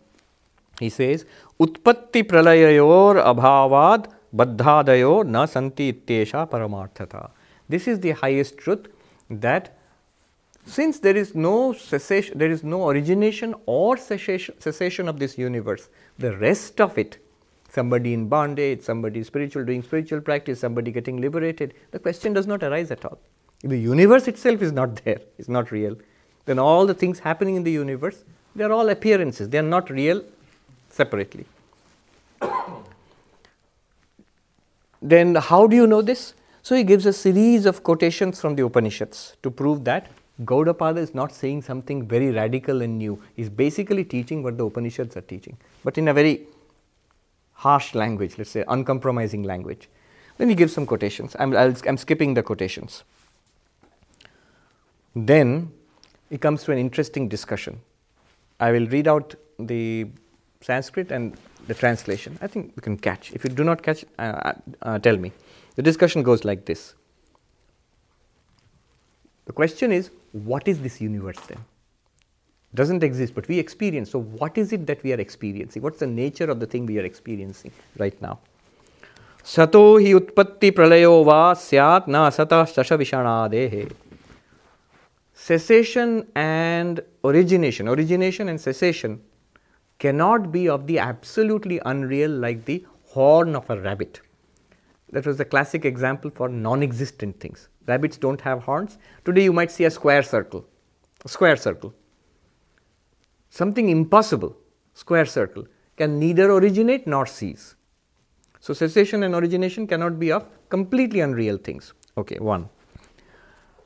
he 0.79 0.89
says, 0.89 1.25
Utpatti 1.59 2.23
pralayayor 2.23 3.15
abhavad 3.25 4.13
baddhadayo 4.35 5.25
na 5.25 5.45
santi 5.45 5.91
ityesha 5.91 6.47
paramarthata. 6.47 7.31
This 7.67 7.87
is 7.87 7.99
the 7.99 8.11
highest 8.11 8.59
truth 8.59 8.87
that 9.27 9.78
since 10.65 10.99
there 10.99 11.15
is 11.15 11.33
no 11.35 11.73
cessation, 11.73 12.37
there 12.37 12.51
is 12.51 12.63
no 12.63 12.89
origination 12.89 13.55
or 13.65 13.97
cessation, 13.97 15.07
of 15.07 15.19
this 15.19 15.37
universe, 15.37 15.89
the 16.17 16.35
rest 16.37 16.79
of 16.79 16.97
it, 16.97 17.17
somebody 17.69 18.13
in 18.13 18.27
bondage, 18.27 18.81
somebody 18.81 19.23
spiritual 19.23 19.65
doing 19.65 19.81
spiritual 19.83 20.21
practice, 20.21 20.59
somebody 20.59 20.91
getting 20.91 21.19
liberated, 21.21 21.73
the 21.91 21.99
question 21.99 22.33
does 22.33 22.47
not 22.47 22.63
arise 22.63 22.91
at 22.91 23.03
all. 23.05 23.19
If 23.63 23.69
the 23.69 23.79
universe 23.79 24.27
itself 24.27 24.61
is 24.61 24.71
not 24.71 25.03
there, 25.03 25.19
is 25.37 25.49
not 25.49 25.71
real, 25.71 25.97
then 26.45 26.59
all 26.59 26.85
the 26.85 26.93
things 26.93 27.19
happening 27.19 27.55
in 27.55 27.63
the 27.63 27.71
universe, 27.71 28.23
they 28.55 28.63
are 28.63 28.71
all 28.71 28.89
appearances, 28.89 29.49
they 29.49 29.57
are 29.57 29.61
not 29.61 29.89
real 29.89 30.23
separately. 30.89 31.45
then 35.01 35.35
how 35.35 35.67
do 35.67 35.75
you 35.75 35.87
know 35.87 36.01
this? 36.01 36.33
So 36.61 36.75
he 36.75 36.83
gives 36.83 37.05
a 37.05 37.13
series 37.13 37.65
of 37.65 37.83
quotations 37.83 38.39
from 38.41 38.55
the 38.55 38.65
Upanishads 38.65 39.35
to 39.43 39.49
prove 39.49 39.85
that 39.85 40.07
Gaudapada 40.45 40.97
is 40.97 41.13
not 41.13 41.33
saying 41.33 41.63
something 41.63 42.07
very 42.07 42.31
radical 42.31 42.81
and 42.81 42.97
new. 42.97 43.21
He's 43.35 43.49
basically 43.49 44.05
teaching 44.05 44.41
what 44.41 44.57
the 44.57 44.65
Upanishads 44.65 45.17
are 45.17 45.21
teaching, 45.21 45.57
but 45.83 45.97
in 45.97 46.07
a 46.07 46.13
very 46.13 46.47
harsh 47.53 47.93
language, 47.93 48.37
let's 48.37 48.49
say 48.51 48.63
uncompromising 48.67 49.43
language. 49.43 49.89
Then 50.37 50.47
he 50.47 50.55
gives 50.55 50.71
some 50.73 50.85
quotations. 50.85 51.35
I'm, 51.37 51.55
i 51.55 51.73
am 51.85 51.97
skipping 51.97 52.33
the 52.33 52.41
quotations. 52.41 53.03
Then 55.13 55.71
it 56.29 56.39
comes 56.39 56.63
to 56.63 56.71
an 56.71 56.77
interesting 56.77 57.27
discussion. 57.27 57.81
I 58.59 58.71
will 58.71 58.87
read 58.87 59.07
out 59.07 59.35
the 59.57 60.07
Sanskrit 60.61 61.11
and 61.11 61.35
the 61.67 61.73
translation. 61.73 62.37
I 62.41 62.47
think 62.47 62.73
we 62.77 62.81
can 62.81 62.97
catch. 62.97 63.33
If 63.33 63.43
you 63.43 63.49
do 63.49 63.65
not 63.65 63.83
catch, 63.83 64.05
uh, 64.17 64.53
uh, 64.81 64.99
tell 64.99 65.17
me. 65.17 65.33
The 65.75 65.81
discussion 65.81 66.23
goes 66.23 66.45
like 66.45 66.65
this. 66.65 66.95
The 69.45 69.53
question 69.53 69.91
is, 69.91 70.11
what 70.31 70.67
is 70.67 70.81
this 70.81 71.01
universe 71.01 71.39
then? 71.47 71.59
Doesn't 72.75 73.03
exist, 73.03 73.33
but 73.33 73.47
we 73.47 73.57
experience. 73.57 74.11
So, 74.11 74.19
what 74.19 74.57
is 74.57 74.71
it 74.71 74.85
that 74.87 75.01
we 75.03 75.11
are 75.13 75.19
experiencing? 75.19 75.81
What's 75.81 75.99
the 75.99 76.07
nature 76.07 76.45
of 76.45 76.59
the 76.59 76.67
thing 76.67 76.85
we 76.85 76.99
are 76.99 77.05
experiencing 77.05 77.71
right 77.97 78.19
now? 78.21 78.39
Sato 79.41 79.97
hi 79.97 80.13
utpatti 80.13 80.71
pralayo 80.71 81.25
va 81.25 81.55
syat 81.55 82.07
na 82.07 82.29
asata 82.29 82.65
shasha 82.65 83.91
Cessation 85.33 86.27
and 86.35 87.01
origination, 87.23 87.87
origination 87.87 88.49
and 88.49 88.59
cessation 88.59 89.21
cannot 89.97 90.51
be 90.51 90.67
of 90.67 90.85
the 90.85 90.99
absolutely 90.99 91.79
unreal 91.85 92.29
like 92.29 92.65
the 92.65 92.85
horn 93.07 93.55
of 93.55 93.69
a 93.69 93.79
rabbit. 93.79 94.19
That 95.11 95.25
was 95.25 95.37
the 95.37 95.45
classic 95.45 95.85
example 95.85 96.29
for 96.29 96.49
non 96.49 96.83
existent 96.83 97.39
things. 97.39 97.69
Rabbits 97.87 98.17
don't 98.17 98.41
have 98.41 98.63
horns. 98.63 98.97
Today 99.25 99.43
you 99.43 99.53
might 99.53 99.71
see 99.71 99.85
a 99.85 99.91
square 99.91 100.23
circle. 100.23 100.65
A 101.25 101.29
square 101.29 101.55
circle. 101.55 101.93
Something 103.49 103.89
impossible, 103.89 104.55
square 104.93 105.25
circle, 105.25 105.65
can 105.97 106.19
neither 106.19 106.51
originate 106.51 107.07
nor 107.07 107.25
cease. 107.25 107.75
So 108.59 108.73
cessation 108.73 109.23
and 109.23 109.33
origination 109.33 109.87
cannot 109.87 110.19
be 110.19 110.31
of 110.31 110.45
completely 110.69 111.21
unreal 111.21 111.57
things. 111.57 111.93
Okay, 112.17 112.37
one. 112.39 112.69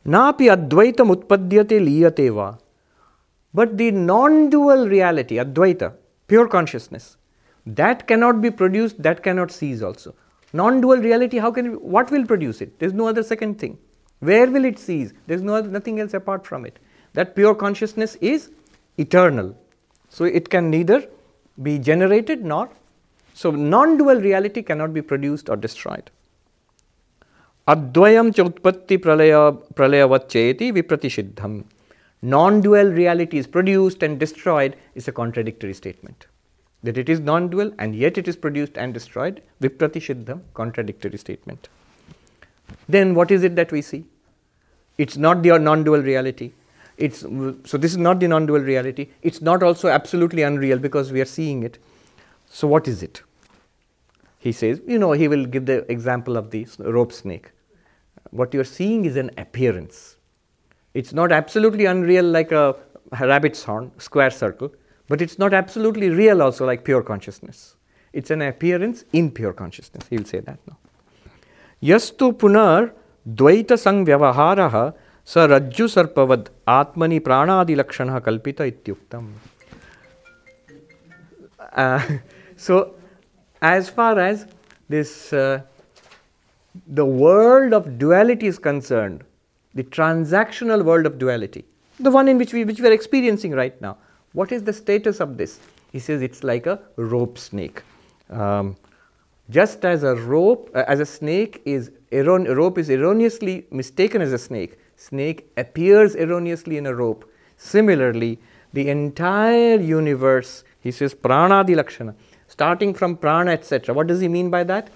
Napi 0.05 0.49
advaitam 0.55 1.15
utpadyate 1.15 1.79
liyate 1.79 2.33
va. 2.33 2.57
But 3.53 3.77
the 3.77 3.91
non 3.91 4.49
dual 4.49 4.87
reality, 4.87 5.35
advaita, 5.35 5.93
pure 6.27 6.47
consciousness, 6.47 7.17
that 7.65 8.07
cannot 8.07 8.41
be 8.41 8.51
produced, 8.51 9.01
that 9.01 9.23
cannot 9.23 9.51
cease 9.51 9.81
also. 9.81 10.15
Non 10.53 10.81
dual 10.81 10.97
reality, 10.97 11.39
how 11.39 11.51
can 11.51 11.73
what 11.81 12.11
will 12.11 12.25
produce 12.25 12.61
it? 12.61 12.77
There's 12.79 12.93
no 12.93 13.07
other 13.07 13.23
second 13.23 13.59
thing. 13.59 13.77
Where 14.19 14.49
will 14.49 14.65
it 14.65 14.77
cease? 14.77 15.11
There's 15.27 15.41
no 15.41 15.59
nothing 15.61 15.99
else 15.99 16.13
apart 16.13 16.45
from 16.45 16.65
it. 16.65 16.79
That 17.13 17.35
pure 17.35 17.55
consciousness 17.55 18.15
is 18.21 18.51
eternal. 18.97 19.57
So 20.09 20.25
it 20.25 20.49
can 20.49 20.69
neither 20.69 21.07
be 21.61 21.79
generated 21.79 22.45
nor 22.45 22.69
so 23.33 23.49
non-dual 23.49 24.21
reality 24.21 24.61
cannot 24.61 24.93
be 24.93 25.01
produced 25.01 25.49
or 25.49 25.55
destroyed. 25.55 26.11
Advayam 27.67 28.31
utpatti 28.31 28.97
pralaya 28.99 29.57
pralayavacheti 29.73 30.71
vipratishiddham. 30.71 31.63
Non-dual 32.21 32.91
reality 32.91 33.37
is 33.37 33.47
produced 33.47 34.03
and 34.03 34.19
destroyed 34.19 34.75
is 34.95 35.07
a 35.07 35.11
contradictory 35.11 35.73
statement 35.73 36.27
that 36.83 36.97
it 36.97 37.09
is 37.09 37.19
non 37.19 37.49
dual 37.49 37.71
and 37.79 37.95
yet 37.95 38.17
it 38.17 38.27
is 38.27 38.35
produced 38.35 38.77
and 38.77 38.93
destroyed, 38.93 39.41
Vipratishiddham, 39.61 40.41
contradictory 40.53 41.17
statement. 41.17 41.69
Then 42.87 43.15
what 43.15 43.31
is 43.31 43.43
it 43.43 43.55
that 43.55 43.71
we 43.71 43.81
see? 43.81 44.05
It's 44.97 45.17
not 45.17 45.41
the 45.41 45.57
non 45.57 45.83
dual 45.83 46.01
reality. 46.01 46.51
It's, 46.97 47.21
so 47.21 47.77
this 47.77 47.91
is 47.91 47.97
not 47.97 48.19
the 48.19 48.27
non 48.27 48.45
dual 48.45 48.59
reality. 48.59 49.09
It's 49.21 49.41
not 49.41 49.63
also 49.63 49.87
absolutely 49.87 50.43
unreal 50.43 50.77
because 50.77 51.11
we 51.11 51.21
are 51.21 51.25
seeing 51.25 51.63
it. 51.63 51.79
So 52.49 52.67
what 52.67 52.87
is 52.87 53.01
it? 53.01 53.23
He 54.37 54.51
says, 54.51 54.81
you 54.85 54.99
know, 54.99 55.13
he 55.13 55.27
will 55.27 55.45
give 55.45 55.65
the 55.65 55.89
example 55.91 56.35
of 56.35 56.51
the 56.51 56.67
rope 56.79 57.13
snake. 57.13 57.51
What 58.31 58.53
you're 58.53 58.65
seeing 58.65 59.05
is 59.05 59.15
an 59.15 59.31
appearance. 59.37 60.17
It's 60.93 61.13
not 61.13 61.31
absolutely 61.31 61.85
unreal 61.85 62.25
like 62.25 62.51
a 62.51 62.75
rabbit's 63.19 63.63
horn, 63.63 63.91
square 63.97 64.29
circle 64.29 64.73
but 65.07 65.21
it's 65.21 65.37
not 65.37 65.53
absolutely 65.53 66.09
real, 66.09 66.41
also, 66.41 66.65
like 66.65 66.83
pure 66.83 67.03
consciousness. 67.03 67.75
It's 68.13 68.31
an 68.31 68.41
appearance 68.41 69.05
in 69.11 69.31
pure 69.31 69.53
consciousness. 69.53 70.07
He 70.09 70.17
will 70.17 70.25
say 70.25 70.39
that 70.39 70.59
now. 70.67 70.77
Yastu 71.81 72.33
punar 72.33 72.91
dvaita 73.27 73.75
sangyavaharaha 73.85 74.93
sa 75.25 75.47
rajju 75.47 75.87
sarpavad 75.95 76.47
atmani 76.67 77.19
pranadi 77.19 77.75
lakshana 77.75 78.21
kalpita 78.21 78.71
ityuktam. 78.71 79.31
Uh, 81.73 82.17
so, 82.55 82.95
as 83.61 83.89
far 83.89 84.19
as 84.19 84.45
this 84.87 85.33
uh, 85.33 85.61
the 86.87 87.05
world 87.05 87.73
of 87.73 87.97
duality 87.97 88.47
is 88.47 88.59
concerned, 88.59 89.23
the 89.73 89.83
transactional 89.83 90.83
world 90.83 91.05
of 91.05 91.17
duality, 91.17 91.65
the 91.99 92.11
one 92.11 92.27
in 92.27 92.37
which 92.37 92.53
we 92.53 92.63
which 92.63 92.79
we 92.79 92.87
are 92.87 92.93
experiencing 92.93 93.51
right 93.51 93.79
now, 93.81 93.97
what 94.33 94.51
is 94.51 94.63
the 94.63 94.73
status 94.73 95.19
of 95.19 95.37
this? 95.37 95.59
He 95.91 95.99
says 95.99 96.21
it's 96.21 96.43
like 96.43 96.65
a 96.67 96.79
rope 96.95 97.37
snake. 97.37 97.83
Um, 98.29 98.75
just 99.49 99.85
as 99.85 100.03
a 100.03 100.15
rope, 100.15 100.69
uh, 100.73 100.83
as 100.87 100.99
a 100.99 101.05
snake 101.05 101.61
is 101.65 101.91
erron- 102.11 102.53
rope 102.55 102.77
is 102.77 102.89
erroneously 102.89 103.65
mistaken 103.71 104.21
as 104.21 104.33
a 104.33 104.37
snake, 104.37 104.77
snake 104.95 105.51
appears 105.57 106.15
erroneously 106.15 106.77
in 106.77 106.85
a 106.85 106.95
rope. 106.95 107.29
Similarly, 107.57 108.39
the 108.73 108.89
entire 108.89 109.79
universe, 109.79 110.63
he 110.79 110.91
says 110.91 111.13
pranadi 111.13 111.75
lakshana, 111.75 112.15
starting 112.47 112.93
from 112.93 113.15
prana, 113.15 113.51
etc. 113.51 113.93
What 113.93 114.07
does 114.07 114.19
he 114.19 114.27
mean 114.27 114.49
by 114.49 114.63
that? 114.63 114.89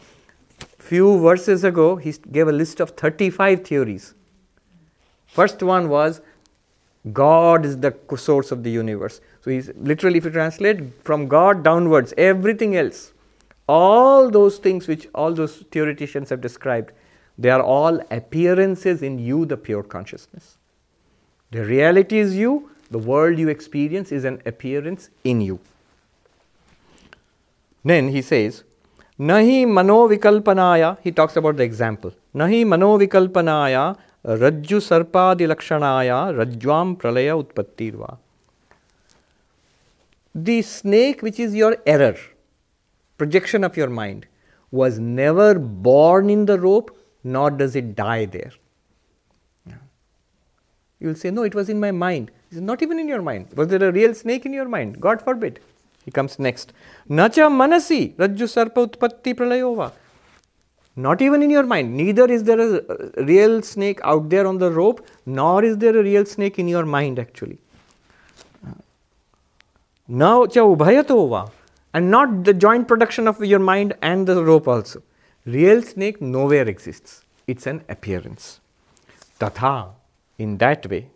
few 0.87 1.19
verses 1.19 1.63
ago, 1.63 1.97
he 1.97 2.13
gave 2.31 2.47
a 2.47 2.51
list 2.51 2.79
of 2.79 2.91
35 2.91 3.65
theories. 3.65 4.13
First 5.25 5.61
one 5.61 5.89
was 5.89 6.21
God 7.13 7.65
is 7.65 7.77
the 7.79 7.95
source 8.17 8.51
of 8.51 8.63
the 8.63 8.71
universe. 8.71 9.21
So 9.41 9.51
he's 9.51 9.69
literally, 9.77 10.17
if 10.17 10.25
you 10.25 10.31
translate 10.31 11.03
from 11.03 11.27
God 11.27 11.63
downwards, 11.63 12.13
everything 12.17 12.75
else, 12.75 13.13
all 13.67 14.29
those 14.29 14.57
things 14.57 14.87
which 14.87 15.07
all 15.13 15.33
those 15.33 15.57
theoreticians 15.71 16.29
have 16.29 16.41
described, 16.41 16.91
they 17.37 17.49
are 17.49 17.61
all 17.61 17.99
appearances 18.09 19.01
in 19.03 19.19
you, 19.19 19.45
the 19.45 19.57
pure 19.57 19.83
consciousness. 19.83 20.57
The 21.51 21.63
reality 21.63 22.17
is 22.17 22.35
you, 22.35 22.71
the 22.89 22.97
world 22.97 23.37
you 23.37 23.49
experience 23.49 24.11
is 24.11 24.25
an 24.25 24.41
appearance 24.45 25.09
in 25.23 25.41
you. 25.41 25.59
Then 27.83 28.09
he 28.09 28.21
says, 28.21 28.63
Nahi 29.19 29.65
manovikalpanaya, 29.65 30.97
he 31.01 31.11
talks 31.11 31.35
about 31.35 31.57
the 31.57 31.63
example. 31.63 32.13
Nahi 32.35 32.65
manovikalpanaya 32.65 33.97
रज्जु 34.27 34.79
सर्पादि 34.79 35.45
लक्षणाया 35.45 36.29
रज्ज्वाम 36.29 36.93
प्रलय 36.95 37.31
उत्पत्ति 37.31 37.91
the 40.35 40.61
snake 40.65 41.23
which 41.23 41.39
is 41.39 41.55
your 41.57 41.83
error 41.87 42.15
projection 43.19 43.65
of 43.65 43.79
your 43.79 43.89
mind 43.89 44.25
was 44.73 44.99
never 45.01 45.57
born 45.83 46.29
in 46.29 46.45
the 46.45 46.51
rope 46.61 46.95
not 47.25 47.53
does 47.53 47.77
it 47.77 47.95
die 47.97 48.25
there 48.25 48.59
you 51.01 51.07
will 51.07 51.15
say 51.15 51.31
no 51.31 51.45
it 51.45 51.55
was 51.55 51.71
in 51.71 51.79
my 51.79 51.91
mind 51.93 52.29
is 52.53 52.61
not 52.61 52.83
even 52.83 52.99
in 52.99 53.09
your 53.09 53.21
mind 53.21 53.45
was 53.57 53.69
there 53.69 53.83
a 53.83 53.89
real 53.91 54.13
snake 54.13 54.45
in 54.45 54.53
your 54.53 54.67
mind 54.67 54.97
god 54.99 55.19
forbid 55.35 55.59
he 56.07 56.11
comes 56.15 56.39
next 56.39 56.71
न 57.09 57.27
च 57.27 57.47
मनसी 57.53 58.01
रज्जु 58.19 58.47
सर्प 58.47 58.77
उत्पत्ति 58.77 59.33
प्रलयो 59.33 59.73
हुआ 59.73 59.91
Not 60.97 61.21
even 61.21 61.43
in 61.43 61.51
your 61.51 61.63
mind. 61.63 61.95
Neither 61.95 62.25
is 62.25 62.43
there 62.43 62.59
a 62.59 63.23
real 63.23 63.61
snake 63.61 63.99
out 64.03 64.29
there 64.29 64.47
on 64.47 64.57
the 64.57 64.71
rope, 64.71 65.05
nor 65.27 65.63
is 65.63 65.77
there 65.77 65.95
a 65.95 66.01
real 66.01 66.25
snake 66.25 66.57
in 66.57 66.67
your 66.67 66.85
mind 66.85 67.19
actually. 67.19 67.59
Now 70.07 70.45
ubhayatova. 70.45 71.51
And 71.93 72.11
not 72.11 72.43
the 72.43 72.53
joint 72.53 72.87
production 72.87 73.27
of 73.27 73.43
your 73.43 73.59
mind 73.59 73.93
and 74.01 74.27
the 74.27 74.43
rope 74.43 74.67
also. 74.67 75.01
Real 75.45 75.81
snake 75.81 76.21
nowhere 76.21 76.67
exists. 76.67 77.23
It's 77.47 77.65
an 77.67 77.83
appearance. 77.89 78.59
Tatha, 79.39 79.91
in 80.37 80.57
that 80.57 80.89
way, 80.89 81.09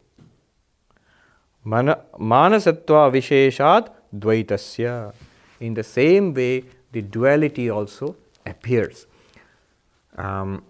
manasatva 1.66 3.12
visheshat 3.16 3.90
dvaitasya. 4.16 5.14
In 5.60 5.74
the 5.74 5.84
same 5.84 6.34
way, 6.34 6.64
the 6.92 7.02
duality 7.02 7.70
also 7.70 8.16
appears. 8.46 9.08
Um, 10.18 10.64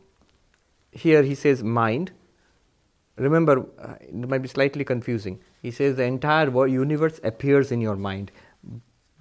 here 0.91 1.23
he 1.23 1.35
says 1.35 1.63
mind. 1.63 2.11
Remember, 3.17 3.65
uh, 3.79 3.95
it 3.99 4.13
might 4.13 4.41
be 4.41 4.47
slightly 4.47 4.83
confusing. 4.83 5.39
He 5.61 5.71
says 5.71 5.95
the 5.95 6.03
entire 6.03 6.49
universe 6.67 7.19
appears 7.23 7.71
in 7.71 7.81
your 7.81 7.95
mind. 7.95 8.31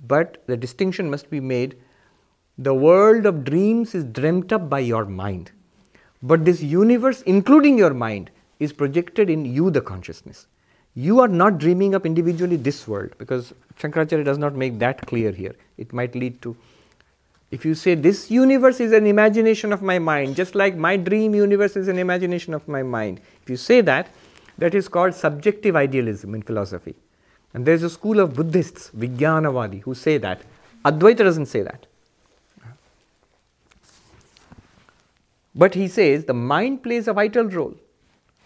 But 0.07 0.43
the 0.47 0.57
distinction 0.57 1.11
must 1.11 1.29
be 1.31 1.41
made 1.41 1.77
the 2.61 2.75
world 2.75 3.25
of 3.25 3.43
dreams 3.43 3.95
is 3.95 4.05
dreamt 4.05 4.53
up 4.53 4.69
by 4.69 4.81
your 4.81 5.07
mind. 5.07 5.51
But 6.23 6.45
this 6.45 6.61
universe, 6.63 7.23
including 7.23 7.79
your 7.79 7.95
mind, 7.95 8.31
is 8.59 8.75
projected 8.75 9.31
in 9.31 9.47
you, 9.47 9.71
the 9.71 9.81
consciousness. 9.81 10.47
You 10.95 11.21
are 11.21 11.29
not 11.29 11.57
dreaming 11.57 11.95
up 11.95 12.05
individually 12.05 12.57
this 12.57 12.87
world 12.87 13.13
because 13.17 13.55
Shankaracharya 13.79 14.27
does 14.27 14.37
not 14.37 14.55
make 14.55 14.79
that 14.79 15.07
clear 15.07 15.33
here. 15.33 15.57
It 15.79 15.95
might 15.95 16.15
lead 16.15 16.43
to, 16.43 16.55
if 17.51 17.65
you 17.65 17.75
say 17.75 17.95
this 17.95 18.31
universe 18.31 18.79
is 18.81 18.93
an 18.93 19.07
imagination 19.07 19.73
of 19.73 19.83
my 19.83 19.99
mind, 19.99 20.37
just 20.37 20.55
like 20.55 20.77
my 20.77 20.97
dream 20.97 21.35
universe 21.35 21.77
is 21.77 21.89
an 21.89 21.99
imagination 21.99 22.55
of 22.55 22.67
my 22.69 22.83
mind, 22.83 23.21
if 23.43 23.51
you 23.51 23.57
say 23.57 23.81
that, 23.81 24.09
that 24.59 24.75
is 24.75 24.89
called 24.89 25.15
subjective 25.15 25.75
idealism 25.75 26.35
in 26.35 26.43
philosophy. 26.43 26.95
And 27.53 27.67
there's 27.67 27.83
a 27.83 27.91
school 27.91 28.21
of 28.21 28.35
Buddhists, 28.35 28.91
Vijnanavadi, 28.97 29.83
who 29.83 29.95
say 29.95 30.19
that. 30.19 30.43
Advaita 30.85 31.19
doesn't 31.19 31.47
say 31.47 31.63
that. 31.63 31.87
But 35.55 35.75
he 35.75 35.89
says 35.89 36.27
the 36.27 36.35
mind 36.35 36.83
plays 36.83 37.09
a 37.09 37.13
vital 37.13 37.45
role. 37.45 37.75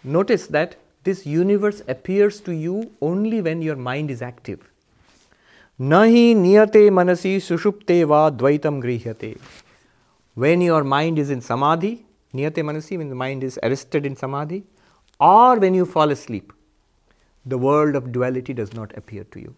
Notice 0.03 0.47
that 0.47 0.75
this 1.03 1.25
universe 1.25 1.83
appears 1.87 2.39
to 2.41 2.51
you 2.51 2.91
only 2.99 3.41
when 3.41 3.61
your 3.61 3.75
mind 3.75 4.09
is 4.09 4.23
active. 4.23 4.67
Nahi 5.77 6.33
niyate 6.33 6.89
manasi 6.89 7.35
sushupte 7.35 8.07
va 8.07 8.31
dvaitam 8.31 8.81
grihyate. 8.81 9.37
When 10.33 10.61
your 10.61 10.85
mind 10.85 11.19
is 11.19 11.29
in 11.29 11.41
samadhi, 11.41 12.05
niyate 12.33 12.63
manasi, 12.63 12.97
when 12.97 13.09
the 13.09 13.15
mind 13.15 13.43
is 13.43 13.59
arrested 13.61 14.05
in 14.05 14.15
samadhi, 14.15 14.63
or 15.19 15.59
when 15.59 15.73
you 15.73 15.85
fall 15.85 16.11
asleep, 16.11 16.53
the 17.45 17.57
world 17.57 17.97
of 17.97 18.13
duality 18.13 18.53
does 18.53 18.73
not 18.73 18.97
appear 18.97 19.25
to 19.25 19.39
you. 19.41 19.53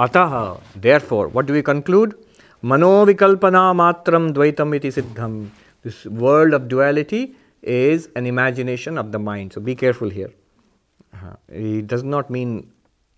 Ataha, 0.00 0.60
therefore, 0.74 1.28
what 1.28 1.46
do 1.46 1.52
we 1.52 1.62
conclude? 1.62 2.16
Manovikalpana 2.64 3.74
matram 3.76 4.32
dvaitam 4.32 4.74
iti 4.74 4.88
siddham. 4.88 5.50
This 5.84 6.04
world 6.06 6.52
of 6.52 6.66
duality 6.66 7.36
is 7.62 8.08
an 8.16 8.26
imagination 8.26 8.98
of 8.98 9.12
the 9.12 9.20
mind. 9.20 9.52
So 9.52 9.60
be 9.60 9.76
careful 9.76 10.10
here. 10.10 10.32
Uh, 11.15 11.35
it 11.49 11.87
does 11.87 12.03
not 12.03 12.29
mean 12.29 12.71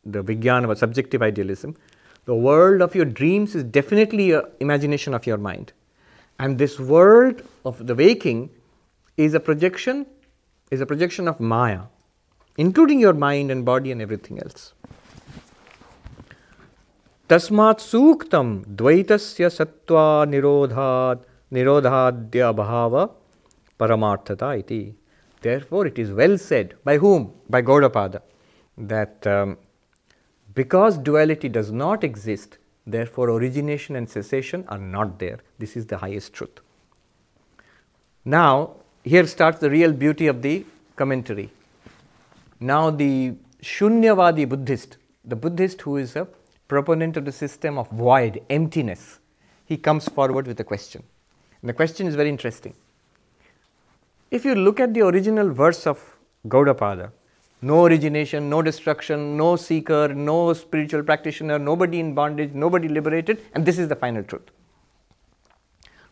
the 0.05 0.23
Vijnana 0.23 0.67
or 0.67 0.75
subjective 0.75 1.21
idealism. 1.21 1.75
The 2.25 2.35
world 2.35 2.81
of 2.81 2.95
your 2.95 3.05
dreams 3.05 3.55
is 3.55 3.63
definitely 3.63 4.31
an 4.31 4.43
imagination 4.59 5.13
of 5.13 5.25
your 5.25 5.37
mind. 5.37 5.73
And 6.39 6.57
this 6.57 6.79
world 6.79 7.41
of 7.65 7.85
the 7.85 7.95
waking 7.95 8.49
is 9.17 9.33
a 9.33 9.39
projection, 9.39 10.05
is 10.71 10.81
a 10.81 10.85
projection 10.85 11.27
of 11.27 11.39
Maya, 11.39 11.81
including 12.57 12.99
your 12.99 13.13
mind 13.13 13.51
and 13.51 13.63
body 13.63 13.91
and 13.91 14.01
everything 14.01 14.39
else. 14.39 14.73
तस्मात् 17.29 17.79
सूक्तं 17.79 18.47
द्वैतस्य 18.77 19.49
सत्त्वा 19.49 20.25
निरोधात् 20.25 21.21
निरोधाद्य 21.53 22.39
अभाव 22.39 23.09
paramarthata 23.79 24.57
iti. 24.59 24.95
Therefore, 25.40 25.86
it 25.86 25.98
is 25.98 26.10
well 26.10 26.36
said 26.38 26.74
by 26.84 26.98
whom? 26.98 27.32
By 27.48 27.62
Gaudapada 27.62 28.22
that 28.78 29.26
um, 29.26 29.58
because 30.54 30.98
duality 30.98 31.48
does 31.48 31.70
not 31.72 32.04
exist, 32.04 32.58
therefore 32.86 33.30
origination 33.30 33.96
and 33.96 34.08
cessation 34.08 34.64
are 34.68 34.78
not 34.78 35.18
there. 35.18 35.40
This 35.58 35.76
is 35.76 35.86
the 35.86 35.98
highest 35.98 36.32
truth. 36.32 36.60
Now, 38.24 38.76
here 39.04 39.26
starts 39.26 39.58
the 39.58 39.70
real 39.70 39.92
beauty 39.92 40.26
of 40.26 40.42
the 40.42 40.64
commentary. 40.96 41.50
Now, 42.60 42.90
the 42.90 43.34
Shunyavadi 43.62 44.48
Buddhist, 44.48 44.96
the 45.24 45.36
Buddhist 45.36 45.82
who 45.82 45.96
is 45.96 46.16
a 46.16 46.26
proponent 46.66 47.16
of 47.16 47.24
the 47.24 47.32
system 47.32 47.78
of 47.78 47.88
void, 47.90 48.40
emptiness, 48.50 49.20
he 49.64 49.76
comes 49.76 50.08
forward 50.08 50.46
with 50.46 50.58
a 50.60 50.64
question. 50.64 51.02
And 51.62 51.68
the 51.68 51.74
question 51.74 52.06
is 52.06 52.14
very 52.14 52.28
interesting. 52.28 52.74
If 54.30 54.44
you 54.44 54.54
look 54.54 54.78
at 54.78 54.92
the 54.92 55.06
original 55.06 55.50
verse 55.50 55.86
of 55.86 56.16
Gaudapada, 56.46 57.10
no 57.62 57.84
origination, 57.84 58.50
no 58.50 58.60
destruction, 58.62 59.36
no 59.36 59.56
seeker, 59.56 60.08
no 60.08 60.52
spiritual 60.52 61.02
practitioner, 61.02 61.58
nobody 61.58 61.98
in 61.98 62.14
bondage, 62.14 62.52
nobody 62.52 62.88
liberated, 62.88 63.42
and 63.54 63.64
this 63.64 63.78
is 63.78 63.88
the 63.88 63.96
final 63.96 64.22
truth. 64.22 64.50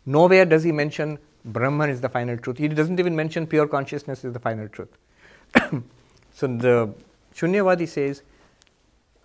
Nowhere 0.06 0.44
does 0.44 0.64
he 0.64 0.72
mention 0.72 1.18
Brahman 1.44 1.90
is 1.90 2.00
the 2.00 2.08
final 2.08 2.36
truth. 2.36 2.58
He 2.58 2.68
doesn't 2.68 2.98
even 2.98 3.14
mention 3.14 3.46
pure 3.46 3.68
consciousness 3.68 4.24
is 4.24 4.32
the 4.32 4.40
final 4.40 4.68
truth. 4.68 4.88
so 6.34 6.46
the 6.46 6.92
Shunyavadi 7.34 7.86
says, 7.86 8.22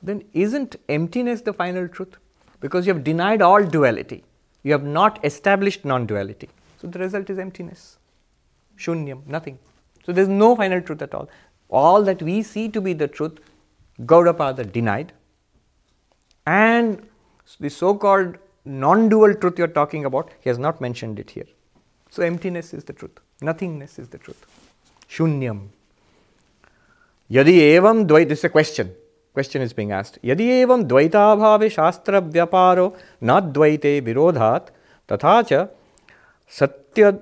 then 0.04 0.24
isn't 0.34 0.76
emptiness 0.90 1.42
the 1.42 1.54
final 1.54 1.88
truth? 1.88 2.18
Because 2.60 2.86
you 2.86 2.94
have 2.94 3.04
denied 3.04 3.42
all 3.42 3.64
duality. 3.64 4.24
You 4.64 4.74
have 4.74 4.84
not 4.84 5.24
established 5.26 5.86
non 5.86 6.06
duality. 6.06 6.50
So 6.80 6.88
the 6.88 7.00
result 7.00 7.30
is 7.30 7.40
emptiness. 7.40 7.98
Shunyam, 8.86 9.26
nothing. 9.28 9.58
So 10.06 10.12
there's 10.12 10.28
no 10.28 10.56
final 10.56 10.82
truth 10.82 11.02
at 11.02 11.14
all. 11.14 11.30
All 11.70 12.04
that 12.04 12.22
we 12.22 12.42
see 12.44 12.68
to 12.70 12.82
be 12.82 12.94
the 12.94 13.08
truth, 13.08 13.40
Gaudapada 14.02 14.70
denied. 14.72 15.14
And 16.46 17.08
the 17.60 17.70
so 17.70 17.96
called 17.96 18.38
non 18.66 19.10
dual 19.10 19.36
truth 19.36 19.58
you're 19.58 19.68
talking 19.68 20.06
about, 20.06 20.32
he 20.42 20.50
has 20.50 20.58
not 20.58 20.82
mentioned 20.82 21.20
it 21.20 21.32
here. 21.32 21.46
So 22.10 22.24
emptiness 22.24 22.74
is 22.74 22.84
the 22.84 22.94
truth, 22.94 23.20
nothingness 23.42 24.00
is 24.00 24.10
the 24.10 24.18
truth. 24.18 24.46
Shunyam. 25.10 25.68
Yadi 27.30 27.60
evam 27.76 28.08
dvait, 28.08 28.28
this 28.28 28.40
is 28.40 28.46
a 28.46 28.50
question. 28.50 28.94
Question 29.34 29.62
is 29.62 29.72
being 29.72 29.92
asked. 29.94 30.20
Yadi 30.22 30.48
evam 30.64 30.88
dvaitabhave 30.88 31.72
shastra 31.72 32.22
vyaparo 32.22 32.98
nadvaite 33.22 34.02
virodhat 34.02 34.70
tatha 35.08 35.70
satya 36.48 37.20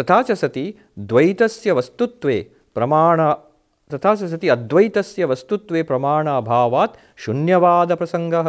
तथा 0.00 0.20
च 0.22 0.32
सति 0.42 0.66
द्वैतस्य 0.98 1.72
वस्तुत्वे 1.78 2.40
प्रमाण 2.74 3.20
तथा 3.94 4.14
च 4.14 4.30
सति 4.30 4.48
अद्वैतस्य 4.58 5.24
वस्तुत्वे 5.32 5.82
प्रमाण 5.90 6.28
अभावात् 6.28 6.96
शून्यवाद 7.24 7.92
प्रसंगः 7.98 8.48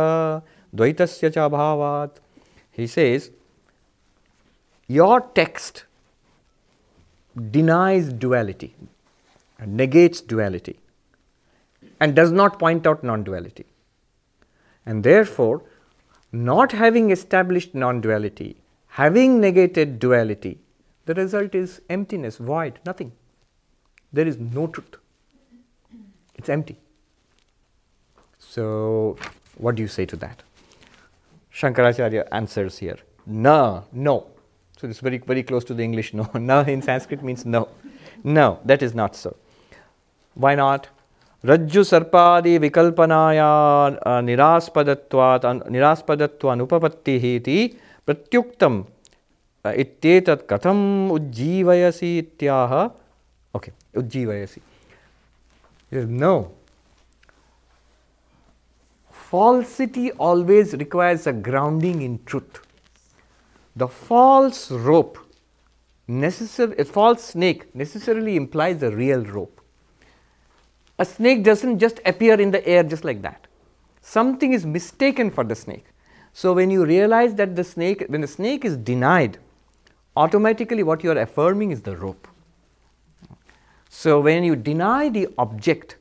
द्वैतस्य 0.76 1.30
च 1.30 1.38
अभावात् 1.50 2.20
He 2.76 2.88
says, 2.88 3.32
Your 4.90 5.22
text 5.22 5.86
denies 7.52 8.12
duality, 8.12 8.76
negates 9.66 10.20
duality, 10.20 10.78
and 12.02 12.16
does 12.16 12.34
not 12.34 12.60
point 12.60 12.86
out 12.86 13.02
non 13.02 13.24
duality. 13.24 13.66
And 14.86 15.04
therefore, 15.04 15.64
not 16.34 16.74
having 16.74 17.12
established 17.12 17.74
non 17.74 18.02
duality, 18.02 18.58
having 18.90 19.40
negated 19.40 20.00
duality, 20.00 20.60
the 21.07 21.15
result 21.15 21.55
is 21.55 21.81
emptiness, 21.89 22.37
void, 22.37 22.79
nothing. 22.87 23.13
There 24.13 24.27
is 24.27 24.39
no 24.39 24.67
truth. 24.67 24.97
It's 26.35 26.49
empty. 26.49 26.77
So, 28.39 29.17
what 29.57 29.75
do 29.77 29.83
you 29.83 29.89
say 29.89 30.07
to 30.07 30.17
that? 30.17 30.43
Shankaracharya 31.55 32.27
answers 32.33 32.79
here 32.79 32.99
Na, 33.27 33.83
no. 33.93 34.27
So, 34.79 34.89
it's 34.89 35.01
very, 35.01 35.19
very 35.19 35.43
close 35.43 35.65
to 35.65 35.75
the 35.75 35.83
English 35.83 36.15
no. 36.15 36.29
Na 36.35 36.63
in 36.63 36.83
Sanskrit 36.83 37.23
means 37.23 37.45
no. 37.45 37.69
No, 38.25 38.61
that 38.65 38.83
is 38.83 38.95
not 38.95 39.15
so. 39.17 39.37
Why 40.35 40.55
not? 40.55 40.89
रज्जु 41.47 41.83
सर्पादि 41.85 42.57
विकल्पनाया 42.59 43.51
निरास्पदत्वात् 44.25 45.47
निरास्पदत्वानुपपत्तिः 45.73 47.25
इति 47.35 47.59
प्रत्युक्तम् 48.07 48.83
इत्येतत् 49.67 50.47
कथम् 50.51 51.11
उज्जीवयसि 51.13 52.17
इत्याह 52.19 52.73
okay 53.57 53.73
उज्जीवयसि 54.01 54.61
no 55.93 56.35
falsity 59.31 60.11
always 60.19 60.75
requires 60.75 61.27
a 61.29 61.33
grounding 61.33 62.03
in 62.03 62.19
truth. 62.27 62.61
The 63.77 63.87
false 63.87 64.73
rope, 64.73 65.19
necessary, 66.09 66.75
a 66.79 66.85
false 66.85 67.23
snake 67.23 67.73
necessarily 67.73 68.35
implies 68.35 68.83
a 68.83 68.91
real 68.91 69.23
rope. 69.25 69.61
A 70.99 71.05
snake 71.05 71.45
doesn't 71.45 71.79
just 71.79 72.01
appear 72.05 72.41
in 72.41 72.51
the 72.51 72.67
air 72.67 72.83
just 72.83 73.05
like 73.05 73.23
that. 73.23 73.47
Something 74.03 74.53
is 74.53 74.67
mistaken 74.67 75.31
for 75.31 75.45
the 75.45 75.55
snake. 75.55 75.87
So 76.33 76.53
when 76.53 76.71
you 76.71 76.85
realize 76.85 77.35
that 77.37 77.55
the 77.55 77.65
snake, 77.65 78.05
when 78.09 78.23
the 78.23 78.27
snake 78.27 78.65
is 78.65 78.77
denied, 78.77 79.39
automatically 80.16 80.84
what 80.84 81.04
you 81.04 81.12
are 81.12 81.18
affirming 81.18 81.72
is 81.72 81.82
the 81.82 81.96
rope. 81.96 82.28
So 83.90 84.20
when 84.20 84.44
you 84.44 84.56
deny 84.56 85.10
the 85.10 85.28
object, 85.38 85.96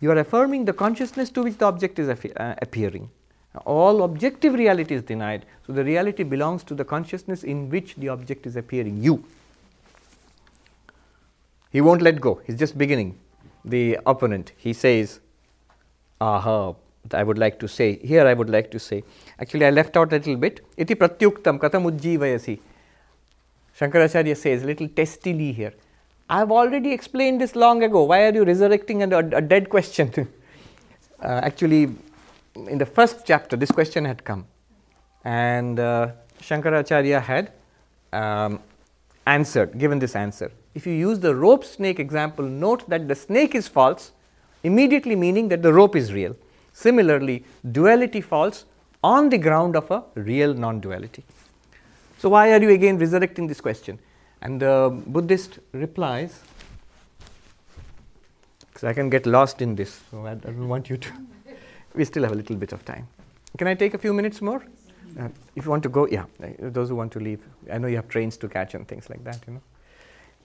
you 0.00 0.10
are 0.10 0.18
affirming 0.18 0.64
the 0.64 0.72
consciousness 0.72 1.30
to 1.30 1.42
which 1.42 1.58
the 1.58 1.66
object 1.66 1.98
is 1.98 2.08
uh, 2.08 2.54
appearing. 2.62 3.10
All 3.64 4.02
objective 4.02 4.54
reality 4.54 4.94
is 4.94 5.02
denied, 5.02 5.44
so 5.66 5.72
the 5.72 5.84
reality 5.84 6.22
belongs 6.22 6.64
to 6.64 6.74
the 6.74 6.84
consciousness 6.84 7.44
in 7.44 7.68
which 7.68 7.94
the 7.96 8.08
object 8.08 8.46
is 8.46 8.56
appearing, 8.56 9.02
you. 9.02 9.24
He 11.70 11.80
won't 11.80 12.02
let 12.02 12.20
go, 12.20 12.40
he's 12.46 12.58
just 12.58 12.76
beginning. 12.78 13.18
The 13.64 13.98
opponent, 14.06 14.52
he 14.56 14.72
says, 14.72 15.20
Aha, 16.20 16.74
I 17.12 17.22
would 17.22 17.38
like 17.38 17.58
to 17.60 17.68
say, 17.68 17.98
here 17.98 18.26
I 18.26 18.32
would 18.32 18.48
like 18.48 18.70
to 18.70 18.78
say, 18.78 19.04
actually 19.38 19.66
I 19.66 19.70
left 19.70 19.96
out 19.96 20.12
a 20.12 20.16
little 20.16 20.36
bit, 20.36 20.64
iti 20.76 20.94
pratyuktam 20.94 21.58
katam 21.58 21.84
ujjivayasi. 21.90 22.58
Shankaracharya 23.82 24.36
says, 24.36 24.62
a 24.62 24.66
little 24.66 24.86
testily 24.86 25.52
here. 25.52 25.74
I 26.30 26.38
have 26.38 26.52
already 26.52 26.92
explained 26.92 27.40
this 27.40 27.56
long 27.56 27.82
ago. 27.82 28.04
Why 28.04 28.26
are 28.26 28.32
you 28.32 28.44
resurrecting 28.44 29.02
a, 29.02 29.18
a 29.18 29.40
dead 29.40 29.68
question? 29.68 30.12
uh, 31.20 31.40
actually, 31.42 31.88
in 32.54 32.78
the 32.78 32.86
first 32.86 33.26
chapter, 33.26 33.56
this 33.56 33.72
question 33.72 34.04
had 34.04 34.24
come, 34.24 34.46
and 35.24 35.80
uh, 35.80 36.12
Shankaracharya 36.40 37.20
had 37.20 37.52
um, 38.12 38.60
answered, 39.26 39.76
given 39.78 39.98
this 39.98 40.14
answer. 40.14 40.52
If 40.74 40.86
you 40.86 40.92
use 40.92 41.18
the 41.18 41.34
rope 41.34 41.64
snake 41.64 41.98
example, 41.98 42.44
note 42.44 42.88
that 42.88 43.08
the 43.08 43.16
snake 43.16 43.56
is 43.56 43.66
false, 43.66 44.12
immediately 44.62 45.16
meaning 45.16 45.48
that 45.48 45.62
the 45.62 45.72
rope 45.72 45.96
is 45.96 46.12
real. 46.12 46.36
Similarly, 46.72 47.44
duality 47.72 48.20
false 48.20 48.64
on 49.02 49.28
the 49.28 49.38
ground 49.38 49.74
of 49.74 49.90
a 49.90 50.04
real 50.14 50.54
non 50.54 50.78
duality. 50.78 51.24
So, 52.22 52.28
why 52.28 52.52
are 52.52 52.62
you 52.62 52.70
again 52.70 52.98
resurrecting 52.98 53.48
this 53.48 53.60
question? 53.60 53.98
And 54.42 54.62
the 54.62 54.96
Buddhist 55.08 55.58
replies, 55.72 56.38
because 58.60 58.84
I 58.84 58.92
can 58.92 59.10
get 59.10 59.26
lost 59.26 59.60
in 59.60 59.74
this, 59.74 60.02
so 60.08 60.24
I, 60.24 60.34
don't 60.34 60.68
want 60.68 60.88
you 60.88 60.98
to. 60.98 61.12
we 61.96 62.04
still 62.04 62.22
have 62.22 62.30
a 62.30 62.36
little 62.36 62.54
bit 62.54 62.72
of 62.72 62.84
time. 62.84 63.08
Can 63.58 63.66
I 63.66 63.74
take 63.74 63.94
a 63.94 63.98
few 63.98 64.12
minutes 64.12 64.40
more? 64.40 64.64
Uh, 65.18 65.30
if 65.56 65.64
you 65.64 65.70
want 65.72 65.82
to 65.82 65.88
go, 65.88 66.06
yeah, 66.06 66.26
uh, 66.40 66.46
those 66.60 66.90
who 66.90 66.94
want 66.94 67.10
to 67.10 67.18
leave. 67.18 67.40
I 67.72 67.78
know 67.78 67.88
you 67.88 67.96
have 67.96 68.06
trains 68.06 68.36
to 68.36 68.48
catch 68.48 68.74
and 68.74 68.86
things 68.86 69.10
like 69.10 69.24
that, 69.24 69.40
you 69.48 69.54
know. 69.54 69.62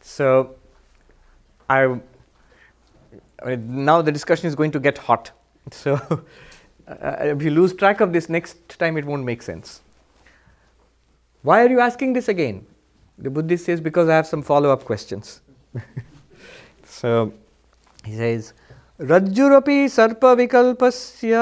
So, 0.01 0.55
I, 1.69 1.85
mean, 3.45 3.85
now 3.85 4.01
the 4.01 4.11
discussion 4.11 4.47
is 4.47 4.55
going 4.55 4.71
to 4.71 4.79
get 4.79 4.97
hot. 4.97 5.29
So, 5.69 5.93
uh, 6.87 7.17
if 7.19 7.43
you 7.43 7.51
lose 7.51 7.75
track 7.75 8.01
of 8.01 8.13
this 8.13 8.29
next 8.29 8.79
time, 8.79 8.97
it 8.97 9.05
won't 9.05 9.25
make 9.25 9.43
sense. 9.43 9.81
Why 11.42 11.64
are 11.64 11.68
you 11.68 11.80
asking 11.80 12.12
this 12.12 12.28
again? 12.28 12.66
The 13.18 13.30
Buddhist 13.30 13.64
says, 13.66 13.80
because 13.80 14.08
I 14.08 14.16
have 14.16 14.26
some 14.26 14.42
follow 14.42 14.70
up 14.70 14.84
questions. 14.84 15.40
so 16.84 17.32
he 18.04 18.16
says, 18.16 18.52
रज्जुरपि 19.00 19.88
सर्पविकल्पस्य 19.88 21.36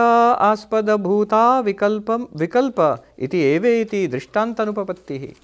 आस्पदभूता 0.48 1.60
विकल्पं 1.60 2.26
विकल्प 2.40 2.80
इति 3.18 3.38
एव 3.38 3.66
इति 3.66 4.06
दृष्टान्तनुपपत्तिः 4.08 5.34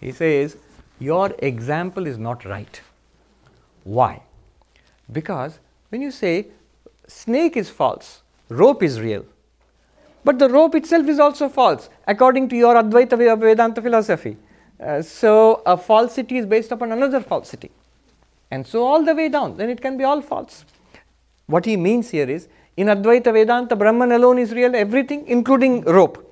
He 0.00 0.12
says, 0.12 0.56
your 0.98 1.34
example 1.38 2.06
is 2.06 2.18
not 2.18 2.44
right. 2.44 2.80
Why? 3.84 4.22
Because 5.10 5.58
when 5.90 6.00
you 6.00 6.10
say 6.10 6.48
snake 7.06 7.56
is 7.56 7.68
false, 7.68 8.22
rope 8.48 8.82
is 8.82 9.00
real, 9.00 9.24
but 10.23 10.39
the 10.39 10.49
rope 10.49 10.75
itself 10.75 11.07
is 11.07 11.19
also 11.19 11.49
false 11.49 11.89
according 12.07 12.49
to 12.49 12.55
your 12.55 12.75
Advaita 12.75 13.17
Vedanta 13.17 13.81
philosophy. 13.81 14.37
Uh, 14.79 15.01
so 15.01 15.61
a 15.65 15.77
falsity 15.77 16.37
is 16.37 16.45
based 16.45 16.71
upon 16.71 16.91
another 16.91 17.19
falsity. 17.19 17.71
And 18.51 18.65
so 18.65 18.85
all 18.85 19.03
the 19.03 19.15
way 19.15 19.29
down, 19.29 19.57
then 19.57 19.69
it 19.69 19.81
can 19.81 19.97
be 19.97 20.03
all 20.03 20.21
false. 20.21 20.65
What 21.47 21.65
he 21.65 21.77
means 21.77 22.09
here 22.09 22.29
is 22.29 22.47
in 22.75 22.87
Advaita 22.87 23.33
Vedanta, 23.33 23.75
Brahman 23.75 24.11
alone 24.11 24.37
is 24.37 24.51
real, 24.53 24.75
everything, 24.75 25.27
including 25.27 25.81
rope. 25.81 26.23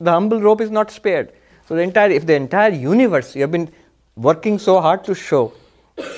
The 0.00 0.10
humble 0.10 0.40
rope 0.40 0.60
is 0.60 0.70
not 0.70 0.90
spared. 0.90 1.32
So 1.68 1.76
the 1.76 1.82
entire, 1.82 2.10
if 2.10 2.26
the 2.26 2.34
entire 2.34 2.72
universe, 2.72 3.36
you 3.36 3.42
have 3.42 3.52
been 3.52 3.70
working 4.16 4.58
so 4.58 4.80
hard 4.80 5.04
to 5.04 5.14
show 5.14 5.52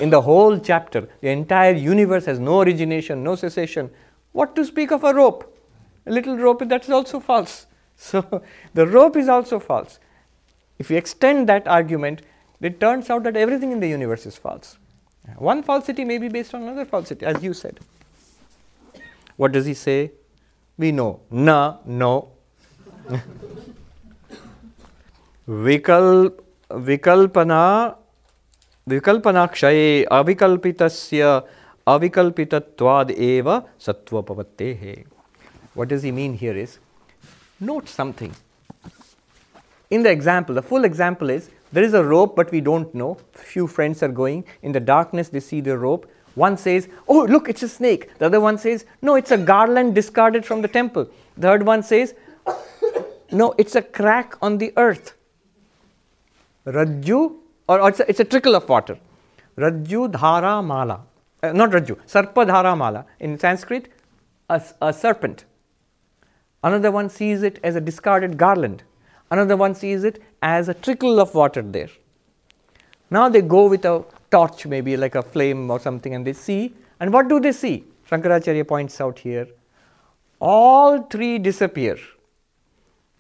in 0.01 0.11
the 0.11 0.21
whole 0.21 0.59
chapter, 0.59 1.09
the 1.21 1.29
entire 1.29 1.75
universe 1.75 2.25
has 2.27 2.39
no 2.39 2.61
origination, 2.61 3.23
no 3.23 3.37
cessation. 3.37 3.91
What 4.33 4.55
to 4.57 4.65
speak 4.65 4.91
of 4.93 5.05
a 5.05 5.13
rope? 5.13 5.51
a 6.07 6.13
little 6.13 6.37
rope, 6.37 6.69
that 6.69 6.85
is 6.85 6.91
also 6.91 7.21
false. 7.21 7.67
So, 7.97 8.43
the 8.75 8.89
rope 8.89 9.17
is 9.17 9.29
also 9.29 9.61
false. 9.61 10.01
If 10.81 10.91
you 10.91 10.97
extend 10.97 11.49
that 11.49 11.69
argument, 11.69 12.23
it 12.61 12.81
turns 12.81 13.09
out 13.09 13.23
that 13.23 13.37
everything 13.37 13.71
in 13.71 13.79
the 13.79 13.89
universe 13.89 14.27
is 14.27 14.37
false. 14.37 14.79
One 15.37 15.63
falsity 15.63 16.05
may 16.05 16.19
be 16.19 16.29
based 16.29 16.55
on 16.55 16.63
another 16.63 16.85
falsity, 16.85 17.25
as 17.25 17.41
you 17.43 17.55
said. 17.55 17.79
What 19.37 19.53
does 19.53 19.65
he 19.67 19.75
say? 19.75 20.11
We 20.77 20.91
know. 20.93 21.21
Na, 21.31 21.77
no. 21.85 22.33
Vikal, 25.49 26.33
vikalpana, 26.71 27.97
vikalpanakshaye 28.89 30.07
avikalpitasya 30.11 31.45
avikalpitatvad 31.87 33.11
eva 33.11 33.65
satvapavatte 33.79 35.05
what 35.75 35.89
does 35.89 36.03
he 36.03 36.11
mean 36.11 36.35
here 36.35 36.57
is 36.57 36.79
note 37.61 37.89
something 37.89 38.35
in 39.91 40.03
the 40.03 40.11
example, 40.11 40.55
the 40.55 40.63
full 40.63 40.85
example 40.85 41.31
is 41.31 41.51
there 41.73 41.85
is 41.85 41.95
a 41.95 42.03
rope, 42.03 42.35
but 42.35 42.51
we 42.51 42.61
don't 42.61 42.93
know. 42.95 43.17
Few 43.33 43.67
friends 43.67 44.03
are 44.03 44.09
going 44.09 44.45
in 44.63 44.73
the 44.73 44.81
darkness, 44.81 45.29
they 45.29 45.41
see 45.41 45.61
the 45.61 45.77
rope. 45.79 46.11
One 46.35 46.57
says, 46.57 46.89
Oh, 47.07 47.25
look, 47.25 47.49
it's 47.49 47.63
a 47.63 47.69
snake. 47.69 48.19
The 48.19 48.27
other 48.27 48.41
one 48.41 48.59
says, 48.59 48.87
No, 49.03 49.15
it's 49.15 49.31
a 49.31 49.39
garland 49.39 49.95
discarded 49.95 50.45
from 50.45 50.63
the 50.63 50.69
temple. 50.69 51.09
The 51.37 51.43
third 51.43 51.65
one 51.65 51.83
says, 51.83 52.15
No, 53.31 53.55
it's 53.57 53.77
a 53.77 53.83
crack 53.83 54.37
on 54.43 54.59
the 54.59 54.73
earth. 54.77 55.15
Rajju, 56.67 57.37
or, 57.69 57.81
or 57.81 57.89
it's, 57.91 58.01
a, 58.01 58.11
it's, 58.11 58.21
a, 58.21 58.25
trickle 58.25 58.57
of 58.57 58.69
water. 58.69 58.99
Rajju 59.57 60.11
dhara 60.11 60.65
mala. 60.65 61.03
Uh, 61.43 61.53
not 61.53 61.71
Rajju, 61.71 61.99
Sarpa 62.07 62.47
dhara 62.47 62.77
mala. 62.77 63.07
In 63.21 63.39
Sanskrit, 63.39 63.93
a, 64.49 64.63
a 64.81 64.93
serpent. 64.93 65.45
Another 66.65 66.91
one 66.91 67.09
sees 67.09 67.45
it 67.45 67.61
as 67.63 67.77
a 67.77 67.81
discarded 67.81 68.37
garland. 68.37 68.83
Another 69.31 69.57
one 69.57 69.75
sees 69.75 70.05
it 70.05 70.23
as 70.43 70.69
a 70.69 70.75
trickle 70.75 71.21
of 71.21 71.35
water 71.35 71.63
there. 71.63 71.91
Now 73.11 73.29
they 73.29 73.43
go 73.43 73.67
with 73.69 73.85
a 73.85 74.05
torch, 74.31 74.67
maybe 74.67 74.97
like 74.97 75.15
a 75.15 75.23
flame 75.23 75.71
or 75.71 75.79
something, 75.79 76.15
and 76.15 76.27
they 76.27 76.33
see. 76.33 76.75
And 77.01 77.13
what 77.13 77.29
do 77.29 77.39
they 77.39 77.53
see? 77.53 77.85
Shankaracharya 78.11 78.67
points 78.67 79.01
out 79.01 79.19
here 79.19 79.47
all 80.41 81.03
three 81.15 81.39
disappear. 81.39 81.97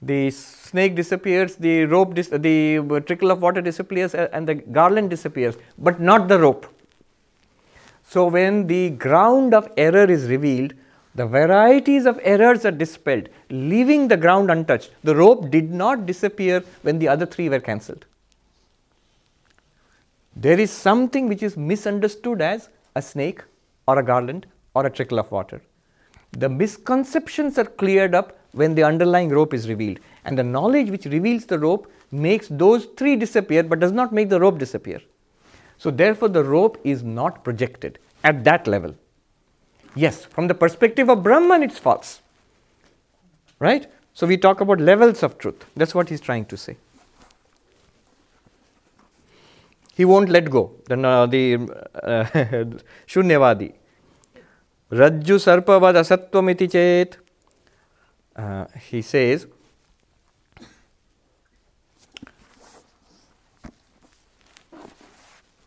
the 0.08 0.30
snake 0.30 0.94
disappears, 0.96 1.52
the 1.56 1.74
rope, 1.90 2.14
dis- 2.16 2.28
the 2.46 3.02
trickle 3.06 3.30
of 3.34 3.40
water 3.40 3.62
disappears, 3.68 4.14
and 4.14 4.50
the 4.50 4.56
garland 4.78 5.08
disappears, 5.08 5.56
but 5.86 6.00
not 6.08 6.28
the 6.32 6.38
rope. 6.38 6.66
So, 8.14 8.26
when 8.26 8.66
the 8.66 8.90
ground 9.04 9.54
of 9.54 9.70
error 9.84 10.04
is 10.16 10.26
revealed, 10.34 10.74
the 11.14 11.26
varieties 11.26 12.06
of 12.06 12.18
errors 12.22 12.64
are 12.64 12.72
dispelled, 12.72 13.28
leaving 13.50 14.08
the 14.08 14.16
ground 14.16 14.50
untouched. 14.50 14.90
The 15.04 15.14
rope 15.14 15.50
did 15.50 15.72
not 15.72 16.06
disappear 16.06 16.64
when 16.82 16.98
the 16.98 17.08
other 17.08 17.26
three 17.26 17.48
were 17.48 17.60
cancelled. 17.60 18.04
There 20.34 20.58
is 20.58 20.72
something 20.72 21.28
which 21.28 21.44
is 21.44 21.56
misunderstood 21.56 22.42
as 22.42 22.68
a 22.96 23.02
snake 23.02 23.42
or 23.86 23.98
a 23.98 24.02
garland 24.02 24.46
or 24.74 24.86
a 24.86 24.90
trickle 24.90 25.20
of 25.20 25.30
water. 25.30 25.62
The 26.32 26.48
misconceptions 26.48 27.58
are 27.58 27.64
cleared 27.64 28.14
up 28.14 28.36
when 28.52 28.74
the 28.74 28.82
underlying 28.82 29.28
rope 29.28 29.54
is 29.54 29.68
revealed, 29.68 30.00
and 30.24 30.36
the 30.36 30.42
knowledge 30.42 30.90
which 30.90 31.04
reveals 31.04 31.44
the 31.44 31.58
rope 31.58 31.90
makes 32.10 32.48
those 32.48 32.86
three 32.96 33.14
disappear 33.14 33.62
but 33.62 33.78
does 33.78 33.92
not 33.92 34.12
make 34.12 34.28
the 34.28 34.40
rope 34.40 34.58
disappear. 34.58 35.00
So, 35.78 35.90
therefore, 35.90 36.28
the 36.28 36.42
rope 36.42 36.80
is 36.82 37.02
not 37.04 37.44
projected 37.44 37.98
at 38.24 38.42
that 38.44 38.66
level. 38.66 38.94
Yes, 39.94 40.24
from 40.24 40.48
the 40.48 40.54
perspective 40.54 41.08
of 41.08 41.22
Brahman, 41.22 41.62
it's 41.62 41.78
false. 41.78 42.20
Right? 43.58 43.90
So, 44.12 44.26
we 44.26 44.36
talk 44.36 44.60
about 44.60 44.80
levels 44.80 45.22
of 45.22 45.38
truth. 45.38 45.64
That's 45.76 45.94
what 45.94 46.08
he's 46.08 46.20
trying 46.20 46.46
to 46.46 46.56
say. 46.56 46.76
He 49.96 50.04
won't 50.04 50.28
let 50.28 50.50
go. 50.50 50.72
Then 50.86 51.04
uh, 51.04 51.26
the 51.26 51.54
uh, 51.54 52.24
Shunyavadi. 53.06 53.72
Rajju 54.90 55.38
sarpavad 55.44 55.94
asattvamiti 55.94 56.70
chet. 56.70 57.16
Uh, 58.36 58.66
he 58.90 59.02
says, 59.02 59.46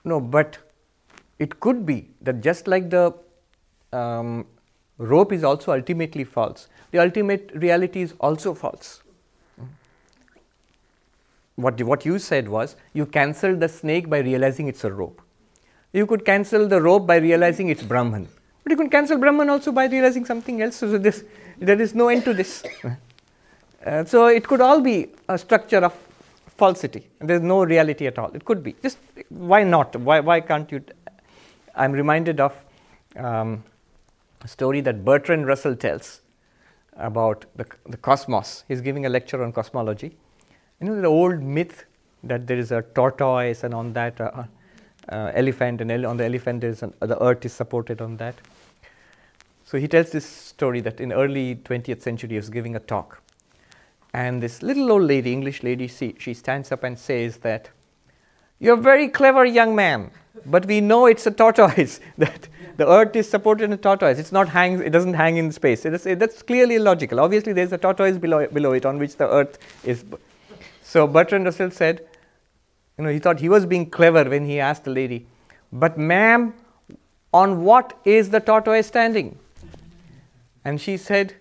no, 0.04 0.20
but 0.20 0.58
it 1.40 1.62
could 1.62 1.86
be 1.86 2.10
that 2.22 2.41
just 2.41 2.68
like 2.68 2.90
the 2.90 3.14
um, 3.93 4.45
rope 4.97 5.31
is 5.31 5.43
also 5.43 5.72
ultimately 5.72 6.23
false, 6.23 6.68
the 6.91 6.99
ultimate 6.99 7.51
reality 7.53 8.01
is 8.01 8.14
also 8.19 8.53
false. 8.53 9.01
What, 11.55 11.81
what 11.81 12.05
you 12.05 12.19
said 12.19 12.47
was 12.47 12.76
you 12.93 13.05
cancelled 13.05 13.59
the 13.59 13.69
snake 13.69 14.09
by 14.09 14.19
realizing 14.19 14.68
it's 14.68 14.84
a 14.84 14.91
rope. 14.93 15.22
You 15.91 16.05
could 16.05 16.23
cancel 16.23 16.68
the 16.68 16.80
rope 16.80 17.07
by 17.07 17.18
realizing 17.18 17.69
it's 17.69 17.81
Brahman. 17.81 18.27
But 18.64 18.72
you 18.72 18.77
can 18.77 18.89
cancel 18.89 19.18
Brahman 19.18 19.49
also 19.49 19.72
by 19.72 19.88
realizing 19.88 20.26
something 20.26 20.61
else. 20.61 20.76
So 20.76 20.97
this, 20.97 21.23
there 21.57 21.81
is 21.81 21.95
no 21.95 22.09
end 22.09 22.26
to 22.26 22.34
this. 22.34 22.64
Uh, 23.85 24.03
so 24.05 24.27
it 24.27 24.45
could 24.47 24.59
all 24.59 24.81
be 24.81 25.07
a 25.30 25.38
structure 25.38 25.77
of 25.77 25.93
falsity. 26.57 27.07
There 27.19 27.38
is 27.38 27.41
no 27.41 27.64
reality 27.64 28.07
at 28.07 28.19
all. 28.19 28.30
It 28.34 28.43
could 28.43 28.61
be. 28.61 28.76
Just 28.84 28.97
why 29.30 29.64
not? 29.64 29.95
Why, 29.95 30.19
why 30.19 30.41
can't 30.41 30.69
you? 30.72 30.80
T- 30.80 30.93
I'm 31.76 31.93
reminded 31.93 32.39
of 32.39 32.53
um, 33.15 33.64
a 34.43 34.47
story 34.47 34.81
that 34.81 35.03
Bertrand 35.03 35.47
Russell 35.47 35.76
tells 35.76 36.22
about 36.95 37.45
the, 37.55 37.65
the 37.88 37.97
cosmos. 37.97 38.64
He's 38.68 38.81
giving 38.81 39.05
a 39.05 39.09
lecture 39.09 39.43
on 39.43 39.51
cosmology. 39.51 40.18
You 40.80 40.88
know 40.88 41.01
the 41.01 41.07
old 41.07 41.41
myth 41.41 41.85
that 42.23 42.47
there 42.47 42.57
is 42.57 42.72
a 42.72 42.81
tortoise 42.81 43.64
and 43.64 43.73
on 43.73 43.93
that 43.93 44.19
uh, 44.19 44.43
uh, 45.09 45.31
elephant 45.34 45.81
and 45.81 46.05
on 46.05 46.18
the 46.18 46.26
elephant 46.26 46.61
there 46.61 46.69
is 46.69 46.84
an, 46.84 46.93
the 46.99 47.22
earth 47.22 47.45
is 47.45 47.53
supported 47.53 48.01
on 48.01 48.18
that. 48.18 48.35
So 49.65 49.77
he 49.77 49.88
tells 49.88 50.11
this 50.11 50.26
story 50.26 50.81
that 50.81 50.99
in 51.01 51.11
early 51.11 51.55
20th 51.55 52.01
century 52.01 52.30
he 52.30 52.35
was 52.35 52.49
giving 52.49 52.76
a 52.76 52.80
talk. 52.80 53.22
And 54.14 54.41
this 54.41 54.64
little 54.64 54.91
old 54.91 55.03
lady, 55.03 55.34
English 55.34 55.61
lady, 55.61 55.88
she, 55.88 56.15
she 56.18 56.34
stands 56.34 56.72
up 56.72 56.84
and 56.84 56.97
says 56.97 57.38
that, 57.38 57.69
You're 58.59 58.77
a 58.77 58.81
very 58.81 59.09
clever 59.09 59.45
young 59.45 59.76
man, 59.76 60.11
but 60.45 60.65
we 60.65 60.80
know 60.80 61.05
it's 61.05 61.27
a 61.27 61.31
tortoise, 61.31 61.99
that 62.18 62.47
the 62.78 62.88
earth 62.88 63.16
is 63.16 63.30
supported 63.30 63.66
in 63.66 63.74
a 63.74 63.78
tortoise. 63.78 64.20
It's 64.20 64.32
not 64.32 64.49
hangs, 64.49 64.82
it 64.82 64.91
doesn't 64.91 65.16
hang 65.16 65.38
in 65.38 65.52
space. 65.52 65.86
It 65.86 66.20
that's 66.20 66.41
clearly 66.44 66.76
illogical. 66.76 67.20
Obviously, 67.20 67.54
there's 67.54 67.74
a 67.74 67.78
tortoise 67.78 68.18
below, 68.18 68.48
below 68.48 68.74
it 68.74 68.86
on 68.86 68.99
which 68.99 69.16
the 69.18 69.28
earth 69.28 69.58
is. 69.84 70.06
So 70.84 71.08
Bertrand 71.08 71.45
Russell 71.45 71.72
said, 71.72 72.08
you 72.98 73.04
know, 73.04 73.10
he 73.10 73.20
thought 73.20 73.40
he 73.40 73.49
was 73.49 73.66
being 73.66 73.90
clever 73.90 74.24
when 74.24 74.45
he 74.45 74.60
asked 74.60 74.86
the 74.86 74.91
lady, 74.91 75.28
But 75.72 75.98
ma'am, 75.98 76.54
on 77.34 77.64
what 77.64 77.99
is 78.06 78.30
the 78.30 78.40
tortoise 78.40 78.88
standing? 78.88 79.38
And 80.64 80.80
she 80.80 80.98
said, 80.98 81.36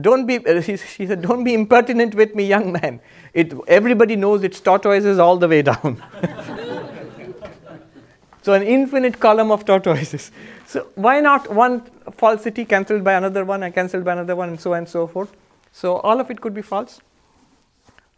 don't 0.00 0.26
be 0.26 0.38
she, 0.62 0.76
said 0.76 1.22
don't 1.22 1.44
be 1.44 1.54
impertinent 1.54 2.14
with 2.14 2.34
me 2.34 2.46
young 2.46 2.72
man 2.72 3.00
it 3.34 3.52
everybody 3.66 4.16
knows 4.16 4.44
it's 4.44 4.60
tortoises 4.60 5.18
all 5.18 5.36
the 5.36 5.48
way 5.48 5.62
down 5.62 6.02
So 8.46 8.52
an 8.52 8.62
infinite 8.62 9.18
column 9.18 9.50
of 9.50 9.64
tortoises. 9.64 10.30
So 10.72 10.86
why 11.04 11.20
not 11.20 11.52
one 11.52 11.82
falsity 12.16 12.64
cancelled 12.64 13.02
by 13.02 13.14
another 13.14 13.44
one 13.44 13.64
and 13.64 13.74
cancelled 13.74 14.04
by 14.04 14.12
another 14.12 14.36
one 14.36 14.50
and 14.50 14.60
so 14.60 14.72
on 14.72 14.78
and 14.78 14.88
so 14.88 15.06
forth? 15.08 15.32
So 15.72 15.96
all 15.96 16.20
of 16.20 16.30
it 16.30 16.40
could 16.40 16.54
be 16.54 16.62
false. 16.62 17.00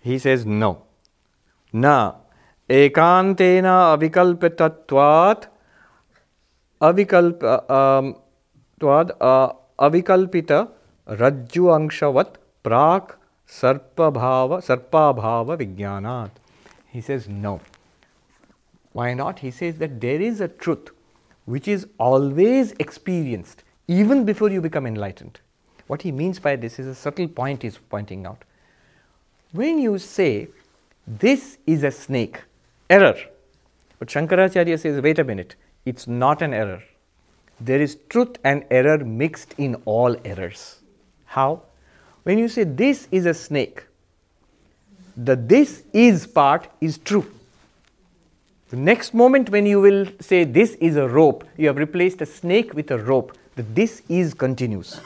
He 0.01 0.19
says 0.19 0.45
no. 0.45 0.83
Na 1.73 1.95
ekantena 2.69 3.77
avikalpitatvat 3.95 5.49
avikalp 6.91 7.49
um, 7.79 8.13
tvad 8.81 9.17
avikalpita 9.89 10.61
rajju 11.25 11.73
angshavat 11.79 12.37
prak 12.63 13.17
sarpa 13.61 14.13
bhava 14.21 14.63
sarpa 14.71 15.09
bhava 15.23 15.59
vijnanat. 15.65 16.31
He 16.89 17.01
says 17.01 17.29
no 17.29 17.61
why 18.93 19.15
not? 19.15 19.41
He 19.41 19.51
says 19.51 19.77
that 19.77 20.01
there 20.01 20.21
is 20.21 20.41
a 20.41 20.49
truth 20.49 20.91
which 21.45 21.69
is 21.69 21.87
always 21.99 22.73
experienced 22.79 23.65
even 23.87 24.25
before 24.25 24.51
you 24.51 24.61
become 24.61 24.87
enlightened. 24.87 25.41
What 25.87 26.03
he 26.03 26.13
means 26.13 26.39
by 26.39 26.57
this 26.57 26.79
is 26.79 26.87
a 26.87 26.95
subtle 26.95 27.29
point 27.29 27.63
he's 27.63 27.79
pointing 27.79 28.27
out. 28.27 28.45
When 29.53 29.79
you 29.79 29.99
say 29.99 30.49
this 31.07 31.59
is 31.67 31.83
a 31.85 31.91
snake 31.91 32.43
error. 32.91 33.17
But 33.99 34.09
shankaracharya 34.09 34.79
says 34.79 35.01
wait 35.01 35.19
a 35.19 35.25
minute 35.25 35.57
it's 35.85 36.07
not 36.07 36.43
an 36.43 36.53
error. 36.53 36.83
There 37.61 37.81
is 37.81 37.97
truth 38.09 38.37
and 38.45 38.65
error 38.71 38.99
mixed 38.99 39.55
in 39.59 39.77
all 39.85 40.17
errors. 40.25 40.81
How? 41.25 41.63
When 42.25 42.39
you 42.39 42.49
say 42.49 42.65
this 42.65 43.09
is 43.11 43.27
a 43.27 43.35
snake, 43.35 43.85
the 45.17 45.35
this 45.35 45.83
is 45.93 46.27
part 46.27 46.69
is 46.81 46.99
true. 46.99 47.27
The 48.69 48.77
next 48.77 49.15
moment, 49.15 49.49
when 49.49 49.65
you 49.65 49.81
will 49.81 50.07
say 50.21 50.45
this 50.45 50.73
is 50.75 50.97
a 50.97 51.09
rope, 51.09 51.45
you 51.57 51.67
have 51.69 51.79
replaced 51.79 52.21
a 52.21 52.27
snake 52.27 52.75
with 52.75 52.91
a 52.91 52.99
rope. 52.99 53.37
The 53.57 53.63
this 53.63 54.03
is 54.09 54.35
continues. 54.35 55.01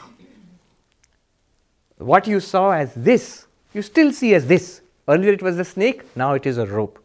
What 1.97 2.27
you 2.27 2.41
saw 2.41 2.71
as 2.71 2.93
this, 2.93 3.47
you 3.73 3.81
still 3.81 4.11
see 4.11 4.35
as 4.35 4.47
this. 4.47 4.81
Earlier 5.07 5.31
it 5.31 5.41
was 5.41 5.57
a 5.59 5.65
snake, 5.65 6.03
now 6.15 6.33
it 6.33 6.45
is 6.45 6.57
a 6.57 6.65
rope. 6.65 6.99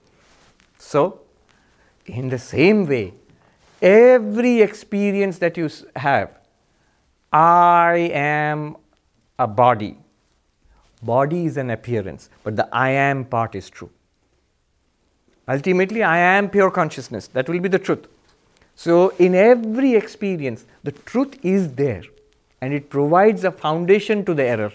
So, 0.78 1.20
in 2.06 2.28
the 2.28 2.38
same 2.38 2.86
way, 2.86 3.14
every 3.80 4.60
experience 4.60 5.38
that 5.38 5.56
you 5.56 5.70
have, 5.94 6.30
I 7.32 8.10
am 8.12 8.76
a 9.38 9.46
body. 9.46 9.96
Body 11.02 11.46
is 11.46 11.56
an 11.56 11.70
appearance, 11.70 12.30
but 12.42 12.56
the 12.56 12.68
I 12.72 12.90
am 12.90 13.24
part 13.24 13.54
is 13.54 13.70
true. 13.70 13.90
Ultimately, 15.48 16.02
I 16.02 16.18
am 16.18 16.50
pure 16.50 16.70
consciousness. 16.70 17.28
That 17.28 17.48
will 17.48 17.60
be 17.60 17.68
the 17.68 17.78
truth. 17.78 18.06
So, 18.74 19.10
in 19.18 19.34
every 19.34 19.94
experience, 19.94 20.64
the 20.84 20.92
truth 20.92 21.38
is 21.42 21.72
there 21.72 22.02
and 22.60 22.72
it 22.72 22.90
provides 22.90 23.44
a 23.44 23.50
foundation 23.50 24.24
to 24.24 24.34
the 24.34 24.44
error. 24.44 24.72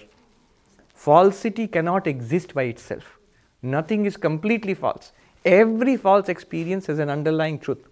Falsity 0.95 1.67
cannot 1.67 2.07
exist 2.07 2.53
by 2.53 2.63
itself. 2.63 3.19
Nothing 3.61 4.05
is 4.05 4.17
completely 4.17 4.73
false. 4.73 5.11
Every 5.45 5.97
false 5.97 6.29
experience 6.29 6.87
has 6.87 6.99
an 6.99 7.09
underlying 7.09 7.59
truth. 7.59 7.85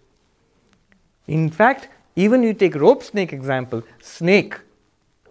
In 1.28 1.50
fact, 1.50 1.90
even 2.16 2.44
you 2.44 2.54
take 2.54 2.76
rope 2.76 3.04
snake 3.04 3.32
example, 3.32 3.84
snake, 4.02 4.56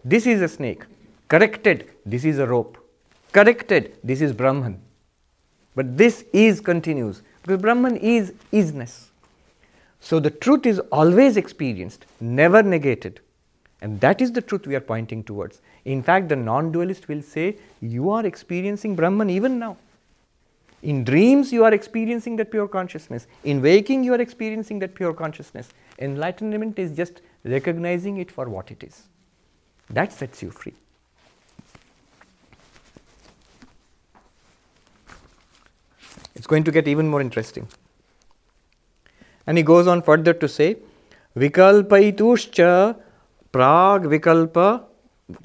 this 0.04 0.26
is 0.26 0.40
a 0.40 0.48
snake. 0.48 0.84
Corrected, 1.28 1.90
this 2.06 2.24
is 2.24 2.38
a 2.38 2.46
rope. 2.46 2.78
Corrected, 3.32 3.96
this 4.02 4.20
is 4.20 4.32
Brahman. 4.32 4.80
But 5.74 5.96
this 5.96 6.24
is 6.32 6.60
continues 6.60 7.22
Brahman 7.56 7.96
is 7.96 8.32
isness. 8.52 9.06
So 10.00 10.18
the 10.18 10.30
truth 10.30 10.66
is 10.66 10.78
always 10.90 11.36
experienced, 11.36 12.06
never 12.20 12.62
negated. 12.62 13.20
And 13.82 14.00
that 14.00 14.20
is 14.20 14.32
the 14.32 14.42
truth 14.42 14.66
we 14.66 14.74
are 14.74 14.80
pointing 14.80 15.24
towards. 15.24 15.60
In 15.84 16.02
fact, 16.02 16.28
the 16.28 16.36
non 16.36 16.72
dualist 16.72 17.08
will 17.08 17.22
say, 17.22 17.56
You 17.80 18.10
are 18.10 18.26
experiencing 18.26 18.94
Brahman 18.94 19.30
even 19.30 19.58
now. 19.58 19.76
In 20.82 21.04
dreams, 21.04 21.52
you 21.52 21.64
are 21.64 21.72
experiencing 21.72 22.36
that 22.36 22.50
pure 22.50 22.68
consciousness. 22.68 23.26
In 23.44 23.60
waking, 23.60 24.02
you 24.02 24.14
are 24.14 24.20
experiencing 24.20 24.78
that 24.78 24.94
pure 24.94 25.12
consciousness. 25.12 25.68
Enlightenment 25.98 26.78
is 26.78 26.96
just 26.96 27.20
recognizing 27.44 28.16
it 28.16 28.30
for 28.30 28.48
what 28.48 28.70
it 28.70 28.82
is. 28.82 29.02
That 29.90 30.12
sets 30.12 30.42
you 30.42 30.50
free. 30.50 30.74
It's 36.40 36.46
going 36.46 36.64
to 36.64 36.72
get 36.72 36.88
even 36.88 37.06
more 37.06 37.20
interesting. 37.20 37.68
And 39.46 39.58
he 39.58 39.62
goes 39.62 39.86
on 39.86 40.00
further 40.00 40.32
to 40.32 40.48
say, 40.48 40.76
Vikalpaituscha 41.36 42.96
prag 43.52 44.04
vikalpa 44.12 44.84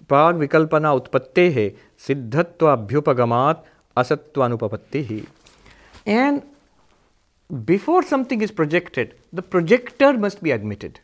prag 0.08 0.38
vikalpana 0.44 0.92
utpattehe 0.98 1.76
siddhatva 1.98 2.70
abhyupagamat 2.78 3.66
asatvanupapattihi. 3.98 5.28
And 6.06 6.44
before 7.66 8.02
something 8.02 8.42
is 8.42 8.52
projected, 8.52 9.16
the 9.34 9.42
projector 9.42 10.14
must 10.14 10.42
be 10.42 10.52
admitted. 10.52 11.02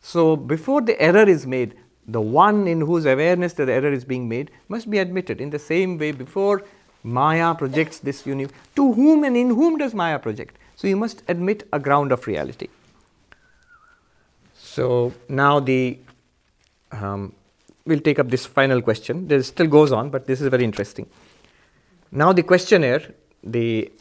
So 0.00 0.36
before 0.36 0.80
the 0.80 0.98
error 0.98 1.28
is 1.28 1.46
made, 1.46 1.76
the 2.08 2.22
one 2.22 2.66
in 2.66 2.80
whose 2.80 3.04
awareness 3.04 3.52
the 3.52 3.70
error 3.70 3.92
is 3.92 4.06
being 4.06 4.26
made 4.26 4.50
must 4.70 4.88
be 4.88 4.98
admitted. 4.98 5.38
In 5.38 5.50
the 5.50 5.58
same 5.58 5.98
way, 5.98 6.12
before 6.12 6.64
Maya 7.05 7.53
projects 7.55 7.99
this 7.99 8.25
universe, 8.25 8.55
to 8.75 8.93
whom 8.93 9.23
and 9.23 9.35
in 9.35 9.49
whom 9.49 9.77
does 9.77 9.93
Maya 9.93 10.19
project? 10.19 10.57
So 10.75 10.87
you 10.87 10.95
must 10.95 11.23
admit 11.27 11.67
a 11.73 11.79
ground 11.79 12.11
of 12.11 12.27
reality. 12.27 12.67
So 14.55 15.13
now 15.27 15.59
the 15.59 15.99
um, 16.91 17.33
we'll 17.85 17.99
take 17.99 18.19
up 18.19 18.29
this 18.29 18.45
final 18.45 18.81
question. 18.81 19.27
This 19.27 19.47
still 19.47 19.67
goes 19.67 19.91
on, 19.91 20.09
but 20.09 20.27
this 20.27 20.41
is 20.41 20.47
very 20.47 20.63
interesting. 20.63 21.07
Now 22.11 22.33
the 22.33 22.43
questioner, 22.43 23.01
the 23.43 23.91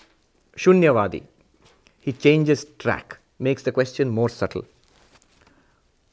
Shunyavadi, 0.56 1.22
he 2.00 2.12
changes 2.12 2.66
track, 2.78 3.18
makes 3.38 3.62
the 3.62 3.72
question 3.72 4.08
more 4.08 4.28
subtle. 4.28 4.64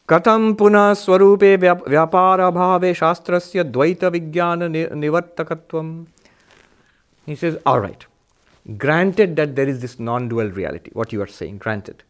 कथं 0.09 0.53
पुनः 0.55 0.93
स्वरूपे 0.93 1.55
व्यापारभावे 1.57 2.93
शास्त्रस्य 2.93 3.63
द्वैतविज्ञान 3.63 4.63
निवर्तकत्वम् 4.99 5.89
he 7.26 7.34
says, 7.36 7.58
all 7.64 7.80
right, 7.80 8.04
granted 8.76 9.36
that 9.36 9.54
there 9.56 9.68
is 9.68 9.80
this 9.80 9.98
non 9.98 10.28
dual 10.28 10.50
reality, 10.50 10.90
what 10.92 11.12
you 11.12 11.22
are 11.22 11.26
saying, 11.26 11.58
granted. 11.58 12.02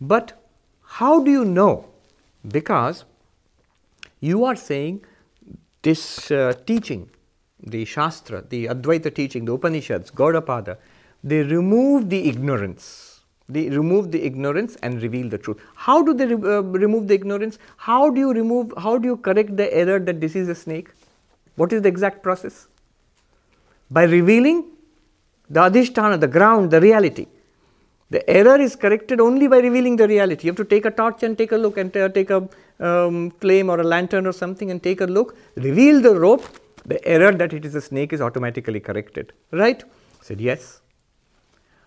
But 0.00 0.32
how 0.82 1.22
do 1.22 1.30
you 1.30 1.44
know? 1.44 1.88
Because 2.46 3.04
you 4.20 4.44
are 4.44 4.56
saying 4.56 5.04
this 5.82 6.30
uh, 6.30 6.52
teaching, 6.66 7.10
the 7.60 7.84
Shastra, 7.84 8.42
the 8.48 8.66
Advaita 8.66 9.14
teaching, 9.14 9.44
the 9.44 9.52
Upanishads, 9.52 10.10
Gaudapada, 10.10 10.76
they 11.22 11.42
remove 11.42 12.10
the 12.10 12.28
ignorance 12.28 13.12
they 13.48 13.68
remove 13.68 14.10
the 14.12 14.24
ignorance 14.24 14.76
and 14.82 15.02
reveal 15.02 15.28
the 15.28 15.38
truth. 15.38 15.60
How 15.74 16.02
do 16.02 16.14
they 16.14 16.26
re- 16.26 16.56
uh, 16.56 16.62
remove 16.62 17.08
the 17.08 17.14
ignorance? 17.14 17.58
How 17.76 18.10
do 18.10 18.20
you 18.20 18.32
remove, 18.32 18.72
how 18.78 18.98
do 18.98 19.08
you 19.08 19.16
correct 19.16 19.56
the 19.56 19.72
error 19.74 19.98
that 19.98 20.20
this 20.20 20.34
is 20.34 20.48
a 20.48 20.54
snake? 20.54 20.90
What 21.56 21.72
is 21.72 21.82
the 21.82 21.88
exact 21.88 22.22
process? 22.22 22.68
By 23.96 24.04
revealing 24.04 24.58
the 25.48 25.60
adhisthana, 25.68 26.18
the 26.18 26.28
ground, 26.28 26.70
the 26.70 26.80
reality. 26.80 27.26
The 28.10 28.28
error 28.38 28.58
is 28.60 28.76
corrected 28.76 29.20
only 29.20 29.48
by 29.48 29.58
revealing 29.58 29.96
the 29.96 30.06
reality. 30.06 30.46
You 30.46 30.52
have 30.52 30.56
to 30.56 30.64
take 30.64 30.84
a 30.84 30.90
torch 30.90 31.22
and 31.22 31.36
take 31.36 31.52
a 31.52 31.56
look, 31.56 31.76
and 31.78 31.92
t- 31.92 32.08
take 32.08 32.30
a 32.30 32.48
um, 32.88 33.30
flame 33.42 33.70
or 33.70 33.80
a 33.80 33.84
lantern 33.84 34.26
or 34.26 34.32
something 34.32 34.70
and 34.70 34.82
take 34.82 35.00
a 35.00 35.06
look, 35.06 35.36
reveal 35.56 36.00
the 36.00 36.14
rope. 36.18 36.44
The 36.84 36.98
error 37.06 37.32
that 37.32 37.52
it 37.52 37.64
is 37.64 37.74
a 37.74 37.80
snake 37.80 38.12
is 38.12 38.20
automatically 38.20 38.80
corrected. 38.80 39.32
Right? 39.50 39.82
I 39.84 40.24
said 40.24 40.40
yes. 40.40 40.80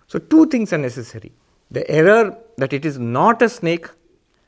So, 0.08 0.20
two 0.20 0.46
things 0.48 0.72
are 0.74 0.78
necessary 0.78 1.32
the 1.72 1.90
error 1.90 2.38
that 2.58 2.74
it 2.74 2.86
is 2.86 2.98
not 3.00 3.42
a 3.42 3.50
snake 3.50 3.88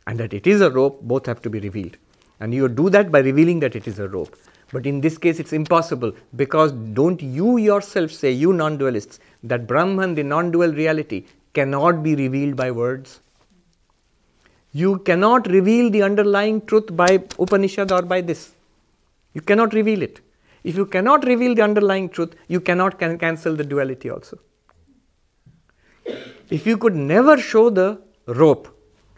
and 0.06 0.20
that 0.20 0.34
it 0.34 0.48
is 0.48 0.62
a 0.62 0.70
rope 0.70 1.02
both 1.02 1.26
have 1.26 1.42
to 1.42 1.50
be 1.50 1.60
revealed. 1.60 1.98
And 2.40 2.54
you 2.54 2.70
do 2.70 2.90
that 2.92 3.12
by 3.12 3.20
revealing 3.20 3.60
that 3.62 3.76
it 3.76 3.88
is 3.88 4.00
a 4.00 4.08
rope. 4.08 4.36
But 4.72 4.86
in 4.86 5.00
this 5.00 5.18
case, 5.18 5.40
it's 5.40 5.54
impossible 5.54 6.12
because 6.36 6.72
don't 6.72 7.22
you 7.22 7.58
yourself 7.58 8.12
say, 8.12 8.32
you 8.32 8.52
non 8.52 8.78
dualists, 8.78 9.20
that 9.44 9.66
Brahman, 9.66 10.16
the 10.16 10.24
non 10.24 10.52
dual 10.52 10.74
reality, 10.74 11.26
cannot 11.54 12.04
be 12.04 12.16
revealed 12.16 12.56
by 12.56 12.72
words? 12.72 13.22
You 14.74 15.00
cannot 15.00 15.48
reveal 15.48 15.90
the 15.90 16.04
underlying 16.04 16.66
truth 16.66 16.96
by 16.96 17.24
Upanishad 17.40 17.92
or 17.92 18.02
by 18.02 18.22
this. 18.22 18.52
You 19.34 19.42
cannot 19.42 19.74
reveal 19.74 20.02
it. 20.02 20.20
If 20.64 20.76
you 20.76 20.86
cannot 20.86 21.26
reveal 21.26 21.56
the 21.56 21.62
underlying 21.62 22.10
truth, 22.10 22.36
you 22.48 22.60
cannot 22.60 23.00
can- 23.00 23.18
cancel 23.18 23.56
the 23.56 23.64
duality 23.64 24.10
also. 24.10 24.38
If 26.50 26.68
you 26.68 26.78
could 26.78 26.96
never 26.96 27.38
show 27.38 27.70
the 27.70 28.02
rope, 28.26 28.68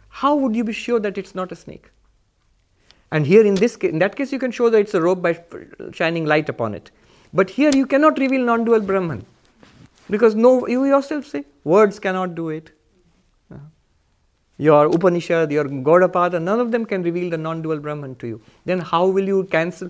how 0.10 0.36
would 0.36 0.56
you 0.56 0.64
be 0.64 0.74
sure 0.74 1.00
that 1.00 1.18
it's 1.18 1.34
not 1.34 1.52
a 1.52 1.56
snake? 1.56 1.90
And 3.12 3.26
here 3.26 3.46
in 3.46 3.56
this 3.56 3.76
case, 3.76 3.92
in 3.92 4.00
that 4.00 4.16
case, 4.16 4.32
you 4.32 4.40
can 4.40 4.52
show 4.52 4.70
that 4.70 4.78
it's 4.78 4.94
a 4.94 5.02
rope 5.02 5.22
by 5.22 5.40
shining 5.94 6.26
light 6.26 6.50
upon 6.50 6.74
it. 6.74 6.92
But 7.34 7.50
here 7.50 7.72
you 7.74 7.86
cannot 7.86 8.20
reveal 8.20 8.44
non-dual 8.44 8.82
Brahman. 8.82 9.26
Because 10.10 10.36
no, 10.36 10.68
you 10.68 10.86
yourself 10.86 11.26
say, 11.26 11.46
words 11.64 12.00
cannot 12.00 12.36
do 12.36 12.50
it. 12.50 12.72
Uh, 13.52 13.58
your 14.58 14.88
Upanishad, 14.88 15.52
your 15.52 15.66
Gaudapada, 15.66 16.42
none 16.42 16.60
of 16.60 16.72
them 16.72 16.86
can 16.86 17.04
reveal 17.04 17.30
the 17.30 17.38
non-dual 17.38 17.80
Brahman 17.80 18.16
to 18.16 18.28
you. 18.28 18.42
Then 18.66 18.80
how 18.80 19.06
will 19.08 19.26
you 19.26 19.44
cancel? 19.46 19.88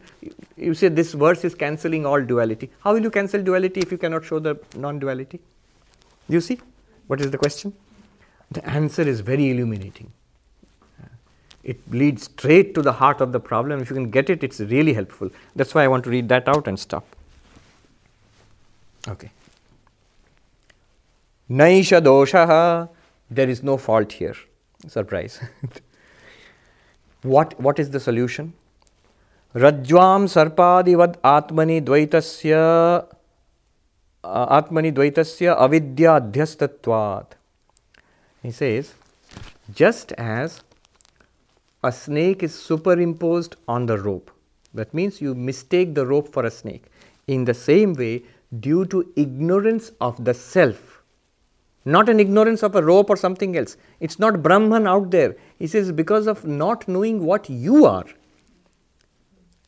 You 0.58 0.74
say 0.74 0.90
this 0.90 1.14
verse 1.14 1.46
is 1.46 1.56
cancelling 1.56 2.06
all 2.06 2.22
duality. 2.22 2.70
How 2.82 2.94
will 2.94 3.02
you 3.02 3.12
cancel 3.12 3.42
duality 3.42 3.82
if 3.82 3.92
you 3.92 3.98
cannot 3.98 4.26
show 4.26 4.40
the 4.40 4.60
non-duality? 4.76 5.40
You 6.28 6.42
see? 6.42 6.60
What 7.08 7.22
is 7.22 7.32
the 7.32 7.38
question? 7.38 7.74
The 8.52 8.66
answer 8.70 9.02
is 9.02 9.22
very 9.22 9.52
illuminating. 9.52 10.12
It 11.64 11.80
leads 11.92 12.24
straight 12.24 12.74
to 12.76 12.82
the 12.82 12.94
heart 12.94 13.22
of 13.22 13.32
the 13.32 13.40
problem. 13.40 13.82
If 13.82 13.90
you 13.90 13.96
can 13.96 14.10
get 14.10 14.30
it, 14.30 14.44
it's 14.44 14.60
really 14.60 14.94
helpful. 14.94 15.30
That's 15.56 15.76
why 15.76 15.84
I 15.84 15.88
want 15.88 16.04
to 16.06 16.10
read 16.10 16.30
that 16.30 16.48
out 16.48 16.68
and 16.68 16.80
stop. 16.80 17.06
Okay. 19.08 19.32
Naisha 21.50 22.02
dosha. 22.02 22.90
There 23.30 23.50
is 23.50 23.62
no 23.62 23.78
fault 23.78 24.12
here. 24.14 24.36
Surprise. 24.88 25.40
what, 27.22 27.60
what 27.60 27.80
is 27.80 27.90
the 27.90 28.00
solution? 28.00 28.54
Sarpadivad 29.54 31.18
atmani 31.18 31.82
dvaitasya 31.82 33.06
uh, 34.24 34.62
Atmani 34.62 34.92
Dvaitasya 34.94 35.58
Avidya 35.58 36.20
Adhyastatvat. 36.22 37.26
He 38.44 38.52
says, 38.52 38.94
just 39.74 40.12
as 40.14 40.62
a 41.84 41.92
snake 41.92 42.44
is 42.44 42.54
superimposed 42.54 43.56
on 43.68 43.86
the 43.86 43.98
rope, 43.98 44.32
that 44.74 44.94
means 44.94 45.22
you 45.22 45.34
mistake 45.34 45.96
the 45.96 46.06
rope 46.06 46.32
for 46.32 46.46
a 46.46 46.52
snake. 46.52 46.86
In 47.28 47.46
the 47.46 47.54
same 47.54 47.94
way, 47.94 48.24
due 48.60 48.86
to 48.86 49.12
ignorance 49.16 49.92
of 50.02 50.24
the 50.24 50.34
self, 50.34 51.02
not 51.86 52.10
an 52.10 52.20
ignorance 52.20 52.64
of 52.64 52.76
a 52.76 52.84
rope 52.84 53.10
or 53.10 53.16
something 53.16 53.58
else, 53.58 53.78
it's 54.00 54.20
not 54.20 54.44
Brahman 54.44 54.88
out 54.88 55.12
there. 55.12 55.36
He 55.58 55.68
says, 55.68 55.92
because 55.92 56.28
of 56.28 56.46
not 56.46 56.88
knowing 56.88 57.24
what 57.24 57.50
you 57.50 57.86
are, 57.86 58.06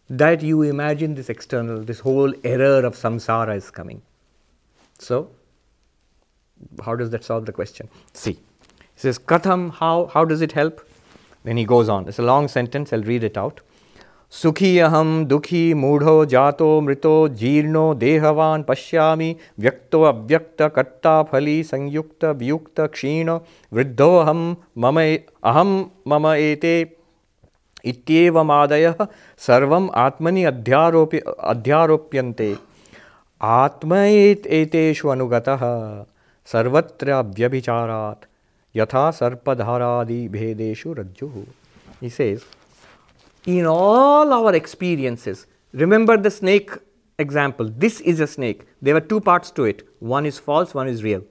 that 0.10 0.42
you 0.42 0.62
imagine 0.64 1.16
this 1.16 1.30
external, 1.30 1.82
this 1.82 2.00
whole 2.00 2.34
error 2.44 2.86
of 2.86 2.96
samsara 2.96 3.56
is 3.56 3.72
coming. 3.72 4.02
So, 5.00 5.32
how 6.84 6.96
does 6.96 7.10
that 7.12 7.24
solve 7.24 7.46
the 7.46 7.54
question? 7.54 7.90
See, 8.14 8.34
he 8.34 8.40
says, 8.96 9.18
Katham, 9.18 9.72
how, 9.72 10.08
how 10.08 10.26
does 10.26 10.42
it 10.42 10.52
help? 10.52 10.86
Then 11.46 11.58
he 11.58 11.66
goes 11.66 11.90
on. 11.90 12.08
It's 12.08 12.20
a 12.20 12.24
long 12.24 12.48
sentence, 12.48 12.94
I'll 12.94 13.04
read 13.04 13.24
it 13.24 13.38
out. 13.38 13.62
सुखी 14.34 14.78
अहम 14.80 15.10
दुखी 15.26 15.74
मूढ़ो 15.74 16.14
जातो 16.34 16.70
मृतो 16.82 17.16
जीर्णो 17.40 17.84
देहवान 18.04 18.62
पश्यामि 18.68 19.36
व्यक्तो 19.60 20.02
अव्यक्त 20.12 20.62
कर्ता 20.76 21.22
फली 21.32 21.64
संयुक्त 21.72 22.26
वियुक्त 22.42 22.82
क्षीण 22.94 23.30
वृद्धो 23.72 24.10
अहम 24.20 24.46
मम 24.86 25.00
अहम 25.00 25.74
मम 26.14 26.28
एते 26.34 26.74
इत्येवमादयः 27.86 29.06
सर्वम् 29.48 29.90
आत्मनि 30.06 30.44
अध्यारोप्य 30.54 31.22
अध्यारोप्यन्ते 31.54 32.54
आत्म 33.42 33.96
एतेषु 34.56 35.10
अनुगतः 35.10 35.64
सर्वत्र 36.48 37.22
व्यभिचारात् 37.38 38.26
Yatha 38.74 39.12
sarpadharadi 39.12 40.30
bhedeshu 40.30 40.96
rajjuhu. 40.96 41.46
He 42.00 42.10
says, 42.10 42.46
in 43.46 43.66
all 43.66 44.32
our 44.32 44.56
experiences, 44.56 45.48
remember 45.74 46.16
the 46.18 46.32
snake 46.32 46.72
example. 47.20 47.70
This 47.70 48.00
is 48.02 48.20
a 48.20 48.28
snake. 48.28 48.66
There 48.82 48.94
were 48.94 49.02
two 49.02 49.20
parts 49.20 49.52
to 49.52 49.66
it. 49.66 49.88
One 50.00 50.26
is 50.26 50.40
false, 50.40 50.74
one 50.74 50.88
is 50.88 51.04
real. 51.04 51.24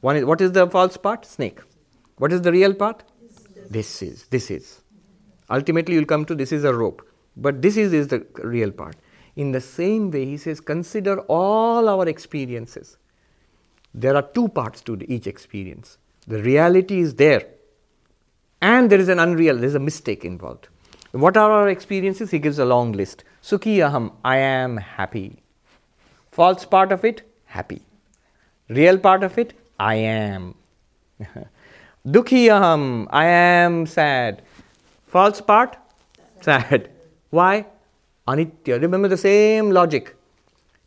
One 0.00 0.16
is, 0.16 0.24
what 0.24 0.40
is 0.40 0.52
the 0.52 0.66
false 0.66 0.96
part? 0.96 1.24
Snake. 1.26 1.60
What 2.16 2.32
is 2.32 2.42
the 2.42 2.52
real 2.52 2.74
part? 2.74 3.04
This 3.70 4.02
is. 4.02 4.26
This 4.26 4.50
is. 4.50 4.80
Ultimately, 5.50 5.94
you'll 5.94 6.04
come 6.04 6.24
to 6.26 6.34
this 6.34 6.52
is 6.52 6.64
a 6.64 6.74
rope. 6.74 7.06
But 7.36 7.60
this 7.60 7.76
is, 7.76 7.92
is 7.92 8.08
the 8.08 8.26
real 8.42 8.70
part. 8.70 8.96
In 9.36 9.52
the 9.52 9.60
same 9.60 10.10
way, 10.10 10.24
he 10.24 10.36
says, 10.36 10.60
consider 10.60 11.20
all 11.20 11.88
our 11.88 12.08
experiences. 12.08 12.98
There 13.92 14.14
are 14.14 14.22
two 14.22 14.48
parts 14.48 14.80
to 14.82 14.98
each 15.10 15.26
experience 15.26 15.98
the 16.26 16.42
reality 16.42 17.00
is 17.00 17.14
there, 17.16 17.46
and 18.60 18.90
there 18.90 18.98
is 18.98 19.08
an 19.08 19.18
unreal, 19.18 19.56
there 19.56 19.66
is 19.66 19.74
a 19.74 19.80
mistake 19.80 20.24
involved. 20.24 20.68
What 21.12 21.36
are 21.36 21.50
our 21.50 21.68
experiences? 21.68 22.30
He 22.30 22.38
gives 22.38 22.58
a 22.58 22.64
long 22.64 22.92
list. 22.92 23.24
Sukhi 23.42 23.76
aham, 23.88 24.12
I 24.24 24.38
am 24.38 24.78
happy. 24.78 25.42
False 26.32 26.64
part 26.64 26.90
of 26.92 27.04
it, 27.04 27.22
happy. 27.44 27.82
Real 28.68 28.98
part 28.98 29.22
of 29.22 29.36
it, 29.38 29.52
I 29.78 29.94
am. 29.96 30.54
Dukhi 32.06 32.46
aham, 32.48 33.06
I 33.10 33.26
am 33.26 33.86
sad. 33.86 34.42
False 35.06 35.40
part, 35.40 35.76
sad. 36.40 36.90
Why? 37.30 37.66
Anitya. 38.26 38.80
Remember 38.80 39.08
the 39.08 39.16
same 39.16 39.70
logic. 39.70 40.16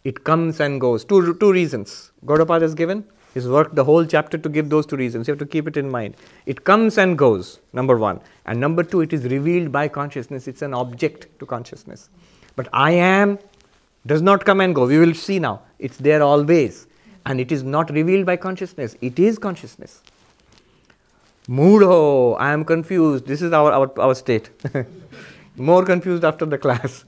It 0.04 0.24
comes 0.24 0.60
and 0.60 0.82
goes. 0.82 1.06
Two, 1.06 1.36
two 1.36 1.52
reasons. 1.52 2.12
Gaudapada 2.26 2.62
has 2.62 2.74
given. 2.74 3.06
He's 3.34 3.48
worked 3.48 3.76
the 3.76 3.84
whole 3.84 4.06
chapter 4.06 4.38
to 4.38 4.50
give 4.50 4.70
those 4.70 4.86
two 4.86 4.96
reasons. 4.96 5.28
You 5.28 5.34
have 5.34 5.40
to 5.40 5.46
keep 5.46 5.68
it 5.68 5.78
in 5.78 5.90
mind. 5.90 6.16
It 6.46 6.64
comes 6.64 6.98
and 6.98 7.18
goes, 7.18 7.60
number 7.74 7.98
one. 7.98 8.20
And 8.46 8.60
number 8.60 8.84
two, 8.84 9.02
it 9.02 9.14
is 9.14 9.26
revealed 9.26 9.72
by 9.72 9.88
consciousness. 9.88 10.48
It's 10.48 10.62
an 10.62 10.74
object 10.74 11.28
to 11.40 11.46
consciousness. 11.46 12.10
But 12.56 12.68
I 12.74 12.92
am 12.92 13.38
does 14.08 14.22
not 14.22 14.46
come 14.46 14.62
and 14.62 14.74
go. 14.74 14.88
We 14.88 14.98
will 14.98 15.14
see 15.14 15.38
now. 15.38 15.62
It's 15.80 15.98
there 15.98 16.24
always. 16.24 16.88
And 17.26 17.40
it 17.42 17.52
is 17.52 17.62
not 17.62 17.90
revealed 17.90 18.26
by 18.26 18.38
consciousness. 18.38 18.96
It 19.02 19.20
is 19.20 19.38
consciousness. 19.38 20.02
Moodho, 21.50 22.38
I 22.40 22.54
am 22.54 22.64
confused. 22.66 23.28
This 23.28 23.42
is 23.42 23.52
our, 23.54 23.72
our, 23.72 24.00
our 24.00 24.16
state. 24.16 24.50
More 25.58 25.84
confused 25.86 26.24
after 26.24 26.46
the 26.46 26.58
class. 26.58 27.04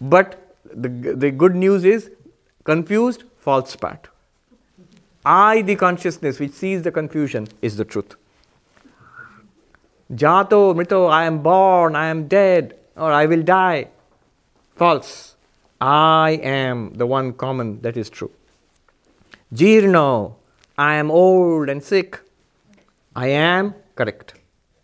But 0.00 0.56
the, 0.64 0.88
the 0.88 1.30
good 1.30 1.54
news 1.54 1.84
is 1.84 2.10
confused, 2.64 3.24
false 3.38 3.76
part. 3.76 4.08
I, 5.24 5.62
the 5.62 5.76
consciousness 5.76 6.40
which 6.40 6.52
sees 6.52 6.82
the 6.82 6.90
confusion, 6.90 7.46
is 7.60 7.76
the 7.76 7.84
truth. 7.84 8.16
Jato, 10.14 10.74
mrito, 10.74 11.10
I 11.10 11.24
am 11.24 11.42
born, 11.42 11.94
I 11.94 12.06
am 12.06 12.26
dead, 12.28 12.76
or 12.96 13.12
I 13.12 13.26
will 13.26 13.42
die. 13.42 13.88
False. 14.74 15.36
I 15.80 16.40
am 16.42 16.94
the 16.94 17.06
one 17.06 17.32
common 17.32 17.80
that 17.82 17.96
is 17.96 18.10
true. 18.10 18.30
Jirno, 19.52 20.36
I 20.76 20.94
am 20.94 21.10
old 21.10 21.68
and 21.68 21.82
sick. 21.82 22.20
I 23.14 23.28
am 23.28 23.74
correct. 23.94 24.34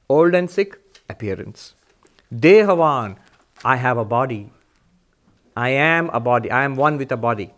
Old 0.09 0.35
and 0.35 0.51
sick, 0.51 0.79
appearance. 1.09 1.75
Dehavan, 2.35 3.17
I 3.65 3.77
have 3.77 3.99
a 3.99 4.05
body. 4.05 4.51
I 5.57 5.71
am 5.71 6.11
a 6.11 6.21
body. 6.21 6.51
I 6.51 6.65
am 6.65 6.77
one 6.77 6.99
with 6.99 7.11
a 7.11 7.17
body. 7.17 7.53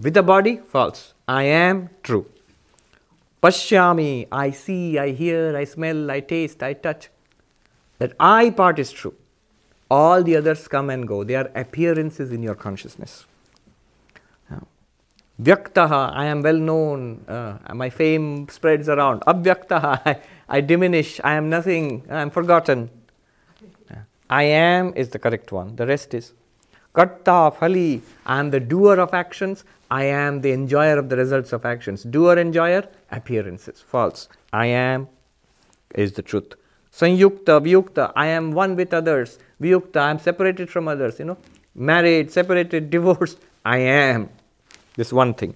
With 0.00 0.16
a 0.16 0.22
body, 0.22 0.56
false. 0.56 1.14
I 1.28 1.44
am 1.44 1.90
true. 2.02 2.26
Pashyami, 3.42 4.28
I 4.30 4.50
see, 4.50 4.98
I 4.98 5.10
hear, 5.10 5.56
I 5.56 5.64
smell, 5.64 6.10
I 6.10 6.20
taste, 6.20 6.62
I 6.62 6.72
touch. 6.72 7.08
That 7.98 8.12
I 8.18 8.50
part 8.50 8.78
is 8.78 8.92
true. 8.92 9.14
All 9.90 10.22
the 10.22 10.36
others 10.36 10.68
come 10.68 10.90
and 10.90 11.06
go. 11.06 11.24
They 11.24 11.34
are 11.34 11.50
appearances 11.54 12.32
in 12.32 12.42
your 12.42 12.54
consciousness. 12.54 13.26
Vyaktaha, 15.40 16.14
I 16.14 16.26
am 16.26 16.40
well 16.40 16.56
known, 16.56 17.22
uh, 17.28 17.58
my 17.74 17.90
fame 17.90 18.48
spreads 18.48 18.88
around. 18.88 19.20
Abhyaktaha, 19.22 20.00
I, 20.06 20.20
I 20.48 20.60
diminish, 20.62 21.20
I 21.22 21.34
am 21.34 21.50
nothing, 21.50 22.04
I 22.08 22.22
am 22.22 22.30
forgotten. 22.30 22.88
I 24.30 24.44
am 24.44 24.94
is 24.96 25.10
the 25.10 25.18
correct 25.18 25.52
one, 25.52 25.76
the 25.76 25.86
rest 25.86 26.14
is. 26.14 26.32
Karta, 26.94 27.52
Phali, 27.54 28.00
I 28.24 28.40
am 28.40 28.50
the 28.50 28.60
doer 28.60 28.98
of 28.98 29.12
actions, 29.12 29.64
I 29.90 30.04
am 30.04 30.40
the 30.40 30.52
enjoyer 30.52 30.98
of 30.98 31.08
the 31.08 31.16
results 31.16 31.52
of 31.52 31.64
actions. 31.64 32.02
Doer, 32.02 32.38
enjoyer, 32.38 32.88
appearances. 33.10 33.80
False. 33.80 34.28
I 34.52 34.66
am 34.66 35.08
is 35.94 36.12
the 36.12 36.22
truth. 36.22 36.54
Sanyukta, 36.92 37.60
Vyukta, 37.60 38.12
I 38.16 38.26
am 38.26 38.52
one 38.52 38.74
with 38.74 38.92
others. 38.92 39.38
Vyukta, 39.60 39.98
I 39.98 40.10
am 40.10 40.18
separated 40.18 40.70
from 40.70 40.88
others. 40.88 41.18
You 41.18 41.26
know, 41.26 41.38
married, 41.74 42.30
separated, 42.32 42.90
divorced. 42.96 43.38
I 43.64 43.78
am 43.78 44.30
this 44.96 45.12
one 45.12 45.34
thing. 45.34 45.54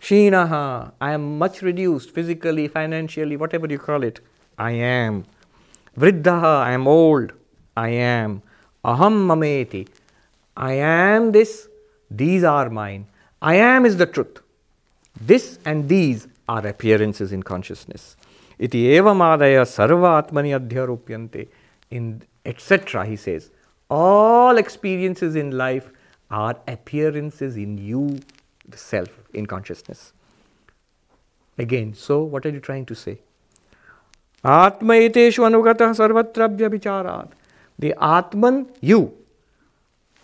Kshinaha, 0.00 0.92
I 1.00 1.12
am 1.12 1.38
much 1.38 1.62
reduced 1.62 2.10
physically, 2.10 2.68
financially, 2.68 3.36
whatever 3.36 3.66
you 3.66 3.78
call 3.78 4.02
it. 4.02 4.20
I 4.58 4.72
am. 4.72 5.24
Vriddhaha, 5.96 6.62
I 6.62 6.72
am 6.72 6.86
old. 6.88 7.32
I 7.76 7.90
am. 7.90 8.42
Aham 8.84 9.26
mameti, 9.28 9.88
I 10.56 10.72
am 10.72 11.30
this, 11.30 11.68
these 12.10 12.42
are 12.42 12.68
mine. 12.68 13.06
I 13.42 13.56
am 13.56 13.84
is 13.84 13.96
the 13.96 14.06
truth. 14.06 14.40
This 15.20 15.58
and 15.64 15.88
these 15.88 16.28
are 16.48 16.64
appearances 16.66 17.32
in 17.32 17.42
consciousness. 17.42 18.16
Iti 18.58 18.84
evamadaya 18.84 19.64
sarva 19.66 20.22
atmani 20.22 20.58
adhyarupyante. 20.58 21.48
In 21.90 22.22
etc. 22.46 23.04
he 23.04 23.16
says, 23.16 23.50
all 23.90 24.56
experiences 24.56 25.34
in 25.36 25.50
life 25.50 25.90
are 26.30 26.56
appearances 26.66 27.56
in 27.56 27.76
you 27.76 28.20
the 28.66 28.78
self 28.78 29.10
in 29.34 29.46
consciousness. 29.46 30.12
Again, 31.58 31.94
so 31.94 32.22
what 32.22 32.46
are 32.46 32.50
you 32.50 32.60
trying 32.60 32.86
to 32.86 32.94
say? 32.94 33.18
Atma 34.44 34.94
eteshu 34.94 35.44
anugatah 35.48 35.90
sarvatra 35.98 36.56
vyabhicharat. 36.56 37.32
The 37.78 37.94
Atman, 38.00 38.70
you, 38.80 39.12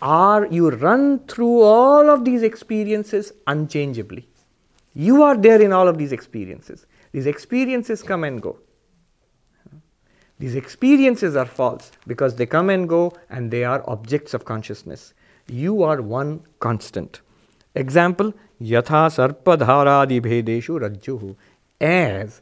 are 0.01 0.47
you 0.47 0.69
run 0.69 1.19
through 1.27 1.61
all 1.61 2.09
of 2.09 2.23
these 2.25 2.43
experiences 2.43 3.33
unchangeably. 3.47 4.27
You 4.93 5.23
are 5.23 5.37
there 5.37 5.61
in 5.61 5.71
all 5.71 5.87
of 5.87 5.97
these 5.97 6.11
experiences. 6.11 6.85
These 7.11 7.25
experiences 7.25 8.03
come 8.03 8.23
and 8.23 8.41
go. 8.41 8.57
These 10.39 10.55
experiences 10.55 11.35
are 11.35 11.45
false 11.45 11.91
because 12.07 12.35
they 12.35 12.45
come 12.45 12.69
and 12.69 12.87
go 12.87 13.13
and 13.29 13.51
they 13.51 13.65
are 13.65 13.83
objects 13.87 14.33
of 14.33 14.45
consciousness. 14.45 15.13
You 15.47 15.83
are 15.83 16.01
one 16.01 16.41
constant. 16.59 17.21
Example, 17.75 18.33
yatha 18.61 19.09
sarpa, 19.09 19.57
sarpadharadi 19.57 20.21
bhedeshu 20.21 20.79
rajjuhu. 20.79 21.35
As 21.81 22.41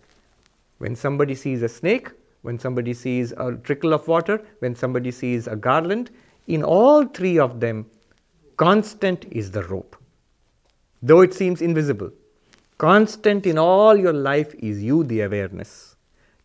when 0.77 0.95
somebody 0.95 1.33
sees 1.33 1.63
a 1.63 1.69
snake, 1.69 2.09
when 2.43 2.59
somebody 2.59 2.93
sees 2.93 3.31
a 3.31 3.53
trickle 3.63 3.93
of 3.93 4.07
water, 4.07 4.41
when 4.59 4.75
somebody 4.75 5.11
sees 5.11 5.47
a 5.47 5.55
garland, 5.55 6.11
in 6.47 6.63
all 6.63 7.05
three 7.05 7.37
of 7.37 7.59
them, 7.59 7.85
constant 8.55 9.25
is 9.31 9.51
the 9.51 9.63
rope. 9.63 9.95
Though 11.01 11.21
it 11.21 11.33
seems 11.33 11.61
invisible, 11.61 12.11
constant 12.77 13.45
in 13.45 13.57
all 13.57 13.95
your 13.95 14.13
life 14.13 14.55
is 14.55 14.81
you, 14.81 15.03
the 15.03 15.21
awareness. 15.21 15.95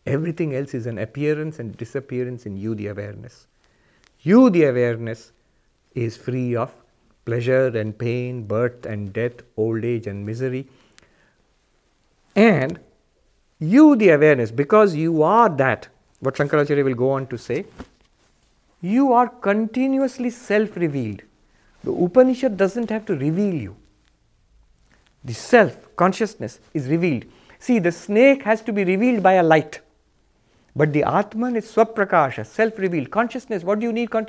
Everything 0.05 0.53
else 0.53 0.73
is 0.73 0.85
an 0.85 0.97
appearance 0.97 1.59
and 1.59 1.75
disappearance 1.77 2.45
in 2.45 2.57
you, 2.57 2.75
the 2.75 2.87
awareness. 2.87 3.47
You, 4.21 4.49
the 4.49 4.65
awareness, 4.65 5.31
is 5.95 6.17
free 6.17 6.55
of 6.55 6.73
pleasure 7.25 7.67
and 7.67 7.97
pain, 7.97 8.43
birth 8.43 8.85
and 8.85 9.13
death, 9.13 9.33
old 9.55 9.85
age 9.85 10.07
and 10.07 10.25
misery. 10.25 10.67
And 12.35 12.79
you, 13.59 13.95
the 13.95 14.09
awareness, 14.09 14.51
because 14.51 14.95
you 14.95 15.23
are 15.23 15.49
that, 15.49 15.87
what 16.19 16.35
Shankaracharya 16.35 16.83
will 16.83 16.95
go 16.95 17.11
on 17.11 17.27
to 17.27 17.37
say, 17.37 17.65
you 18.83 19.13
are 19.13 19.29
continuously 19.29 20.29
self 20.29 20.75
revealed. 20.75 21.21
The 21.83 21.91
Upanishad 21.91 22.57
doesn't 22.57 22.89
have 22.89 23.05
to 23.05 23.15
reveal 23.15 23.53
you. 23.53 23.75
The 25.23 25.33
self, 25.33 25.95
consciousness, 25.95 26.59
is 26.73 26.87
revealed. 26.87 27.25
See, 27.59 27.79
the 27.79 27.93
snake 27.93 28.43
has 28.43 28.61
to 28.63 28.73
be 28.73 28.83
revealed 28.83 29.23
by 29.23 29.33
a 29.33 29.43
light. 29.43 29.79
But 30.75 30.91
the 30.91 31.03
Atman 31.03 31.55
is 31.55 31.65
Swaprakasha, 31.73 32.45
self 32.45 32.77
revealed. 32.77 33.09
Consciousness, 33.09 33.63
what 33.63 33.79
do 33.79 33.85
you 33.85 33.93
need? 33.93 34.11
Con- 34.11 34.27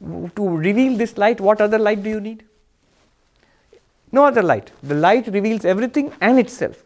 to 0.00 0.48
reveal 0.48 0.96
this 0.96 1.18
light, 1.18 1.40
what 1.40 1.60
other 1.60 1.78
light 1.78 2.02
do 2.02 2.08
you 2.08 2.20
need? 2.20 2.44
No 4.10 4.24
other 4.24 4.42
light. 4.42 4.72
The 4.82 4.94
light 4.94 5.26
reveals 5.26 5.64
everything 5.66 6.12
and 6.20 6.38
itself. 6.38 6.82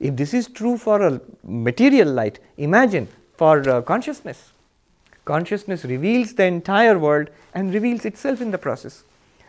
If 0.00 0.16
this 0.16 0.34
is 0.34 0.48
true 0.48 0.76
for 0.76 1.00
a 1.06 1.20
material 1.44 2.08
light, 2.08 2.40
imagine 2.56 3.08
for 3.36 3.68
uh, 3.68 3.82
consciousness. 3.82 4.52
Consciousness 5.28 5.84
reveals 5.84 6.32
the 6.32 6.44
entire 6.44 6.98
world 6.98 7.28
and 7.52 7.74
reveals 7.74 8.06
itself 8.06 8.40
in 8.40 8.50
the 8.50 8.56
process. 8.66 9.04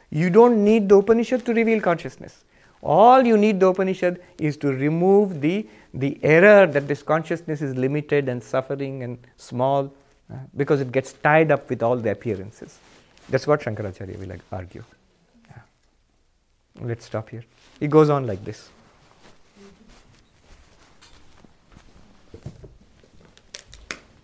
You 0.09 0.29
don't 0.29 0.63
need 0.63 0.89
the 0.89 0.97
Upanishad 0.97 1.45
to 1.45 1.53
reveal 1.53 1.79
consciousness. 1.79 2.43
All 2.81 3.25
you 3.25 3.37
need 3.37 3.61
the 3.61 3.67
Upanishad 3.67 4.21
is 4.37 4.57
to 4.57 4.73
remove 4.73 5.39
the, 5.39 5.67
the 5.93 6.19
error 6.21 6.67
that 6.67 6.89
this 6.89 7.01
consciousness 7.01 7.61
is 7.61 7.77
limited 7.77 8.27
and 8.27 8.43
suffering 8.43 9.03
and 9.03 9.17
small 9.37 9.85
uh, 9.85 10.35
because 10.57 10.81
it 10.81 10.91
gets 10.91 11.13
tied 11.13 11.49
up 11.49 11.69
with 11.69 11.81
all 11.81 11.95
the 11.95 12.11
appearances. 12.11 12.77
That's 13.29 13.47
what 13.47 13.61
Shankaracharya 13.61 14.19
will 14.19 14.35
argue. 14.51 14.83
Yeah. 15.49 15.61
Let's 16.81 17.05
stop 17.05 17.29
here. 17.29 17.45
He 17.79 17.87
goes 17.87 18.09
on 18.09 18.27
like 18.27 18.43
this. 18.43 18.69